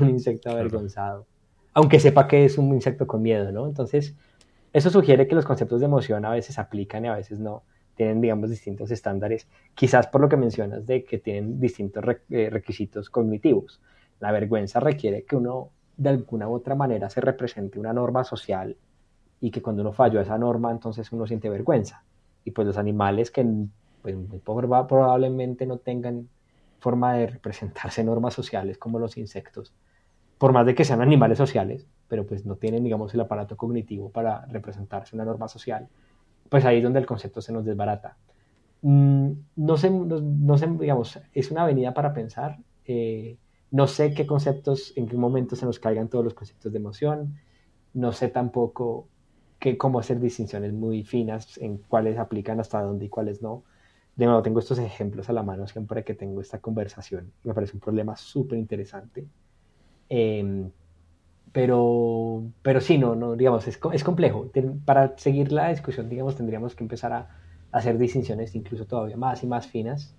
un 0.00 0.10
insecto 0.10 0.50
avergonzado, 0.50 1.26
aunque 1.74 2.00
sepa 2.00 2.28
que 2.28 2.44
es 2.44 2.58
un 2.58 2.72
insecto 2.74 3.06
con 3.06 3.22
miedo, 3.22 3.50
¿no? 3.52 3.66
Entonces, 3.66 4.14
eso 4.72 4.90
sugiere 4.90 5.26
que 5.26 5.34
los 5.34 5.44
conceptos 5.44 5.80
de 5.80 5.86
emoción 5.86 6.24
a 6.24 6.30
veces 6.30 6.58
aplican 6.58 7.04
y 7.04 7.08
a 7.08 7.16
veces 7.16 7.38
no 7.38 7.62
tienen, 7.94 8.20
digamos, 8.20 8.50
distintos 8.50 8.90
estándares, 8.90 9.46
quizás 9.74 10.06
por 10.06 10.20
lo 10.20 10.28
que 10.28 10.36
mencionas 10.36 10.86
de 10.86 11.04
que 11.04 11.18
tienen 11.18 11.60
distintos 11.60 12.04
eh, 12.30 12.48
requisitos 12.50 13.10
cognitivos. 13.10 13.80
La 14.20 14.32
vergüenza 14.32 14.80
requiere 14.80 15.24
que 15.24 15.36
uno 15.36 15.70
de 15.96 16.10
alguna 16.10 16.48
u 16.48 16.54
otra 16.54 16.74
manera 16.74 17.10
se 17.10 17.20
represente 17.20 17.78
una 17.78 17.92
norma 17.92 18.24
social 18.24 18.76
y 19.40 19.50
que 19.50 19.60
cuando 19.60 19.82
uno 19.82 19.92
falló 19.92 20.20
esa 20.20 20.38
norma, 20.38 20.70
entonces 20.70 21.10
uno 21.12 21.26
siente 21.26 21.50
vergüenza. 21.50 22.02
Y 22.44 22.52
pues 22.52 22.66
los 22.66 22.78
animales 22.78 23.30
que 23.30 23.46
pues, 24.00 24.16
probablemente 24.44 25.66
no 25.66 25.78
tengan 25.78 26.28
forma 26.78 27.14
de 27.14 27.26
representarse 27.26 28.02
normas 28.04 28.34
sociales 28.34 28.78
como 28.78 28.98
los 28.98 29.16
insectos, 29.16 29.72
por 30.42 30.52
más 30.52 30.66
de 30.66 30.74
que 30.74 30.84
sean 30.84 31.00
animales 31.00 31.38
sociales, 31.38 31.86
pero 32.08 32.26
pues 32.26 32.44
no 32.44 32.56
tienen, 32.56 32.82
digamos, 32.82 33.14
el 33.14 33.20
aparato 33.20 33.56
cognitivo 33.56 34.10
para 34.10 34.44
representarse 34.46 35.14
una 35.14 35.24
norma 35.24 35.46
social, 35.46 35.86
pues 36.48 36.64
ahí 36.64 36.78
es 36.78 36.82
donde 36.82 36.98
el 36.98 37.06
concepto 37.06 37.40
se 37.40 37.52
nos 37.52 37.64
desbarata. 37.64 38.16
Mm, 38.80 39.30
no, 39.54 39.76
sé, 39.76 39.88
no, 39.88 40.58
sé, 40.58 40.66
digamos, 40.80 41.20
es 41.32 41.52
una 41.52 41.62
avenida 41.62 41.94
para 41.94 42.12
pensar. 42.12 42.58
Eh, 42.84 43.36
no 43.70 43.86
sé 43.86 44.14
qué 44.14 44.26
conceptos, 44.26 44.92
en 44.96 45.06
qué 45.06 45.16
momento 45.16 45.54
se 45.54 45.64
nos 45.64 45.78
caigan 45.78 46.08
todos 46.08 46.24
los 46.24 46.34
conceptos 46.34 46.72
de 46.72 46.78
emoción. 46.78 47.36
No 47.94 48.10
sé 48.10 48.26
tampoco 48.26 49.06
qué, 49.60 49.78
cómo 49.78 50.00
hacer 50.00 50.18
distinciones 50.18 50.72
muy 50.72 51.04
finas 51.04 51.56
en 51.58 51.76
cuáles 51.78 52.18
aplican 52.18 52.58
hasta 52.58 52.82
dónde 52.82 53.04
y 53.04 53.08
cuáles 53.08 53.42
no. 53.42 53.62
De 54.16 54.26
nuevo, 54.26 54.42
tengo 54.42 54.58
estos 54.58 54.80
ejemplos 54.80 55.28
a 55.28 55.34
la 55.34 55.44
mano 55.44 55.68
siempre 55.68 56.02
que 56.02 56.14
tengo 56.14 56.40
esta 56.40 56.58
conversación. 56.58 57.32
Me 57.44 57.54
parece 57.54 57.74
un 57.74 57.80
problema 57.80 58.16
súper 58.16 58.58
interesante. 58.58 59.28
Eh, 60.14 60.68
pero, 61.52 62.44
pero 62.60 62.82
sí, 62.82 62.98
no, 62.98 63.14
no 63.14 63.34
digamos, 63.34 63.66
es, 63.66 63.80
es 63.92 64.04
complejo. 64.04 64.50
Para 64.84 65.16
seguir 65.16 65.52
la 65.52 65.70
discusión, 65.70 66.10
digamos, 66.10 66.36
tendríamos 66.36 66.74
que 66.74 66.84
empezar 66.84 67.12
a, 67.12 67.38
hacer 67.72 67.96
distinciones 67.96 68.54
incluso 68.54 68.84
todavía 68.84 69.16
más 69.16 69.42
y 69.42 69.46
más 69.46 69.66
finas. 69.66 70.14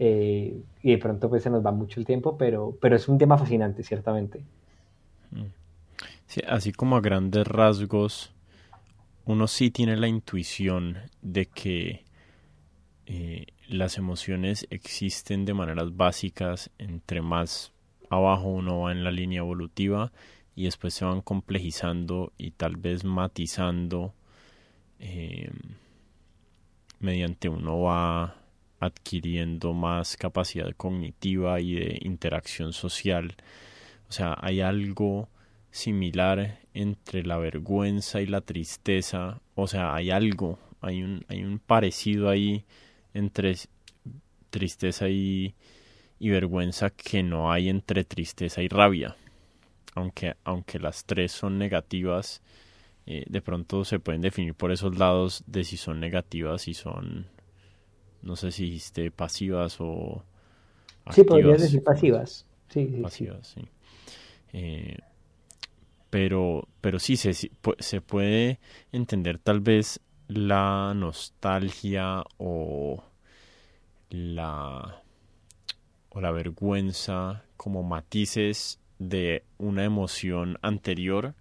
Eh, 0.00 0.60
y 0.82 0.90
de 0.90 0.98
pronto 0.98 1.28
pues 1.30 1.44
se 1.44 1.50
nos 1.50 1.64
va 1.64 1.70
mucho 1.70 2.00
el 2.00 2.06
tiempo, 2.06 2.36
pero, 2.36 2.76
pero 2.80 2.96
es 2.96 3.08
un 3.08 3.18
tema 3.18 3.38
fascinante, 3.38 3.84
ciertamente. 3.84 4.40
Mm. 5.30 5.44
Sí, 6.26 6.40
así 6.48 6.72
como 6.72 6.96
a 6.96 7.00
grandes 7.00 7.46
rasgos, 7.46 8.34
uno 9.24 9.46
sí 9.46 9.70
tiene 9.70 9.96
la 9.96 10.08
intuición 10.08 10.98
de 11.22 11.46
que 11.46 12.04
eh, 13.06 13.46
las 13.68 13.96
emociones 13.96 14.66
existen 14.70 15.44
de 15.44 15.54
maneras 15.54 15.96
básicas, 15.96 16.70
entre 16.78 17.22
más 17.22 17.72
abajo 18.10 18.48
uno 18.48 18.80
va 18.80 18.92
en 18.92 19.04
la 19.04 19.10
línea 19.10 19.40
evolutiva, 19.40 20.12
y 20.56 20.64
después 20.64 20.94
se 20.94 21.04
van 21.04 21.20
complejizando 21.20 22.32
y 22.38 22.50
tal 22.52 22.76
vez 22.76 23.04
matizando 23.04 24.14
eh, 24.98 25.50
mediante 26.98 27.50
uno 27.50 27.82
va 27.82 28.36
adquiriendo 28.80 29.74
más 29.74 30.16
capacidad 30.16 30.70
cognitiva 30.74 31.60
y 31.60 31.74
de 31.74 31.98
interacción 32.02 32.72
social. 32.72 33.36
O 34.08 34.12
sea, 34.12 34.36
hay 34.40 34.62
algo 34.62 35.28
similar 35.70 36.58
entre 36.72 37.22
la 37.22 37.36
vergüenza 37.36 38.22
y 38.22 38.26
la 38.26 38.40
tristeza. 38.40 39.42
O 39.54 39.66
sea, 39.66 39.94
hay 39.94 40.10
algo, 40.10 40.58
hay 40.80 41.02
un, 41.02 41.24
hay 41.28 41.44
un 41.44 41.58
parecido 41.58 42.30
ahí 42.30 42.64
entre 43.12 43.56
tristeza 44.48 45.10
y, 45.10 45.54
y 46.18 46.30
vergüenza 46.30 46.90
que 46.90 47.22
no 47.22 47.52
hay 47.52 47.68
entre 47.68 48.04
tristeza 48.04 48.62
y 48.62 48.68
rabia. 48.68 49.16
Aunque, 49.94 50.36
aunque 50.44 50.78
las 50.78 51.04
tres 51.04 51.32
son 51.32 51.58
negativas, 51.58 52.42
eh, 53.06 53.24
de 53.28 53.40
pronto 53.40 53.84
se 53.84 53.98
pueden 53.98 54.20
definir 54.20 54.54
por 54.54 54.72
esos 54.72 54.98
lados 54.98 55.44
de 55.46 55.64
si 55.64 55.76
son 55.76 56.00
negativas 56.00 56.68
y 56.68 56.74
son, 56.74 57.26
no 58.22 58.36
sé 58.36 58.50
si 58.50 58.64
dijiste 58.64 59.10
pasivas 59.10 59.76
o... 59.80 60.24
Sí, 61.10 61.22
podrías 61.24 61.60
decir 61.60 61.82
pasivas. 61.84 62.46
Sí, 62.68 62.84
pasivas, 63.00 63.46
sí. 63.46 63.62
Eh, 64.52 64.98
pero, 66.10 66.66
pero 66.80 66.98
sí, 66.98 67.16
se, 67.16 67.32
se 67.34 68.00
puede 68.00 68.58
entender 68.90 69.38
tal 69.38 69.60
vez 69.60 70.00
la 70.28 70.92
nostalgia 70.94 72.24
o 72.38 73.04
la 74.10 75.02
o 76.16 76.20
la 76.22 76.30
vergüenza 76.30 77.44
como 77.58 77.82
matices 77.82 78.80
de 78.98 79.44
una 79.58 79.84
emoción 79.84 80.56
anterior 80.62 81.34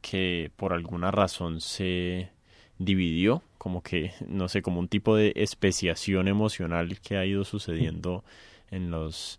que 0.00 0.50
por 0.56 0.72
alguna 0.72 1.12
razón 1.12 1.60
se 1.60 2.30
dividió, 2.76 3.44
como 3.56 3.84
que, 3.84 4.10
no 4.26 4.48
sé, 4.48 4.62
como 4.62 4.80
un 4.80 4.88
tipo 4.88 5.14
de 5.14 5.32
especiación 5.36 6.26
emocional 6.26 6.98
que 7.00 7.18
ha 7.18 7.24
ido 7.24 7.44
sucediendo 7.44 8.24
en 8.72 8.90
los, 8.90 9.38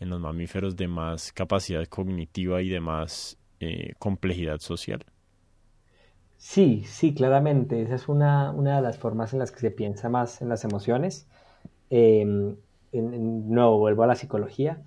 en 0.00 0.08
los 0.08 0.20
mamíferos 0.20 0.74
de 0.74 0.88
más 0.88 1.30
capacidad 1.30 1.84
cognitiva 1.84 2.62
y 2.62 2.70
de 2.70 2.80
más 2.80 3.36
eh, 3.60 3.92
complejidad 3.98 4.60
social. 4.60 5.04
Sí, 6.38 6.82
sí, 6.86 7.12
claramente. 7.12 7.82
Esa 7.82 7.96
es 7.96 8.08
una, 8.08 8.52
una, 8.52 8.76
de 8.76 8.82
las 8.82 8.96
formas 8.96 9.34
en 9.34 9.40
las 9.40 9.50
que 9.50 9.60
se 9.60 9.70
piensa 9.70 10.08
más 10.08 10.40
en 10.40 10.48
las 10.48 10.64
emociones. 10.64 11.26
Eh, 11.90 12.56
en, 12.92 13.48
nuevo, 13.50 13.78
vuelvo 13.78 14.02
a 14.02 14.06
la 14.06 14.14
psicología 14.14 14.82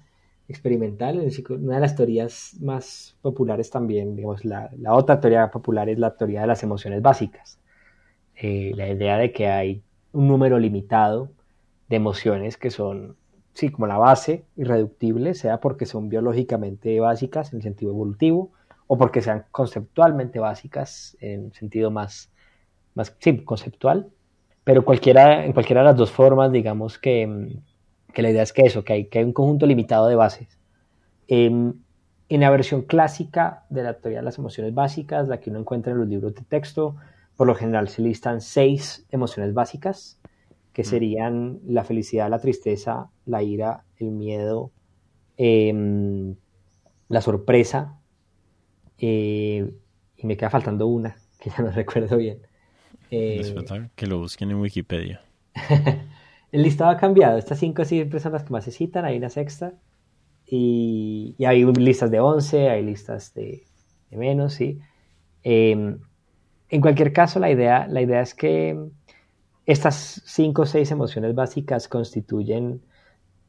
experimental. 0.48 1.20
Una 1.50 1.76
de 1.76 1.82
las 1.82 1.96
teorías 1.96 2.58
más 2.62 3.16
populares 3.22 3.70
también, 3.70 4.16
digamos, 4.16 4.46
la, 4.46 4.70
otra 4.90 5.20
teoría 5.20 5.50
popular 5.50 5.90
es 5.90 6.00
la 6.00 6.16
teoría 6.16 6.42
de 6.42 6.48
las 6.48 6.64
emociones 6.64 7.02
básicas. 7.02 7.60
Eh, 8.36 8.72
la 8.76 8.90
idea 8.90 9.18
de 9.18 9.32
que 9.32 9.48
hay 9.48 9.84
un 10.14 10.28
número 10.28 10.60
limitado 10.60 11.30
de 11.90 11.96
emociones 11.96 12.58
que 12.58 12.72
son, 12.72 13.16
sí, 13.54 13.70
como 13.70 13.88
la 13.88 13.98
base, 13.98 14.46
irreductible, 14.58 15.34
sea 15.34 15.60
porque 15.60 15.86
son 15.86 16.10
biológicamente 16.10 17.00
básicas 17.00 17.52
en 17.54 17.58
el 17.58 17.64
sentido 17.64 17.92
evolutivo 17.92 18.52
o 18.88 18.98
porque 18.98 19.22
sean 19.22 19.46
conceptualmente 19.52 20.40
básicas 20.40 21.16
en 21.22 21.54
sentido 21.54 21.92
más, 21.92 22.32
más 22.94 23.16
sí, 23.20 23.38
conceptual. 23.44 24.10
Pero 24.64 24.86
cualquiera, 24.86 25.46
en 25.46 25.54
cualquiera 25.54 25.82
de 25.82 25.88
las 25.88 25.98
dos 25.98 26.12
formas, 26.12 26.52
digamos 26.52 27.00
que 27.00 27.58
que 28.14 28.22
la 28.22 28.30
idea 28.30 28.44
es 28.44 28.54
que 28.54 28.64
eso, 28.64 28.84
que 28.84 28.94
hay, 28.94 29.06
que 29.06 29.20
hay 29.20 29.26
un 29.26 29.34
conjunto 29.34 29.66
limitado 29.66 30.08
de 30.08 30.16
bases. 30.16 30.60
en 31.28 31.84
la 32.30 32.50
versión 32.50 32.84
clásica 32.84 33.66
de 33.70 33.84
la 33.84 33.94
teoría 34.00 34.20
de 34.20 34.26
las 34.26 34.38
emociones 34.38 34.74
básicas, 34.74 35.28
la 35.28 35.40
que 35.40 35.50
uno 35.50 35.60
encuentra 35.60 35.92
en 35.92 36.00
los 36.00 36.08
libros 36.08 36.34
de 36.34 36.42
texto, 36.44 36.96
por 37.36 37.48
lo 37.48 37.56
general 37.56 37.90
se 37.90 38.02
listan 38.02 38.42
seis 38.42 39.06
emociones 39.10 39.54
básicas, 39.54 40.20
que 40.74 40.84
mm. 40.84 40.86
serían 40.86 41.60
la 41.66 41.84
felicidad, 41.84 42.30
la 42.30 42.40
tristeza, 42.40 43.10
la 43.26 43.44
ira, 43.44 43.84
el 43.98 44.12
miedo, 44.12 44.72
em, 45.38 46.36
la 47.10 47.22
sorpresa, 47.22 48.00
eh, 48.98 49.74
y 50.18 50.28
me 50.28 50.38
queda 50.38 50.50
faltando 50.50 50.88
una, 50.88 51.18
que 51.40 51.50
ya 51.50 51.64
no 51.64 51.72
recuerdo 51.72 52.18
bien. 52.18 52.40
Eh, 53.10 53.42
que 53.96 54.08
lo 54.08 54.20
busquen 54.20 54.52
en 54.52 54.58
Wikipedia. 54.58 55.22
El 56.52 56.64
listado 56.64 56.92
ha 56.92 56.98
cambiado. 56.98 57.38
Estas 57.38 57.60
cinco 57.60 57.86
siempre 57.86 58.20
son 58.20 58.34
las 58.34 58.44
que 58.44 58.52
más 58.52 58.66
se 58.66 58.72
citan. 58.72 59.06
Hay 59.06 59.18
una 59.18 59.30
sexta. 59.30 59.74
Y, 60.46 61.36
hay 61.46 61.64
listas 61.64 62.12
de 62.12 62.20
11, 62.20 62.70
hay 62.70 62.84
listas 62.84 63.34
de, 63.34 63.64
menos, 64.10 64.54
¿sí? 64.54 64.80
Em, 65.44 66.00
en 66.70 66.82
cualquier 66.82 67.14
caso, 67.14 67.40
la 67.40 67.50
idea, 67.50 67.88
la 67.88 68.02
idea 68.02 68.22
es 68.22 68.36
que 68.36 68.78
estas 69.66 70.22
cinco 70.26 70.64
o 70.64 70.66
seis 70.66 70.92
emociones 70.92 71.34
básicas 71.36 71.88
constituyen, 71.88 72.82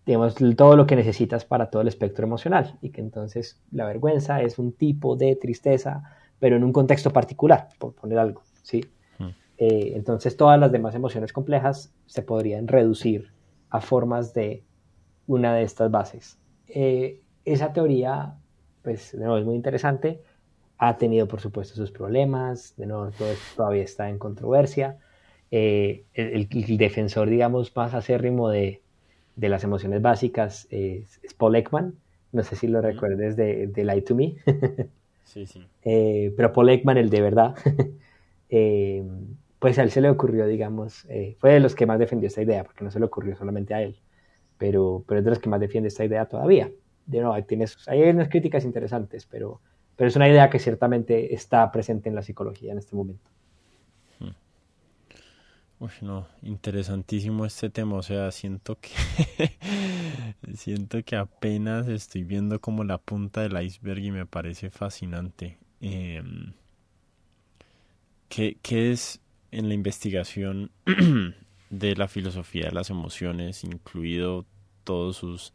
digamos, 0.06 0.36
todo 0.56 0.76
lo 0.76 0.86
que 0.86 0.94
necesitas 0.94 1.44
para 1.44 1.70
todo 1.70 1.82
el 1.82 1.88
espectro 1.88 2.24
emocional. 2.24 2.78
Y 2.82 2.90
que 2.90 3.00
entonces 3.00 3.60
la 3.72 3.84
vergüenza 3.86 4.40
es 4.42 4.58
un 4.60 4.72
tipo 4.72 5.16
de 5.16 5.34
tristeza, 5.34 6.04
pero 6.38 6.56
en 6.56 6.62
un 6.62 6.72
contexto 6.72 7.12
particular, 7.12 7.68
por 7.78 7.94
poner 7.94 8.18
algo, 8.18 8.42
¿sí? 8.62 8.84
Eh, 9.58 9.92
entonces 9.94 10.36
todas 10.36 10.58
las 10.58 10.72
demás 10.72 10.94
emociones 10.94 11.32
complejas 11.32 11.92
se 12.06 12.22
podrían 12.22 12.68
reducir 12.68 13.30
a 13.70 13.80
formas 13.80 14.34
de 14.34 14.62
una 15.26 15.54
de 15.54 15.62
estas 15.62 15.90
bases. 15.90 16.38
Eh, 16.68 17.20
esa 17.44 17.72
teoría, 17.72 18.34
pues 18.82 19.12
de 19.12 19.18
nuevo 19.18 19.38
es 19.38 19.44
muy 19.44 19.54
interesante, 19.54 20.20
ha 20.78 20.96
tenido 20.96 21.28
por 21.28 21.40
supuesto 21.40 21.74
sus 21.74 21.90
problemas, 21.90 22.74
de 22.76 22.86
nuevo 22.86 23.10
todo 23.10 23.28
todavía 23.56 23.84
está 23.84 24.08
en 24.08 24.18
controversia. 24.18 24.98
Eh, 25.50 26.04
el, 26.14 26.48
defensor, 26.78 27.28
digamos, 27.28 27.76
más 27.76 27.94
acérrimo 27.94 28.48
de, 28.48 28.80
de 29.36 29.48
las 29.48 29.64
emociones 29.64 30.00
básicas 30.02 30.66
es, 30.70 31.20
Paul 31.36 31.56
Ekman, 31.56 31.94
no 32.32 32.42
sé 32.42 32.56
si 32.56 32.66
lo 32.66 32.80
recuerdes 32.80 33.36
de, 33.36 33.66
de 33.66 33.84
Lie 33.84 34.02
to 34.02 34.14
Me. 34.14 34.34
sí, 35.24 35.46
sí. 35.46 35.64
pero 36.36 36.52
Paul 36.52 36.70
Ekman, 36.70 36.96
el 36.96 37.10
de 37.10 37.20
verdad, 37.20 37.54
pues 39.62 39.78
a 39.78 39.84
él 39.84 39.92
se 39.92 40.00
le 40.00 40.10
ocurrió, 40.10 40.44
digamos, 40.48 41.04
eh, 41.08 41.36
fue 41.38 41.52
de 41.52 41.60
los 41.60 41.76
que 41.76 41.86
más 41.86 41.96
defendió 41.96 42.26
esta 42.26 42.42
idea, 42.42 42.64
porque 42.64 42.82
no 42.82 42.90
se 42.90 42.98
le 42.98 43.04
ocurrió 43.04 43.36
solamente 43.36 43.72
a 43.72 43.80
él, 43.80 43.96
pero, 44.58 45.04
pero 45.06 45.20
es 45.20 45.24
de 45.24 45.30
los 45.30 45.38
que 45.38 45.48
más 45.48 45.60
defiende 45.60 45.86
esta 45.86 46.04
idea 46.04 46.26
todavía. 46.26 46.68
De 47.06 47.20
nuevo, 47.20 47.32
hay, 47.32 47.44
hay 47.86 48.02
unas 48.10 48.28
críticas 48.28 48.64
interesantes, 48.64 49.24
pero, 49.24 49.60
pero 49.94 50.08
es 50.08 50.16
una 50.16 50.28
idea 50.28 50.50
que 50.50 50.58
ciertamente 50.58 51.32
está 51.32 51.70
presente 51.70 52.08
en 52.08 52.16
la 52.16 52.22
psicología 52.22 52.72
en 52.72 52.78
este 52.78 52.96
momento. 52.96 53.30
Hmm. 54.18 54.34
Uy, 55.78 55.90
no, 56.00 56.26
interesantísimo 56.42 57.46
este 57.46 57.70
tema, 57.70 57.98
o 57.98 58.02
sea, 58.02 58.32
siento 58.32 58.80
que 58.80 58.90
siento 60.54 61.04
que 61.04 61.14
apenas 61.14 61.86
estoy 61.86 62.24
viendo 62.24 62.60
como 62.60 62.82
la 62.82 62.98
punta 62.98 63.42
del 63.42 63.62
iceberg 63.62 64.00
y 64.00 64.10
me 64.10 64.26
parece 64.26 64.70
fascinante. 64.70 65.56
Em, 65.80 66.52
¿qué, 68.28 68.58
¿Qué 68.60 68.90
es 68.90 69.22
en 69.52 69.68
la 69.68 69.74
investigación 69.74 70.70
de 71.70 71.94
la 71.94 72.08
filosofía 72.08 72.66
de 72.66 72.72
las 72.72 72.90
emociones, 72.90 73.62
incluido 73.64 74.46
todos 74.84 75.18
sus 75.18 75.52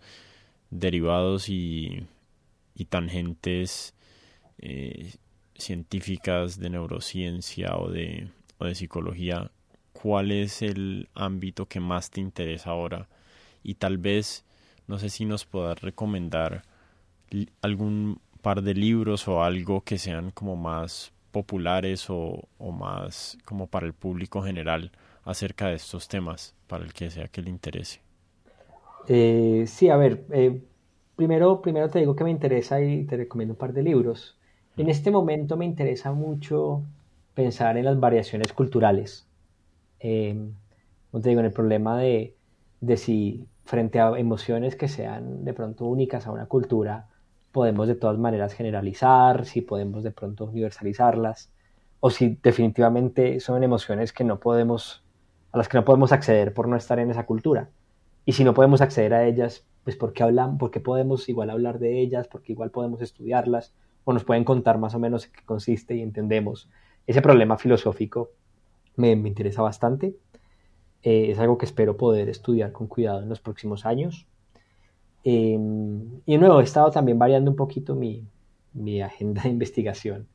derivados 0.69 1.49
y, 1.49 2.07
tangentes 2.89 3.95
eh, 4.59 5.15
científicas 5.55 6.59
de 6.59 6.69
neurociencia 6.69 7.75
o 7.75 7.89
de, 7.89 8.29
o 8.59 8.65
de 8.65 8.75
psicología, 8.75 9.51
¿cuál 9.93 10.31
es 10.31 10.61
el 10.61 11.09
ámbito 11.15 11.65
que 11.65 11.79
más 11.79 12.11
te 12.11 12.21
interesa 12.21 12.69
ahora? 12.69 13.09
Y 13.63 13.75
tal 13.75 13.97
vez, 13.97 14.45
no 14.85 14.99
sé 14.99 15.09
si 15.09 15.25
nos 15.25 15.45
puedas 15.45 15.81
recomendar 15.81 16.63
algún 17.61 18.21
par 18.41 18.61
de 18.61 18.75
libros 18.75 19.27
o 19.27 19.43
algo 19.43 19.81
que 19.81 19.97
sean 19.97 20.31
como 20.31 20.55
más 20.55 21.11
populares 21.31 22.07
o, 22.09 22.47
más 22.59 23.37
como 23.45 23.67
para 23.67 23.85
el 23.85 23.93
público 23.93 24.41
general 24.41 24.91
acerca 25.23 25.67
de 25.67 25.75
estos 25.75 26.07
temas, 26.07 26.55
para 26.67 26.83
el 26.83 26.93
que 26.93 27.09
sea 27.09 27.27
que 27.27 27.41
le 27.41 27.49
interese? 27.49 28.01
Eh, 29.07 29.65
sí, 29.67 29.89
a 29.89 29.97
ver, 29.97 30.25
eh, 30.31 30.61
primero, 31.15 31.61
primero 31.61 31.89
te 31.89 31.99
digo 31.99 32.15
que 32.15 32.23
me 32.23 32.31
interesa 32.31 32.81
y 32.81 33.05
te 33.05 33.17
recomiendo 33.17 33.53
un 33.53 33.57
par 33.57 33.73
de 33.73 33.83
libros. 33.83 34.37
En 34.77 34.89
este 34.89 35.11
momento 35.11 35.57
me 35.57 35.65
interesa 35.65 36.11
mucho 36.11 36.83
pensar 37.33 37.77
en 37.77 37.85
las 37.85 37.99
variaciones 37.99 38.53
culturales. 38.53 39.27
Eh, 39.99 40.35
como 41.11 41.21
te 41.21 41.29
digo, 41.29 41.39
en 41.39 41.47
el 41.47 41.53
problema 41.53 41.97
de, 41.97 42.35
de 42.81 42.97
si 42.97 43.47
frente 43.65 43.99
a 43.99 44.17
emociones 44.17 44.75
que 44.75 44.87
sean 44.87 45.43
de 45.43 45.53
pronto 45.53 45.85
únicas 45.85 46.27
a 46.27 46.31
una 46.31 46.45
cultura, 46.45 47.07
podemos 47.57 47.87
de 47.87 47.95
todas 47.95 48.19
maneras 48.19 48.53
generalizar, 48.53 49.47
si 49.47 49.61
podemos 49.61 50.03
de 50.03 50.11
pronto 50.11 50.45
universalizarlas, 50.45 51.49
o 51.99 52.11
si 52.11 52.37
definitivamente 52.43 53.39
son 53.39 53.63
emociones 53.63 54.13
que 54.13 54.23
no 54.23 54.39
podemos, 54.39 55.03
a 55.51 55.57
las 55.57 55.67
que 55.67 55.75
no 55.75 55.83
podemos 55.83 56.11
acceder 56.11 56.53
por 56.53 56.67
no 56.67 56.75
estar 56.75 56.99
en 56.99 57.09
esa 57.09 57.25
cultura. 57.25 57.71
Y 58.25 58.33
si 58.33 58.43
no 58.43 58.53
podemos 58.53 58.79
acceder 58.81 59.11
a 59.15 59.25
ellas, 59.25 59.65
pues 59.83 59.95
porque 59.95 60.21
hablan, 60.21 60.59
porque 60.59 60.79
podemos 60.79 61.29
igual 61.29 61.49
hablar 61.49 61.79
de 61.79 61.99
ellas, 61.99 62.27
porque 62.27 62.51
igual 62.51 62.69
podemos 62.69 63.01
estudiarlas, 63.01 63.73
o 64.03 64.13
nos 64.13 64.23
pueden 64.23 64.43
contar 64.43 64.77
más 64.77 64.93
o 64.93 64.99
menos 64.99 65.25
en 65.25 65.31
qué 65.31 65.43
consiste 65.43 65.95
y 65.95 66.03
entendemos. 66.03 66.69
Ese 67.07 67.23
problema 67.23 67.57
filosófico 67.57 68.29
me, 68.97 69.13
interesa 69.13 69.63
bastante. 69.63 70.15
Eh, 71.01 71.31
es 71.31 71.39
algo 71.39 71.57
que 71.57 71.65
espero 71.65 71.97
poder 71.97 72.29
estudiar 72.29 72.71
con 72.71 72.85
cuidado 72.85 73.23
en 73.23 73.29
los 73.29 73.41
próximos 73.41 73.83
años. 73.87 74.27
Em, 75.29 76.21
y 76.25 76.31
de 76.33 76.37
nuevo, 76.37 76.61
he 76.61 76.63
estado 76.63 76.89
también 76.89 77.19
variando 77.19 77.51
un 77.51 77.57
poquito 77.57 77.95
mi, 77.95 78.25
mi, 78.71 79.01
agenda 79.01 79.41
de 79.43 79.49
investigación, 79.49 80.25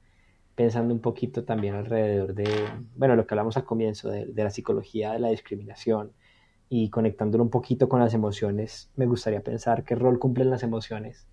pensando 0.54 0.92
un 0.92 1.00
poquito 1.00 1.44
también 1.44 1.74
alrededor 1.74 2.34
de, 2.34 2.46
bueno, 2.94 3.16
lo 3.16 3.26
que 3.26 3.32
hablamos 3.32 3.56
al 3.56 3.64
comienzo, 3.64 4.10
de, 4.10 4.30
la 4.34 4.50
psicología 4.50 5.12
de 5.12 5.18
la 5.18 5.30
discriminación 5.30 6.12
y 6.68 6.90
conectándolo 6.90 7.42
un 7.42 7.48
poquito 7.48 7.88
con 7.88 8.00
las 8.00 8.12
emociones, 8.12 8.90
me 8.94 9.06
gustaría 9.06 9.42
pensar 9.42 9.82
qué 9.84 9.94
rol 9.94 10.18
cumplen 10.18 10.50
las 10.50 10.62
emociones 10.62 11.26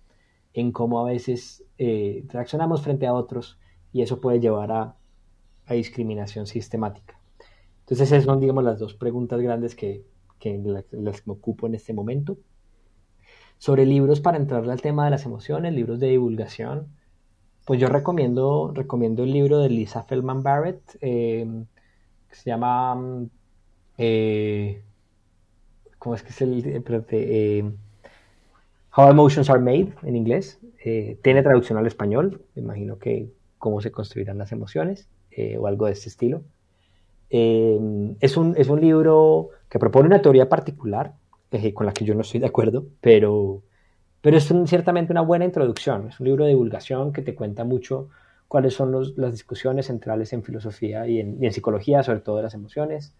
en 0.54 0.72
cómo 0.72 1.00
a 1.00 1.10
veces 1.10 1.62
eh, 1.76 2.24
reaccionamos 2.28 2.80
frente 2.80 3.06
a 3.06 3.12
otros 3.12 3.58
y 3.92 4.00
eso 4.00 4.22
puede 4.22 4.40
llevar 4.40 4.72
a, 4.72 4.96
discriminación 5.68 6.46
sistemática. 6.46 7.20
Entonces 7.80 8.10
esas 8.10 8.24
son, 8.24 8.40
digamos, 8.40 8.64
las 8.64 8.78
dos 8.78 8.94
preguntas 8.94 9.38
grandes 9.40 9.76
que, 9.76 10.02
que 10.38 10.58
las, 10.64 11.26
me 11.26 11.34
ocupo 11.34 11.66
en 11.66 11.74
este 11.74 11.92
momento. 11.92 12.38
Sobre 13.60 13.84
libros 13.84 14.22
para 14.22 14.38
entrarle 14.38 14.72
al 14.72 14.80
tema 14.80 15.04
de 15.04 15.10
las 15.10 15.26
emociones, 15.26 15.74
libros 15.74 16.00
de 16.00 16.06
divulgación, 16.06 16.86
pues 17.66 17.78
yo 17.78 17.88
recomiendo, 17.88 18.72
recomiendo 18.74 19.22
el 19.22 19.34
libro 19.34 19.58
de 19.58 19.68
Lisa 19.68 20.02
Feldman 20.02 20.42
Barrett, 20.42 20.80
eh, 21.02 21.46
que 22.30 22.34
se 22.34 22.48
llama... 22.48 23.28
Eh, 23.98 24.82
¿Cómo 25.98 26.14
es 26.14 26.22
que 26.22 26.30
es 26.30 26.40
el...? 26.40 26.82
Eh, 27.10 27.70
How 28.96 29.10
Emotions 29.10 29.50
Are 29.50 29.60
Made 29.60 29.92
en 30.04 30.16
inglés. 30.16 30.58
tiene 31.22 31.42
traducción 31.42 31.76
al 31.76 31.86
español. 31.86 32.40
Me 32.54 32.62
imagino 32.62 32.98
que 32.98 33.30
cómo 33.58 33.82
se 33.82 33.92
construirán 33.92 34.38
las 34.38 34.52
emociones 34.52 35.10
o 35.58 35.66
algo 35.66 35.84
de 35.84 35.92
este 35.92 36.08
estilo. 36.08 36.44
es, 37.28 38.36
un, 38.38 38.54
es 38.56 38.68
un 38.70 38.80
libro 38.80 39.50
que 39.68 39.78
propone 39.78 40.06
una 40.06 40.22
teoría 40.22 40.48
particular 40.48 41.19
con 41.74 41.86
la 41.86 41.92
que 41.92 42.04
yo 42.04 42.14
no 42.14 42.20
estoy 42.20 42.40
de 42.40 42.46
acuerdo, 42.46 42.86
pero, 43.00 43.62
pero 44.20 44.36
es 44.36 44.52
ciertamente 44.66 45.12
una 45.12 45.22
buena 45.22 45.44
introducción. 45.44 46.08
Es 46.08 46.20
un 46.20 46.26
libro 46.26 46.44
de 46.44 46.50
divulgación 46.50 47.12
que 47.12 47.22
te 47.22 47.34
cuenta 47.34 47.64
mucho 47.64 48.08
cuáles 48.48 48.74
son 48.74 48.92
las 49.16 49.32
discusiones 49.32 49.86
centrales 49.86 50.32
en 50.32 50.42
filosofía 50.42 51.06
y 51.06 51.20
en, 51.20 51.52
psicología, 51.52 52.02
sobre 52.02 52.20
todo 52.20 52.36
de 52.36 52.44
las 52.44 52.54
emociones. 52.54 53.14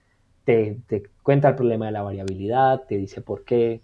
Te, 0.45 0.79
cuenta 1.23 1.49
el 1.49 1.55
problema 1.55 1.87
de 1.87 1.93
la 1.93 2.03
variabilidad, 2.03 2.85
te 2.89 2.97
dice 2.97 3.21
por 3.21 3.45
qué 3.45 3.81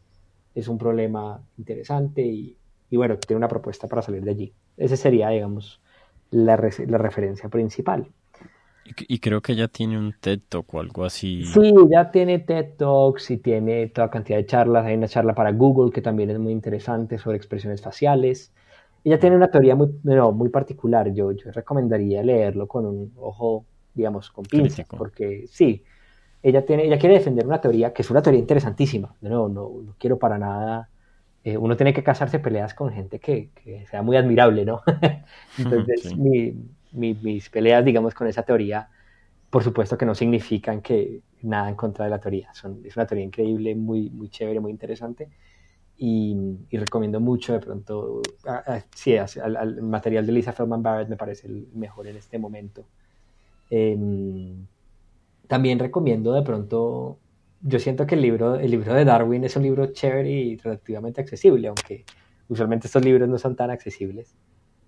es 0.54 0.68
un 0.68 0.78
problema 0.78 1.40
interesante 1.58 2.22
y, 2.22 2.56
y 2.90 2.96
bueno, 2.96 3.18
tiene 3.18 3.38
una 3.38 3.48
propuesta 3.48 3.86
para 3.88 4.02
salir 4.02 4.22
de 4.22 4.30
allí. 4.30 4.52
Esa 4.76 4.96
sería, 4.96 5.28
digamos, 5.28 5.80
la 6.30 6.56
referencia 6.56 7.48
principal. 7.48 8.08
Y, 9.08 9.18
creo 9.18 9.40
que 9.40 9.56
ya 9.56 9.68
tiene 9.68 9.98
un 9.98 10.14
TED 10.20 10.40
Talk 10.48 10.72
o 10.74 10.80
algo 10.80 11.04
así. 11.04 11.44
Sí, 11.44 11.72
ya 11.90 12.10
tiene 12.10 12.38
TED 12.38 12.76
Talks 12.76 13.30
y 13.30 13.38
tiene 13.38 13.88
toda 13.88 14.10
cantidad 14.10 14.38
de 14.38 14.46
charlas. 14.46 14.86
Hay 14.86 14.94
una 14.94 15.08
charla 15.08 15.34
para 15.34 15.52
Google 15.52 15.90
que 15.90 16.02
también 16.02 16.30
es 16.30 16.38
muy 16.38 16.52
interesante 16.52 17.18
sobre 17.18 17.36
expresiones 17.36 17.82
faciales. 17.82 18.52
Ella 19.02 19.18
tiene 19.18 19.36
una 19.36 19.50
teoría 19.50 19.74
muy, 19.74 19.88
muy 20.34 20.48
particular. 20.50 21.12
Yo, 21.12 21.32
yo 21.32 21.50
recomendaría 21.50 22.22
leerlo 22.22 22.68
con 22.68 22.86
un 22.86 23.12
ojo, 23.16 23.64
digamos, 23.94 24.30
con 24.30 24.44
pinza, 24.44 24.84
porque 24.96 25.46
sí, 25.48 25.82
ella, 26.42 26.64
tiene, 26.64 26.84
ella 26.84 26.98
quiere 26.98 27.16
defender 27.16 27.46
una 27.46 27.60
teoría 27.60 27.92
que 27.92 28.02
es 28.02 28.10
una 28.10 28.22
teoría 28.22 28.40
interesantísima. 28.40 29.14
No, 29.20 29.48
no, 29.48 29.70
no 29.84 29.94
quiero 29.98 30.18
para 30.18 30.38
nada. 30.38 30.88
Eh, 31.44 31.56
uno 31.56 31.76
tiene 31.76 31.94
que 31.94 32.02
casarse 32.02 32.40
peleas 32.40 32.74
con 32.74 32.92
gente 32.92 33.20
que, 33.20 33.50
que 33.54 33.86
sea 33.86 34.02
muy 34.02 34.16
admirable, 34.16 34.64
¿no? 34.64 34.82
Entonces, 35.58 36.16
mi, 36.16 36.54
mis 36.96 37.50
peleas, 37.50 37.84
digamos, 37.84 38.14
con 38.14 38.26
esa 38.26 38.42
teoría, 38.42 38.88
por 39.50 39.62
supuesto 39.62 39.96
que 39.96 40.06
no 40.06 40.14
significan 40.14 40.80
que 40.80 41.20
nada 41.42 41.68
en 41.68 41.76
contra 41.76 42.04
de 42.04 42.10
la 42.10 42.18
teoría. 42.18 42.50
Es 42.84 42.96
una 42.96 43.06
teoría 43.06 43.24
increíble, 43.24 43.74
muy, 43.74 44.10
muy 44.10 44.28
chévere, 44.28 44.60
muy 44.60 44.70
interesante. 44.70 45.28
Y, 45.98 46.36
recomiendo 46.72 47.20
mucho 47.20 47.54
de 47.54 47.60
pronto, 47.60 48.20
sí, 48.94 49.16
al, 49.16 49.82
material 49.82 50.26
de 50.26 50.32
Lisa 50.32 50.52
Feldman 50.52 50.82
Barrett 50.82 51.08
me 51.08 51.16
parece 51.16 51.46
el 51.46 51.68
mejor 51.74 52.06
en 52.06 52.16
este 52.16 52.38
momento. 52.38 52.84
Em, 53.70 54.66
también 55.48 55.78
recomiendo 55.78 56.32
de 56.32 56.42
pronto, 56.42 57.18
yo 57.62 57.78
siento 57.78 58.06
que 58.06 58.14
el 58.16 58.22
libro, 58.22 58.56
el 58.56 58.70
libro 58.70 58.94
de 58.94 59.04
Darwin 59.04 59.44
es 59.44 59.56
un 59.56 59.62
libro 59.62 59.86
chévere 59.92 60.30
y 60.30 60.56
relativamente 60.56 61.20
accesible, 61.20 61.68
aunque 61.68 62.04
usualmente 62.48 62.88
estos 62.88 63.04
libros 63.04 63.28
no 63.28 63.38
son 63.38 63.56
tan 63.56 63.70
accesibles 63.70 64.36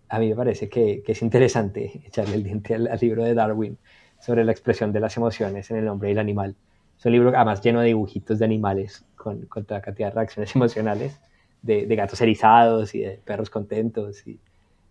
a 0.09 0.19
mí 0.19 0.29
me 0.29 0.37
parece 0.37 0.69
que, 0.69 1.03
es 1.07 1.23
interesante 1.23 2.03
echarle 2.07 2.37
el 2.37 2.45
diente 2.45 2.75
al, 2.75 2.99
libro 3.01 3.25
de 3.25 3.35
Darwin 3.35 3.79
sobre 4.21 4.45
la 4.45 4.53
expresión 4.53 4.93
de 4.93 5.01
las 5.01 5.17
emociones 5.17 5.71
en 5.71 5.79
el 5.79 5.89
hombre 5.89 6.09
y 6.09 6.13
el 6.13 6.19
animal. 6.19 6.57
Es 6.99 7.07
un 7.07 7.13
libro 7.13 7.33
además 7.35 7.63
lleno 7.63 7.81
de 7.81 7.89
dibujitos 7.89 8.39
de 8.39 8.45
animales 8.45 9.05
con, 9.17 9.47
toda 9.47 9.81
cantidad 9.81 10.09
de 10.09 10.15
reacciones 10.15 10.55
emocionales, 10.57 11.21
de, 11.63 11.85
gatos 11.95 12.21
erizados 12.21 12.95
y 12.95 13.01
de 13.01 13.21
perros 13.25 13.51
contentos. 13.51 14.27
Y, 14.27 14.41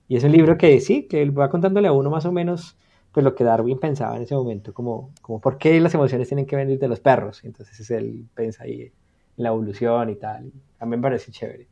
es 0.10 0.24
un 0.24 0.32
libro 0.32 0.58
que 0.58 0.80
sí, 0.80 1.04
que 1.04 1.30
va 1.30 1.50
contándole 1.50 1.90
a 1.90 1.92
uno 1.92 2.10
más 2.10 2.26
o 2.26 2.32
menos 2.32 2.78
pues 3.12 3.24
lo 3.24 3.34
que 3.34 3.44
Darwin 3.44 3.80
pensaba 3.80 4.16
en 4.16 4.22
ese 4.22 4.36
momento, 4.36 4.74
como, 4.74 5.10
por 5.42 5.58
qué 5.58 5.80
las 5.80 5.94
emociones 5.96 6.28
tienen 6.28 6.46
que 6.46 6.56
venir 6.56 6.78
de 6.78 6.88
los 6.88 7.00
perros. 7.00 7.44
Entonces 7.44 7.90
él 7.90 8.26
piensa 8.36 8.64
ahí 8.64 8.84
en 8.84 9.44
la 9.44 9.50
evolución 9.50 10.12
y 10.12 10.16
tal. 10.16 10.44
Mí 10.44 10.52
me 10.88 11.00
parece 11.00 11.32
chévere. 11.32 11.68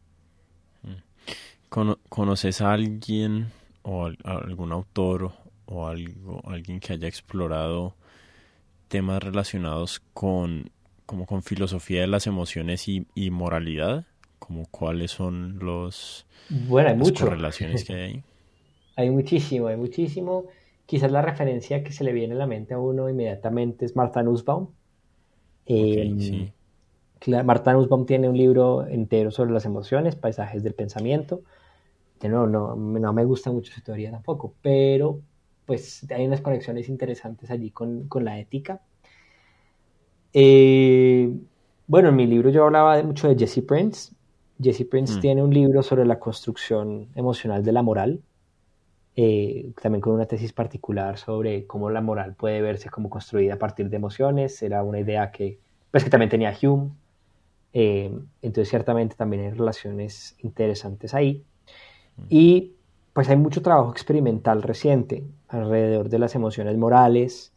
¿Conoces 2.09 2.61
a 2.61 2.71
alguien 2.71 3.47
o 3.83 4.09
algún 4.23 4.71
autor 4.71 5.31
o 5.65 5.87
algo, 5.87 6.41
alguien 6.45 6.79
que 6.79 6.93
haya 6.93 7.07
explorado 7.07 7.95
temas 8.87 9.21
relacionados 9.21 10.01
con 10.13 10.69
como 11.05 11.25
con 11.25 11.43
filosofía 11.43 12.01
de 12.01 12.07
las 12.07 12.27
emociones 12.27 12.87
y, 12.87 13.29
moralidad? 13.29 14.05
Como 14.39 14.65
cuáles 14.71 15.11
son 15.11 15.59
los 15.59 16.25
bueno, 16.49 16.89
hay 16.89 16.95
mucho. 16.95 17.25
relaciones 17.25 17.83
que 17.83 17.93
hay 17.93 18.23
Hay 18.95 19.09
muchísimo, 19.09 19.67
hay 19.67 19.75
muchísimo. 19.75 20.45
Quizás 20.85 21.11
la 21.11 21.21
referencia 21.21 21.83
que 21.83 21.91
se 21.91 22.05
le 22.05 22.13
viene 22.13 22.35
a 22.35 22.37
la 22.37 22.47
mente 22.47 22.73
a 22.73 22.79
uno 22.79 23.09
inmediatamente 23.09 23.85
es 23.85 23.95
Martha 23.95 24.23
Nussbaum. 24.23 24.69
Em, 25.65 26.51
Martha 27.43 27.73
Nussbaum 27.73 28.05
tiene 28.05 28.29
un 28.29 28.37
libro 28.37 28.87
entero 28.87 29.31
sobre 29.31 29.51
las 29.51 29.65
emociones, 29.65 30.15
paisajes 30.15 30.63
del 30.63 30.73
pensamiento. 30.73 31.41
No, 32.29 32.47
no, 32.47 32.75
no 32.75 33.13
me 33.13 33.25
gusta 33.25 33.51
mucho 33.51 33.71
su 33.73 33.81
teoría 33.81 34.11
tampoco, 34.11 34.53
pero 34.61 35.21
pues 35.65 36.05
hay 36.11 36.25
unas 36.25 36.41
conexiones 36.41 36.89
interesantes 36.89 37.49
allí 37.49 37.71
con, 37.71 38.07
la 38.21 38.39
ética. 38.39 38.81
Eh, 40.33 41.31
bueno, 41.87 42.09
en 42.09 42.15
mi 42.15 42.27
libro 42.27 42.49
yo 42.49 42.65
hablaba 42.65 43.01
mucho 43.03 43.27
de 43.27 43.35
Jesse 43.35 43.63
Prince. 43.65 44.13
Jesse 44.61 44.85
Prince 44.85 45.17
mm. 45.17 45.19
tiene 45.21 45.43
un 45.43 45.53
libro 45.53 45.83
sobre 45.83 46.05
la 46.05 46.19
construcción 46.19 47.09
emocional 47.15 47.63
de 47.63 47.71
la 47.71 47.81
moral, 47.81 48.21
eh, 49.15 49.71
también 49.81 50.01
con 50.01 50.13
una 50.13 50.25
tesis 50.25 50.53
particular 50.53 51.17
sobre 51.17 51.65
cómo 51.65 51.89
la 51.89 52.01
moral 52.01 52.35
puede 52.35 52.61
verse 52.61 52.89
como 52.89 53.09
construida 53.09 53.55
a 53.55 53.59
partir 53.59 53.89
de 53.89 53.97
emociones. 53.97 54.61
Era 54.61 54.83
una 54.83 54.99
idea 54.99 55.31
que, 55.31 55.59
pues, 55.91 56.03
que 56.03 56.09
también 56.09 56.29
tenía 56.29 56.55
Hume. 56.61 56.91
Eh, 57.73 58.11
entonces, 58.41 58.69
ciertamente 58.69 59.15
también 59.15 59.43
hay 59.43 59.51
relaciones 59.51 60.37
interesantes 60.39 61.13
ahí. 61.13 61.43
Y 62.29 62.73
pues 63.13 63.29
hay 63.29 63.37
mucho 63.37 63.61
trabajo 63.61 63.91
experimental 63.91 64.61
reciente 64.61 65.23
alrededor 65.47 66.09
de 66.09 66.19
las 66.19 66.35
emociones 66.35 66.77
morales, 66.77 67.53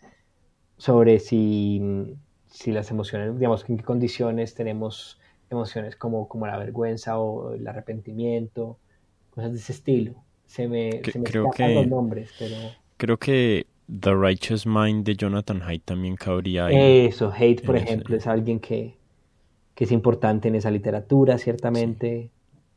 sobre 0.76 1.18
si, 1.18 2.16
si 2.47 2.70
las 2.70 2.90
emociones, 2.90 3.36
digamos, 3.39 3.68
en 3.68 3.76
qué 3.76 3.85
condiciones 3.85 4.55
tenemos 4.55 5.18
emociones 5.51 5.97
como, 5.97 6.28
como 6.28 6.47
la 6.47 6.56
vergüenza 6.56 7.18
o 7.18 7.55
el 7.55 7.66
arrepentimiento, 7.66 8.78
cosas 9.30 9.52
de 9.52 9.59
ese 9.59 9.72
estilo. 9.72 10.14
Se 10.47 10.68
me, 10.68 11.02
se 11.05 11.18
me 11.18 11.24
creo 11.24 11.51
que, 11.51 11.74
los 11.74 11.86
nombres, 11.86 12.30
pero... 12.39 12.55
Creo 12.97 13.18
que 13.18 13.66
The 14.01 14.14
Righteous 14.14 14.66
Mind 14.66 15.05
de 15.05 15.16
Jonathan 15.16 15.62
Haidt 15.62 15.85
también 15.85 16.16
cabría 16.16 16.66
ahí. 16.66 17.06
Eso, 17.06 17.32
Haidt, 17.32 17.64
por 17.64 17.76
ejemplo, 17.76 18.16
es 18.16 18.26
alguien 18.26 18.60
que, 18.60 18.97
que 19.74 19.85
es 19.85 19.93
importante 19.93 20.48
en 20.48 20.55
esa 20.55 20.70
literatura, 20.70 21.39
ciertamente. 21.39 22.30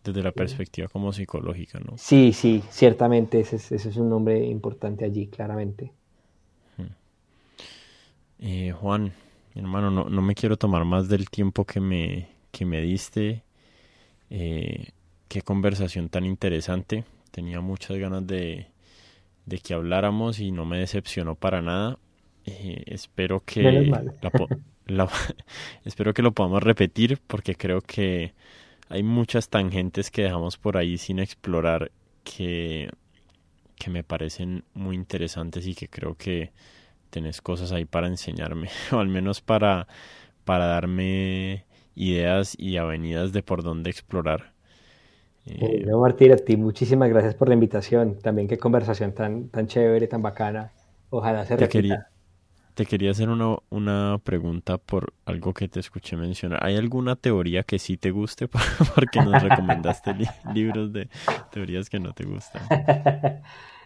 Desde 0.03 0.23
la 0.23 0.31
perspectiva 0.31 0.87
como 0.87 1.13
psicológica, 1.13 1.79
¿no? 1.79 1.97
Sí, 1.97 2.33
sí, 2.33 2.63
ciertamente 2.69 3.39
ese 3.39 3.57
es, 3.57 3.71
ese 3.71 3.89
es 3.89 3.97
un 3.97 4.09
nombre 4.09 4.43
importante 4.45 5.05
allí, 5.05 5.27
claramente. 5.27 5.91
Eh, 8.43 8.71
Juan, 8.71 9.13
hermano, 9.53 9.91
no, 9.91 10.09
no, 10.09 10.21
me 10.23 10.33
quiero 10.33 10.57
tomar 10.57 10.83
más 10.83 11.07
del 11.07 11.29
tiempo 11.29 11.63
que 11.63 11.79
me, 11.79 12.29
que 12.51 12.65
me 12.65 12.81
diste. 12.81 13.43
Eh, 14.31 14.89
qué 15.27 15.43
conversación 15.43 16.09
tan 16.09 16.25
interesante. 16.25 17.05
Tenía 17.29 17.61
muchas 17.61 17.97
ganas 17.97 18.25
de, 18.25 18.67
de 19.45 19.59
que 19.59 19.73
habláramos 19.73 20.39
y 20.39 20.51
no 20.51 20.65
me 20.65 20.79
decepcionó 20.79 21.35
para 21.35 21.61
nada. 21.61 21.99
Eh, 22.45 22.83
espero 22.87 23.43
que 23.45 23.91
espero 25.85 26.13
que 26.13 26.21
lo 26.23 26.31
podamos 26.31 26.63
repetir 26.63 27.19
porque 27.27 27.55
creo 27.55 27.81
que 27.81 28.33
hay 28.91 29.03
muchas 29.03 29.47
tangentes 29.47 30.11
que 30.11 30.23
dejamos 30.23 30.57
por 30.57 30.75
ahí 30.75 30.97
sin 30.97 31.19
explorar 31.19 31.91
que, 32.25 32.89
que 33.77 33.89
me 33.89 34.03
parecen 34.03 34.65
muy 34.73 34.95
interesantes 34.95 35.65
y 35.65 35.75
que 35.75 35.87
creo 35.87 36.15
que 36.15 36.51
tenés 37.09 37.41
cosas 37.41 37.71
ahí 37.71 37.85
para 37.85 38.07
enseñarme 38.07 38.69
o 38.91 38.97
al 38.97 39.07
menos 39.07 39.41
para, 39.41 39.87
para 40.43 40.65
darme 40.65 41.65
ideas 41.95 42.55
y 42.59 42.75
avenidas 42.77 43.31
de 43.31 43.43
por 43.43 43.63
dónde 43.63 43.89
explorar. 43.89 44.51
Eh, 45.45 45.85
no, 45.87 45.99
Martín, 45.99 46.33
a 46.33 46.35
ti 46.35 46.57
muchísimas 46.57 47.09
gracias 47.09 47.33
por 47.33 47.47
la 47.47 47.53
invitación. 47.53 48.19
También 48.19 48.47
qué 48.47 48.57
conversación 48.57 49.13
tan, 49.13 49.47
tan 49.47 49.67
chévere, 49.67 50.07
tan 50.07 50.21
bacana. 50.21 50.71
Ojalá 51.09 51.45
se 51.45 51.55
repita. 51.55 52.10
Te 52.73 52.85
quería 52.85 53.11
hacer 53.11 53.29
una, 53.29 53.57
una 53.69 54.19
pregunta 54.23 54.77
por 54.77 55.13
algo 55.25 55.53
que 55.53 55.67
te 55.67 55.79
escuché 55.79 56.15
mencionar. 56.15 56.65
¿Hay 56.65 56.75
alguna 56.75 57.15
teoría 57.15 57.63
que 57.63 57.79
sí 57.79 57.97
te 57.97 58.11
guste? 58.11 58.47
Porque 58.95 59.21
nos 59.21 59.41
recomendaste 59.41 60.15
libros 60.53 60.91
de 60.93 61.09
teorías 61.51 61.89
que 61.89 61.99
no 61.99 62.13
te 62.13 62.25
gustan. 62.25 62.63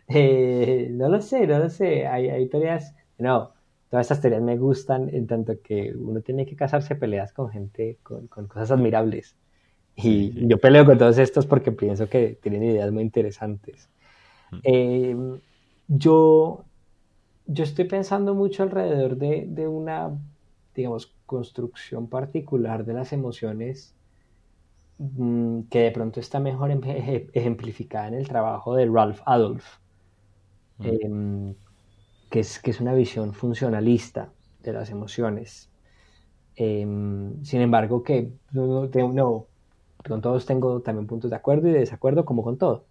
Eh, 0.07 0.89
no 0.91 1.09
lo 1.09 1.19
sé, 1.19 1.47
no 1.47 1.57
lo 1.57 1.67
sé. 1.67 2.05
Hay, 2.05 2.29
hay 2.29 2.47
teorías, 2.47 2.93
no, 3.17 3.53
todas 3.89 4.05
estas 4.05 4.21
teorías 4.21 4.43
me 4.43 4.55
gustan 4.55 5.09
en 5.09 5.25
tanto 5.25 5.59
que 5.63 5.95
uno 5.97 6.21
tiene 6.21 6.45
que 6.45 6.55
casarse 6.55 6.95
peleas 6.95 7.33
con 7.33 7.49
gente, 7.49 7.97
con, 8.03 8.27
con 8.27 8.45
cosas 8.45 8.69
admirables. 8.69 9.35
Y 9.95 10.47
yo 10.47 10.59
peleo 10.59 10.85
con 10.85 10.97
todos 10.97 11.17
estos 11.17 11.45
porque 11.45 11.71
pienso 11.71 12.09
que 12.09 12.37
tienen 12.41 12.63
ideas 12.63 12.91
muy 12.91 13.01
interesantes. 13.01 13.89
Mm. 14.51 14.57
Eh, 14.63 15.15
yo, 15.87 16.65
yo 17.47 17.63
estoy 17.63 17.85
pensando 17.85 18.33
mucho 18.33 18.63
alrededor 18.63 19.17
de, 19.17 19.45
de, 19.47 19.67
una, 19.67 20.17
digamos, 20.73 21.15
construcción 21.25 22.07
particular 22.07 22.85
de 22.85 22.93
las 22.93 23.13
emociones 23.13 23.95
mm, 24.97 25.61
que 25.69 25.79
de 25.79 25.91
pronto 25.91 26.19
está 26.19 26.39
mejor 26.39 26.71
ejemplificada 27.33 28.07
en 28.07 28.15
el 28.15 28.27
trabajo 28.27 28.75
de 28.75 28.87
Ralph 28.87 29.21
Adolf, 29.25 29.77
mm. 30.79 30.85
em, 30.85 31.55
que, 32.29 32.39
es, 32.39 32.59
que 32.59 32.71
es 32.71 32.81
una 32.81 32.93
visión 32.93 33.33
funcionalista 33.33 34.31
de 34.63 34.73
las 34.73 34.89
emociones. 34.89 35.69
Em, 36.55 37.43
sin 37.43 37.61
embargo, 37.61 38.01
que 38.03 38.31
no, 38.53 38.87
no, 38.87 39.47
con 40.07 40.21
todos 40.21 40.45
tengo 40.45 40.81
también 40.81 41.07
puntos 41.07 41.29
de 41.29 41.35
acuerdo 41.35 41.67
y 41.67 41.71
de 41.73 41.79
desacuerdo, 41.79 42.25
como 42.25 42.43
con 42.43 42.57
todo. 42.57 42.85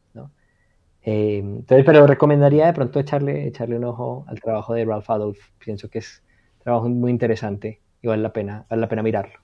Eh, 1.04 1.38
entonces, 1.38 1.84
pero 1.84 2.06
recomendaría 2.06 2.66
de 2.66 2.72
pronto 2.72 2.98
echarle, 2.98 3.46
echarle 3.46 3.76
un 3.76 3.84
ojo 3.84 4.24
al 4.26 4.40
trabajo 4.40 4.74
de 4.74 4.84
Ralph 4.84 5.10
Adolf. 5.10 5.38
Pienso 5.58 5.90
que 5.90 5.98
es 5.98 6.22
un 6.58 6.62
trabajo 6.62 6.88
muy 6.88 7.10
interesante 7.10 7.80
y 8.00 8.08
vale 8.08 8.22
la 8.22 8.32
pena, 8.32 8.66
vale 8.70 8.80
la 8.80 8.88
pena 8.88 9.02
mirarlo. 9.02 9.38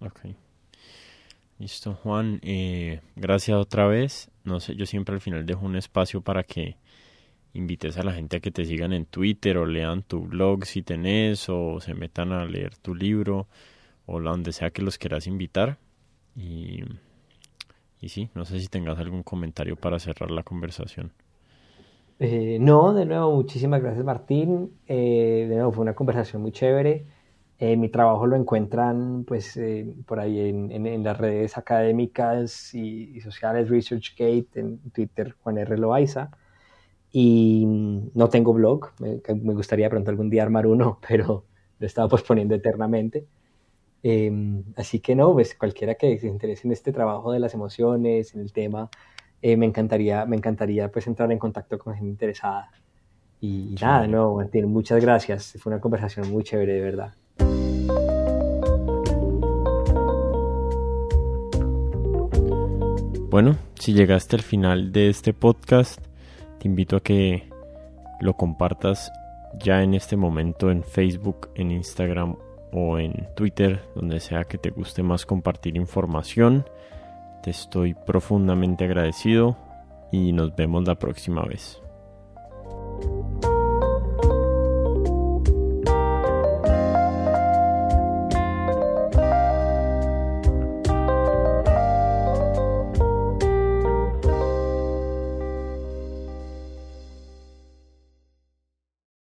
Ok. 0.00 0.20
Listo, 1.58 1.94
Juan. 1.94 2.38
Eh, 2.42 3.00
gracias 3.16 3.56
otra 3.56 3.86
vez. 3.86 4.30
No 4.44 4.60
sé, 4.60 4.76
yo 4.76 4.86
siempre 4.86 5.14
al 5.14 5.20
final 5.20 5.46
dejo 5.46 5.66
un 5.66 5.76
espacio 5.76 6.20
para 6.20 6.44
que 6.44 6.76
invites 7.54 7.96
a 7.96 8.02
la 8.02 8.12
gente 8.12 8.36
a 8.36 8.40
que 8.40 8.50
te 8.50 8.66
sigan 8.66 8.92
en 8.92 9.06
Twitter 9.06 9.56
o 9.56 9.66
lean 9.66 10.02
tu 10.02 10.26
blog 10.26 10.66
si 10.66 10.82
tenés 10.82 11.48
o 11.48 11.80
se 11.80 11.94
metan 11.94 12.32
a 12.32 12.44
leer 12.44 12.76
tu 12.76 12.94
libro 12.94 13.48
o 14.04 14.20
donde 14.20 14.52
sea 14.52 14.70
que 14.70 14.82
los 14.82 14.98
quieras 14.98 15.26
invitar. 15.26 15.78
Y, 16.36 16.84
y 18.06 18.08
sí, 18.08 18.30
no 18.34 18.44
sé 18.44 18.60
si 18.60 18.68
tengas 18.68 18.98
algún 19.00 19.24
comentario 19.24 19.74
para 19.74 19.98
cerrar 19.98 20.30
la 20.30 20.44
conversación. 20.44 21.12
Eh, 22.20 22.58
no, 22.60 22.94
de 22.94 23.04
nuevo, 23.04 23.34
muchísimas 23.34 23.82
gracias 23.82 24.04
Martín. 24.04 24.70
Eh, 24.86 25.46
de 25.48 25.56
nuevo, 25.56 25.72
fue 25.72 25.82
una 25.82 25.94
conversación 25.94 26.40
muy 26.40 26.52
chévere. 26.52 27.04
Eh, 27.58 27.76
mi 27.76 27.88
trabajo 27.88 28.26
lo 28.26 28.36
encuentran 28.36 29.24
pues 29.24 29.58
por 30.06 30.20
ahí 30.20 30.38
en, 30.38 31.02
las 31.02 31.18
redes 31.18 31.58
académicas 31.58 32.72
y, 32.74 33.20
sociales, 33.20 33.68
ResearchGate, 33.68 34.60
en 34.60 34.78
Twitter, 34.90 35.34
Juan 35.42 35.58
R. 35.58 35.76
Loaiza. 35.76 36.30
Y 37.10 37.64
no 38.14 38.28
tengo 38.28 38.52
blog, 38.52 38.90
me, 39.00 39.20
me, 39.34 39.54
gustaría 39.54 39.90
pronto 39.90 40.10
algún 40.10 40.30
día 40.30 40.42
armar 40.44 40.66
uno, 40.66 41.00
pero 41.08 41.44
lo 41.78 41.84
he 41.84 41.86
estado 41.86 42.08
posponiendo 42.08 42.54
eternamente. 42.54 43.26
Em, 44.02 44.62
así 44.76 45.00
que 45.00 45.14
no, 45.14 45.32
pues 45.32 45.54
cualquiera 45.54 45.94
que 45.94 46.18
se 46.18 46.28
interese 46.28 46.66
en 46.66 46.72
este 46.72 46.92
trabajo 46.92 47.32
de 47.32 47.40
las 47.40 47.54
emociones, 47.54 48.34
en 48.34 48.40
el 48.40 48.52
tema, 48.52 48.88
eh, 49.42 49.56
me 49.56 49.66
encantaría, 49.66 50.24
me 50.26 50.36
encantaría 50.36 50.90
pues 50.90 51.06
entrar 51.06 51.30
en 51.32 51.38
contacto 51.38 51.78
con 51.78 51.94
gente 51.94 52.10
interesada. 52.10 52.70
Y, 53.40 53.74
nada, 53.80 54.06
no, 54.06 54.34
Martín, 54.34 54.66
muchas 54.66 55.00
gracias. 55.00 55.56
Fue 55.60 55.72
una 55.72 55.80
conversación 55.80 56.30
muy 56.30 56.42
chévere, 56.42 56.74
de 56.74 56.80
verdad. 56.80 57.14
Bueno, 63.28 63.56
si 63.78 63.92
llegaste 63.92 64.36
al 64.36 64.42
final 64.42 64.92
de 64.92 65.10
este 65.10 65.34
podcast, 65.34 66.00
te 66.58 66.68
invito 66.68 66.96
a 66.96 67.00
que 67.00 67.50
lo 68.20 68.34
compartas 68.34 69.12
ya 69.58 69.82
en 69.82 69.94
este 69.94 70.16
momento 70.16 70.70
en 70.70 70.82
Facebook, 70.82 71.50
en 71.54 71.70
Instagram 71.70 72.36
o 72.72 72.98
en 72.98 73.28
Twitter, 73.34 73.82
donde 73.94 74.20
sea 74.20 74.44
que 74.44 74.58
te 74.58 74.70
guste 74.70 75.02
más 75.02 75.26
compartir 75.26 75.76
información. 75.76 76.64
Te 77.42 77.50
estoy 77.50 77.94
profundamente 77.94 78.84
agradecido 78.84 79.56
y 80.12 80.32
nos 80.32 80.54
vemos 80.54 80.86
la 80.86 80.96
próxima 80.96 81.42
vez. 81.42 81.80